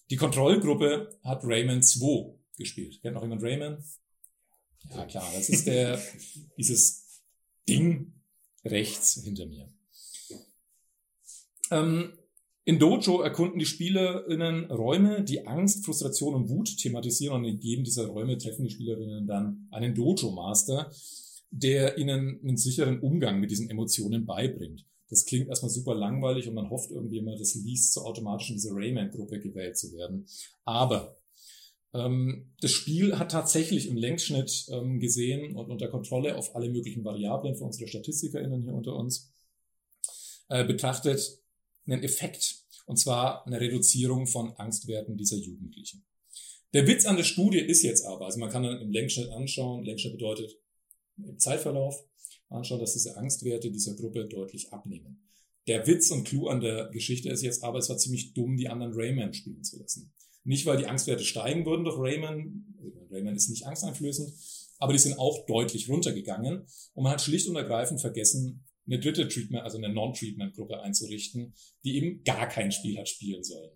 Die 0.09 0.15
Kontrollgruppe 0.15 1.19
hat 1.23 1.41
Rayman 1.43 1.81
2 1.81 2.37
gespielt. 2.57 3.01
Kennt 3.01 3.15
noch 3.15 3.23
jemand 3.23 3.43
Rayman? 3.43 3.83
Ja, 4.89 5.05
klar. 5.05 5.27
Das 5.33 5.49
ist 5.49 5.67
der, 5.67 5.99
dieses 6.57 7.21
Ding 7.67 8.14
rechts 8.65 9.21
hinter 9.23 9.45
mir. 9.45 9.69
Ähm, 11.71 12.13
in 12.67 12.79
Dojo 12.79 13.21
erkunden 13.21 13.59
die 13.59 13.65
SpielerInnen 13.65 14.71
Räume, 14.71 15.23
die 15.23 15.45
Angst, 15.45 15.85
Frustration 15.85 16.33
und 16.33 16.49
Wut 16.49 16.77
thematisieren 16.77 17.35
und 17.35 17.45
in 17.45 17.59
jedem 17.59 17.83
dieser 17.83 18.07
Räume 18.07 18.39
treffen 18.39 18.63
die 18.63 18.71
SpielerInnen 18.71 19.27
dann 19.27 19.67
einen 19.69 19.93
Dojo-Master, 19.93 20.91
der 21.51 21.97
ihnen 21.99 22.39
einen 22.41 22.57
sicheren 22.57 22.99
Umgang 23.01 23.39
mit 23.39 23.51
diesen 23.51 23.69
Emotionen 23.69 24.25
beibringt. 24.25 24.83
Das 25.09 25.25
klingt 25.25 25.47
erstmal 25.47 25.69
super 25.69 25.93
langweilig 25.93 26.47
und 26.47 26.55
man 26.55 26.71
hofft 26.71 26.89
irgendwie 26.89 27.19
immer, 27.19 27.37
das 27.37 27.53
liest 27.53 27.93
so 27.93 28.01
automatisch 28.01 28.49
in 28.49 28.55
diese 28.55 28.73
Rayman-Gruppe 28.73 29.39
gewählt 29.39 29.77
zu 29.77 29.93
werden. 29.93 30.25
Aber 30.63 31.15
das 32.61 32.71
Spiel 32.71 33.17
hat 33.17 33.31
tatsächlich 33.31 33.87
im 33.87 33.95
Längsschnitt 33.95 34.65
ähm, 34.69 34.99
gesehen 34.99 35.55
und 35.55 35.69
unter 35.69 35.87
Kontrolle 35.87 36.35
auf 36.35 36.55
alle 36.55 36.69
möglichen 36.69 37.05
Variablen 37.05 37.55
für 37.55 37.63
unsere 37.63 37.87
StatistikerInnen 37.87 38.63
hier 38.63 38.73
unter 38.73 38.95
uns 38.95 39.31
äh, 40.49 40.65
betrachtet 40.65 41.39
einen 41.85 42.03
Effekt. 42.03 42.63
Und 42.85 42.97
zwar 42.97 43.45
eine 43.47 43.59
Reduzierung 43.59 44.27
von 44.27 44.53
Angstwerten 44.57 45.17
dieser 45.17 45.37
Jugendlichen. 45.37 46.05
Der 46.73 46.87
Witz 46.87 47.05
an 47.05 47.15
der 47.15 47.23
Studie 47.23 47.59
ist 47.59 47.83
jetzt 47.83 48.05
aber, 48.05 48.25
also 48.25 48.39
man 48.39 48.49
kann 48.49 48.63
dann 48.63 48.81
im 48.81 48.91
Längsschnitt 48.91 49.29
anschauen, 49.29 49.83
Längsschnitt 49.83 50.13
bedeutet 50.13 50.59
im 51.17 51.39
Zeitverlauf 51.39 52.03
anschauen, 52.49 52.79
dass 52.79 52.93
diese 52.93 53.15
Angstwerte 53.17 53.71
dieser 53.71 53.95
Gruppe 53.95 54.25
deutlich 54.25 54.73
abnehmen. 54.73 55.29
Der 55.67 55.87
Witz 55.87 56.11
und 56.11 56.27
Clou 56.27 56.47
an 56.47 56.59
der 56.59 56.89
Geschichte 56.89 57.29
ist 57.29 57.41
jetzt 57.41 57.63
aber, 57.63 57.79
es 57.79 57.89
war 57.89 57.97
ziemlich 57.97 58.33
dumm, 58.33 58.57
die 58.57 58.67
anderen 58.67 58.93
Rayman 58.93 59.33
spielen 59.33 59.63
zu 59.63 59.79
lassen. 59.79 60.13
Nicht, 60.45 60.65
weil 60.65 60.77
die 60.77 60.85
Angstwerte 60.85 61.23
steigen 61.23 61.65
würden 61.65 61.83
durch 61.83 61.97
Rayman, 61.97 62.65
also 62.77 63.07
Rayman 63.11 63.35
ist 63.35 63.49
nicht 63.49 63.65
angsteinflößend, 63.65 64.31
aber 64.77 64.93
die 64.93 64.99
sind 64.99 65.17
auch 65.17 65.45
deutlich 65.47 65.89
runtergegangen 65.89 66.67
und 66.93 67.03
man 67.03 67.11
hat 67.11 67.21
schlicht 67.21 67.49
und 67.49 67.55
ergreifend 67.55 67.99
vergessen, 67.99 68.63
eine 68.87 68.99
dritte 68.99 69.27
Treatment, 69.27 69.63
also 69.63 69.77
eine 69.77 69.89
Non-Treatment-Gruppe 69.89 70.79
einzurichten, 70.81 71.55
die 71.83 71.95
eben 71.97 72.23
gar 72.23 72.47
kein 72.47 72.71
Spiel 72.71 72.97
hat 72.97 73.09
spielen 73.09 73.43
sollen. 73.43 73.71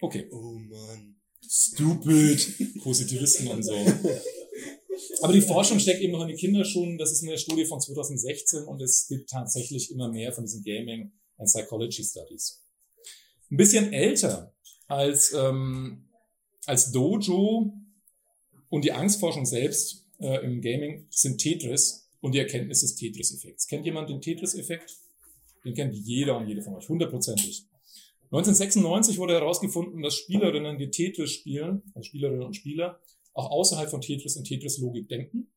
Okay. 0.00 0.28
Oh 0.30 0.58
man. 0.58 1.16
Stupid. 1.48 2.82
Positivisten 2.82 3.48
und 3.48 3.62
so. 3.62 3.74
Aber 5.22 5.32
die 5.32 5.40
Forschung 5.40 5.78
steckt 5.78 6.00
eben 6.00 6.12
noch 6.12 6.22
in 6.22 6.28
den 6.28 6.36
Kinderschuhen. 6.36 6.98
Das 6.98 7.12
ist 7.12 7.22
eine 7.22 7.38
Studie 7.38 7.64
von 7.64 7.80
2016 7.80 8.64
und 8.64 8.82
es 8.82 9.06
gibt 9.08 9.30
tatsächlich 9.30 9.90
immer 9.90 10.10
mehr 10.10 10.32
von 10.32 10.44
diesen 10.44 10.62
Gaming 10.62 11.12
and 11.38 11.48
Psychology 11.48 12.04
Studies. 12.04 12.62
Ein 13.50 13.56
bisschen 13.56 13.92
älter 13.92 14.55
als, 14.88 15.32
ähm, 15.32 16.04
als 16.66 16.92
Dojo 16.92 17.72
und 18.68 18.84
die 18.84 18.92
Angstforschung 18.92 19.46
selbst 19.46 20.06
äh, 20.20 20.44
im 20.44 20.60
Gaming 20.60 21.06
sind 21.10 21.38
Tetris 21.38 22.08
und 22.20 22.32
die 22.32 22.38
Erkenntnis 22.38 22.80
des 22.80 22.96
Tetris-Effekts. 22.96 23.66
Kennt 23.66 23.84
jemand 23.84 24.10
den 24.10 24.20
Tetris-Effekt? 24.20 24.96
Den 25.64 25.74
kennt 25.74 25.94
jeder 25.94 26.36
und 26.38 26.48
jede 26.48 26.62
von 26.62 26.74
euch, 26.74 26.88
hundertprozentig. 26.88 27.66
1996 28.26 29.18
wurde 29.18 29.34
herausgefunden, 29.34 30.02
dass 30.02 30.16
Spielerinnen, 30.16 30.78
die 30.78 30.90
Tetris 30.90 31.32
spielen, 31.32 31.82
also 31.94 32.02
Spielerinnen 32.08 32.44
und 32.44 32.54
Spieler, 32.54 33.00
auch 33.34 33.50
außerhalb 33.50 33.90
von 33.90 34.00
Tetris 34.00 34.36
in 34.36 34.44
Tetris-Logik 34.44 35.08
denken 35.08 35.48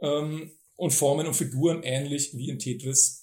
ähm, 0.00 0.52
und 0.76 0.92
Formen 0.92 1.26
und 1.26 1.34
Figuren 1.34 1.82
ähnlich 1.82 2.36
wie 2.36 2.50
in 2.50 2.58
Tetris 2.58 3.21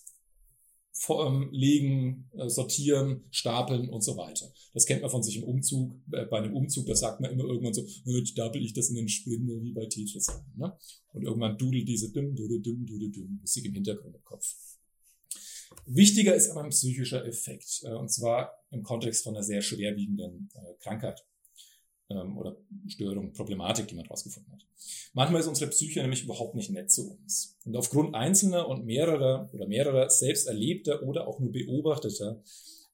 legen, 1.52 2.30
äh, 2.38 2.50
sortieren, 2.50 3.24
stapeln 3.32 3.90
und 3.90 4.04
so 4.04 4.18
weiter. 4.18 4.52
Das 4.74 4.86
kennt 4.86 5.02
man 5.02 5.10
von 5.10 5.24
sich 5.24 5.38
im 5.38 5.44
Umzug. 5.44 5.96
Äh, 6.12 6.26
bei 6.26 6.40
einem 6.40 6.56
Umzug, 6.56 6.86
da 6.88 6.96
sagt 6.96 7.22
man 7.22 7.32
immer 7.32 7.46
irgendwann 7.46 7.74
so, 7.74 7.86
stapel 8.26 8.64
ich 8.64 8.74
das 8.74 8.90
in 8.90 8.96
den 8.96 9.08
Spinde 9.08 9.62
wie 9.62 9.74
bei 9.74 9.86
Tetris. 9.86 10.28
Ne? 10.56 10.74
Und 11.14 11.24
irgendwann 11.24 11.58
dudelt 11.58 11.88
diese 11.88 12.12
düm, 12.12 12.36
düm, 12.36 12.62
düm, 12.62 12.86
düm, 12.86 13.12
düm, 13.12 13.40
Musik 13.42 13.66
im 13.66 13.74
Hintergrund 13.74 14.16
im 14.16 14.24
Kopf. 14.24 14.56
Wichtiger 15.86 16.36
ist 16.36 16.50
aber 16.50 16.64
ein 16.64 16.72
psychischer 16.72 17.26
Effekt, 17.26 17.82
äh, 17.84 17.94
und 17.94 18.12
zwar 18.12 18.52
im 18.72 18.84
Kontext 18.84 19.24
von 19.24 19.36
einer 19.36 19.44
sehr 19.44 19.62
schwerwiegenden 19.62 20.50
Krankheit. 20.80 21.26
Ähm, 22.10 22.38
oder 22.38 22.57
Störung, 22.88 23.34
Problematik, 23.34 23.88
die 23.88 23.95
man 23.95 24.06
herausgefunden 24.06 24.52
hat. 24.52 24.65
Manchmal 25.14 25.41
ist 25.41 25.48
unsere 25.48 25.69
Psyche 25.69 26.02
nämlich 26.02 26.23
überhaupt 26.23 26.56
nicht 26.56 26.72
nett 26.72 26.91
zu 26.91 27.11
uns. 27.11 27.57
Und 27.65 27.76
aufgrund 27.76 28.15
einzelner 28.15 28.68
und 28.68 28.86
mehrerer 28.86 29.49
oder 29.53 29.68
mehrerer 29.68 30.10
selbst 30.10 30.48
erlebter 30.48 31.03
oder 31.03 31.27
auch 31.27 31.40
nur 31.40 31.52
beobachteter 31.52 32.41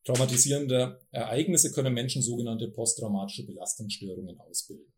traumatisierender 0.04 1.00
Ereignisse 1.12 1.72
können 1.72 1.94
Menschen 1.94 2.22
sogenannte 2.22 2.68
posttraumatische 2.70 3.46
Belastungsstörungen 3.46 4.40
ausbilden. 4.40 4.94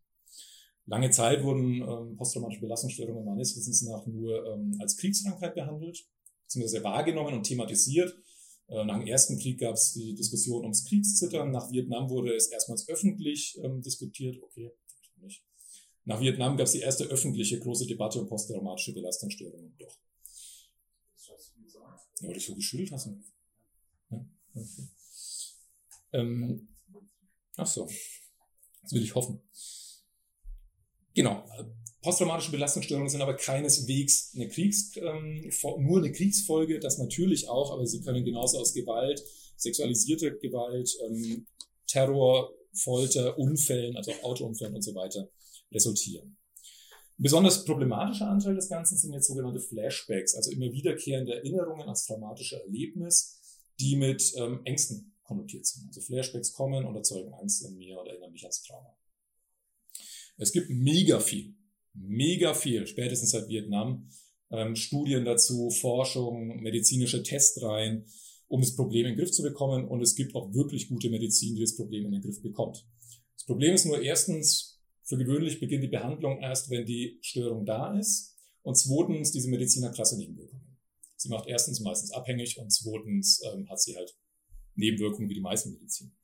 Lange 0.85 1.09
Zeit 1.11 1.43
wurden 1.43 1.81
ähm, 1.81 2.15
posttraumatische 2.15 2.61
Belastungsstörungen 2.61 3.25
meines 3.25 3.55
Wissens 3.55 3.81
nach 3.83 4.05
nur 4.05 4.45
ähm, 4.47 4.77
als 4.79 4.97
Kriegskrankheit 4.97 5.55
behandelt, 5.55 6.05
beziehungsweise 6.43 6.83
wahrgenommen 6.83 7.35
und 7.35 7.43
thematisiert. 7.43 8.15
Äh, 8.67 8.83
nach 8.83 8.99
dem 8.99 9.07
Ersten 9.07 9.39
Krieg 9.39 9.59
gab 9.59 9.75
es 9.75 9.93
die 9.93 10.13
Diskussion 10.13 10.63
ums 10.63 10.85
Kriegszittern. 10.85 11.51
Nach 11.51 11.71
Vietnam 11.71 12.09
wurde 12.09 12.35
es 12.35 12.47
erstmals 12.47 12.87
öffentlich 12.89 13.57
ähm, 13.63 13.81
diskutiert. 13.81 14.41
Okay, 14.43 14.71
nicht. 15.17 15.43
Nach 16.03 16.19
Vietnam 16.19 16.57
gab 16.57 16.65
es 16.65 16.73
die 16.73 16.81
erste 16.81 17.05
öffentliche 17.05 17.59
große 17.59 17.85
Debatte 17.85 18.19
um 18.19 18.27
posttraumatische 18.27 18.93
Belastungsstörungen. 18.93 19.75
Doch. 19.77 19.97
Ja, 22.21 22.29
weil 22.29 22.37
ich 22.37 22.45
so 22.45 22.55
geschüttelt 22.55 22.91
hast. 22.91 23.09
Ja, 24.09 24.25
okay. 24.55 24.87
Ähm, 26.13 26.67
ach 27.55 27.67
so. 27.67 27.87
Das 28.81 28.91
will 28.93 29.03
ich 29.03 29.13
hoffen. 29.15 29.41
Genau. 31.13 31.45
Posttraumatische 32.07 32.51
Belastungsstörungen 32.51 33.09
sind 33.09 33.21
aber 33.21 33.33
keineswegs 33.33 34.31
eine 34.33 34.47
Kriegs, 34.47 34.93
ähm, 34.95 35.51
nur 35.79 35.97
eine 35.97 36.09
Kriegsfolge, 36.13 36.79
das 36.79 36.99
natürlich 36.99 37.49
auch, 37.49 37.73
aber 37.73 37.85
sie 37.85 37.99
können 37.99 38.23
genauso 38.23 38.59
aus 38.59 38.73
Gewalt, 38.73 39.21
sexualisierte 39.57 40.37
Gewalt, 40.37 40.89
ähm, 41.05 41.45
Terror, 41.85 42.53
Folter, 42.71 43.37
Unfällen, 43.37 43.97
also 43.97 44.13
Autounfällen 44.23 44.75
und 44.75 44.83
so 44.83 44.95
weiter 44.95 45.27
resultieren. 45.69 46.37
Ein 47.19 47.23
besonders 47.23 47.65
problematischer 47.65 48.29
Anteil 48.29 48.55
des 48.55 48.69
Ganzen 48.69 48.97
sind 48.97 49.11
jetzt 49.11 49.27
sogenannte 49.27 49.59
Flashbacks, 49.59 50.33
also 50.33 50.49
immer 50.51 50.71
wiederkehrende 50.71 51.35
Erinnerungen 51.35 51.89
als 51.89 52.05
traumatische 52.05 52.61
Erlebnis, 52.61 53.61
die 53.81 53.97
mit 53.97 54.31
ähm, 54.37 54.61
Ängsten 54.63 55.13
konnotiert 55.23 55.65
sind. 55.65 55.87
Also 55.87 55.99
Flashbacks 55.99 56.53
kommen 56.53 56.85
und 56.85 56.95
erzeugen 56.95 57.33
Angst 57.33 57.65
in 57.65 57.75
mir 57.75 57.99
oder 57.99 58.11
erinnern 58.11 58.31
mich 58.31 58.43
ans 58.43 58.63
Trauma. 58.63 58.95
Es 60.37 60.53
gibt 60.53 60.69
mega 60.69 61.19
viel, 61.19 61.56
mega 61.99 62.53
viel, 62.53 62.87
spätestens 62.87 63.31
seit 63.31 63.47
Vietnam, 63.47 64.09
ähm, 64.51 64.75
Studien 64.75 65.25
dazu, 65.25 65.69
Forschung, 65.69 66.61
medizinische 66.61 67.23
Testreihen, 67.23 68.05
um 68.47 68.61
das 68.61 68.75
Problem 68.75 69.05
in 69.05 69.13
den 69.13 69.19
Griff 69.19 69.31
zu 69.31 69.43
bekommen. 69.43 69.87
Und 69.87 70.01
es 70.01 70.15
gibt 70.15 70.35
auch 70.35 70.53
wirklich 70.53 70.87
gute 70.87 71.09
Medizin, 71.09 71.55
die 71.55 71.61
das 71.61 71.75
Problem 71.75 72.05
in 72.05 72.11
den 72.11 72.21
Griff 72.21 72.41
bekommt. 72.41 72.85
Das 73.35 73.45
Problem 73.45 73.73
ist 73.73 73.85
nur 73.85 74.01
erstens, 74.01 74.79
für 75.03 75.17
gewöhnlich 75.17 75.59
beginnt 75.59 75.83
die 75.83 75.89
Behandlung 75.89 76.39
erst, 76.39 76.69
wenn 76.69 76.85
die 76.85 77.17
Störung 77.21 77.65
da 77.65 77.97
ist. 77.97 78.35
Und 78.61 78.77
zweitens, 78.77 79.31
diese 79.31 79.49
Medizin 79.49 79.85
hat 79.85 79.95
krasse 79.95 80.17
Nebenwirkungen. 80.17 80.77
Sie 81.15 81.29
macht 81.29 81.47
erstens 81.47 81.79
meistens 81.79 82.11
abhängig 82.11 82.59
und 82.59 82.71
zweitens 82.71 83.41
ähm, 83.45 83.67
hat 83.69 83.81
sie 83.81 83.95
halt 83.95 84.15
Nebenwirkungen 84.75 85.29
wie 85.29 85.33
die 85.33 85.41
meisten 85.41 85.71
Medizin. 85.71 86.15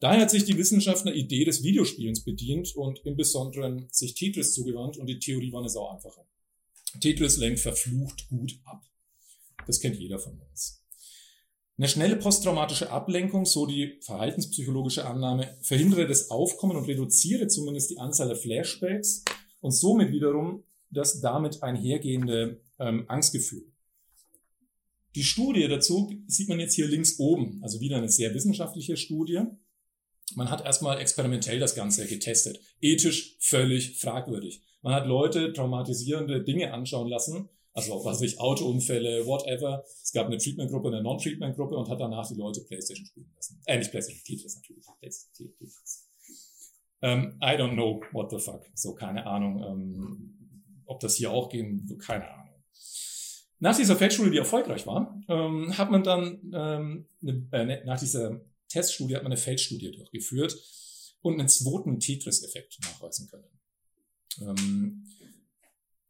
Daher 0.00 0.22
hat 0.22 0.30
sich 0.30 0.44
die 0.44 0.56
Wissenschaft 0.56 1.06
einer 1.06 1.14
Idee 1.14 1.44
des 1.44 1.62
Videospielens 1.62 2.24
bedient 2.24 2.74
und 2.74 3.00
im 3.04 3.16
Besonderen 3.16 3.86
sich 3.92 4.14
Tetris 4.14 4.54
zugewandt 4.54 4.96
und 4.96 5.06
die 5.06 5.18
Theorie 5.18 5.52
war 5.52 5.60
eine 5.60 5.68
sau 5.68 5.88
einfache. 5.88 6.22
Tetris 7.00 7.36
lenkt 7.36 7.60
verflucht 7.60 8.28
gut 8.28 8.58
ab. 8.64 8.82
Das 9.66 9.78
kennt 9.78 9.96
jeder 9.96 10.18
von 10.18 10.40
uns. 10.40 10.82
Eine 11.76 11.88
schnelle 11.88 12.16
posttraumatische 12.16 12.90
Ablenkung, 12.90 13.44
so 13.46 13.66
die 13.66 13.98
verhaltenspsychologische 14.02 15.06
Annahme, 15.06 15.56
verhindere 15.62 16.06
das 16.06 16.30
Aufkommen 16.30 16.76
und 16.76 16.84
reduziere 16.84 17.46
zumindest 17.48 17.90
die 17.90 17.98
Anzahl 17.98 18.28
der 18.28 18.36
Flashbacks 18.36 19.24
und 19.60 19.72
somit 19.72 20.12
wiederum 20.12 20.64
das 20.90 21.20
damit 21.20 21.62
einhergehende 21.62 22.60
ähm, 22.78 23.04
Angstgefühl. 23.08 23.70
Die 25.14 25.24
Studie 25.24 25.68
dazu 25.68 26.12
sieht 26.26 26.48
man 26.48 26.60
jetzt 26.60 26.74
hier 26.74 26.86
links 26.86 27.18
oben, 27.18 27.60
also 27.62 27.80
wieder 27.80 27.96
eine 27.96 28.08
sehr 28.08 28.34
wissenschaftliche 28.34 28.96
Studie. 28.96 29.40
Man 30.36 30.50
hat 30.50 30.64
erstmal 30.64 31.00
experimentell 31.00 31.58
das 31.58 31.74
Ganze 31.74 32.06
getestet. 32.06 32.60
Ethisch 32.80 33.36
völlig 33.40 33.98
fragwürdig. 33.98 34.62
Man 34.82 34.94
hat 34.94 35.06
Leute 35.06 35.52
traumatisierende 35.52 36.42
Dinge 36.42 36.72
anschauen 36.72 37.08
lassen, 37.08 37.48
also 37.72 38.04
was 38.04 38.16
weiß 38.16 38.22
ich, 38.22 38.40
Autounfälle, 38.40 39.26
whatever. 39.26 39.84
Es 40.02 40.12
gab 40.12 40.26
eine 40.26 40.38
Treatment-Gruppe, 40.38 40.88
eine 40.88 41.02
Non-Treatment-Gruppe 41.02 41.76
und 41.76 41.88
hat 41.88 42.00
danach 42.00 42.26
die 42.28 42.34
Leute 42.34 42.62
Playstation 42.62 43.06
spielen 43.06 43.30
lassen. 43.36 43.60
Äh, 43.66 43.78
nicht 43.78 43.90
Playstation, 43.90 44.22
Tetris 44.24 44.56
natürlich. 44.56 44.84
Tetris. 45.36 46.08
Ähm, 47.02 47.38
I 47.42 47.56
don't 47.56 47.74
know 47.74 48.02
what 48.12 48.30
the 48.30 48.38
fuck. 48.38 48.66
So, 48.74 48.94
keine 48.94 49.26
Ahnung. 49.26 49.62
Ähm, 49.62 50.36
ob 50.86 51.00
das 51.00 51.16
hier 51.16 51.30
auch 51.30 51.48
gehen, 51.48 51.86
keine 52.04 52.28
Ahnung. 52.28 52.40
Nach 53.60 53.76
dieser 53.76 53.94
Feldstudie, 53.94 54.30
die 54.30 54.38
erfolgreich 54.38 54.86
war, 54.86 55.22
ähm, 55.28 55.76
hat 55.76 55.90
man 55.90 56.02
dann 56.02 56.40
ähm, 56.52 57.06
äh, 57.52 57.64
ne, 57.64 57.82
nach 57.84 58.00
dieser 58.00 58.40
Teststudie 58.70 59.16
hat 59.16 59.22
man 59.22 59.32
eine 59.32 59.40
Feldstudie 59.40 59.90
durchgeführt 59.90 60.56
und 61.20 61.38
einen 61.38 61.48
zweiten 61.48 62.00
Tetris-Effekt 62.00 62.78
nachweisen 62.82 63.28
können. 63.28 63.44
Ähm, 64.40 65.04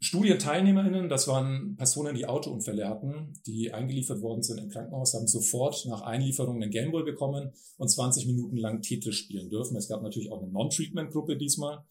Studienteilnehmerinnen, 0.03 1.11
das 1.11 1.29
waren 1.29 1.77
Personen, 1.77 2.15
die 2.15 2.25
Autounfälle 2.25 2.89
hatten, 2.89 3.35
die 3.47 3.73
eingeliefert 3.73 4.23
worden 4.23 4.43
sind 4.43 4.59
im 4.59 4.71
Krankenhaus, 4.71 5.13
haben 5.13 5.27
sofort 5.27 5.85
nach 5.87 6.01
Einlieferung 6.01 6.57
einen 6.57 6.71
Gameboy 6.71 7.05
bekommen 7.05 7.53
und 7.77 7.89
20 7.89 8.27
Minuten 8.27 8.57
lang 8.57 8.81
Tetris 8.81 9.17
spielen 9.17 9.51
dürfen. 9.51 9.77
Es 9.77 9.89
gab 9.89 10.03
natürlich 10.03 10.33
auch 10.33 10.43
eine 10.43 10.51
Non-Treatment-Gruppe 10.51 11.37
diesmal. 11.37 11.85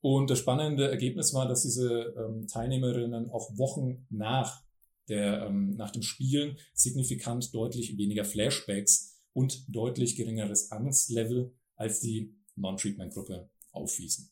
Und 0.00 0.28
das 0.28 0.40
spannende 0.40 0.90
Ergebnis 0.90 1.34
war, 1.34 1.46
dass 1.46 1.62
diese 1.62 2.14
ähm, 2.18 2.48
Teilnehmerinnen 2.48 3.30
auch 3.30 3.56
Wochen 3.56 4.06
nach, 4.10 4.62
der, 5.08 5.46
ähm, 5.46 5.76
nach 5.76 5.92
dem 5.92 6.02
Spielen 6.02 6.58
signifikant 6.74 7.54
deutlich 7.54 7.96
weniger 7.96 8.24
Flashbacks 8.24 9.15
und 9.36 9.66
deutlich 9.68 10.16
geringeres 10.16 10.72
Angstlevel 10.72 11.54
als 11.74 12.00
die 12.00 12.34
Non-Treatment-Gruppe 12.54 13.50
aufwiesen. 13.70 14.30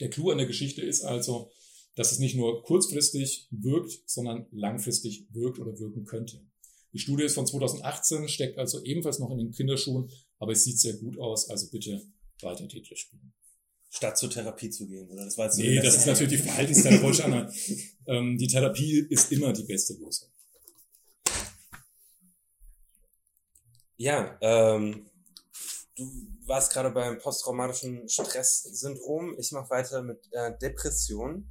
Der 0.00 0.10
Clou 0.10 0.30
an 0.30 0.38
der 0.38 0.48
Geschichte 0.48 0.82
ist 0.82 1.02
also, 1.02 1.52
dass 1.94 2.10
es 2.10 2.18
nicht 2.18 2.34
nur 2.34 2.64
kurzfristig 2.64 3.46
wirkt, 3.52 4.02
sondern 4.04 4.46
langfristig 4.50 5.28
wirkt 5.30 5.60
oder 5.60 5.78
wirken 5.78 6.04
könnte. 6.04 6.44
Die 6.92 6.98
Studie 6.98 7.22
ist 7.22 7.34
von 7.34 7.46
2018, 7.46 8.28
steckt 8.28 8.58
also 8.58 8.82
ebenfalls 8.82 9.20
noch 9.20 9.30
in 9.30 9.38
den 9.38 9.52
Kinderschuhen, 9.52 10.10
aber 10.40 10.52
es 10.52 10.64
sieht 10.64 10.80
sehr 10.80 10.94
gut 10.94 11.18
aus, 11.20 11.48
also 11.48 11.70
bitte 11.70 12.02
weiter 12.42 12.66
Tetris 12.66 12.98
spielen. 12.98 13.32
Statt 13.90 14.18
zur 14.18 14.28
Therapie 14.28 14.70
zu 14.70 14.88
gehen, 14.88 15.08
oder? 15.08 15.24
Das 15.24 15.38
war 15.38 15.46
jetzt 15.46 15.58
nee, 15.58 15.76
das 15.76 15.98
ist 15.98 16.06
natürlich 16.06 16.32
die 16.32 16.42
verhaltenstherapeutische 16.42 17.24
Annahme. 17.24 17.52
ähm, 18.06 18.36
die 18.36 18.48
Therapie 18.48 19.06
ist 19.08 19.30
immer 19.30 19.52
die 19.52 19.62
beste 19.62 19.94
Lösung. 19.94 20.28
Ja, 23.98 24.36
ähm, 24.42 25.06
du 25.96 26.04
warst 26.44 26.72
gerade 26.72 26.90
beim 26.90 27.18
posttraumatischen 27.18 28.08
Stresssyndrom. 28.08 29.36
Ich 29.38 29.52
mache 29.52 29.70
weiter 29.70 30.02
mit 30.02 30.28
äh, 30.32 30.56
Depression. 30.58 31.50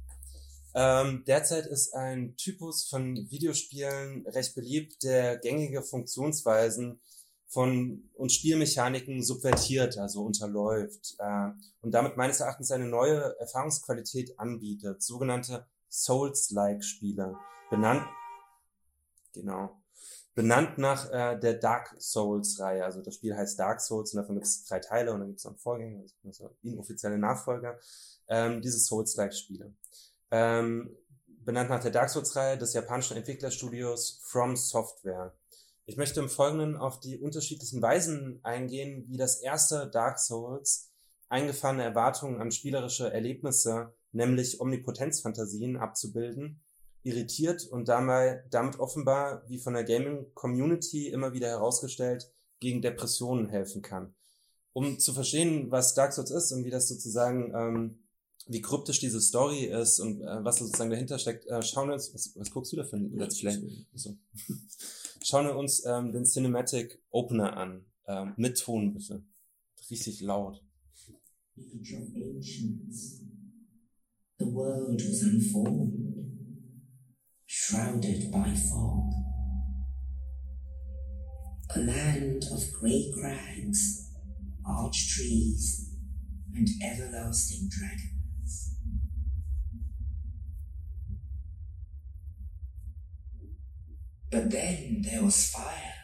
Ähm, 0.74 1.24
derzeit 1.26 1.66
ist 1.66 1.94
ein 1.94 2.36
Typus 2.36 2.86
von 2.88 3.16
Videospielen 3.30 4.26
recht 4.28 4.54
beliebt, 4.54 5.02
der 5.02 5.38
gängige 5.38 5.82
Funktionsweisen 5.82 7.00
von 7.48 8.10
und 8.14 8.30
Spielmechaniken 8.30 9.22
subvertiert, 9.22 9.98
also 9.98 10.22
unterläuft 10.22 11.16
äh, 11.18 11.50
und 11.80 11.92
damit 11.92 12.16
meines 12.16 12.40
Erachtens 12.40 12.70
eine 12.70 12.86
neue 12.86 13.34
Erfahrungsqualität 13.40 14.38
anbietet, 14.38 15.02
sogenannte 15.02 15.66
Souls-like-Spiele, 15.88 17.34
benannt 17.70 18.06
genau 19.32 19.70
benannt 20.36 20.76
nach 20.76 21.10
äh, 21.10 21.40
der 21.40 21.54
Dark 21.54 21.96
Souls-Reihe. 21.98 22.84
Also 22.84 23.00
das 23.00 23.14
Spiel 23.14 23.34
heißt 23.34 23.58
Dark 23.58 23.80
Souls 23.80 24.12
und 24.12 24.18
davon 24.18 24.36
gibt 24.36 24.46
es 24.46 24.64
drei 24.66 24.78
Teile 24.78 25.12
und 25.12 25.20
dann 25.20 25.28
gibt 25.28 25.38
es 25.38 25.44
noch 25.44 25.52
einen 25.52 25.58
Vorgänger, 25.58 26.04
also 26.24 26.54
inoffizielle 26.62 27.18
Nachfolger. 27.18 27.80
Ähm, 28.28 28.60
diese 28.60 28.78
Souls-like-Spiele. 28.78 29.72
Ähm, 30.30 30.94
benannt 31.26 31.70
nach 31.70 31.80
der 31.80 31.90
Dark 31.90 32.10
Souls-Reihe 32.10 32.58
des 32.58 32.74
japanischen 32.74 33.16
Entwicklerstudios 33.16 34.20
From 34.24 34.56
Software. 34.56 35.34
Ich 35.86 35.96
möchte 35.96 36.20
im 36.20 36.28
Folgenden 36.28 36.76
auf 36.76 37.00
die 37.00 37.18
unterschiedlichen 37.18 37.80
Weisen 37.80 38.40
eingehen, 38.42 39.06
wie 39.08 39.16
das 39.16 39.40
erste 39.40 39.88
Dark 39.88 40.18
Souls 40.18 40.92
eingefahrene 41.28 41.84
Erwartungen 41.84 42.42
an 42.42 42.50
spielerische 42.50 43.10
Erlebnisse, 43.10 43.94
nämlich 44.12 44.60
Omnipotenzfantasien 44.60 45.78
abzubilden 45.78 46.60
irritiert 47.06 47.66
und 47.66 47.88
dabei, 47.88 48.42
damit 48.50 48.80
offenbar, 48.80 49.44
wie 49.48 49.58
von 49.58 49.74
der 49.74 49.84
Gaming-Community 49.84 51.08
immer 51.08 51.32
wieder 51.32 51.48
herausgestellt, 51.48 52.32
gegen 52.58 52.82
Depressionen 52.82 53.48
helfen 53.48 53.80
kann. 53.80 54.14
Um 54.72 54.98
zu 54.98 55.12
verstehen, 55.12 55.70
was 55.70 55.94
Dark 55.94 56.12
Souls 56.12 56.30
ist 56.30 56.52
und 56.52 56.64
wie 56.64 56.70
das 56.70 56.88
sozusagen, 56.88 57.54
ähm, 57.54 57.98
wie 58.48 58.60
kryptisch 58.60 58.98
diese 58.98 59.20
Story 59.20 59.66
ist 59.66 60.00
und 60.00 60.20
äh, 60.20 60.44
was 60.44 60.56
sozusagen 60.56 60.90
dahinter 60.90 61.18
steckt, 61.18 61.46
äh, 61.46 61.62
schauen 61.62 61.88
wir 61.88 61.94
uns, 61.94 62.12
was, 62.12 62.32
was 62.36 62.50
guckst 62.50 62.72
du 62.72 62.76
da 62.76 62.84
für 62.84 62.96
ein 62.96 63.16
Let's 63.16 63.38
Play? 63.38 63.86
So. 63.94 64.16
schauen 65.22 65.46
wir 65.46 65.56
uns 65.56 65.84
ähm, 65.86 66.12
den 66.12 66.24
Cinematic 66.24 67.00
Opener 67.10 67.56
an. 67.56 67.84
Ähm, 68.08 68.34
mit 68.36 68.58
Ton 68.58 68.94
bitte. 68.94 69.22
Richtig 69.90 70.20
laut. 70.20 70.60
The 74.38 74.44
world 74.44 75.00
was 75.00 75.22
unformed, 75.22 76.15
shrouded 77.68 78.30
by 78.30 78.54
fog. 78.54 79.10
A 81.74 81.80
land 81.80 82.44
of 82.52 82.62
grey 82.78 83.12
crags, 83.18 84.08
arch 84.64 85.08
trees, 85.12 85.90
and 86.54 86.68
everlasting 86.84 87.68
dragons. 87.68 88.76
But 94.30 94.52
then 94.52 95.02
there 95.02 95.24
was 95.24 95.50
fire, 95.50 95.94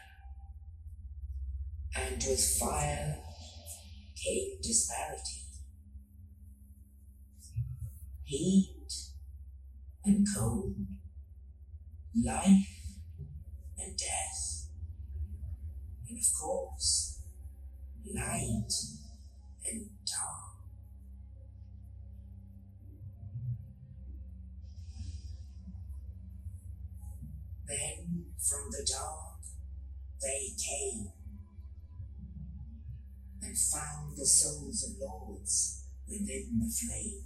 and 1.95 2.21
with 2.27 2.57
fire 2.59 3.19
came 4.21 4.57
disparity. 4.61 5.45
Heat 8.25 8.91
and 10.03 10.27
cold, 10.35 10.75
life 12.21 12.83
and 13.79 13.97
death, 13.97 14.67
and 16.07 16.17
of 16.17 16.25
course, 16.39 17.21
light 18.13 18.71
and 19.65 19.89
dark. 20.05 20.53
Then 27.67 28.25
from 28.37 28.69
the 28.69 28.87
dark 28.87 29.39
they 30.21 30.49
came 30.57 31.07
and 33.41 33.57
found 33.57 34.15
the 34.15 34.25
souls 34.25 34.83
of 34.83 35.01
lords 35.01 35.85
within 36.07 36.59
the 36.59 36.69
flame. 36.69 37.23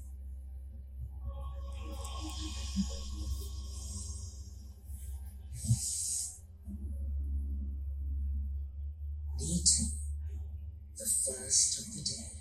Neaton, 9.39 9.91
the 10.97 11.05
first 11.05 11.79
of 11.79 11.85
the 11.93 12.01
dead. 12.01 12.31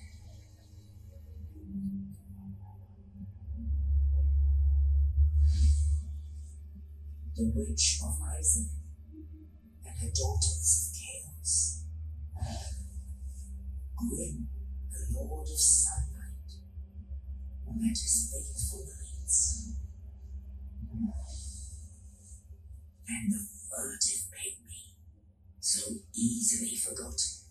The 7.36 7.44
witch 7.54 7.98
of 8.02 8.14
Isaac 8.38 8.70
and 9.84 9.98
her 9.98 10.10
daughters 10.14 10.68
of 10.80 10.86
chaos. 10.96 11.82
Grim, 13.96 14.48
the 14.90 15.18
lord 15.18 15.48
of 15.48 15.58
sunlight, 15.58 16.50
and 17.66 17.90
his 17.90 18.30
faithful 18.32 18.84
knights. 18.86 19.74
And 23.08 23.32
the 23.32 23.38
furtive 23.70 24.26
pygmy, 24.34 24.90
so 25.60 25.80
easily 26.12 26.74
forgotten. 26.76 27.46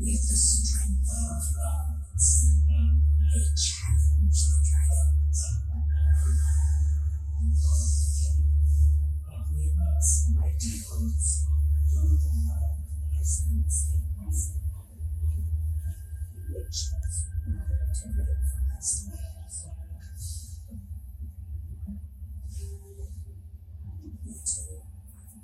With 0.00 0.22
the 0.28 0.36
strength 0.36 1.08
of 1.14 1.44
lords, 1.56 2.28
they 2.66 3.46
challenge 3.54 4.40
the 4.42 4.58
dragons. 4.66 5.40
Winds, 9.70 10.12
mighty 10.34 10.74
winds, 10.90 11.46
through 11.88 12.18
the 12.18 12.30
his. 13.16 13.30
Witches, 16.50 17.33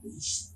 unleash 0.02 0.49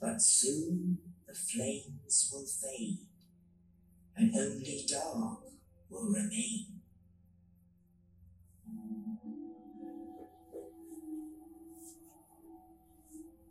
But 0.00 0.22
soon 0.22 0.98
the 1.26 1.34
flames 1.34 2.30
will 2.32 2.46
fade, 2.46 2.98
and 4.16 4.32
only 4.34 4.86
dark 4.88 5.40
will 5.90 6.12
remain. 6.12 6.66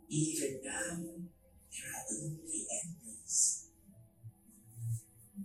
Even 0.08 0.60
now, 0.64 0.96
there 1.70 1.90
are 1.92 2.06
only 2.10 2.66
embers, 2.82 3.68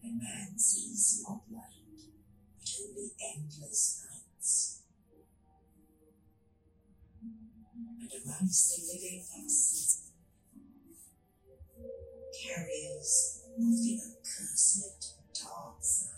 and 0.01 0.19
man 0.21 0.57
sees 0.57 1.21
not 1.27 1.41
light, 1.51 2.07
but 2.57 2.69
only 2.81 3.11
endless 3.35 4.07
nights. 4.09 4.84
And 7.21 8.11
amongst 8.23 8.69
the 8.69 8.81
living 8.93 9.25
are 9.35 9.49
seasons, 9.49 9.93
carriers 12.44 13.41
of 13.57 13.64
the 13.80 13.99
accursed 13.99 15.15
dark 15.34 15.82
side. 15.82 16.10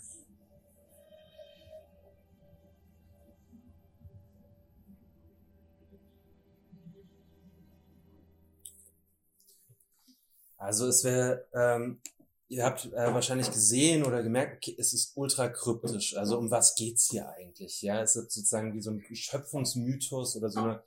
Also 10.58 10.88
es 10.88 11.04
wäre, 11.04 11.46
ähm, 11.54 12.00
ihr 12.48 12.64
habt 12.64 12.86
äh, 12.86 13.14
wahrscheinlich 13.14 13.52
gesehen 13.52 14.04
oder 14.04 14.22
gemerkt, 14.22 14.56
okay, 14.56 14.74
es 14.78 14.94
ist 14.94 15.12
ultra 15.14 15.48
kryptisch. 15.48 16.16
Also 16.16 16.38
um 16.38 16.50
was 16.50 16.74
geht's 16.74 17.10
hier 17.10 17.28
eigentlich? 17.28 17.82
Ja, 17.82 18.02
es 18.02 18.16
ist 18.16 18.32
sozusagen 18.32 18.74
wie 18.74 18.80
so 18.80 18.90
ein 18.90 19.04
Schöpfungsmythos 19.14 20.36
oder 20.36 20.50
so 20.50 20.60
eine 20.60 20.82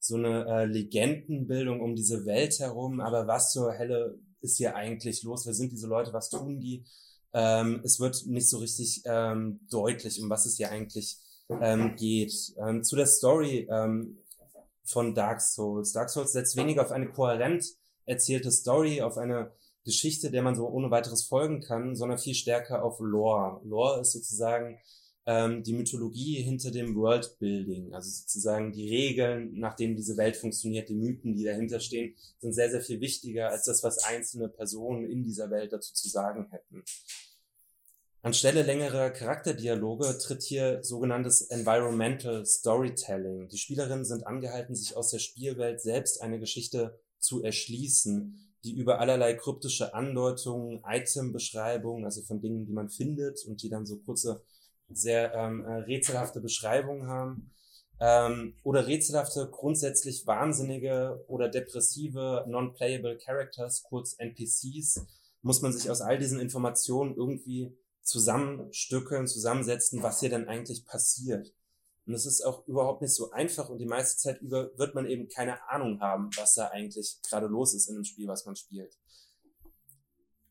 so 0.00 0.16
eine 0.16 0.44
äh, 0.46 0.64
Legendenbildung 0.64 1.80
um 1.80 1.94
diese 1.94 2.26
Welt 2.26 2.58
herum. 2.58 3.00
Aber 3.00 3.28
was 3.28 3.52
zur 3.52 3.78
Hölle 3.78 4.18
ist 4.42 4.56
hier 4.56 4.76
eigentlich 4.76 5.22
los? 5.22 5.46
Wer 5.46 5.54
sind 5.54 5.72
diese 5.72 5.86
Leute? 5.86 6.12
Was 6.12 6.30
tun 6.30 6.60
die? 6.60 6.84
Ähm, 7.32 7.80
es 7.84 7.98
wird 7.98 8.26
nicht 8.26 8.48
so 8.48 8.58
richtig 8.58 9.02
ähm, 9.06 9.60
deutlich, 9.70 10.20
um 10.22 10.28
was 10.28 10.46
es 10.46 10.56
hier 10.56 10.70
eigentlich 10.70 11.18
ähm, 11.60 11.96
geht. 11.96 12.32
Ähm, 12.58 12.84
zu 12.84 12.96
der 12.96 13.06
Story 13.06 13.68
ähm, 13.70 14.18
von 14.84 15.14
Dark 15.14 15.40
Souls. 15.40 15.92
Dark 15.92 16.10
Souls 16.10 16.32
setzt 16.32 16.56
weniger 16.56 16.82
auf 16.82 16.92
eine 16.92 17.08
kohärent 17.10 17.64
erzählte 18.04 18.50
Story, 18.50 19.00
auf 19.00 19.16
eine 19.16 19.52
Geschichte, 19.84 20.30
der 20.30 20.42
man 20.42 20.54
so 20.54 20.68
ohne 20.68 20.90
weiteres 20.90 21.24
folgen 21.24 21.60
kann, 21.60 21.96
sondern 21.96 22.18
viel 22.18 22.34
stärker 22.34 22.84
auf 22.84 23.00
Lore. 23.00 23.60
Lore 23.64 24.00
ist 24.00 24.12
sozusagen 24.12 24.78
ähm, 25.26 25.62
die 25.62 25.74
Mythologie 25.74 26.42
hinter 26.42 26.70
dem 26.70 26.96
Worldbuilding, 26.96 27.94
also 27.94 28.10
sozusagen 28.10 28.72
die 28.72 28.88
Regeln, 28.88 29.58
nach 29.58 29.76
denen 29.76 29.96
diese 29.96 30.16
Welt 30.16 30.36
funktioniert, 30.36 30.88
die 30.88 30.94
Mythen, 30.94 31.34
die 31.34 31.44
dahinter 31.44 31.80
stehen, 31.80 32.14
sind 32.40 32.52
sehr, 32.52 32.70
sehr 32.70 32.80
viel 32.80 33.00
wichtiger 33.00 33.50
als 33.50 33.64
das, 33.64 33.82
was 33.82 34.04
einzelne 34.04 34.48
Personen 34.48 35.08
in 35.08 35.22
dieser 35.22 35.50
Welt 35.50 35.72
dazu 35.72 35.94
zu 35.94 36.08
sagen 36.08 36.48
hätten. 36.50 36.82
Anstelle 38.24 38.62
längerer 38.62 39.10
Charakterdialoge 39.10 40.16
tritt 40.18 40.44
hier 40.44 40.84
sogenanntes 40.84 41.42
Environmental 41.42 42.46
Storytelling. 42.46 43.48
Die 43.48 43.58
Spielerinnen 43.58 44.04
sind 44.04 44.28
angehalten, 44.28 44.76
sich 44.76 44.96
aus 44.96 45.10
der 45.10 45.18
Spielwelt 45.18 45.80
selbst 45.80 46.22
eine 46.22 46.38
Geschichte 46.38 47.00
zu 47.18 47.42
erschließen, 47.42 48.38
die 48.64 48.74
über 48.76 49.00
allerlei 49.00 49.34
kryptische 49.34 49.92
Andeutungen, 49.94 50.82
Itembeschreibungen, 50.86 52.04
also 52.04 52.22
von 52.22 52.40
Dingen, 52.40 52.64
die 52.64 52.72
man 52.72 52.90
findet 52.90 53.44
und 53.44 53.60
die 53.62 53.68
dann 53.68 53.86
so 53.86 53.96
kurze, 53.98 54.42
sehr 54.98 55.34
ähm, 55.34 55.64
äh, 55.64 55.74
rätselhafte 55.74 56.40
Beschreibungen 56.40 57.06
haben, 57.06 57.52
ähm, 58.02 58.54
oder 58.64 58.88
rätselhafte, 58.88 59.48
grundsätzlich 59.48 60.26
wahnsinnige 60.26 61.24
oder 61.28 61.48
depressive 61.48 62.44
Non-Playable 62.48 63.16
Characters, 63.16 63.84
kurz 63.84 64.14
NPCs, 64.18 65.06
muss 65.42 65.62
man 65.62 65.72
sich 65.72 65.88
aus 65.88 66.00
all 66.00 66.18
diesen 66.18 66.40
Informationen 66.40 67.14
irgendwie 67.14 67.76
zusammenstückeln, 68.02 69.28
zusammensetzen, 69.28 70.02
was 70.02 70.18
hier 70.18 70.30
denn 70.30 70.48
eigentlich 70.48 70.84
passiert. 70.84 71.52
Und 72.04 72.14
es 72.14 72.26
ist 72.26 72.44
auch 72.44 72.66
überhaupt 72.66 73.02
nicht 73.02 73.14
so 73.14 73.30
einfach 73.30 73.68
und 73.68 73.78
die 73.78 73.86
meiste 73.86 74.18
Zeit 74.18 74.40
über 74.40 74.76
wird 74.76 74.96
man 74.96 75.06
eben 75.06 75.28
keine 75.28 75.68
Ahnung 75.68 76.00
haben, 76.00 76.30
was 76.36 76.54
da 76.54 76.68
eigentlich 76.68 77.20
gerade 77.28 77.46
los 77.46 77.72
ist 77.74 77.88
in 77.88 77.94
dem 77.94 78.04
Spiel, 78.04 78.26
was 78.26 78.44
man 78.44 78.56
spielt. 78.56 78.98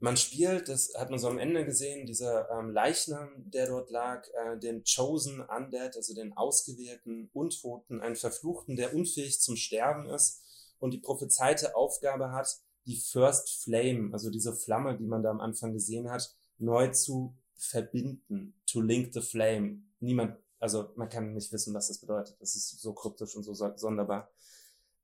Man 0.04 0.18
spielt, 0.18 0.68
das 0.68 0.96
hat 0.98 1.12
man 1.12 1.20
so 1.20 1.28
am 1.28 1.38
Ende 1.38 1.64
gesehen, 1.64 2.08
dieser 2.08 2.50
ähm, 2.50 2.72
Leichnam, 2.72 3.30
der 3.52 3.68
dort 3.68 3.92
lag, 3.92 4.28
äh, 4.34 4.58
den 4.58 4.84
Chosen 4.84 5.42
Undead, 5.42 5.96
also 5.96 6.16
den 6.16 6.36
ausgewählten 6.36 7.30
Untoten, 7.34 8.02
einen 8.02 8.16
Verfluchten, 8.16 8.76
der 8.76 8.96
unfähig 8.96 9.40
zum 9.40 9.56
Sterben 9.56 10.10
ist 10.10 10.42
und 10.80 10.96
die 10.96 10.98
prophezeite 10.98 11.76
Aufgabe 11.76 12.32
hat, 12.32 12.50
die 12.88 12.96
First 12.96 13.64
Flame, 13.64 14.12
also 14.12 14.32
diese 14.32 14.56
Flamme, 14.56 14.98
die 14.98 15.06
man 15.06 15.22
da 15.22 15.30
am 15.30 15.40
Anfang 15.40 15.72
gesehen 15.72 16.10
hat, 16.10 16.36
neu 16.58 16.88
zu 16.88 17.36
verbinden, 17.56 18.60
to 18.66 18.82
link 18.82 19.14
the 19.14 19.22
flame. 19.22 19.84
Niemand, 20.00 20.36
also 20.58 20.90
man 20.96 21.10
kann 21.10 21.36
nicht 21.36 21.52
wissen, 21.52 21.76
was 21.76 21.90
das 21.90 22.00
bedeutet. 22.00 22.38
Das 22.40 22.56
ist 22.56 22.82
so 22.82 22.94
kryptisch 22.94 23.36
und 23.36 23.44
so 23.44 23.54
sonderbar. 23.54 24.32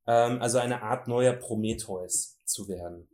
Ähm, 0.07 0.41
also 0.41 0.57
eine 0.57 0.81
Art 0.81 1.07
neuer 1.07 1.33
Prometheus 1.33 2.39
zu 2.45 2.67
werden. 2.67 3.07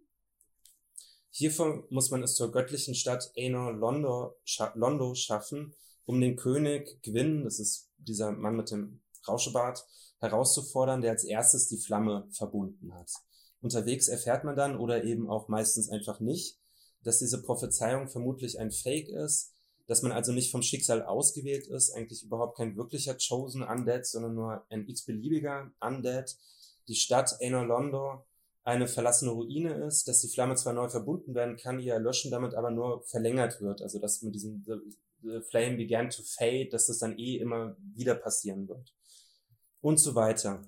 Hierfür 1.35 1.87
muss 1.89 2.11
man 2.11 2.21
es 2.21 2.35
zur 2.35 2.51
göttlichen 2.51 2.93
Stadt 2.93 3.31
Aenor 3.35 3.73
Londo, 3.73 4.35
Londo 4.75 5.15
schaffen, 5.15 5.73
um 6.05 6.21
den 6.21 6.35
König 6.35 7.01
Gwyn, 7.01 7.43
das 7.43 7.59
ist 7.59 7.89
dieser 7.97 8.31
Mann 8.31 8.55
mit 8.55 8.69
dem 8.69 9.01
Rauschebart, 9.27 9.83
herauszufordern, 10.19 11.01
der 11.01 11.09
als 11.09 11.23
erstes 11.23 11.67
die 11.67 11.79
Flamme 11.79 12.27
verbunden 12.29 12.93
hat. 12.93 13.09
Unterwegs 13.61 14.09
erfährt 14.09 14.43
man 14.43 14.55
dann, 14.55 14.77
oder 14.77 15.03
eben 15.05 15.27
auch 15.27 15.47
meistens 15.47 15.89
einfach 15.89 16.19
nicht, 16.19 16.59
dass 17.01 17.17
diese 17.17 17.41
Prophezeiung 17.41 18.09
vermutlich 18.09 18.59
ein 18.59 18.69
Fake 18.69 19.09
ist, 19.09 19.53
dass 19.87 20.03
man 20.03 20.11
also 20.11 20.33
nicht 20.33 20.51
vom 20.51 20.61
Schicksal 20.61 21.01
ausgewählt 21.01 21.65
ist, 21.65 21.95
eigentlich 21.95 22.23
überhaupt 22.23 22.57
kein 22.57 22.77
wirklicher 22.77 23.17
Chosen 23.17 23.63
Undead, 23.63 24.05
sondern 24.05 24.35
nur 24.35 24.63
ein 24.69 24.87
x-beliebiger 24.87 25.71
Undead. 25.81 26.37
Die 26.87 26.95
Stadt 26.95 27.35
Aenor 27.41 27.65
Londo 27.65 28.23
eine 28.63 28.87
verlassene 28.87 29.31
Ruine 29.31 29.85
ist, 29.85 30.07
dass 30.07 30.21
die 30.21 30.29
Flamme 30.29 30.55
zwar 30.55 30.73
neu 30.73 30.87
verbunden 30.87 31.35
werden 31.35 31.57
kann, 31.57 31.79
ihr 31.79 31.93
Erlöschen 31.93 32.31
damit 32.31 32.55
aber 32.55 32.71
nur 32.71 33.03
verlängert 33.03 33.61
wird. 33.61 33.81
Also 33.81 33.99
dass 33.99 34.21
mit 34.21 34.35
diesem 34.35 34.63
the, 34.65 34.75
the 35.21 35.41
Flame 35.49 35.75
began 35.75 36.09
to 36.09 36.23
fade, 36.23 36.69
dass 36.69 36.87
das 36.87 36.99
dann 36.99 37.17
eh 37.17 37.37
immer 37.37 37.75
wieder 37.93 38.15
passieren 38.15 38.67
wird. 38.67 38.93
Und 39.81 39.97
so 39.99 40.15
weiter. 40.15 40.61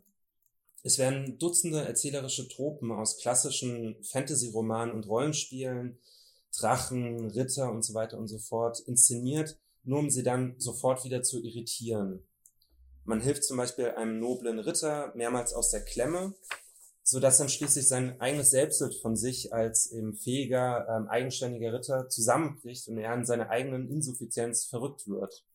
Es 0.84 1.00
werden 1.00 1.40
Dutzende 1.40 1.84
erzählerische 1.84 2.48
Tropen 2.48 2.92
aus 2.92 3.18
klassischen 3.18 3.96
Fantasy-Romanen 4.04 4.94
und 4.94 5.08
Rollenspielen, 5.08 5.98
Drachen, 6.56 7.32
Ritter 7.32 7.72
und 7.72 7.84
so 7.84 7.94
weiter 7.94 8.18
und 8.18 8.28
so 8.28 8.38
fort 8.38 8.82
inszeniert, 8.82 9.58
nur 9.84 10.00
um 10.00 10.10
sie 10.10 10.24
dann 10.24 10.56
sofort 10.60 11.04
wieder 11.06 11.24
zu 11.24 11.42
irritieren. 11.42 12.28
Man 13.04 13.22
hilft 13.22 13.46
zum 13.46 13.58
Beispiel 13.58 13.92
einem 13.92 14.20
noblen 14.20 14.60
Ritter 14.60 15.14
mehrmals 15.16 15.54
aus 15.54 15.72
der 15.72 15.84
Klemme 15.84 16.34
so 17.08 17.20
dass 17.20 17.38
dann 17.38 17.50
schließlich 17.50 17.88
sein 17.88 18.20
eigenes 18.20 18.50
Selbstbild 18.50 18.96
von 18.96 19.16
sich 19.16 19.54
als 19.54 19.92
eben 19.92 20.16
fähiger, 20.16 20.88
ähm, 20.90 21.08
eigenständiger 21.08 21.72
Ritter 21.72 22.10
zusammenbricht 22.10 22.88
und 22.88 22.98
er 22.98 23.12
an 23.12 23.28
seiner 23.28 23.52
eigenen 23.52 23.88
Insuffizienz 23.88 24.66
verrückt 24.66 25.08
wird. 25.08 25.46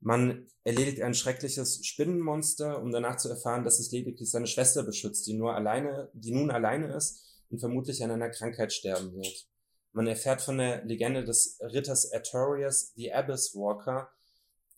Man 0.00 0.46
erledigt 0.64 1.02
ein 1.02 1.12
schreckliches 1.12 1.84
Spinnenmonster, 1.84 2.80
um 2.80 2.90
danach 2.90 3.18
zu 3.18 3.28
erfahren, 3.28 3.64
dass 3.64 3.78
es 3.80 3.92
lediglich 3.92 4.30
seine 4.30 4.46
Schwester 4.46 4.82
beschützt, 4.82 5.26
die 5.26 5.34
nur 5.34 5.54
alleine, 5.54 6.08
die 6.14 6.32
nun 6.32 6.50
alleine 6.50 6.94
ist 6.94 7.22
und 7.50 7.58
vermutlich 7.58 8.02
an 8.02 8.10
einer 8.10 8.30
Krankheit 8.30 8.72
sterben 8.72 9.14
wird. 9.14 9.46
Man 9.92 10.06
erfährt 10.06 10.40
von 10.40 10.56
der 10.56 10.82
Legende 10.86 11.22
des 11.22 11.58
Ritters 11.60 12.10
Artorias, 12.12 12.92
the 12.96 13.12
Abyss 13.12 13.54
Walker, 13.54 14.08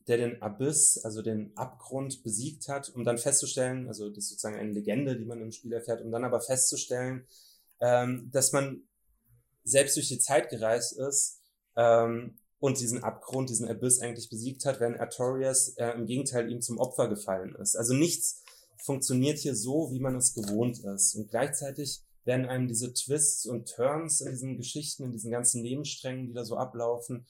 der 0.08 0.16
den 0.16 0.42
Abyss, 0.42 0.98
also 1.04 1.22
den 1.22 1.56
Abgrund 1.56 2.22
besiegt 2.22 2.68
hat, 2.68 2.88
um 2.94 3.04
dann 3.04 3.18
festzustellen, 3.18 3.88
also 3.88 4.08
das 4.08 4.24
ist 4.24 4.30
sozusagen 4.30 4.56
eine 4.56 4.72
Legende, 4.72 5.16
die 5.16 5.26
man 5.26 5.40
im 5.40 5.52
Spiel 5.52 5.72
erfährt, 5.72 6.02
um 6.02 6.10
dann 6.10 6.24
aber 6.24 6.40
festzustellen, 6.40 7.26
ähm, 7.80 8.30
dass 8.32 8.52
man 8.52 8.82
selbst 9.64 9.96
durch 9.96 10.08
die 10.08 10.18
Zeit 10.18 10.48
gereist 10.48 10.98
ist 10.98 11.40
ähm, 11.76 12.38
und 12.58 12.80
diesen 12.80 13.04
Abgrund, 13.04 13.50
diesen 13.50 13.68
Abyss 13.68 14.00
eigentlich 14.00 14.30
besiegt 14.30 14.64
hat, 14.64 14.80
während 14.80 14.98
Artorias 14.98 15.74
äh, 15.76 15.90
im 15.90 16.06
Gegenteil 16.06 16.50
ihm 16.50 16.62
zum 16.62 16.78
Opfer 16.78 17.08
gefallen 17.08 17.54
ist. 17.56 17.76
Also 17.76 17.94
nichts 17.94 18.42
funktioniert 18.78 19.38
hier 19.38 19.54
so, 19.54 19.92
wie 19.92 20.00
man 20.00 20.16
es 20.16 20.34
gewohnt 20.34 20.78
ist. 20.84 21.14
Und 21.14 21.28
gleichzeitig 21.28 22.02
werden 22.24 22.46
einem 22.46 22.68
diese 22.68 22.92
Twists 22.92 23.46
und 23.46 23.68
Turns 23.68 24.20
in 24.20 24.30
diesen 24.30 24.56
Geschichten, 24.56 25.04
in 25.04 25.12
diesen 25.12 25.30
ganzen 25.30 25.62
Nebensträngen, 25.62 26.26
die 26.26 26.32
da 26.32 26.44
so 26.44 26.56
ablaufen, 26.56 27.26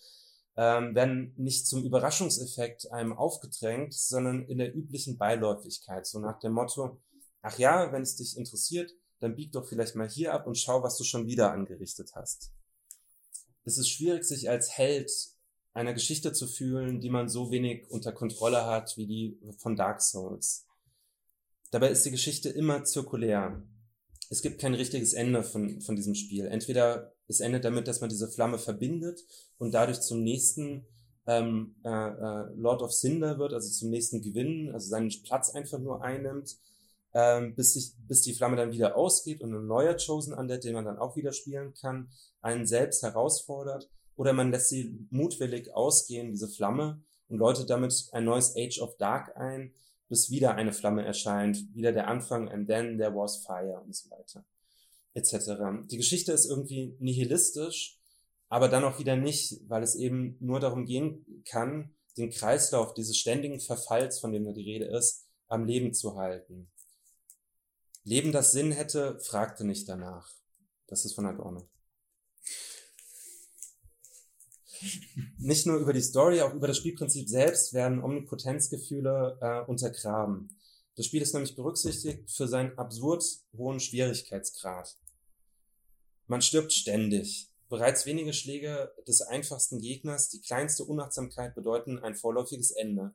ähm, 0.58 0.96
werden 0.96 1.32
nicht 1.36 1.68
zum 1.68 1.84
Überraschungseffekt 1.84 2.90
einem 2.90 3.12
aufgedrängt, 3.12 3.94
sondern 3.94 4.44
in 4.44 4.58
der 4.58 4.74
üblichen 4.74 5.16
Beiläufigkeit. 5.16 6.04
So 6.04 6.18
nach 6.18 6.40
dem 6.40 6.52
Motto, 6.52 7.00
ach 7.42 7.58
ja, 7.60 7.92
wenn 7.92 8.02
es 8.02 8.16
dich 8.16 8.36
interessiert, 8.36 8.92
dann 9.20 9.36
bieg 9.36 9.52
doch 9.52 9.68
vielleicht 9.68 9.94
mal 9.94 10.08
hier 10.08 10.34
ab 10.34 10.48
und 10.48 10.58
schau, 10.58 10.82
was 10.82 10.96
du 10.98 11.04
schon 11.04 11.28
wieder 11.28 11.52
angerichtet 11.52 12.10
hast. 12.16 12.50
Es 13.64 13.78
ist 13.78 13.88
schwierig, 13.88 14.24
sich 14.24 14.50
als 14.50 14.76
Held 14.76 15.12
einer 15.74 15.94
Geschichte 15.94 16.32
zu 16.32 16.48
fühlen, 16.48 17.00
die 17.00 17.10
man 17.10 17.28
so 17.28 17.52
wenig 17.52 17.88
unter 17.88 18.10
Kontrolle 18.10 18.66
hat 18.66 18.96
wie 18.96 19.06
die 19.06 19.38
von 19.58 19.76
Dark 19.76 20.02
Souls. 20.02 20.66
Dabei 21.70 21.90
ist 21.90 22.04
die 22.04 22.10
Geschichte 22.10 22.48
immer 22.48 22.82
zirkulär. 22.82 23.62
Es 24.28 24.42
gibt 24.42 24.60
kein 24.60 24.74
richtiges 24.74 25.12
Ende 25.12 25.44
von, 25.44 25.80
von 25.82 25.94
diesem 25.94 26.16
Spiel. 26.16 26.46
Entweder 26.46 27.14
es 27.28 27.40
endet 27.40 27.64
damit, 27.64 27.88
dass 27.88 28.00
man 28.00 28.10
diese 28.10 28.28
Flamme 28.28 28.58
verbindet 28.58 29.24
und 29.58 29.72
dadurch 29.72 30.00
zum 30.00 30.22
nächsten 30.22 30.86
ähm, 31.26 31.74
äh, 31.84 31.88
äh, 31.88 32.54
Lord 32.56 32.82
of 32.82 32.92
Cinder 32.92 33.38
wird, 33.38 33.52
also 33.52 33.70
zum 33.70 33.90
nächsten 33.90 34.22
Gewinn, 34.22 34.70
also 34.72 34.88
seinen 34.88 35.12
Platz 35.22 35.54
einfach 35.54 35.78
nur 35.78 36.02
einnimmt, 36.02 36.56
ähm, 37.14 37.54
bis, 37.54 37.74
sich, 37.74 37.92
bis 38.06 38.22
die 38.22 38.34
Flamme 38.34 38.56
dann 38.56 38.72
wieder 38.72 38.96
ausgeht 38.96 39.42
und 39.42 39.54
ein 39.54 39.66
neuer 39.66 39.96
Chosen 39.96 40.34
Undead, 40.34 40.64
den 40.64 40.74
man 40.74 40.84
dann 40.84 40.98
auch 40.98 41.16
wieder 41.16 41.32
spielen 41.32 41.74
kann, 41.74 42.08
einen 42.40 42.66
selbst 42.66 43.02
herausfordert. 43.02 43.90
Oder 44.16 44.32
man 44.32 44.50
lässt 44.50 44.70
sie 44.70 44.98
mutwillig 45.10 45.74
ausgehen, 45.74 46.30
diese 46.30 46.48
Flamme, 46.48 47.02
und 47.28 47.38
läutet 47.38 47.70
damit 47.70 48.08
ein 48.12 48.24
neues 48.24 48.56
Age 48.56 48.80
of 48.80 48.96
Dark 48.96 49.36
ein, 49.36 49.72
bis 50.08 50.30
wieder 50.30 50.54
eine 50.54 50.72
Flamme 50.72 51.04
erscheint, 51.04 51.74
wieder 51.74 51.92
der 51.92 52.08
Anfang, 52.08 52.48
and 52.48 52.66
then 52.66 52.96
there 52.98 53.14
was 53.14 53.44
fire 53.44 53.80
und 53.84 53.94
so 53.94 54.10
weiter, 54.10 54.44
etc. 55.14 55.86
Die 55.90 55.96
Geschichte 55.96 56.32
ist 56.32 56.46
irgendwie 56.46 56.96
nihilistisch, 56.98 57.98
aber 58.48 58.68
dann 58.68 58.84
auch 58.84 58.98
wieder 58.98 59.16
nicht, 59.16 59.60
weil 59.68 59.82
es 59.82 59.94
eben 59.94 60.36
nur 60.40 60.60
darum 60.60 60.86
gehen 60.86 61.42
kann, 61.48 61.94
den 62.16 62.30
Kreislauf 62.30 62.94
dieses 62.94 63.16
ständigen 63.16 63.60
Verfalls, 63.60 64.18
von 64.18 64.32
dem 64.32 64.44
da 64.44 64.52
die 64.52 64.64
Rede 64.64 64.86
ist, 64.86 65.26
am 65.46 65.64
Leben 65.64 65.94
zu 65.94 66.16
halten. 66.16 66.70
Leben, 68.04 68.32
das 68.32 68.52
Sinn 68.52 68.72
hätte, 68.72 69.18
fragte 69.20 69.64
nicht 69.64 69.88
danach. 69.88 70.32
Das 70.86 71.04
ist 71.04 71.14
von 71.14 71.26
Adorno. 71.26 71.68
Nicht 75.38 75.66
nur 75.66 75.78
über 75.78 75.92
die 75.92 76.00
Story, 76.00 76.40
auch 76.40 76.54
über 76.54 76.68
das 76.68 76.78
Spielprinzip 76.78 77.28
selbst 77.28 77.74
werden 77.74 78.02
Omnipotenzgefühle 78.02 79.38
äh, 79.40 79.70
untergraben. 79.70 80.56
Das 80.98 81.06
Spiel 81.06 81.22
ist 81.22 81.32
nämlich 81.32 81.54
berücksichtigt 81.54 82.28
für 82.28 82.48
seinen 82.48 82.76
absurd 82.76 83.24
hohen 83.56 83.78
Schwierigkeitsgrad. 83.78 84.98
Man 86.26 86.42
stirbt 86.42 86.72
ständig. 86.72 87.52
Bereits 87.68 88.04
wenige 88.04 88.32
Schläge 88.32 88.92
des 89.06 89.22
einfachsten 89.22 89.78
Gegners, 89.78 90.28
die 90.28 90.40
kleinste 90.40 90.84
Unachtsamkeit 90.84 91.54
bedeuten 91.54 92.00
ein 92.00 92.16
vorläufiges 92.16 92.72
Ende. 92.72 93.14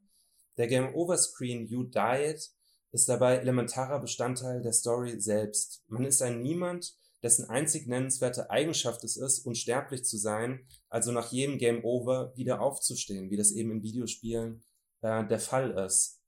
Der 0.56 0.68
Game 0.68 0.96
Over 0.96 1.18
Screen 1.18 1.68
You 1.68 1.84
Died 1.84 2.52
ist 2.94 3.10
dabei 3.10 3.36
elementarer 3.36 4.00
Bestandteil 4.00 4.62
der 4.62 4.72
Story 4.72 5.20
selbst. 5.20 5.84
Man 5.88 6.06
ist 6.06 6.22
ein 6.22 6.42
Niemand, 6.42 6.96
dessen 7.22 7.50
einzig 7.50 7.86
nennenswerte 7.88 8.50
Eigenschaft 8.50 9.04
es 9.04 9.18
ist, 9.18 9.46
unsterblich 9.46 10.06
zu 10.06 10.18
sein, 10.18 10.66
also 10.88 11.12
nach 11.12 11.34
jedem 11.34 11.58
Game 11.58 11.84
Over 11.84 12.32
wieder 12.38 12.62
aufzustehen, 12.62 13.30
wie 13.30 13.38
das 13.38 13.52
eben 13.52 13.72
in 13.72 13.84
Videospielen 13.84 14.64
äh, 15.02 15.28
der 15.28 15.40
Fall 15.40 15.72
ist. 15.72 16.23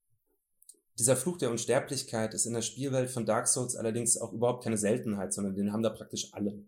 Dieser 0.97 1.17
Fluch 1.17 1.37
der 1.37 1.51
Unsterblichkeit 1.51 2.33
ist 2.33 2.45
in 2.45 2.53
der 2.53 2.61
Spielwelt 2.61 3.09
von 3.09 3.25
Dark 3.25 3.47
Souls 3.47 3.75
allerdings 3.75 4.17
auch 4.17 4.31
überhaupt 4.31 4.63
keine 4.63 4.77
Seltenheit, 4.77 5.33
sondern 5.33 5.55
den 5.55 5.73
haben 5.73 5.83
da 5.83 5.89
praktisch 5.89 6.33
alle. 6.33 6.63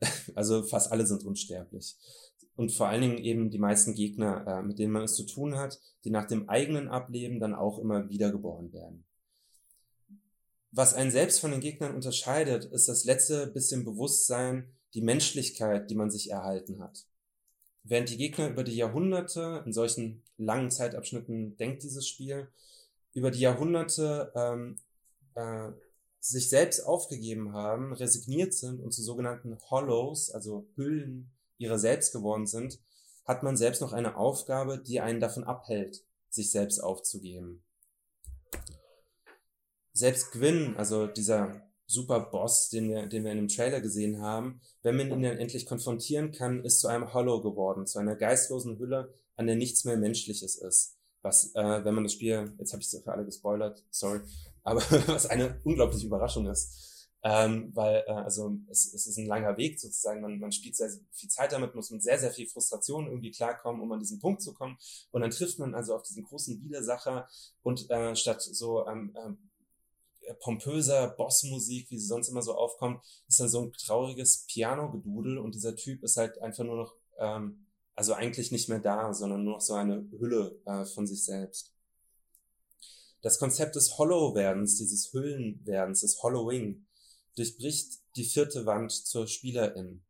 Also 0.34 0.64
fast 0.64 0.92
alle 0.92 1.06
sind 1.06 1.24
unsterblich. 1.24 1.96
Und 2.56 2.72
vor 2.72 2.88
allen 2.88 3.00
Dingen 3.00 3.18
eben 3.18 3.50
die 3.50 3.58
meisten 3.58 3.94
Gegner, 3.94 4.46
äh, 4.46 4.62
mit 4.62 4.78
denen 4.78 4.92
man 4.92 5.04
es 5.04 5.14
zu 5.14 5.24
tun 5.24 5.56
hat, 5.56 5.80
die 6.04 6.10
nach 6.10 6.26
dem 6.26 6.48
eigenen 6.48 6.88
Ableben 6.88 7.40
dann 7.40 7.54
auch 7.54 7.78
immer 7.78 8.08
wiedergeboren 8.10 8.72
werden. 8.72 9.04
Was 10.70 10.92
einen 10.92 11.10
selbst 11.10 11.40
von 11.40 11.52
den 11.52 11.60
Gegnern 11.60 11.94
unterscheidet, 11.94 12.64
ist 12.66 12.88
das 12.88 13.04
letzte 13.04 13.46
bisschen 13.46 13.84
Bewusstsein, 13.84 14.68
die 14.92 15.02
Menschlichkeit, 15.02 15.90
die 15.90 15.94
man 15.94 16.10
sich 16.10 16.30
erhalten 16.30 16.80
hat. 16.80 17.06
Während 17.84 18.10
die 18.10 18.16
Gegner 18.16 18.48
über 18.48 18.64
die 18.64 18.76
Jahrhunderte, 18.76 19.62
in 19.64 19.72
solchen 19.72 20.22
langen 20.36 20.70
Zeitabschnitten 20.70 21.56
denkt 21.56 21.82
dieses 21.82 22.08
Spiel, 22.08 22.48
über 23.14 23.30
die 23.30 23.40
Jahrhunderte 23.40 24.32
ähm, 24.34 24.78
äh, 25.34 25.70
sich 26.20 26.48
selbst 26.48 26.80
aufgegeben 26.80 27.52
haben, 27.52 27.92
resigniert 27.92 28.54
sind 28.54 28.80
und 28.80 28.92
zu 28.92 29.02
sogenannten 29.02 29.58
Hollows, 29.70 30.30
also 30.30 30.68
Hüllen 30.74 31.32
ihrer 31.58 31.78
selbst 31.78 32.12
geworden 32.12 32.46
sind, 32.46 32.80
hat 33.24 33.42
man 33.42 33.56
selbst 33.56 33.80
noch 33.80 33.92
eine 33.92 34.16
Aufgabe, 34.16 34.78
die 34.78 35.00
einen 35.00 35.20
davon 35.20 35.44
abhält, 35.44 36.04
sich 36.28 36.50
selbst 36.50 36.80
aufzugeben. 36.80 37.64
Selbst 39.92 40.32
Gwyn, 40.32 40.76
also 40.76 41.06
dieser 41.06 41.62
super 41.86 42.20
Boss, 42.20 42.68
den 42.68 42.88
wir, 42.88 43.06
den 43.06 43.24
wir 43.24 43.32
in 43.32 43.38
dem 43.38 43.48
Trailer 43.48 43.80
gesehen 43.80 44.20
haben, 44.20 44.60
wenn 44.82 44.96
man 44.96 45.10
ihn 45.10 45.22
dann 45.22 45.38
endlich 45.38 45.66
konfrontieren 45.66 46.32
kann, 46.32 46.64
ist 46.64 46.80
zu 46.80 46.88
einem 46.88 47.12
Hollow 47.12 47.40
geworden, 47.42 47.86
zu 47.86 47.98
einer 47.98 48.16
geistlosen 48.16 48.78
Hülle, 48.78 49.14
an 49.36 49.46
der 49.46 49.56
nichts 49.56 49.84
mehr 49.84 49.96
Menschliches 49.96 50.56
ist. 50.56 50.96
Was, 51.24 51.54
äh, 51.54 51.84
wenn 51.84 51.94
man 51.94 52.04
das 52.04 52.12
Spiel, 52.12 52.52
jetzt 52.58 52.72
habe 52.74 52.82
ich 52.82 52.92
es 52.92 53.02
für 53.02 53.10
alle 53.10 53.24
gespoilert, 53.24 53.82
sorry, 53.90 54.20
aber 54.62 54.82
was 55.06 55.26
eine 55.26 55.58
unglaubliche 55.64 56.06
Überraschung 56.06 56.46
ist. 56.46 57.08
Ähm, 57.26 57.70
weil, 57.74 58.04
äh, 58.06 58.12
also 58.12 58.58
es, 58.68 58.92
es 58.92 59.06
ist 59.06 59.16
ein 59.16 59.26
langer 59.26 59.56
Weg 59.56 59.80
sozusagen, 59.80 60.20
man, 60.20 60.38
man 60.38 60.52
spielt 60.52 60.76
sehr, 60.76 60.90
sehr 60.90 61.00
viel 61.10 61.30
Zeit 61.30 61.52
damit, 61.52 61.74
muss 61.74 61.90
mit 61.90 62.02
sehr, 62.02 62.18
sehr 62.18 62.30
viel 62.30 62.46
Frustration 62.46 63.06
irgendwie 63.06 63.30
klarkommen, 63.30 63.80
um 63.80 63.90
an 63.92 64.00
diesen 64.00 64.18
Punkt 64.18 64.42
zu 64.42 64.52
kommen. 64.52 64.76
Und 65.10 65.22
dann 65.22 65.30
trifft 65.30 65.58
man 65.58 65.74
also 65.74 65.94
auf 65.94 66.02
diesen 66.02 66.24
großen 66.24 66.62
Widersacher 66.62 67.26
und 67.62 67.90
äh, 67.90 68.14
statt 68.14 68.42
so 68.42 68.86
ähm, 68.86 69.16
ähm, 69.16 69.38
pompöser 70.40 71.08
Bossmusik, 71.08 71.90
wie 71.90 71.98
sie 71.98 72.06
sonst 72.06 72.28
immer 72.28 72.42
so 72.42 72.54
aufkommt, 72.54 73.02
ist 73.26 73.40
dann 73.40 73.48
so 73.48 73.62
ein 73.62 73.72
trauriges 73.72 74.44
Piano-Gedudel 74.46 75.38
und 75.38 75.54
dieser 75.54 75.74
Typ 75.76 76.02
ist 76.02 76.18
halt 76.18 76.38
einfach 76.42 76.64
nur 76.64 76.76
noch, 76.76 76.94
ähm, 77.18 77.66
also 77.94 78.14
eigentlich 78.14 78.52
nicht 78.52 78.68
mehr 78.68 78.80
da, 78.80 79.12
sondern 79.12 79.44
nur 79.44 79.54
noch 79.54 79.60
so 79.60 79.74
eine 79.74 80.08
Hülle 80.18 80.60
äh, 80.66 80.84
von 80.84 81.06
sich 81.06 81.24
selbst. 81.24 81.72
Das 83.22 83.38
Konzept 83.38 83.76
des 83.76 83.96
Hollow-Werdens, 83.96 84.76
dieses 84.76 85.12
Hüllenwerdens, 85.12 86.00
des 86.00 86.22
Hollowing, 86.22 86.84
durchbricht 87.36 88.00
die 88.16 88.24
vierte 88.24 88.66
Wand 88.66 88.92
zur 88.92 89.26
Spielerin. 89.26 90.02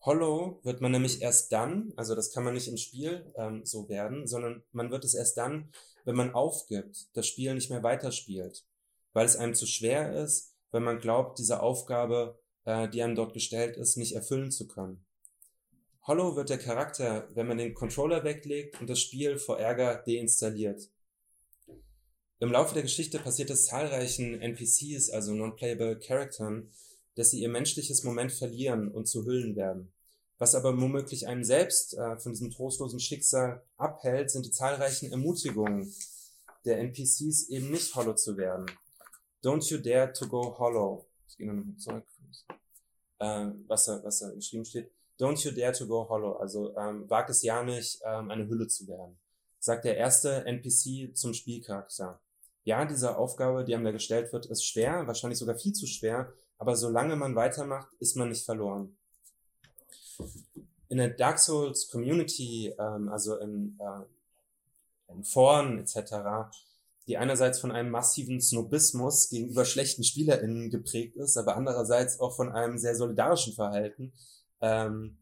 Hollow 0.00 0.58
wird 0.64 0.80
man 0.80 0.92
nämlich 0.92 1.22
erst 1.22 1.52
dann, 1.52 1.92
also 1.96 2.14
das 2.14 2.32
kann 2.32 2.42
man 2.42 2.54
nicht 2.54 2.66
im 2.66 2.76
Spiel 2.76 3.32
ähm, 3.36 3.64
so 3.64 3.88
werden, 3.88 4.26
sondern 4.26 4.64
man 4.72 4.90
wird 4.90 5.04
es 5.04 5.14
erst 5.14 5.36
dann, 5.36 5.70
wenn 6.04 6.16
man 6.16 6.34
aufgibt, 6.34 7.06
das 7.14 7.28
Spiel 7.28 7.54
nicht 7.54 7.70
mehr 7.70 7.84
weiterspielt 7.84 8.64
weil 9.12 9.26
es 9.26 9.36
einem 9.36 9.54
zu 9.54 9.66
schwer 9.66 10.12
ist, 10.22 10.54
wenn 10.70 10.82
man 10.82 11.00
glaubt, 11.00 11.38
diese 11.38 11.60
Aufgabe, 11.60 12.38
äh, 12.64 12.88
die 12.88 13.02
einem 13.02 13.14
dort 13.14 13.34
gestellt 13.34 13.76
ist, 13.76 13.96
nicht 13.96 14.14
erfüllen 14.14 14.50
zu 14.50 14.66
können. 14.66 15.04
Hollow 16.04 16.34
wird 16.34 16.50
der 16.50 16.58
Charakter, 16.58 17.28
wenn 17.34 17.46
man 17.46 17.58
den 17.58 17.74
Controller 17.74 18.24
weglegt 18.24 18.80
und 18.80 18.90
das 18.90 19.00
Spiel 19.00 19.38
vor 19.38 19.60
Ärger 19.60 20.02
deinstalliert. 20.04 20.90
Im 22.40 22.50
Laufe 22.50 22.74
der 22.74 22.82
Geschichte 22.82 23.20
passiert 23.20 23.50
es 23.50 23.66
zahlreichen 23.66 24.40
NPCs, 24.40 25.10
also 25.10 25.32
Non-Playable 25.32 26.00
Charaktern, 26.00 26.72
dass 27.14 27.30
sie 27.30 27.40
ihr 27.40 27.48
menschliches 27.48 28.02
Moment 28.02 28.32
verlieren 28.32 28.90
und 28.90 29.06
zu 29.06 29.24
Hüllen 29.24 29.54
werden. 29.54 29.92
Was 30.38 30.56
aber 30.56 30.76
womöglich 30.76 31.28
einem 31.28 31.44
selbst 31.44 31.94
äh, 31.94 32.16
von 32.18 32.32
diesem 32.32 32.50
trostlosen 32.50 32.98
Schicksal 32.98 33.62
abhält, 33.76 34.32
sind 34.32 34.44
die 34.44 34.50
zahlreichen 34.50 35.12
Ermutigungen 35.12 35.94
der 36.64 36.80
NPCs 36.80 37.48
eben 37.48 37.70
nicht 37.70 37.94
Hollow 37.94 38.14
zu 38.14 38.36
werden. 38.36 38.66
Don't 39.44 39.70
you 39.70 39.78
dare 39.78 40.12
to 40.12 40.26
go 40.26 40.58
hollow. 40.58 41.06
Ich 41.28 41.36
gehe 41.36 41.46
nochmal 41.46 41.76
zurück. 41.76 42.04
Äh, 43.20 43.50
was, 43.68 43.84
da, 43.84 44.02
was 44.02 44.18
da 44.18 44.30
geschrieben 44.30 44.64
steht. 44.64 44.90
Don't 45.22 45.44
you 45.44 45.52
dare 45.52 45.72
to 45.72 45.86
go 45.86 46.08
hollow. 46.08 46.32
Also 46.32 46.76
ähm, 46.76 47.08
wag 47.08 47.28
es 47.28 47.42
ja 47.42 47.62
nicht, 47.62 48.00
ähm, 48.04 48.28
eine 48.32 48.48
Hülle 48.48 48.66
zu 48.66 48.88
werden. 48.88 49.16
Sagt 49.60 49.84
der 49.84 49.96
erste 49.96 50.44
NPC 50.44 51.16
zum 51.16 51.32
Spielcharakter. 51.32 52.20
Ja, 52.64 52.84
diese 52.84 53.16
Aufgabe, 53.16 53.64
die 53.64 53.74
einem 53.74 53.84
da 53.84 53.92
gestellt 53.92 54.32
wird, 54.32 54.46
ist 54.46 54.64
schwer, 54.64 55.06
wahrscheinlich 55.06 55.38
sogar 55.38 55.56
viel 55.56 55.72
zu 55.72 55.86
schwer, 55.86 56.32
aber 56.58 56.74
solange 56.74 57.14
man 57.14 57.36
weitermacht, 57.36 57.88
ist 58.00 58.16
man 58.16 58.30
nicht 58.30 58.44
verloren. 58.44 58.96
In 60.88 60.98
der 60.98 61.10
Dark 61.10 61.38
Souls 61.38 61.88
Community, 61.88 62.74
ähm, 62.76 63.08
also 63.08 63.36
in, 63.36 63.78
äh, 63.78 65.12
in 65.12 65.22
Foren 65.22 65.78
etc., 65.78 66.50
die 67.06 67.16
einerseits 67.16 67.60
von 67.60 67.70
einem 67.70 67.90
massiven 67.90 68.40
Snobismus 68.40 69.28
gegenüber 69.28 69.64
schlechten 69.64 70.02
SpielerInnen 70.02 70.70
geprägt 70.70 71.16
ist, 71.16 71.36
aber 71.36 71.56
andererseits 71.56 72.18
auch 72.18 72.34
von 72.34 72.50
einem 72.50 72.78
sehr 72.78 72.96
solidarischen 72.96 73.52
Verhalten, 73.52 74.12
ähm, 74.62 75.18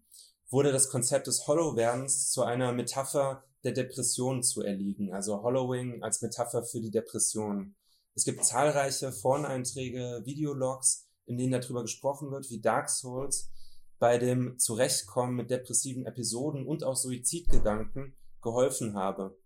wurde 0.49 0.71
das 0.71 0.89
Konzept 0.89 1.27
des 1.27 1.47
Hollow-Werdens 1.47 2.31
zu 2.31 2.43
einer 2.43 2.73
Metapher 2.73 3.45
der 3.65 3.73
Depression 3.73 4.43
zu 4.43 4.63
erliegen, 4.63 5.13
also 5.13 5.43
Hollowing 5.43 6.03
als 6.03 6.23
Metapher 6.23 6.63
für 6.63 6.81
die 6.81 6.91
Depression. 6.91 7.75
Es 8.15 8.25
gibt 8.25 8.45
zahlreiche 8.45 9.13
Foreneinträge, 9.13 10.23
Videologs, 10.25 11.07
in 11.27 11.37
denen 11.37 11.53
darüber 11.53 11.83
gesprochen 11.83 12.31
wird, 12.31 12.51
wie 12.51 12.61
Dark 12.61 12.91
Souls 12.91 13.51
bei 13.99 14.19
dem 14.19 14.59
Zurechtkommen 14.59 15.37
mit 15.37 15.51
depressiven 15.51 16.07
Episoden 16.07 16.67
und 16.67 16.85
auch 16.85 16.97
Suizidgedanken 16.97 18.17
geholfen 18.43 18.95
habe. 18.95 19.39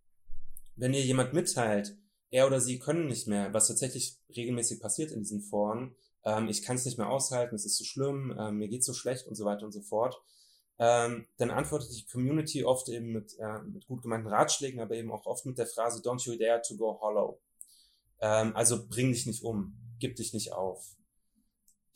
Wenn 0.77 0.95
ihr 0.95 1.05
jemand 1.05 1.35
mitteilt, 1.35 1.97
er 2.31 2.47
oder 2.47 2.61
sie 2.61 2.79
können 2.79 3.07
nicht 3.07 3.27
mehr, 3.29 3.53
was 3.53 3.69
tatsächlich 3.69 4.19
regelmäßig 4.35 4.81
passiert 4.81 5.13
in 5.13 5.21
diesen 5.21 5.41
Foren. 5.41 5.95
Ähm, 6.25 6.49
ich 6.49 6.63
kann 6.63 6.77
es 6.77 6.85
nicht 6.85 6.99
mehr 6.99 7.11
aushalten, 7.11 7.55
es 7.55 7.65
ist 7.65 7.77
zu 7.77 7.85
so 7.85 7.89
schlimm, 7.89 8.35
ähm, 8.39 8.57
mir 8.57 8.69
geht's 8.69 8.87
so 8.87 8.95
schlecht 8.95 9.27
und 9.27 9.35
so 9.35 9.45
weiter 9.45 9.65
und 9.65 9.73
so 9.73 9.83
fort. 9.83 10.21
Ähm, 10.79 11.27
dann 11.37 11.51
antwortet 11.51 11.91
die 11.97 12.07
Community 12.07 12.65
oft 12.65 12.89
eben 12.89 13.13
mit, 13.13 13.39
äh, 13.39 13.61
mit 13.63 13.87
gut 13.87 14.03
gemeinten 14.03 14.29
Ratschlägen, 14.29 14.81
aber 14.81 14.97
eben 14.97 15.13
auch 15.13 15.27
oft 15.27 15.47
mit 15.47 15.59
der 15.59 15.67
Phrase 15.67 16.03
Don't 16.03 16.25
you 16.27 16.37
dare 16.37 16.63
to 16.63 16.77
go 16.77 16.99
hollow. 17.01 17.41
Ähm, 18.21 18.57
also 18.57 18.89
bring 18.89 19.13
dich 19.13 19.27
nicht 19.27 19.45
um, 19.45 19.77
gib 20.01 20.17
dich 20.17 20.33
nicht 20.33 20.53
auf. 20.53 20.97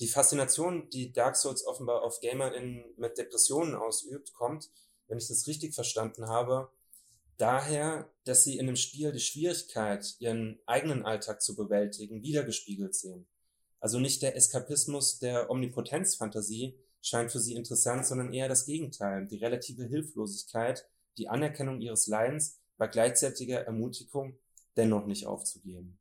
Die 0.00 0.06
Faszination, 0.06 0.88
die 0.90 1.12
Dark 1.12 1.34
Souls 1.34 1.66
offenbar 1.66 2.02
auf 2.02 2.20
GamerInnen 2.20 2.84
mit 2.96 3.18
Depressionen 3.18 3.74
ausübt, 3.74 4.32
kommt, 4.32 4.70
wenn 5.09 5.18
ich 5.18 5.26
das 5.26 5.48
richtig 5.48 5.74
verstanden 5.74 6.28
habe, 6.28 6.70
daher, 7.36 8.09
dass 8.24 8.44
sie 8.44 8.59
in 8.59 8.66
dem 8.66 8.76
Spiel 8.76 9.10
die 9.10 9.20
Schwierigkeit, 9.20 10.14
ihren 10.20 10.60
eigenen 10.66 11.05
Alltag 11.05 11.42
zu 11.42 11.56
bewältigen, 11.56 12.22
wiedergespiegelt 12.22 12.94
sehen. 12.94 13.26
Also 13.80 14.00
nicht 14.00 14.22
der 14.22 14.36
Eskapismus 14.36 15.18
der 15.18 15.50
Omnipotenzfantasie 15.50 16.78
scheint 17.00 17.30
für 17.30 17.40
sie 17.40 17.55
interessant, 17.55 18.06
sondern 18.06 18.32
eher 18.32 18.48
das 18.48 18.66
Gegenteil, 18.66 19.26
die 19.26 19.36
relative 19.36 19.84
Hilflosigkeit, 19.84 20.88
die 21.16 21.28
Anerkennung 21.28 21.80
ihres 21.80 22.06
Leidens 22.06 22.60
bei 22.76 22.86
gleichzeitiger 22.86 23.60
Ermutigung 23.64 24.38
dennoch 24.76 25.06
nicht 25.06 25.26
aufzugeben. 25.26 25.98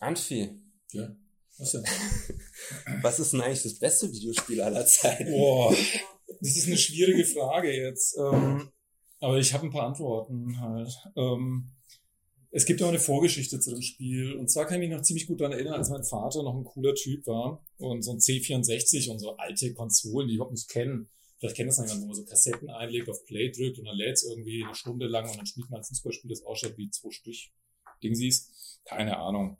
Anfi. 0.00 0.60
Ja. 0.92 1.16
Was 1.58 1.72
denn? 1.72 1.84
Was 3.02 3.18
ist 3.18 3.32
denn 3.32 3.40
eigentlich 3.40 3.64
das 3.64 3.78
beste 3.78 4.12
Videospiel 4.12 4.60
aller 4.60 4.86
Zeiten? 4.86 5.30
Boah. 5.32 5.74
Das 6.40 6.56
ist 6.56 6.66
eine 6.68 6.76
schwierige 6.76 7.24
Frage 7.24 7.72
jetzt. 7.72 8.16
Ähm, 8.16 8.70
aber 9.18 9.38
ich 9.38 9.52
habe 9.52 9.66
ein 9.66 9.72
paar 9.72 9.86
Antworten 9.86 10.60
halt. 10.60 10.92
Ähm, 11.16 11.72
es 12.50 12.64
gibt 12.64 12.82
auch 12.82 12.88
eine 12.88 12.98
Vorgeschichte 12.98 13.60
zu 13.60 13.70
dem 13.70 13.82
Spiel. 13.82 14.34
Und 14.34 14.48
zwar 14.48 14.66
kann 14.66 14.80
ich 14.80 14.88
mich 14.88 14.96
noch 14.96 15.02
ziemlich 15.02 15.26
gut 15.26 15.40
daran 15.40 15.52
erinnern, 15.52 15.74
als 15.74 15.90
mein 15.90 16.04
Vater 16.04 16.42
noch 16.42 16.56
ein 16.56 16.64
cooler 16.64 16.94
Typ 16.94 17.26
war 17.26 17.62
und 17.76 18.02
so 18.02 18.12
ein 18.12 18.18
C64 18.18 19.10
und 19.10 19.18
so 19.18 19.36
alte 19.36 19.74
Konsolen, 19.74 20.28
die 20.28 20.34
ich 20.34 20.36
überhaupt 20.36 20.54
nicht 20.54 20.68
kennen. 20.68 21.08
Vielleicht 21.38 21.56
kennt 21.56 21.68
das 21.68 21.78
jemand, 21.78 22.02
wo 22.02 22.06
man 22.06 22.14
so 22.16 22.24
Kassetten 22.24 22.70
einlegt, 22.70 23.08
auf 23.08 23.24
Play 23.24 23.50
drückt 23.50 23.78
und 23.78 23.84
dann 23.84 23.96
lädt 23.96 24.14
es 24.14 24.24
irgendwie 24.24 24.64
eine 24.64 24.74
Stunde 24.74 25.06
lang 25.06 25.30
und 25.30 25.36
dann 25.36 25.46
spielt 25.46 25.70
man 25.70 25.80
ein 25.80 25.84
Fußballspiel, 25.84 26.30
das 26.30 26.42
ausschaut 26.42 26.76
wie 26.76 26.90
zwei 26.90 27.10
Stich. 27.10 27.52
Dingsies. 28.02 28.80
Keine 28.84 29.18
Ahnung. 29.18 29.58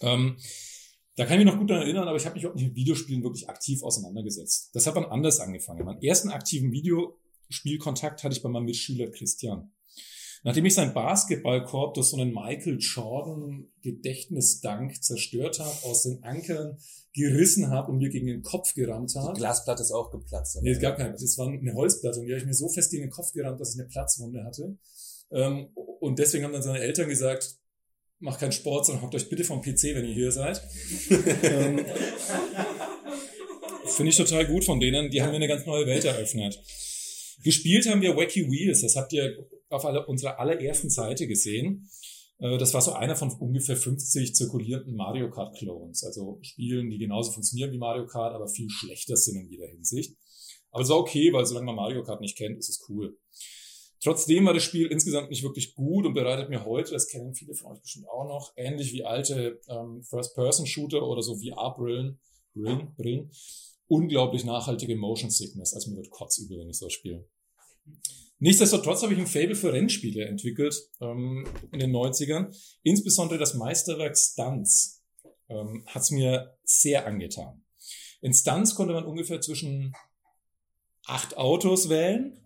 Ähm, 0.00 0.36
da 1.16 1.24
kann 1.24 1.38
ich 1.38 1.44
mich 1.44 1.52
noch 1.52 1.58
gut 1.58 1.70
daran 1.70 1.82
erinnern, 1.82 2.06
aber 2.06 2.16
ich 2.16 2.24
habe 2.24 2.34
mich 2.34 2.44
überhaupt 2.44 2.56
nicht 2.56 2.68
mit 2.68 2.76
Videospielen 2.76 3.22
wirklich 3.22 3.48
aktiv 3.48 3.82
auseinandergesetzt. 3.82 4.70
Das 4.74 4.86
hat 4.86 4.96
dann 4.96 5.04
anders 5.04 5.40
angefangen. 5.40 5.84
Meinen 5.84 6.02
ersten 6.02 6.30
aktiven 6.30 6.72
Videospielkontakt 6.72 8.22
hatte 8.22 8.34
ich 8.34 8.42
bei 8.42 8.48
meinem 8.48 8.66
Mitschüler 8.66 9.10
Christian. 9.10 9.72
Nachdem 10.42 10.64
ich 10.64 10.74
sein 10.74 10.94
Basketballkorb 10.94 11.94
durch 11.94 12.08
so 12.08 12.16
einen 12.16 12.32
Michael 12.32 12.78
Jordan 12.78 13.68
Gedächtnisdank 13.82 15.02
zerstört 15.02 15.60
habe, 15.60 15.76
aus 15.84 16.04
den 16.04 16.22
Ankern 16.22 16.78
gerissen 17.12 17.70
habe 17.70 17.90
und 17.90 17.98
mir 17.98 18.08
gegen 18.08 18.26
den 18.26 18.42
Kopf 18.42 18.74
gerammt 18.74 19.14
habe. 19.16 19.34
Die 19.34 19.40
Glasplatte 19.40 19.82
ist 19.82 19.90
auch 19.90 20.10
geplatzt. 20.10 20.58
Nee, 20.62 20.70
es 20.70 20.80
gab 20.80 20.96
keine. 20.96 21.12
Das 21.12 21.38
war 21.38 21.48
eine 21.48 21.74
Holzplatte 21.74 22.20
und 22.20 22.26
die 22.26 22.32
habe 22.32 22.40
ich 22.40 22.46
mir 22.46 22.54
so 22.54 22.68
fest 22.68 22.90
gegen 22.90 23.04
den 23.04 23.10
Kopf 23.10 23.32
gerammt, 23.32 23.60
dass 23.60 23.74
ich 23.74 23.80
eine 23.80 23.88
Platzwunde 23.88 24.44
hatte. 24.44 24.78
Ähm, 25.32 25.68
und 25.74 26.18
deswegen 26.18 26.44
haben 26.44 26.52
dann 26.52 26.62
seine 26.62 26.80
Eltern 26.80 27.08
gesagt, 27.08 27.56
macht 28.20 28.40
keinen 28.40 28.52
Sport, 28.52 28.86
sondern 28.86 29.04
hockt 29.04 29.14
euch 29.14 29.28
bitte 29.28 29.44
vom 29.44 29.60
PC, 29.60 29.94
wenn 29.94 30.04
ihr 30.04 30.14
hier 30.14 30.32
seid. 30.32 30.62
ähm, 31.42 31.84
Finde 33.86 34.10
ich 34.10 34.16
total 34.16 34.46
gut 34.46 34.64
von 34.64 34.78
denen. 34.78 35.10
Die 35.10 35.20
haben 35.20 35.30
mir 35.30 35.36
eine 35.36 35.48
ganz 35.48 35.66
neue 35.66 35.86
Welt 35.86 36.04
eröffnet. 36.04 36.62
Gespielt 37.42 37.88
haben 37.88 38.02
wir 38.02 38.16
Wacky 38.16 38.50
Wheels. 38.50 38.82
Das 38.82 38.96
habt 38.96 39.12
ihr 39.12 39.46
auf 39.68 39.84
alle, 39.84 40.06
unserer 40.06 40.38
allerersten 40.38 40.90
Seite 40.90 41.26
gesehen. 41.26 41.88
Äh, 42.38 42.58
das 42.58 42.74
war 42.74 42.80
so 42.80 42.92
einer 42.92 43.16
von 43.16 43.30
ungefähr 43.32 43.76
50 43.76 44.34
zirkulierenden 44.34 44.94
Mario 44.94 45.30
Kart 45.30 45.56
Clones. 45.56 46.04
Also 46.04 46.38
Spielen, 46.42 46.90
die 46.90 46.98
genauso 46.98 47.32
funktionieren 47.32 47.72
wie 47.72 47.78
Mario 47.78 48.06
Kart, 48.06 48.34
aber 48.34 48.48
viel 48.48 48.68
schlechter 48.70 49.16
sind 49.16 49.40
in 49.40 49.48
jeder 49.48 49.66
Hinsicht. 49.66 50.16
Aber 50.70 50.82
es 50.82 50.88
war 50.88 50.98
okay, 50.98 51.32
weil 51.32 51.46
solange 51.46 51.66
man 51.66 51.76
Mario 51.76 52.02
Kart 52.02 52.20
nicht 52.20 52.36
kennt, 52.36 52.58
ist 52.58 52.68
es 52.68 52.88
cool. 52.88 53.16
Trotzdem 54.02 54.46
war 54.46 54.54
das 54.54 54.62
Spiel 54.62 54.86
insgesamt 54.86 55.28
nicht 55.28 55.42
wirklich 55.42 55.74
gut 55.74 56.06
und 56.06 56.14
bereitet 56.14 56.48
mir 56.48 56.64
heute, 56.64 56.92
das 56.92 57.08
kennen 57.08 57.34
viele 57.34 57.54
von 57.54 57.72
euch 57.72 57.82
bestimmt 57.82 58.08
auch 58.08 58.26
noch, 58.26 58.52
ähnlich 58.56 58.94
wie 58.94 59.04
alte 59.04 59.60
ähm, 59.68 60.02
First-Person-Shooter 60.02 61.06
oder 61.06 61.22
so 61.22 61.36
VR-Brillen, 61.36 62.18
Brillen, 62.54 62.94
Brillen, 62.96 63.30
unglaublich 63.90 64.44
nachhaltige 64.44 64.96
Motion 64.96 65.30
Sickness. 65.30 65.74
Also 65.74 65.90
mir 65.90 65.96
wird 65.96 66.10
kotzübel, 66.10 66.58
wenn 66.58 66.70
ich 66.70 66.78
so 66.78 66.88
spiele. 66.88 67.26
Nichtsdestotrotz 68.38 69.02
habe 69.02 69.12
ich 69.12 69.18
ein 69.18 69.26
Fable 69.26 69.56
für 69.56 69.72
Rennspiele 69.72 70.24
entwickelt 70.24 70.74
ähm, 71.00 71.46
in 71.72 71.80
den 71.80 71.90
90ern. 71.90 72.56
Insbesondere 72.84 73.38
das 73.38 73.54
Meisterwerk 73.54 74.16
Stunts 74.16 75.02
ähm, 75.48 75.84
hat 75.86 76.02
es 76.02 76.10
mir 76.10 76.56
sehr 76.64 77.06
angetan. 77.06 77.62
In 78.22 78.32
Stunts 78.32 78.74
konnte 78.74 78.94
man 78.94 79.04
ungefähr 79.04 79.40
zwischen 79.40 79.92
acht 81.06 81.36
Autos 81.36 81.88
wählen 81.88 82.38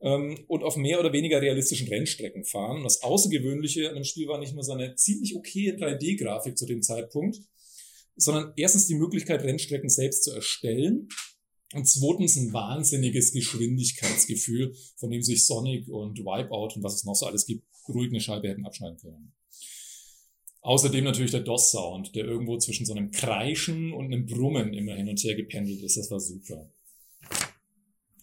ähm, 0.00 0.44
und 0.48 0.64
auf 0.64 0.76
mehr 0.76 0.98
oder 0.98 1.12
weniger 1.12 1.40
realistischen 1.40 1.86
Rennstrecken 1.86 2.44
fahren. 2.44 2.78
Und 2.78 2.84
das 2.84 3.02
Außergewöhnliche 3.02 3.88
an 3.88 3.94
dem 3.94 4.04
Spiel 4.04 4.26
war 4.26 4.38
nicht 4.38 4.54
nur 4.54 4.64
seine 4.64 4.96
ziemlich 4.96 5.36
okay 5.36 5.76
3D-Grafik 5.78 6.58
zu 6.58 6.66
dem 6.66 6.82
Zeitpunkt, 6.82 7.38
sondern 8.16 8.52
erstens 8.56 8.86
die 8.86 8.94
Möglichkeit, 8.94 9.42
Rennstrecken 9.42 9.88
selbst 9.88 10.24
zu 10.24 10.32
erstellen 10.32 11.08
und 11.74 11.86
zweitens 11.88 12.36
ein 12.36 12.52
wahnsinniges 12.52 13.32
Geschwindigkeitsgefühl, 13.32 14.74
von 14.96 15.10
dem 15.10 15.22
sich 15.22 15.46
Sonic 15.46 15.88
und 15.88 16.18
Wipeout 16.18 16.76
und 16.76 16.82
was 16.82 16.94
es 16.94 17.04
noch 17.04 17.14
so 17.14 17.26
alles 17.26 17.46
gibt, 17.46 17.64
ruhig 17.88 18.10
eine 18.10 18.20
Scheibe 18.20 18.48
hätten 18.48 18.66
abschneiden 18.66 18.98
können. 18.98 19.32
Außerdem 20.62 21.04
natürlich 21.04 21.30
der 21.30 21.42
DOS-Sound, 21.42 22.16
der 22.16 22.24
irgendwo 22.24 22.58
zwischen 22.58 22.86
so 22.86 22.92
einem 22.92 23.12
Kreischen 23.12 23.92
und 23.92 24.06
einem 24.06 24.26
Brummen 24.26 24.72
immer 24.74 24.94
hin 24.94 25.08
und 25.08 25.22
her 25.22 25.36
gependelt 25.36 25.80
ist. 25.82 25.96
Das 25.96 26.10
war 26.10 26.18
super. 26.18 26.68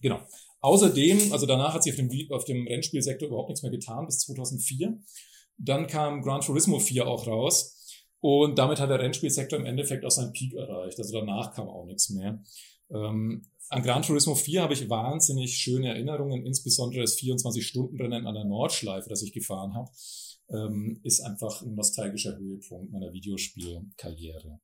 Genau. 0.02 0.20
Außerdem, 0.60 1.32
also 1.32 1.46
danach 1.46 1.74
hat 1.74 1.84
sich 1.84 1.94
auf 1.94 1.98
dem, 1.98 2.32
auf 2.32 2.46
dem 2.46 2.68
Rennspielsektor 2.68 3.30
überhaupt 3.30 3.50
nichts 3.50 3.64
mehr 3.64 3.72
getan 3.72 4.06
bis 4.06 4.20
2004. 4.20 4.98
Dann 5.58 5.88
kam 5.88 6.22
Gran 6.22 6.42
Turismo 6.42 6.80
4 6.80 7.08
auch 7.08 7.28
raus. 7.28 7.83
Und 8.24 8.58
damit 8.58 8.80
hat 8.80 8.90
der 8.90 9.02
Rennspielsektor 9.02 9.60
im 9.60 9.66
Endeffekt 9.66 10.06
auch 10.06 10.12
seinen 10.12 10.32
Peak 10.32 10.54
erreicht. 10.54 10.98
Also 10.98 11.20
danach 11.20 11.54
kam 11.54 11.68
auch 11.68 11.86
nichts 11.86 12.10
mehr. 12.10 12.42
Ähm, 12.90 13.42
an 13.68 13.84
Gran 13.84 14.02
Turismo 14.02 14.34
4 14.34 14.62
habe 14.62 14.74
ich 14.74 14.90
wahnsinnig 14.90 15.58
schöne 15.58 15.90
Erinnerungen, 15.90 16.46
insbesondere 16.46 17.02
das 17.02 17.18
24-Stunden-Rennen 17.18 18.26
an 18.26 18.36
der 18.36 18.46
Nordschleife, 18.46 19.10
das 19.10 19.24
ich 19.24 19.34
gefahren 19.34 19.74
habe, 19.74 19.92
ähm, 20.52 21.02
ist 21.04 21.20
einfach 21.20 21.64
ein 21.64 21.76
nostalgischer 21.76 22.38
Höhepunkt 22.38 22.94
meiner 22.94 23.12
Videospielkarriere. 23.12 24.62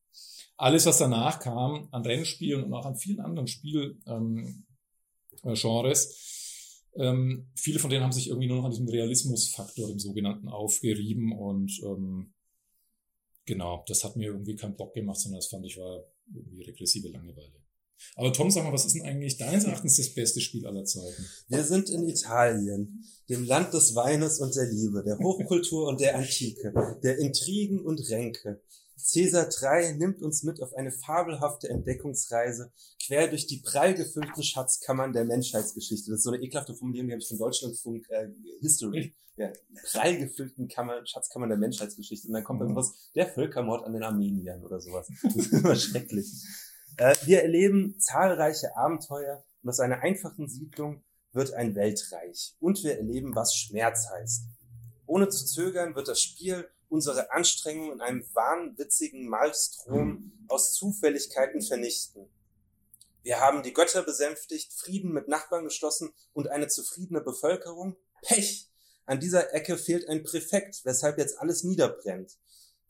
Alles, 0.56 0.86
was 0.86 1.00
danach 1.00 1.42
kam, 1.42 1.90
an 1.92 2.06
Rennspielen 2.06 2.64
und 2.64 2.74
auch 2.74 2.86
an 2.86 2.96
vielen 2.96 3.20
anderen 3.20 3.48
Spielgenres, 3.48 4.06
ähm, 4.08 4.64
ähm, 6.96 7.48
viele 7.56 7.80
von 7.80 7.90
denen 7.90 8.06
haben 8.06 8.14
sich 8.14 8.30
irgendwie 8.30 8.48
nur 8.48 8.60
noch 8.60 8.66
an 8.66 8.72
diesem 8.72 8.88
Realismusfaktor, 8.88 9.90
dem 9.90 10.00
sogenannten, 10.00 10.48
aufgerieben 10.48 11.34
und 11.34 11.78
ähm, 11.84 12.32
genau, 13.50 13.84
das 13.88 14.04
hat 14.04 14.16
mir 14.16 14.28
irgendwie 14.28 14.56
keinen 14.56 14.78
Bock 14.78 14.94
gemacht, 14.94 15.20
sondern 15.20 15.40
das 15.40 15.48
fand 15.48 15.66
ich 15.66 15.78
war 15.78 16.06
irgendwie 16.34 16.64
regressive 16.64 17.10
Langeweile. 17.10 17.60
Aber 18.16 18.32
Tom, 18.32 18.50
sag 18.50 18.64
mal, 18.64 18.72
was 18.72 18.86
ist 18.86 18.96
denn 18.96 19.02
eigentlich 19.02 19.38
deines 19.38 19.66
Erachtens 19.66 19.98
das 19.98 20.14
beste 20.14 20.40
Spiel 20.40 20.66
aller 20.66 20.86
Zeiten? 20.86 21.26
Wir 21.50 21.64
sind 21.66 21.90
in 21.90 22.08
Italien, 22.08 23.04
dem 23.28 23.44
Land 23.44 23.74
des 23.74 23.94
Weines 23.94 24.40
und 24.40 24.56
der 24.56 24.68
Liebe, 24.68 25.04
der 25.04 25.18
Hochkultur 25.18 25.88
und 25.90 26.00
der 26.00 26.16
Antike, 26.16 26.98
der 27.04 27.18
Intrigen 27.18 27.82
und 27.82 28.00
Ränke. 28.10 28.62
Caesar 29.00 29.46
3 29.50 29.94
nimmt 29.94 30.22
uns 30.22 30.44
mit 30.44 30.62
auf 30.62 30.74
eine 30.74 30.92
fabelhafte 30.92 31.70
Entdeckungsreise 31.70 32.72
quer 33.06 33.28
durch 33.28 33.48
die 33.48 33.58
prall 33.58 33.94
gefüllten 33.94 34.44
Schatzkammern 34.44 35.14
der 35.14 35.26
Menschheitsgeschichte. 35.26 36.12
Das 36.12 36.20
ist 36.20 36.24
so 36.24 36.32
eine 36.32 36.44
ekelhafte 36.44 36.76
Formulierung, 36.76 37.08
die 37.08 37.14
habe 37.14 37.22
ich 37.22 37.28
von 37.28 37.38
Deutschlandfunk 37.38 38.10
äh, 38.10 38.30
History. 38.62 39.16
Ja, 39.38 39.52
prall 39.92 40.18
gefüllten 40.18 40.68
Kammer, 40.68 41.06
Schatzkammern 41.06 41.50
der 41.50 41.58
Menschheitsgeschichte. 41.58 42.28
Und 42.28 42.34
dann 42.34 42.44
kommt 42.44 42.62
dann 42.62 42.76
was, 42.76 43.10
der 43.16 43.28
Völkermord 43.28 43.86
an 43.86 43.94
den 43.94 44.04
Armeniern 44.04 44.64
oder 44.64 44.82
sowas. 44.82 45.08
Das 45.24 45.36
ist 45.36 45.54
immer 45.54 45.76
schrecklich. 45.78 46.28
Äh, 46.98 47.16
wir 47.24 47.42
erleben 47.42 47.96
zahlreiche 48.00 48.76
Abenteuer 48.76 49.44
und 49.64 49.70
aus 49.70 49.80
einer 49.80 50.02
einfachen 50.02 50.50
Siedlung 50.50 51.04
wird 51.32 51.54
ein 51.54 51.76
Weltreich. 51.76 52.56
Und 52.60 52.84
wir 52.84 52.98
erleben, 52.98 53.34
was 53.36 53.56
Schmerz 53.56 54.10
heißt. 54.10 54.44
Ohne 55.06 55.30
zu 55.30 55.46
zögern 55.46 55.96
wird 55.96 56.08
das 56.08 56.22
Spiel 56.22 56.70
unsere 56.90 57.32
Anstrengungen 57.32 57.94
in 57.94 58.02
einem 58.02 58.26
wahnwitzigen 58.34 59.28
Malstrom 59.28 60.32
aus 60.48 60.74
Zufälligkeiten 60.74 61.62
vernichten. 61.62 62.28
Wir 63.22 63.40
haben 63.40 63.64
die 63.64 63.74
Götter 63.74 64.04
besänftigt, 64.04 64.74
Frieden 64.74 65.12
mit 65.12 65.28
Nachbarn 65.28 65.66
geschlossen 65.66 66.14
und 66.34 66.48
eine 66.48 66.68
zufriedene 66.68 67.22
Bevölkerung. 67.22 67.96
Pech! 68.22 68.70
An 69.06 69.20
dieser 69.20 69.54
Ecke 69.54 69.78
fehlt 69.78 70.08
ein 70.08 70.24
Präfekt, 70.24 70.82
weshalb 70.86 71.18
jetzt 71.18 71.40
alles 71.40 71.64
niederbrennt. 71.64 72.38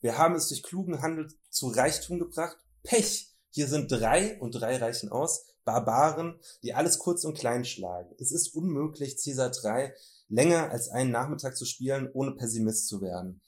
Wir 0.01 0.17
haben 0.17 0.35
es 0.35 0.47
durch 0.47 0.63
klugen 0.63 1.01
Handel 1.01 1.27
zu 1.49 1.67
Reichtum 1.67 2.19
gebracht. 2.19 2.57
Pech! 2.83 3.33
Hier 3.51 3.67
sind 3.67 3.91
drei, 3.91 4.39
und 4.39 4.51
drei 4.51 4.77
reichen 4.77 5.09
aus, 5.11 5.45
Barbaren, 5.65 6.39
die 6.63 6.73
alles 6.73 6.99
kurz 6.99 7.23
und 7.23 7.37
klein 7.37 7.65
schlagen. 7.65 8.15
Es 8.19 8.31
ist 8.31 8.55
unmöglich, 8.55 9.17
Caesar 9.21 9.49
3 9.49 9.93
länger 10.27 10.69
als 10.69 10.89
einen 10.89 11.11
Nachmittag 11.11 11.57
zu 11.57 11.65
spielen, 11.65 12.09
ohne 12.13 12.31
Pessimist 12.31 12.87
zu 12.87 13.01
werden. 13.01 13.41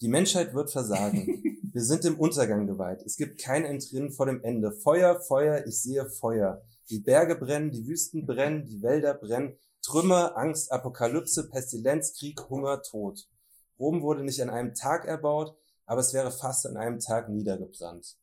Die 0.00 0.08
Menschheit 0.08 0.54
wird 0.54 0.70
versagen. 0.70 1.26
Wir 1.72 1.82
sind 1.82 2.04
dem 2.04 2.18
Untergang 2.18 2.66
geweiht. 2.66 3.02
Es 3.02 3.16
gibt 3.16 3.40
kein 3.40 3.64
Entrinnen 3.64 4.10
vor 4.10 4.26
dem 4.26 4.42
Ende. 4.42 4.72
Feuer, 4.72 5.20
Feuer, 5.20 5.64
ich 5.66 5.80
sehe 5.80 6.08
Feuer. 6.10 6.62
Die 6.88 6.98
Berge 6.98 7.36
brennen, 7.36 7.70
die 7.70 7.86
Wüsten 7.86 8.26
brennen, 8.26 8.66
die 8.66 8.82
Wälder 8.82 9.14
brennen. 9.14 9.56
Trümmer, 9.82 10.36
Angst, 10.36 10.72
Apokalypse, 10.72 11.48
Pestilenz, 11.48 12.14
Krieg, 12.18 12.48
Hunger, 12.50 12.82
Tod. 12.82 13.28
Rom 13.78 14.02
wurde 14.02 14.24
nicht 14.24 14.42
an 14.42 14.50
einem 14.50 14.74
Tag 14.74 15.06
erbaut, 15.06 15.56
aber 15.86 16.00
es 16.00 16.12
wäre 16.12 16.32
fast 16.32 16.66
an 16.66 16.76
einem 16.76 16.98
Tag 16.98 17.28
niedergebrannt. 17.28 18.16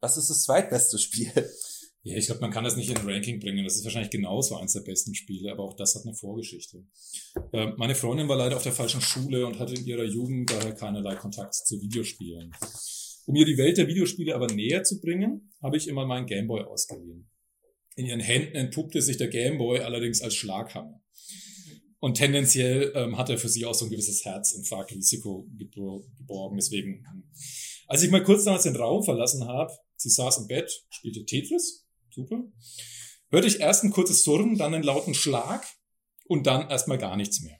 Was 0.00 0.16
ist 0.16 0.30
das 0.30 0.42
zweitbeste 0.42 0.98
Spiel? 0.98 1.30
Ja, 2.04 2.16
ich 2.16 2.26
glaube, 2.26 2.40
man 2.40 2.50
kann 2.50 2.64
das 2.64 2.76
nicht 2.76 2.90
in 2.90 2.96
ein 2.96 3.08
Ranking 3.08 3.38
bringen. 3.38 3.64
Das 3.64 3.76
ist 3.76 3.84
wahrscheinlich 3.84 4.10
genauso 4.10 4.56
eins 4.56 4.72
der 4.72 4.80
besten 4.80 5.14
Spiele, 5.14 5.52
aber 5.52 5.62
auch 5.62 5.76
das 5.76 5.94
hat 5.94 6.02
eine 6.04 6.14
Vorgeschichte. 6.14 6.84
Äh, 7.52 7.68
meine 7.76 7.94
Freundin 7.94 8.28
war 8.28 8.36
leider 8.36 8.56
auf 8.56 8.64
der 8.64 8.72
falschen 8.72 9.00
Schule 9.00 9.46
und 9.46 9.60
hatte 9.60 9.74
in 9.74 9.86
ihrer 9.86 10.04
Jugend 10.04 10.50
daher 10.50 10.74
keinerlei 10.74 11.14
Kontakt 11.14 11.54
zu 11.54 11.80
Videospielen. 11.80 12.52
Um 13.26 13.36
ihr 13.36 13.46
die 13.46 13.56
Welt 13.56 13.78
der 13.78 13.86
Videospiele 13.86 14.34
aber 14.34 14.48
näher 14.48 14.82
zu 14.82 15.00
bringen, 15.00 15.52
habe 15.62 15.76
ich 15.76 15.86
immer 15.86 16.04
meinen 16.04 16.26
Gameboy 16.26 16.62
ausgeliehen. 16.62 17.30
In 17.94 18.06
ihren 18.06 18.20
Händen 18.20 18.56
entpuppte 18.56 19.00
sich 19.00 19.16
der 19.16 19.28
Gameboy 19.28 19.80
allerdings 19.80 20.22
als 20.22 20.34
Schlaghammer. 20.34 21.00
Und 22.00 22.14
tendenziell 22.14 22.90
ähm, 22.96 23.16
hat 23.16 23.30
er 23.30 23.38
für 23.38 23.48
sie 23.48 23.64
auch 23.64 23.74
so 23.74 23.84
ein 23.84 23.90
gewisses 23.92 24.24
Herzinfarktrisiko 24.24 25.46
geborgen. 25.56 26.56
Deswegen, 26.56 27.06
hm. 27.08 27.30
als 27.86 28.02
ich 28.02 28.10
mal 28.10 28.24
kurz 28.24 28.42
damals 28.42 28.64
den 28.64 28.74
Raum 28.74 29.04
verlassen 29.04 29.46
habe, 29.46 29.72
Sie 30.02 30.10
saß 30.10 30.38
im 30.38 30.48
Bett, 30.48 30.84
spielte 30.90 31.24
Tetris, 31.24 31.81
super. 32.12 32.44
Hörte 33.30 33.48
ich 33.48 33.60
erst 33.60 33.84
ein 33.84 33.90
kurzes 33.90 34.24
Surren, 34.24 34.56
dann 34.56 34.74
einen 34.74 34.84
lauten 34.84 35.14
Schlag 35.14 35.66
und 36.26 36.46
dann 36.46 36.68
erstmal 36.68 36.98
gar 36.98 37.16
nichts 37.16 37.40
mehr. 37.40 37.58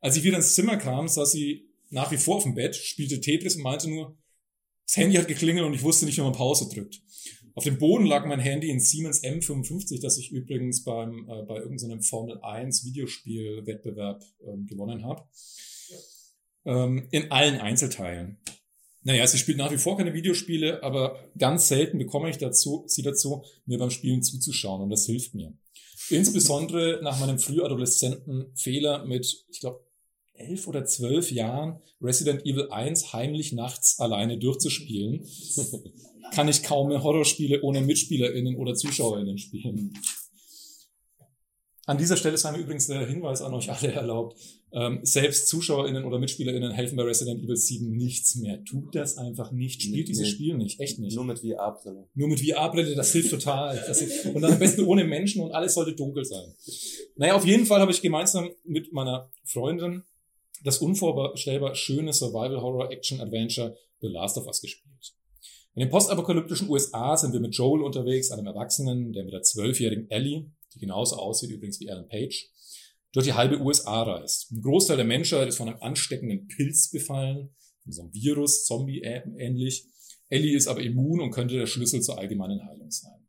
Als 0.00 0.16
ich 0.16 0.22
wieder 0.22 0.36
ins 0.36 0.54
Zimmer 0.54 0.76
kam, 0.76 1.08
saß 1.08 1.32
sie 1.32 1.68
nach 1.90 2.10
wie 2.10 2.18
vor 2.18 2.36
auf 2.36 2.44
dem 2.44 2.54
Bett, 2.54 2.76
spielte 2.76 3.20
Tetris 3.20 3.56
und 3.56 3.62
meinte 3.62 3.88
nur, 3.88 4.16
das 4.86 4.96
Handy 4.96 5.16
hat 5.16 5.28
geklingelt 5.28 5.66
und 5.66 5.74
ich 5.74 5.82
wusste 5.82 6.06
nicht, 6.06 6.16
wie 6.16 6.22
man 6.22 6.32
Pause 6.32 6.68
drückt. 6.72 7.02
Auf 7.54 7.64
dem 7.64 7.78
Boden 7.78 8.06
lag 8.06 8.24
mein 8.24 8.38
Handy 8.38 8.70
in 8.70 8.78
Siemens 8.78 9.22
M55, 9.24 10.00
das 10.00 10.16
ich 10.16 10.30
übrigens 10.30 10.84
beim, 10.84 11.28
äh, 11.28 11.42
bei 11.42 11.56
irgendeinem 11.56 12.02
Formel 12.02 12.40
1 12.40 12.84
Videospielwettbewerb 12.84 14.22
ähm, 14.46 14.66
gewonnen 14.66 15.04
habe. 15.04 15.24
Ähm, 16.64 17.08
in 17.10 17.32
allen 17.32 17.58
Einzelteilen. 17.60 18.38
Naja, 19.08 19.26
sie 19.26 19.38
spielt 19.38 19.56
nach 19.56 19.72
wie 19.72 19.78
vor 19.78 19.96
keine 19.96 20.12
Videospiele, 20.12 20.82
aber 20.82 21.18
ganz 21.38 21.68
selten 21.68 21.96
bekomme 21.96 22.28
ich 22.28 22.36
dazu, 22.36 22.84
sie 22.88 23.00
dazu, 23.00 23.42
mir 23.64 23.78
beim 23.78 23.88
Spielen 23.88 24.22
zuzuschauen 24.22 24.82
und 24.82 24.90
das 24.90 25.06
hilft 25.06 25.34
mir. 25.34 25.54
Insbesondere 26.10 27.00
nach 27.02 27.18
meinem 27.18 27.38
frühadoleszenten 27.38 28.54
Fehler 28.54 29.06
mit, 29.06 29.46
ich 29.48 29.60
glaube, 29.60 29.80
elf 30.34 30.68
oder 30.68 30.84
zwölf 30.84 31.32
Jahren 31.32 31.80
Resident 32.02 32.44
Evil 32.44 32.68
1 32.70 33.14
heimlich 33.14 33.54
nachts 33.54 33.98
alleine 33.98 34.36
durchzuspielen, 34.36 35.26
kann 36.34 36.48
ich 36.48 36.62
kaum 36.62 36.88
mehr 36.88 37.02
Horrorspiele 37.02 37.62
ohne 37.62 37.80
MitspielerInnen 37.80 38.56
oder 38.56 38.74
ZuschauerInnen 38.74 39.38
spielen. 39.38 39.94
An 41.86 41.96
dieser 41.96 42.18
Stelle 42.18 42.36
sei 42.36 42.52
mir 42.52 42.58
übrigens 42.58 42.88
der 42.88 43.06
Hinweis 43.06 43.40
an 43.40 43.54
euch 43.54 43.70
alle 43.72 43.90
erlaubt. 43.90 44.36
Ähm, 44.72 45.00
selbst 45.02 45.48
ZuschauerInnen 45.48 46.04
oder 46.04 46.18
MitspielerInnen 46.18 46.72
helfen 46.72 46.96
bei 46.96 47.02
Resident 47.02 47.42
Evil 47.42 47.56
7 47.56 47.90
nichts 47.90 48.36
mehr. 48.36 48.62
Tut 48.64 48.94
das 48.94 49.16
einfach 49.16 49.50
nicht. 49.50 49.82
Spielt 49.82 49.96
nee, 49.96 50.04
dieses 50.04 50.28
Spiel 50.28 50.56
nicht. 50.56 50.78
Echt 50.80 50.98
nicht. 50.98 51.14
Nur 51.14 51.24
mit 51.24 51.40
VR-Brille. 51.40 52.06
Nur 52.14 52.28
mit 52.28 52.40
VR-Brille, 52.40 52.94
das 52.94 53.12
hilft 53.12 53.30
total. 53.30 53.82
Das 53.86 54.00
hilft, 54.00 54.26
und 54.26 54.42
dann 54.42 54.52
am 54.52 54.58
besten 54.58 54.84
ohne 54.84 55.04
Menschen 55.04 55.42
und 55.42 55.52
alles 55.52 55.74
sollte 55.74 55.94
dunkel 55.94 56.24
sein. 56.24 56.54
Naja, 57.16 57.34
auf 57.34 57.46
jeden 57.46 57.64
Fall 57.64 57.80
habe 57.80 57.92
ich 57.92 58.02
gemeinsam 58.02 58.50
mit 58.64 58.92
meiner 58.92 59.30
Freundin 59.44 60.04
das 60.64 60.78
unvorstellbar 60.78 61.74
schöne 61.76 62.12
Survival-Horror-Action-Adventure 62.12 63.76
The 64.00 64.08
Last 64.08 64.36
of 64.36 64.46
Us 64.46 64.60
gespielt. 64.60 65.14
In 65.74 65.80
den 65.80 65.90
postapokalyptischen 65.90 66.68
USA 66.68 67.16
sind 67.16 67.32
wir 67.32 67.40
mit 67.40 67.54
Joel 67.54 67.82
unterwegs, 67.82 68.32
einem 68.32 68.46
Erwachsenen, 68.46 69.12
der 69.12 69.24
mit 69.24 69.32
der 69.32 69.42
zwölfjährigen 69.42 70.10
Ellie 70.10 70.50
die 70.74 70.78
genauso 70.78 71.16
aussieht 71.16 71.50
übrigens 71.50 71.80
wie 71.80 71.90
Alan 71.90 72.08
Page, 72.08 72.50
durch 73.18 73.26
die 73.26 73.34
halbe 73.34 73.60
USA 73.60 74.04
reist. 74.04 74.52
Ein 74.52 74.62
Großteil 74.62 74.96
der 74.96 75.04
Menschheit 75.04 75.48
ist 75.48 75.56
von 75.56 75.68
einem 75.68 75.82
ansteckenden 75.82 76.46
Pilz 76.46 76.88
befallen, 76.88 77.50
von 77.82 77.92
so 77.92 78.02
einem 78.02 78.14
Virus, 78.14 78.64
Zombie 78.64 79.00
ähnlich. 79.00 79.88
Ellie 80.28 80.56
ist 80.56 80.68
aber 80.68 80.82
immun 80.82 81.20
und 81.20 81.32
könnte 81.32 81.56
der 81.56 81.66
Schlüssel 81.66 82.00
zur 82.00 82.16
allgemeinen 82.16 82.64
Heilung 82.64 82.92
sein. 82.92 83.26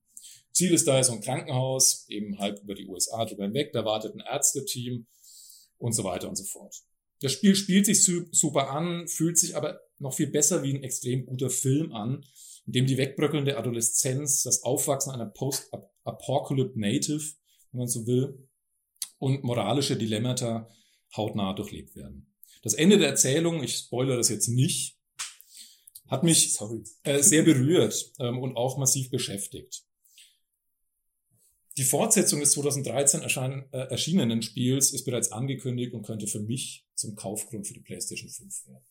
Ziel 0.52 0.76
ist 0.76 0.88
daher 0.88 1.04
so 1.04 1.14
ein 1.14 1.22
Krankenhaus, 1.22 2.06
eben 2.08 2.38
halb 2.38 2.62
über 2.62 2.76
die 2.76 2.86
USA 2.86 3.26
drüber 3.26 3.46
hinweg, 3.46 3.74
da 3.74 3.84
wartet 3.84 4.14
ein 4.14 4.20
Ärzteteam 4.20 5.08
und 5.80 5.94
so 5.94 6.04
weiter 6.04 6.30
und 6.30 6.36
so 6.36 6.44
fort. 6.44 6.76
Das 7.22 7.32
Spiel 7.32 7.56
spielt 7.56 7.88
sich 7.88 8.04
su- 8.04 8.28
super 8.32 8.70
an, 8.70 9.08
fühlt 9.08 9.40
sich 9.40 9.56
aber 9.56 9.82
noch 9.98 10.14
viel 10.14 10.28
besser 10.30 10.62
wie 10.62 10.76
ein 10.76 10.84
extrem 10.84 11.26
guter 11.26 11.50
Film 11.50 11.94
an, 11.94 12.24
in 12.68 12.74
dem 12.74 12.86
die 12.86 12.98
wegbröckelnde 13.00 13.58
Adoleszenz, 13.58 14.44
das 14.44 14.62
Aufwachsen 14.62 15.12
einer 15.14 15.26
Post-Apocalypse 15.26 16.80
Native, 16.80 17.24
wenn 17.72 17.80
man 17.80 17.88
so 17.88 18.06
will, 18.06 18.49
und 19.20 19.44
moralische 19.44 19.96
Dilemmata 19.96 20.68
hautnah 21.16 21.54
durchlebt 21.54 21.96
werden. 21.96 22.26
Das 22.64 22.74
Ende 22.74 22.98
der 22.98 23.10
Erzählung, 23.10 23.62
ich 23.64 23.78
spoilere 23.78 24.18
das 24.18 24.30
jetzt 24.30 24.48
nicht, 24.48 24.98
hat 26.08 26.24
mich 26.24 26.58
äh, 27.04 27.22
sehr 27.22 27.44
berührt 27.44 28.14
ähm, 28.20 28.40
und 28.40 28.58
auch 28.58 28.78
massiv 28.78 29.12
beschäftigt. 29.12 29.84
Die 31.78 31.84
Fortsetzung 31.84 32.40
des 32.42 32.52
2013 32.52 33.22
erscheinen, 33.22 33.72
äh, 33.72 33.88
erschienenen 33.90 34.42
Spiels 34.42 34.92
ist 34.92 35.06
bereits 35.06 35.32
angekündigt 35.32 35.94
und 35.94 36.06
könnte 36.06 36.28
für 36.28 36.42
mich 36.42 36.86
zum 36.96 37.16
Kaufgrund 37.16 37.66
für 37.68 37.74
die 37.74 37.80
PlayStation 37.80 38.30
5 38.30 38.68
werden. 38.68 38.84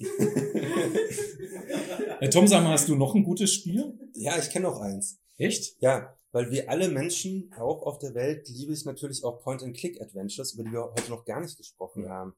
Herr 2.18 2.30
Tom, 2.30 2.48
sag 2.48 2.64
mal, 2.64 2.72
hast 2.72 2.88
du 2.88 2.96
noch 2.96 3.14
ein 3.14 3.22
gutes 3.22 3.54
Spiel? 3.54 3.96
Ja, 4.14 4.36
ich 4.38 4.50
kenne 4.50 4.66
noch 4.66 4.80
eins. 4.80 5.20
Echt? 5.36 5.76
Ja, 5.80 6.16
weil 6.34 6.50
wie 6.50 6.66
alle 6.66 6.88
Menschen 6.88 7.48
auch 7.56 7.82
auf 7.82 8.00
der 8.00 8.12
Welt 8.14 8.48
liebe 8.48 8.72
ich 8.72 8.84
natürlich 8.84 9.22
auch 9.22 9.40
Point-and-Click-Adventures, 9.40 10.54
über 10.54 10.64
die 10.64 10.72
wir 10.72 10.82
heute 10.90 11.08
noch 11.10 11.24
gar 11.24 11.40
nicht 11.40 11.56
gesprochen 11.56 12.08
haben. 12.08 12.34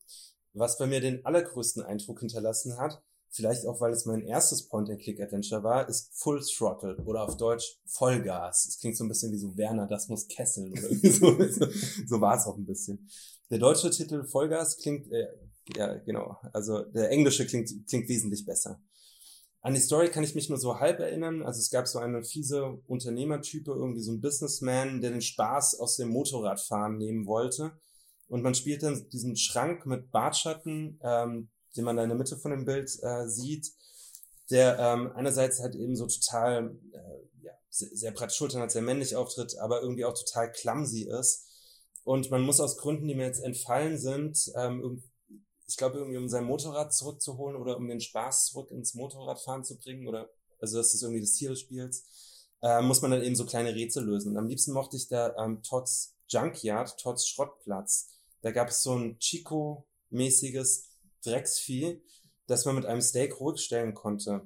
Was 0.53 0.77
bei 0.77 0.87
mir 0.87 1.01
den 1.01 1.25
allergrößten 1.25 1.83
Eindruck 1.83 2.21
hinterlassen 2.21 2.77
hat, 2.77 3.03
vielleicht 3.31 3.65
auch 3.65 3.81
weil 3.81 3.93
es 3.93 4.05
mein 4.05 4.21
erstes 4.21 4.69
Point-and-Click-Adventure 4.69 5.63
war, 5.63 5.89
ist 5.89 6.11
Full 6.13 6.43
Throttle 6.43 6.99
oder 7.07 7.23
auf 7.23 7.39
Deutsch 7.39 7.81
Vollgas. 7.87 8.67
Das 8.67 8.79
klingt 8.79 8.99
so 8.99 9.05
ein 9.05 9.09
bisschen 9.09 9.33
wie 9.33 9.39
so 9.39 9.57
Werner, 9.57 9.87
das 9.87 10.09
muss 10.09 10.29
kesseln 10.29 10.73
oder 10.73 11.11
so, 11.11 11.39
so 12.07 12.21
war 12.21 12.37
es 12.37 12.45
auch 12.45 12.59
ein 12.59 12.67
bisschen. 12.67 13.09
Der 13.49 13.59
deutsche 13.59 13.89
Titel 13.89 14.25
Vollgas 14.25 14.77
klingt, 14.77 15.11
äh, 15.11 15.27
ja 15.75 15.95
genau, 15.95 16.37
also 16.53 16.83
der 16.83 17.11
englische 17.11 17.47
klingt, 17.47 17.71
klingt 17.89 18.11
wesentlich 18.11 18.45
besser. 18.45 18.79
An 19.67 19.75
die 19.75 19.81
Story 19.81 20.11
kann 20.11 20.23
ich 20.23 20.37
mich 20.37 20.49
nur 20.49 20.59
so 20.59 20.79
halb 20.79 21.01
erinnern. 21.01 21.43
Also 21.43 21.59
es 21.59 21.71
gab 21.71 21.89
so 21.89 21.99
eine 21.99 22.23
fiese 22.23 22.79
Unternehmertype, 22.87 23.73
irgendwie 23.73 24.01
so 24.01 24.13
ein 24.13 24.21
Businessman, 24.21 25.01
der 25.01 25.11
den 25.11 25.23
Spaß 25.23 25.81
aus 25.81 25.97
dem 25.97 26.11
Motorradfahren 26.11 26.97
nehmen 26.97 27.27
wollte. 27.27 27.73
Und 28.29 28.45
man 28.45 28.55
spielt 28.55 28.85
dann 28.85 29.11
diesen 29.11 29.37
Schrank 29.37 29.85
mit 29.85 30.13
Bartschatten, 30.13 31.01
ähm, 31.03 31.49
den 31.77 31.83
man 31.83 31.97
da 31.97 32.05
in 32.05 32.11
der 32.11 32.17
Mitte 32.17 32.37
von 32.37 32.53
dem 32.53 32.65
Bild 32.65 32.97
äh, 33.03 33.27
sieht, 33.27 33.73
der 34.51 34.79
ähm, 34.79 35.11
einerseits 35.17 35.59
halt 35.59 35.75
eben 35.75 35.97
so 35.97 36.07
total, 36.07 36.79
äh, 36.93 37.45
ja, 37.45 37.53
sehr, 37.69 37.89
sehr 37.93 38.13
breit 38.13 38.33
Schultern 38.33 38.63
hat, 38.63 38.71
sehr 38.71 38.83
männlich 38.83 39.17
auftritt, 39.17 39.59
aber 39.59 39.83
irgendwie 39.83 40.05
auch 40.05 40.15
total 40.15 40.53
clumsy 40.53 41.09
ist. 41.11 41.45
Und 42.05 42.31
man 42.31 42.43
muss 42.43 42.61
aus 42.61 42.77
Gründen, 42.77 43.09
die 43.09 43.17
mir 43.17 43.27
jetzt 43.27 43.43
entfallen 43.43 43.99
sind, 43.99 44.49
ähm, 44.55 44.81
irgendwie 44.81 45.11
ich 45.67 45.77
glaube, 45.77 45.99
irgendwie 45.99 46.19
um 46.19 46.29
sein 46.29 46.45
Motorrad 46.45 46.95
zurückzuholen 46.95 47.57
oder 47.57 47.77
um 47.77 47.89
den 47.89 48.01
Spaß 48.01 48.47
zurück 48.47 48.71
ins 48.71 48.95
Motorradfahren 48.95 49.65
zu 49.65 49.79
bringen 49.79 50.07
oder, 50.07 50.31
also 50.61 50.79
das 50.79 50.95
ist 50.95 51.03
irgendwie 51.03 51.21
das 51.21 51.35
Ziel 51.35 51.51
des 51.51 51.61
Spiels, 51.61 52.05
äh, 52.63 52.81
muss 52.83 53.03
man 53.03 53.11
dann 53.11 53.23
eben 53.23 53.37
so 53.37 53.45
kleine 53.45 53.75
Rätsel 53.75 54.05
lösen. 54.05 54.33
Und 54.33 54.39
am 54.39 54.49
liebsten 54.49 54.73
mochte 54.73 54.97
ich 54.97 55.09
da 55.09 55.35
ähm, 55.37 55.63
Todds 55.63 56.15
Junkyard, 56.29 56.99
Todds 56.99 57.29
Schrottplatz. 57.29 58.09
Da 58.43 58.53
gab 58.53 58.69
es 58.69 58.83
so 58.83 58.95
ein 58.95 59.19
Chico-mäßiges 59.19 60.89
Drecksvieh, 61.25 62.01
das 62.47 62.65
man 62.65 62.77
mit 62.77 62.87
einem 62.87 63.01
Steak 63.01 63.41
ruhigstellen 63.41 63.95
konnte. 63.95 64.43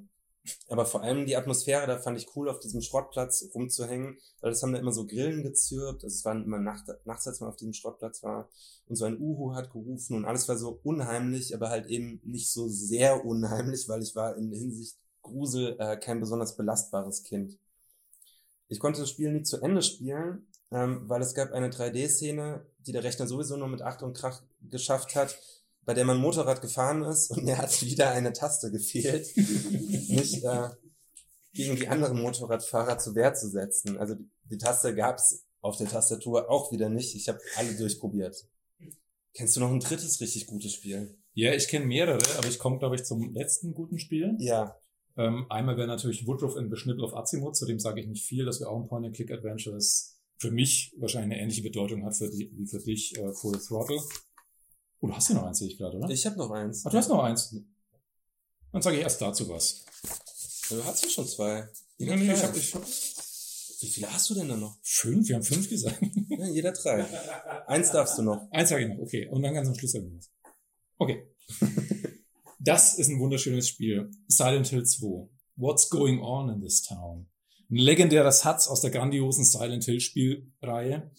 Aber 0.69 0.85
vor 0.85 1.03
allem 1.03 1.25
die 1.25 1.35
Atmosphäre, 1.35 1.87
da 1.87 1.97
fand 1.97 2.17
ich 2.17 2.35
cool, 2.35 2.49
auf 2.49 2.59
diesem 2.59 2.81
Schrottplatz 2.81 3.49
rumzuhängen, 3.53 4.17
weil 4.39 4.51
das 4.51 4.61
haben 4.63 4.73
da 4.73 4.79
immer 4.79 4.93
so 4.93 5.05
Grillen 5.05 5.43
gezirpt, 5.43 6.03
also 6.03 6.13
es 6.13 6.25
waren 6.25 6.43
immer 6.43 6.59
Nacht, 6.59 6.85
nachts, 7.05 7.27
als 7.27 7.39
man 7.39 7.49
auf 7.49 7.55
diesem 7.55 7.73
Schrottplatz 7.73 8.23
war, 8.23 8.49
und 8.87 8.95
so 8.95 9.05
ein 9.05 9.19
Uhu 9.19 9.53
hat 9.55 9.71
gerufen 9.71 10.15
und 10.15 10.25
alles 10.25 10.47
war 10.47 10.57
so 10.57 10.79
unheimlich, 10.83 11.55
aber 11.55 11.69
halt 11.69 11.87
eben 11.87 12.21
nicht 12.23 12.51
so 12.51 12.67
sehr 12.67 13.25
unheimlich, 13.25 13.87
weil 13.87 14.01
ich 14.01 14.15
war 14.15 14.35
in 14.37 14.51
Hinsicht 14.51 14.97
Grusel 15.21 15.75
äh, 15.79 15.97
kein 15.97 16.19
besonders 16.19 16.55
belastbares 16.57 17.23
Kind. 17.23 17.57
Ich 18.67 18.79
konnte 18.79 19.01
das 19.01 19.09
Spiel 19.09 19.31
nie 19.31 19.43
zu 19.43 19.61
Ende 19.61 19.81
spielen, 19.81 20.47
ähm, 20.71 21.03
weil 21.07 21.21
es 21.21 21.33
gab 21.33 21.51
eine 21.51 21.69
3D-Szene, 21.69 22.65
die 22.79 22.91
der 22.91 23.03
Rechner 23.03 23.27
sowieso 23.27 23.57
nur 23.57 23.67
mit 23.67 23.81
Acht 23.81 24.01
und 24.01 24.15
Krach 24.15 24.41
geschafft 24.61 25.15
hat, 25.15 25.37
bei 25.83 25.93
der 25.93 26.05
mein 26.05 26.17
Motorrad 26.17 26.61
gefahren 26.61 27.03
ist 27.03 27.31
und 27.31 27.43
mir 27.43 27.57
hat 27.57 27.81
wieder 27.81 28.11
eine 28.11 28.33
Taste 28.33 28.71
gefehlt, 28.71 29.35
mich 29.35 30.43
äh, 30.43 30.69
gegen 31.53 31.75
die 31.75 31.87
anderen 31.87 32.21
Motorradfahrer 32.21 32.97
zur 32.97 33.15
Wehr 33.15 33.33
zu 33.33 33.49
setzen. 33.49 33.97
Also 33.97 34.15
die, 34.15 34.29
die 34.45 34.57
Taste 34.57 34.95
gab's 34.95 35.43
auf 35.61 35.77
der 35.77 35.87
Tastatur 35.87 36.49
auch 36.49 36.71
wieder 36.71 36.89
nicht. 36.89 37.15
Ich 37.15 37.27
habe 37.29 37.39
alle 37.55 37.75
durchprobiert. 37.75 38.47
Kennst 39.33 39.55
du 39.55 39.59
noch 39.59 39.71
ein 39.71 39.79
drittes 39.79 40.19
richtig 40.19 40.47
gutes 40.47 40.73
Spiel? 40.73 41.17
Ja, 41.33 41.53
ich 41.53 41.67
kenne 41.67 41.85
mehrere, 41.85 42.19
aber 42.37 42.47
ich 42.47 42.59
komme, 42.59 42.79
glaube 42.79 42.95
ich, 42.95 43.05
zum 43.05 43.33
letzten 43.33 43.73
guten 43.73 43.99
Spiel. 43.99 44.35
Ja, 44.39 44.77
Ähm, 45.17 45.45
einmal 45.49 45.75
wäre 45.77 45.87
natürlich 45.87 46.25
Woodruff 46.25 46.55
in 46.55 46.69
Beschnippel 46.69 47.03
auf 47.03 47.13
Azimuth, 47.13 47.55
zu 47.55 47.65
dem 47.65 47.79
sage 47.79 47.99
ich 47.99 48.07
nicht 48.07 48.25
viel, 48.25 48.45
dass 48.45 48.59
wir 48.59 48.69
auch 48.69 48.81
ein 48.81 48.87
Point-and-Click-Adventure 48.87 49.75
ist. 49.75 50.19
Für 50.37 50.51
mich 50.51 50.93
wahrscheinlich 50.97 51.33
eine 51.33 51.41
ähnliche 51.41 51.63
Bedeutung 51.63 52.05
hat 52.05 52.15
für 52.15 52.29
die, 52.29 52.49
wie 52.57 52.65
für 52.65 52.79
dich 52.79 53.17
äh, 53.17 53.33
Full 53.33 53.59
Throttle. 53.59 54.01
Oh, 55.01 55.07
du 55.07 55.15
hast 55.15 55.29
ja 55.29 55.35
noch 55.35 55.43
eins, 55.43 55.57
sehe 55.59 55.67
ich 55.67 55.77
gerade, 55.77 55.97
oder? 55.97 56.09
ich 56.09 56.25
habe 56.25 56.37
noch 56.37 56.51
eins. 56.51 56.85
Ach, 56.85 56.91
du 56.91 56.97
hast 56.97 57.09
noch 57.09 57.23
eins. 57.23 57.55
Dann 58.71 58.81
sage 58.81 58.97
ich 58.97 59.03
erst 59.03 59.21
dazu 59.21 59.49
was. 59.49 59.83
Du 60.69 60.83
hast 60.85 61.03
ja 61.03 61.09
schon 61.09 61.27
zwei. 61.27 61.67
Nee, 61.97 62.15
nee, 62.15 62.31
ich 62.33 62.43
hab, 62.43 62.55
ich 62.55 62.73
hab 62.73 62.85
Wie 62.85 63.87
viele 63.87 64.13
hast 64.13 64.29
du 64.29 64.35
denn 64.35 64.47
da 64.47 64.55
noch? 64.55 64.77
fünf, 64.83 65.27
wir 65.27 65.35
haben 65.35 65.43
fünf 65.43 65.67
gesagt. 65.69 65.99
Ja, 66.29 66.47
jeder 66.47 66.71
drei. 66.71 67.05
Eins 67.67 67.91
darfst 67.91 68.17
du 68.17 68.21
noch. 68.23 68.47
Eins 68.51 68.69
sage 68.69 68.83
ich 68.83 68.89
noch, 68.89 68.99
okay. 68.99 69.27
Und 69.27 69.43
dann 69.43 69.53
ganz 69.53 69.67
am 69.67 69.75
Schluss 69.75 69.91
sage 69.91 70.07
ich 70.07 70.13
was. 70.17 70.29
Okay. 70.97 71.27
Das 72.63 72.93
ist 72.99 73.09
ein 73.09 73.19
wunderschönes 73.19 73.67
Spiel. 73.67 74.11
Silent 74.27 74.67
Hill 74.67 74.85
2. 74.85 75.27
What's 75.55 75.89
going 75.89 76.21
on 76.21 76.47
in 76.49 76.61
this 76.61 76.83
town? 76.83 77.27
Ein 77.71 77.77
legendärer 77.77 78.31
Satz 78.31 78.67
aus 78.67 78.81
der 78.81 78.91
grandiosen 78.91 79.45
Silent 79.45 79.83
Hill 79.85 79.99
Spielreihe, 79.99 81.09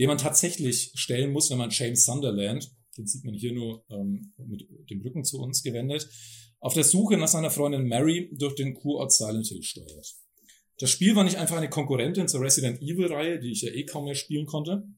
den 0.00 0.08
man 0.08 0.18
tatsächlich 0.18 0.90
stellen 0.96 1.30
muss, 1.30 1.48
wenn 1.48 1.58
man 1.58 1.70
James 1.70 2.04
Sunderland, 2.04 2.74
den 2.96 3.06
sieht 3.06 3.24
man 3.24 3.34
hier 3.34 3.52
nur 3.52 3.84
ähm, 3.90 4.32
mit 4.38 4.66
dem 4.90 5.00
Rücken 5.02 5.24
zu 5.24 5.40
uns 5.40 5.62
gewendet, 5.62 6.08
auf 6.58 6.74
der 6.74 6.84
Suche 6.84 7.16
nach 7.16 7.28
seiner 7.28 7.50
Freundin 7.50 7.86
Mary 7.86 8.30
durch 8.32 8.54
den 8.54 8.74
Kurort 8.74 9.12
Silent 9.12 9.46
Hill 9.46 9.62
steuert. 9.62 10.14
Das 10.78 10.90
Spiel 10.90 11.14
war 11.14 11.24
nicht 11.24 11.36
einfach 11.36 11.56
eine 11.56 11.68
Konkurrentin 11.68 12.28
zur 12.28 12.40
Resident 12.40 12.80
Evil 12.80 13.06
Reihe, 13.06 13.38
die 13.38 13.52
ich 13.52 13.62
ja 13.62 13.70
eh 13.70 13.84
kaum 13.84 14.04
mehr 14.04 14.14
spielen 14.14 14.46
konnte. 14.46 14.88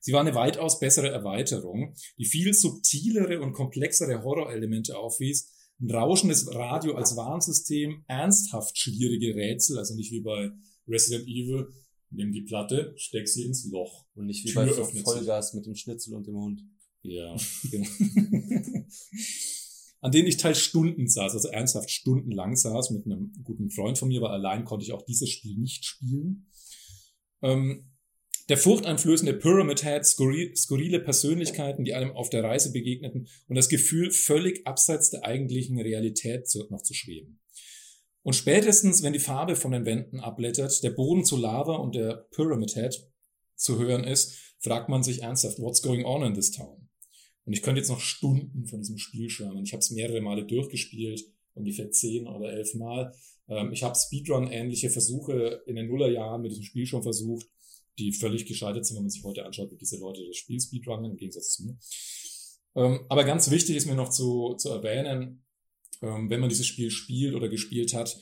Sie 0.00 0.12
war 0.12 0.20
eine 0.20 0.34
weitaus 0.34 0.80
bessere 0.80 1.08
Erweiterung, 1.08 1.94
die 2.18 2.24
viel 2.24 2.54
subtilere 2.54 3.40
und 3.40 3.52
komplexere 3.52 4.22
Horrorelemente 4.22 4.96
aufwies, 4.96 5.52
ein 5.80 5.90
rauschendes 5.90 6.54
Radio 6.54 6.94
als 6.94 7.16
Warnsystem, 7.16 8.04
ernsthaft 8.06 8.78
schwierige 8.78 9.34
Rätsel, 9.34 9.78
also 9.78 9.94
nicht 9.94 10.12
wie 10.12 10.20
bei 10.20 10.50
Resident 10.86 11.28
Evil, 11.28 11.68
nimm 12.10 12.32
die 12.32 12.42
Platte, 12.42 12.94
steck 12.96 13.28
sie 13.28 13.44
ins 13.44 13.68
Loch. 13.70 14.06
Und 14.14 14.26
nicht 14.26 14.44
wie 14.44 14.52
Tür 14.52 14.66
bei. 14.66 15.02
Vollgas 15.02 15.54
mit 15.54 15.66
dem 15.66 15.74
Schnitzel 15.74 16.14
und 16.14 16.26
dem 16.26 16.36
Hund. 16.36 16.62
Ja, 17.02 17.36
genau. 17.70 17.88
An 20.00 20.10
denen 20.10 20.26
ich 20.26 20.36
teils 20.36 20.58
Stunden 20.58 21.08
saß, 21.08 21.32
also 21.34 21.48
ernsthaft 21.48 21.90
stundenlang 21.90 22.56
saß 22.56 22.90
mit 22.90 23.06
einem 23.06 23.32
guten 23.44 23.70
Freund 23.70 23.98
von 23.98 24.08
mir, 24.08 24.20
weil 24.20 24.32
allein 24.32 24.64
konnte 24.64 24.84
ich 24.84 24.92
auch 24.92 25.02
dieses 25.02 25.30
Spiel 25.30 25.56
nicht 25.56 25.84
spielen. 25.84 26.48
Ähm, 27.40 27.92
der 28.48 28.58
furchteinflößende 28.58 29.34
Pyramid 29.34 29.84
Head, 29.84 30.04
skurri 30.04 30.52
skurrile 30.56 30.98
Persönlichkeiten, 30.98 31.84
die 31.84 31.94
einem 31.94 32.10
auf 32.10 32.30
der 32.30 32.42
Reise 32.42 32.72
begegneten 32.72 33.28
und 33.46 33.56
das 33.56 33.68
Gefühl, 33.68 34.10
völlig 34.10 34.66
abseits 34.66 35.10
der 35.10 35.24
eigentlichen 35.24 35.78
Realität 35.78 36.48
zu, 36.48 36.66
noch 36.68 36.82
zu 36.82 36.94
schweben. 36.94 37.40
Und 38.22 38.34
spätestens, 38.34 39.02
wenn 39.02 39.12
die 39.12 39.18
Farbe 39.18 39.56
von 39.56 39.72
den 39.72 39.84
Wänden 39.84 40.20
abblättert, 40.20 40.82
der 40.82 40.90
Boden 40.90 41.24
zu 41.24 41.36
Lava 41.36 41.76
und 41.76 41.94
der 41.94 42.28
Pyramid 42.32 42.74
Head 42.74 43.08
zu 43.54 43.78
hören 43.78 44.04
ist, 44.04 44.36
fragt 44.58 44.88
man 44.88 45.02
sich 45.02 45.22
ernsthaft, 45.22 45.58
what's 45.58 45.82
going 45.82 46.04
on 46.04 46.22
in 46.24 46.34
this 46.34 46.50
town? 46.50 46.81
Und 47.44 47.52
ich 47.52 47.62
könnte 47.62 47.80
jetzt 47.80 47.90
noch 47.90 48.00
Stunden 48.00 48.66
von 48.66 48.80
diesem 48.80 48.98
Spiel 48.98 49.28
schwärmen. 49.28 49.64
Ich 49.64 49.72
habe 49.72 49.80
es 49.80 49.90
mehrere 49.90 50.20
Male 50.20 50.44
durchgespielt, 50.44 51.24
ungefähr 51.54 51.90
zehn 51.90 52.26
oder 52.26 52.52
elf 52.52 52.74
Mal. 52.74 53.12
Ähm, 53.48 53.72
ich 53.72 53.82
habe 53.82 53.96
Speedrun-ähnliche 53.96 54.90
Versuche 54.90 55.62
in 55.66 55.76
den 55.76 55.88
Nullerjahren 55.88 56.42
mit 56.42 56.52
diesem 56.52 56.64
Spiel 56.64 56.86
schon 56.86 57.02
versucht, 57.02 57.46
die 57.98 58.12
völlig 58.12 58.46
gescheitert 58.46 58.86
sind, 58.86 58.96
wenn 58.96 59.04
man 59.04 59.10
sich 59.10 59.24
heute 59.24 59.44
anschaut, 59.44 59.70
wie 59.70 59.76
diese 59.76 59.98
Leute 59.98 60.26
das 60.26 60.36
Spiel 60.36 60.60
speedrunnen, 60.60 61.10
im 61.10 61.16
Gegensatz 61.16 61.54
zu 61.54 61.64
mir. 61.64 61.78
Ähm, 62.74 63.00
aber 63.08 63.24
ganz 63.24 63.50
wichtig 63.50 63.76
ist 63.76 63.86
mir 63.86 63.94
noch 63.94 64.10
zu, 64.10 64.54
zu 64.54 64.70
erwähnen, 64.70 65.44
ähm, 66.00 66.30
wenn 66.30 66.40
man 66.40 66.48
dieses 66.48 66.66
Spiel 66.66 66.90
spielt 66.90 67.34
oder 67.34 67.48
gespielt 67.48 67.92
hat, 67.92 68.18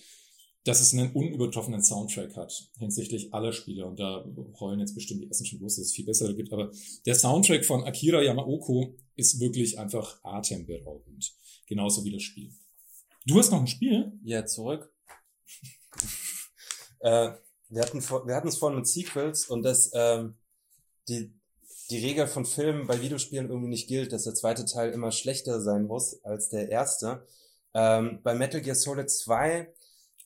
dass 0.64 0.80
es 0.80 0.92
einen 0.92 1.12
unübertroffenen 1.12 1.82
Soundtrack 1.82 2.36
hat 2.36 2.70
hinsichtlich 2.78 3.32
aller 3.32 3.52
Spiele. 3.52 3.86
Und 3.86 3.98
da 3.98 4.24
heulen 4.60 4.80
jetzt 4.80 4.94
bestimmt 4.94 5.22
die 5.22 5.28
ersten 5.28 5.46
schon 5.46 5.60
los, 5.60 5.76
dass 5.76 5.86
es 5.86 5.92
viel 5.92 6.04
bessere 6.04 6.34
gibt. 6.34 6.52
Aber 6.52 6.70
der 7.06 7.14
Soundtrack 7.14 7.64
von 7.64 7.84
Akira 7.84 8.22
Yamaoka 8.22 8.92
ist 9.16 9.40
wirklich 9.40 9.78
einfach 9.78 10.22
atemberaubend. 10.22 11.32
Genauso 11.66 12.04
wie 12.04 12.12
das 12.12 12.22
Spiel. 12.22 12.52
Du 13.26 13.38
hast 13.38 13.50
noch 13.50 13.60
ein 13.60 13.66
Spiel? 13.66 14.12
Ja, 14.22 14.44
zurück. 14.44 14.92
äh, 17.00 17.32
wir 17.68 17.82
hatten 17.82 18.00
wir 18.00 18.34
hatten 18.34 18.48
es 18.48 18.56
vorhin 18.56 18.78
mit 18.78 18.88
Sequels 18.88 19.46
und 19.46 19.62
dass 19.62 19.90
ähm, 19.94 20.34
die 21.08 21.32
die 21.90 21.98
Regel 21.98 22.28
von 22.28 22.46
Filmen 22.46 22.86
bei 22.86 23.00
Videospielen 23.02 23.48
irgendwie 23.48 23.68
nicht 23.68 23.88
gilt, 23.88 24.12
dass 24.12 24.24
der 24.24 24.34
zweite 24.34 24.64
Teil 24.64 24.92
immer 24.92 25.10
schlechter 25.10 25.60
sein 25.60 25.86
muss 25.86 26.22
als 26.24 26.48
der 26.48 26.68
erste. 26.68 27.26
Ähm, 27.74 28.20
bei 28.22 28.34
Metal 28.34 28.60
Gear 28.60 28.76
Solid 28.76 29.10
2 29.10 29.72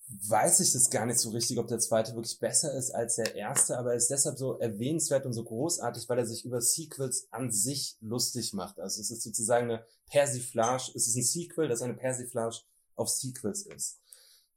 weiß 0.09 0.61
ich 0.61 0.73
das 0.73 0.91
gar 0.91 1.07
nicht 1.07 1.19
so 1.19 1.31
richtig, 1.31 1.59
ob 1.59 1.67
der 1.67 1.79
zweite 1.79 2.15
wirklich 2.15 2.39
besser 2.39 2.73
ist 2.75 2.91
als 2.91 3.17
der 3.17 3.35
erste, 3.35 3.79
aber 3.79 3.91
er 3.91 3.97
ist 3.97 4.11
deshalb 4.11 4.39
so 4.39 4.59
erwähnenswert 4.59 5.27
und 5.27 5.33
so 5.33 5.45
großartig, 5.45 6.09
weil 6.09 6.19
er 6.19 6.27
sich 6.27 6.45
über 6.45 6.61
Sequels 6.61 7.27
an 7.31 7.51
sich 7.51 7.97
lustig 8.01 8.53
macht. 8.53 8.79
Also 8.79 9.01
es 9.01 9.11
ist 9.11 9.23
sozusagen 9.23 9.71
eine 9.71 9.85
Persiflage, 10.07 10.93
es 10.95 11.07
ist 11.09 11.17
ein 11.17 11.23
Sequel, 11.23 11.69
das 11.69 11.83
eine 11.83 11.95
Persiflage 11.95 12.59
auf 12.97 13.09
Sequels 13.09 13.67
ist. 13.67 14.01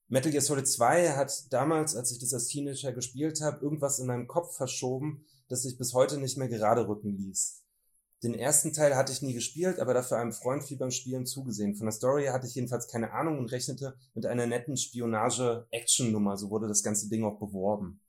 Metal 0.10 0.32
Gear 0.32 0.42
Solid 0.42 0.68
2 0.68 1.14
hat 1.14 1.52
damals, 1.52 1.96
als 1.96 2.12
ich 2.12 2.20
das 2.20 2.34
als 2.34 2.48
Teenager 2.48 2.94
gespielt 2.94 3.42
habe, 3.42 3.64
irgendwas 3.64 4.00
in 4.00 4.08
meinem 4.08 4.28
Kopf 4.28 4.56
verschoben, 4.56 5.26
das 5.50 5.64
sich 5.64 5.78
bis 5.78 5.94
heute 5.94 6.18
nicht 6.18 6.38
mehr 6.38 6.48
gerade 6.48 6.88
rücken 6.88 7.16
ließ. 7.18 7.64
Den 8.24 8.34
ersten 8.34 8.74
Teil 8.74 8.96
hatte 8.96 9.12
ich 9.12 9.22
nie 9.22 9.34
gespielt, 9.34 9.80
aber 9.80 9.94
dafür 9.94 10.18
einem 10.18 10.32
Freund 10.32 10.64
viel 10.64 10.78
beim 10.78 10.90
Spielen 10.90 11.28
zugesehen. 11.28 11.76
Von 11.76 11.86
der 11.86 11.94
Story 11.94 12.26
hatte 12.26 12.48
ich 12.48 12.56
jedenfalls 12.56 12.88
keine 12.88 13.12
Ahnung 13.12 13.38
und 13.38 13.52
rechnete 13.52 13.96
mit 14.16 14.26
einer 14.26 14.48
netten 14.48 14.76
Spionage-Action-Nummer, 14.76 16.36
so 16.36 16.50
wurde 16.50 16.68
das 16.68 16.82
ganze 16.82 17.10
Ding 17.10 17.24
auch 17.24 17.38
beworben. 17.38 18.00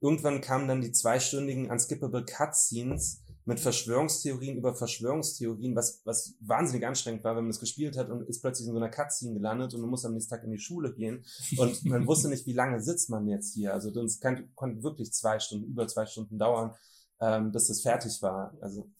Irgendwann 0.00 0.40
kamen 0.40 0.68
dann 0.68 0.80
die 0.80 0.92
zweistündigen 0.92 1.70
Unskippable 1.70 2.24
Cutscenes 2.24 3.22
mit 3.44 3.60
Verschwörungstheorien 3.60 4.56
über 4.56 4.74
Verschwörungstheorien, 4.74 5.76
was, 5.76 6.00
was 6.04 6.34
wahnsinnig 6.40 6.86
anstrengend 6.86 7.22
war, 7.22 7.36
wenn 7.36 7.44
man 7.44 7.52
das 7.52 7.60
gespielt 7.60 7.96
hat 7.96 8.10
und 8.10 8.28
ist 8.28 8.40
plötzlich 8.40 8.66
in 8.66 8.72
so 8.72 8.78
einer 8.78 8.90
Cutscene 8.90 9.34
gelandet 9.34 9.72
und 9.72 9.82
man 9.82 9.90
muss 9.90 10.04
am 10.04 10.14
nächsten 10.14 10.30
Tag 10.30 10.44
in 10.44 10.50
die 10.50 10.58
Schule 10.58 10.92
gehen 10.92 11.24
und 11.56 11.84
man 11.84 12.06
wusste 12.06 12.28
nicht, 12.28 12.46
wie 12.46 12.52
lange 12.52 12.80
sitzt 12.80 13.08
man 13.08 13.28
jetzt 13.28 13.54
hier. 13.54 13.72
Also 13.72 13.90
das 13.90 14.18
kann, 14.18 14.50
konnte 14.54 14.82
wirklich 14.82 15.12
zwei 15.12 15.38
Stunden, 15.38 15.66
über 15.66 15.86
zwei 15.86 16.06
Stunden 16.06 16.38
dauern, 16.38 16.74
ähm, 17.20 17.52
bis 17.52 17.68
das 17.68 17.82
fertig 17.82 18.20
war. 18.20 18.52
Also 18.60 18.90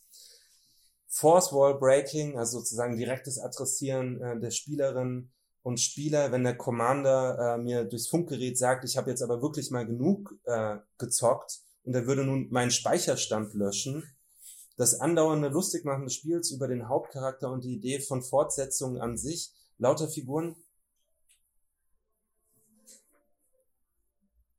Force 1.09 1.53
Wall 1.53 1.79
Breaking, 1.79 2.39
also 2.39 2.59
sozusagen 2.59 2.97
direktes 2.97 3.39
Adressieren 3.39 4.21
äh, 4.21 4.41
der 4.41 4.51
Spielerin 4.51 5.31
und 5.63 5.81
Spieler, 5.81 6.31
wenn 6.33 6.45
der 6.45 6.57
Commander 6.57 7.57
äh, 7.57 7.59
mir 7.59 7.85
durchs 7.85 8.09
Funkgerät 8.09 8.57
sagt, 8.59 8.85
ich 8.85 8.97
habe 8.97 9.11
jetzt 9.11 9.23
aber 9.23 9.43
wirklich 9.43 9.71
mal 9.71 9.87
genug 9.87 10.39
äh, 10.45 10.77
gezockt 10.99 11.61
und 11.85 11.95
er 11.95 12.07
würde 12.07 12.25
nun 12.25 12.49
meinen 12.51 12.71
Speicherstand 12.71 13.55
löschen. 13.55 14.05
Das 14.77 15.01
andauernde 15.01 15.49
Lustigmachen 15.49 16.05
des 16.05 16.15
Spiels 16.15 16.51
über 16.51 16.69
den 16.69 16.89
Hauptcharakter 16.89 17.51
und 17.51 17.65
die 17.65 17.75
Idee 17.75 18.01
von 18.01 18.23
Fortsetzungen 18.23 19.01
an 19.01 19.17
sich, 19.17 19.53
lauter 19.79 20.09
Figuren. 20.09 20.55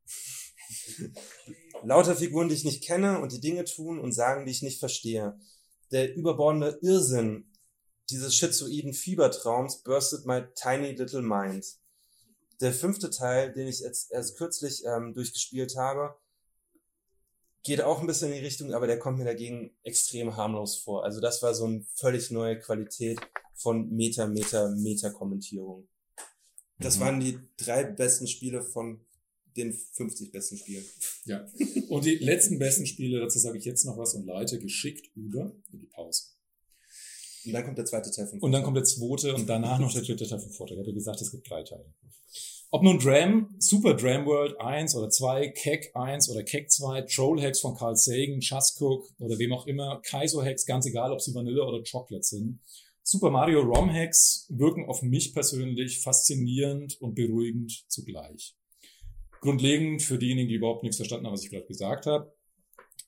lauter 1.84 2.16
Figuren, 2.16 2.48
die 2.48 2.54
ich 2.54 2.64
nicht 2.64 2.84
kenne 2.84 3.20
und 3.20 3.32
die 3.32 3.40
Dinge 3.40 3.64
tun 3.64 4.00
und 4.00 4.12
sagen, 4.12 4.44
die 4.44 4.52
ich 4.52 4.62
nicht 4.62 4.80
verstehe. 4.80 5.38
Der 5.90 6.14
überbordende 6.14 6.78
Irrsinn 6.82 7.50
dieses 8.10 8.34
schizoiden 8.34 8.94
Fiebertraums 8.94 9.82
bursted 9.82 10.24
my 10.26 10.42
tiny 10.54 10.92
little 10.92 11.22
mind. 11.22 11.64
Der 12.60 12.72
fünfte 12.72 13.10
Teil, 13.10 13.52
den 13.52 13.68
ich 13.68 13.80
jetzt 13.80 14.10
erst 14.10 14.36
kürzlich 14.36 14.84
ähm, 14.84 15.14
durchgespielt 15.14 15.76
habe, 15.76 16.16
geht 17.62 17.82
auch 17.82 18.00
ein 18.00 18.06
bisschen 18.06 18.28
in 18.28 18.34
die 18.38 18.44
Richtung, 18.44 18.72
aber 18.72 18.86
der 18.86 18.98
kommt 18.98 19.18
mir 19.18 19.24
dagegen 19.24 19.76
extrem 19.82 20.36
harmlos 20.36 20.76
vor. 20.76 21.04
Also 21.04 21.20
das 21.20 21.42
war 21.42 21.54
so 21.54 21.66
eine 21.66 21.84
völlig 21.94 22.30
neue 22.30 22.58
Qualität 22.58 23.20
von 23.54 23.90
Meta, 23.90 24.26
Meta, 24.26 24.68
Meta-Kommentierung. 24.70 25.86
Das 26.78 26.96
Mhm. 26.96 27.00
waren 27.00 27.20
die 27.20 27.38
drei 27.56 27.84
besten 27.84 28.26
Spiele 28.26 28.62
von 28.62 29.04
den 29.58 29.72
50 29.72 30.32
besten 30.32 30.56
Spielen. 30.56 30.84
Ja. 31.24 31.46
Und 31.88 32.04
die 32.04 32.16
letzten 32.16 32.58
besten 32.58 32.86
Spiele, 32.86 33.20
dazu 33.20 33.38
sage 33.38 33.58
ich 33.58 33.64
jetzt 33.64 33.84
noch 33.84 33.98
was 33.98 34.14
und 34.14 34.26
leite 34.26 34.58
geschickt 34.58 35.10
über 35.14 35.52
in 35.72 35.80
die 35.80 35.86
Pause. 35.86 36.22
Und 37.44 37.52
dann 37.52 37.64
kommt 37.64 37.78
der 37.78 37.84
zweite 37.84 38.10
Teil 38.10 38.26
von 38.26 38.40
Und 38.40 38.52
dann 38.52 38.62
kommt 38.62 38.76
der 38.76 38.84
zweite 38.84 39.34
und 39.34 39.48
danach 39.48 39.78
noch 39.78 39.92
der 39.92 40.02
dritte 40.02 40.26
Teil 40.26 40.40
von 40.40 40.50
Vortrag. 40.50 40.78
Ich 40.78 40.82
habe 40.84 40.94
gesagt, 40.94 41.20
es 41.20 41.30
gibt 41.30 41.48
drei 41.48 41.62
Teile. 41.62 41.92
Ob 42.70 42.82
nun 42.82 42.98
Dram, 42.98 43.54
Super 43.58 43.94
Dram 43.94 44.26
World 44.26 44.60
1 44.60 44.94
oder 44.94 45.08
2, 45.08 45.48
Keck 45.48 45.90
1 45.96 46.28
oder 46.28 46.42
Keck 46.42 46.70
2, 46.70 47.02
Troll 47.02 47.40
Hacks 47.40 47.60
von 47.60 47.74
Carl 47.74 47.96
Sagan, 47.96 48.40
Just 48.40 48.78
Cook 48.78 49.08
oder 49.18 49.38
wem 49.38 49.54
auch 49.54 49.66
immer, 49.66 50.02
Kaizo 50.02 50.42
Hacks, 50.42 50.66
ganz 50.66 50.84
egal, 50.84 51.10
ob 51.10 51.22
sie 51.22 51.34
Vanille 51.34 51.64
oder 51.64 51.82
Chocolate 51.82 52.24
sind. 52.24 52.60
Super 53.02 53.30
Mario 53.30 53.62
ROM 53.62 53.90
Hacks 53.90 54.44
wirken 54.50 54.84
auf 54.84 55.00
mich 55.00 55.32
persönlich 55.32 56.00
faszinierend 56.00 57.00
und 57.00 57.14
beruhigend 57.14 57.86
zugleich. 57.88 58.54
Grundlegend 59.40 60.02
für 60.02 60.18
diejenigen, 60.18 60.48
die 60.48 60.54
überhaupt 60.54 60.82
nichts 60.82 60.96
verstanden 60.96 61.26
haben, 61.26 61.34
was 61.34 61.44
ich 61.44 61.50
gerade 61.50 61.66
gesagt 61.66 62.06
habe, 62.06 62.32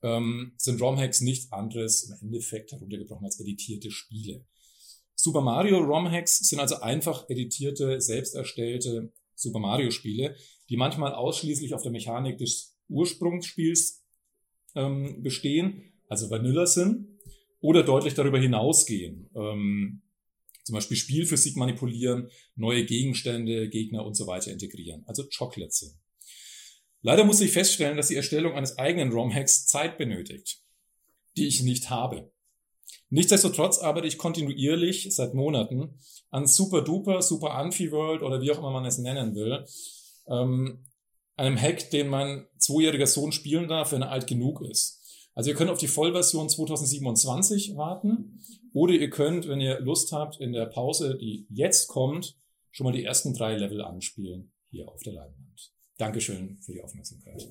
ähm, 0.03 0.53
sind 0.57 0.81
ROM-Hacks 0.81 1.21
nichts 1.21 1.53
anderes 1.53 2.05
im 2.05 2.29
Endeffekt 2.29 2.73
heruntergebrochen 2.73 3.25
als 3.25 3.41
editierte 3.41 3.91
Spiele. 3.91 4.45
Super 5.15 5.43
Mario 5.43 5.79
ROM-Hacks 5.79 6.39
sind 6.39 6.61
also 6.61 6.77
einfach 6.77 7.29
editierte, 7.29 8.01
selbst 8.01 8.35
erstellte 8.35 9.13
Super 9.35 9.59
Mario 9.59 9.91
Spiele, 9.91 10.37
die 10.69 10.77
manchmal 10.77 11.15
ausschließlich 11.15 11.75
auf 11.75 11.83
der 11.83 11.93
Mechanik 11.93 12.39
des 12.39 12.79
Ursprungsspiels 12.89 14.03
ähm, 14.75 15.23
bestehen, 15.23 15.93
also 16.09 16.31
Vanilla 16.31 16.67
sind, 16.67 17.07
oder 17.61 17.83
deutlich 17.83 18.15
darüber 18.15 18.39
hinausgehen. 18.39 19.29
Ähm, 19.35 20.03
zum 20.65 20.75
Beispiel 20.75 20.97
Spielphysik 20.97 21.57
manipulieren, 21.57 22.31
neue 22.55 22.85
Gegenstände, 22.85 23.69
Gegner 23.69 24.07
und 24.07 24.15
so 24.15 24.27
weiter 24.27 24.53
integrieren, 24.53 25.03
also 25.07 25.25
Chocolate 25.37 25.73
sind. 25.73 26.00
Leider 27.03 27.25
muss 27.25 27.41
ich 27.41 27.53
feststellen, 27.53 27.97
dass 27.97 28.09
die 28.09 28.17
Erstellung 28.17 28.55
eines 28.55 28.79
eigenen 28.79 29.13
ROM-Hacks 29.13 29.67
Zeit 29.67 29.97
benötigt, 29.97 30.63
die 31.37 31.47
ich 31.47 31.63
nicht 31.63 31.91
habe. 31.91 32.31
Nichtsdestotrotz 33.09 33.79
arbeite 33.79 34.07
ich 34.07 34.19
kontinuierlich 34.19 35.15
seit 35.15 35.35
Monaten 35.35 35.99
an 36.31 36.47
Super 36.47 36.83
Duper, 36.83 37.23
Super 37.23 37.55
Amphi-World 37.55 38.23
oder 38.23 38.41
wie 38.41 38.53
auch 38.53 38.59
immer 38.59 38.71
man 38.71 38.85
es 38.85 38.99
nennen 38.99 39.35
will, 39.35 39.65
ähm, 40.29 40.85
einem 41.37 41.61
Hack, 41.61 41.91
den 41.91 42.09
mein 42.09 42.47
zweijähriger 42.59 43.07
Sohn 43.07 43.33
spielen 43.33 43.67
darf, 43.67 43.93
wenn 43.93 44.03
er 44.03 44.11
alt 44.11 44.27
genug 44.27 44.61
ist. 44.61 45.01
Also 45.35 45.51
ihr 45.51 45.57
könnt 45.57 45.71
auf 45.71 45.79
die 45.79 45.89
Vollversion 45.89 46.49
2027 46.49 47.77
warten 47.77 48.41
oder 48.73 48.93
ihr 48.93 49.11
könnt, 49.11 49.49
wenn 49.49 49.61
ihr 49.61 49.81
Lust 49.81 50.13
habt, 50.13 50.41
in 50.41 50.53
der 50.53 50.67
Pause, 50.67 51.17
die 51.17 51.47
jetzt 51.49 51.89
kommt, 51.89 52.37
schon 52.71 52.85
mal 52.85 52.93
die 52.93 53.05
ersten 53.05 53.35
drei 53.35 53.57
Level 53.57 53.81
anspielen 53.81 54.53
hier 54.71 54.89
auf 54.89 55.03
der 55.03 55.15
Leinwand. 55.15 55.73
Dankeschön 56.01 56.57
für 56.63 56.73
die 56.73 56.83
Aufmerksamkeit. 56.83 57.47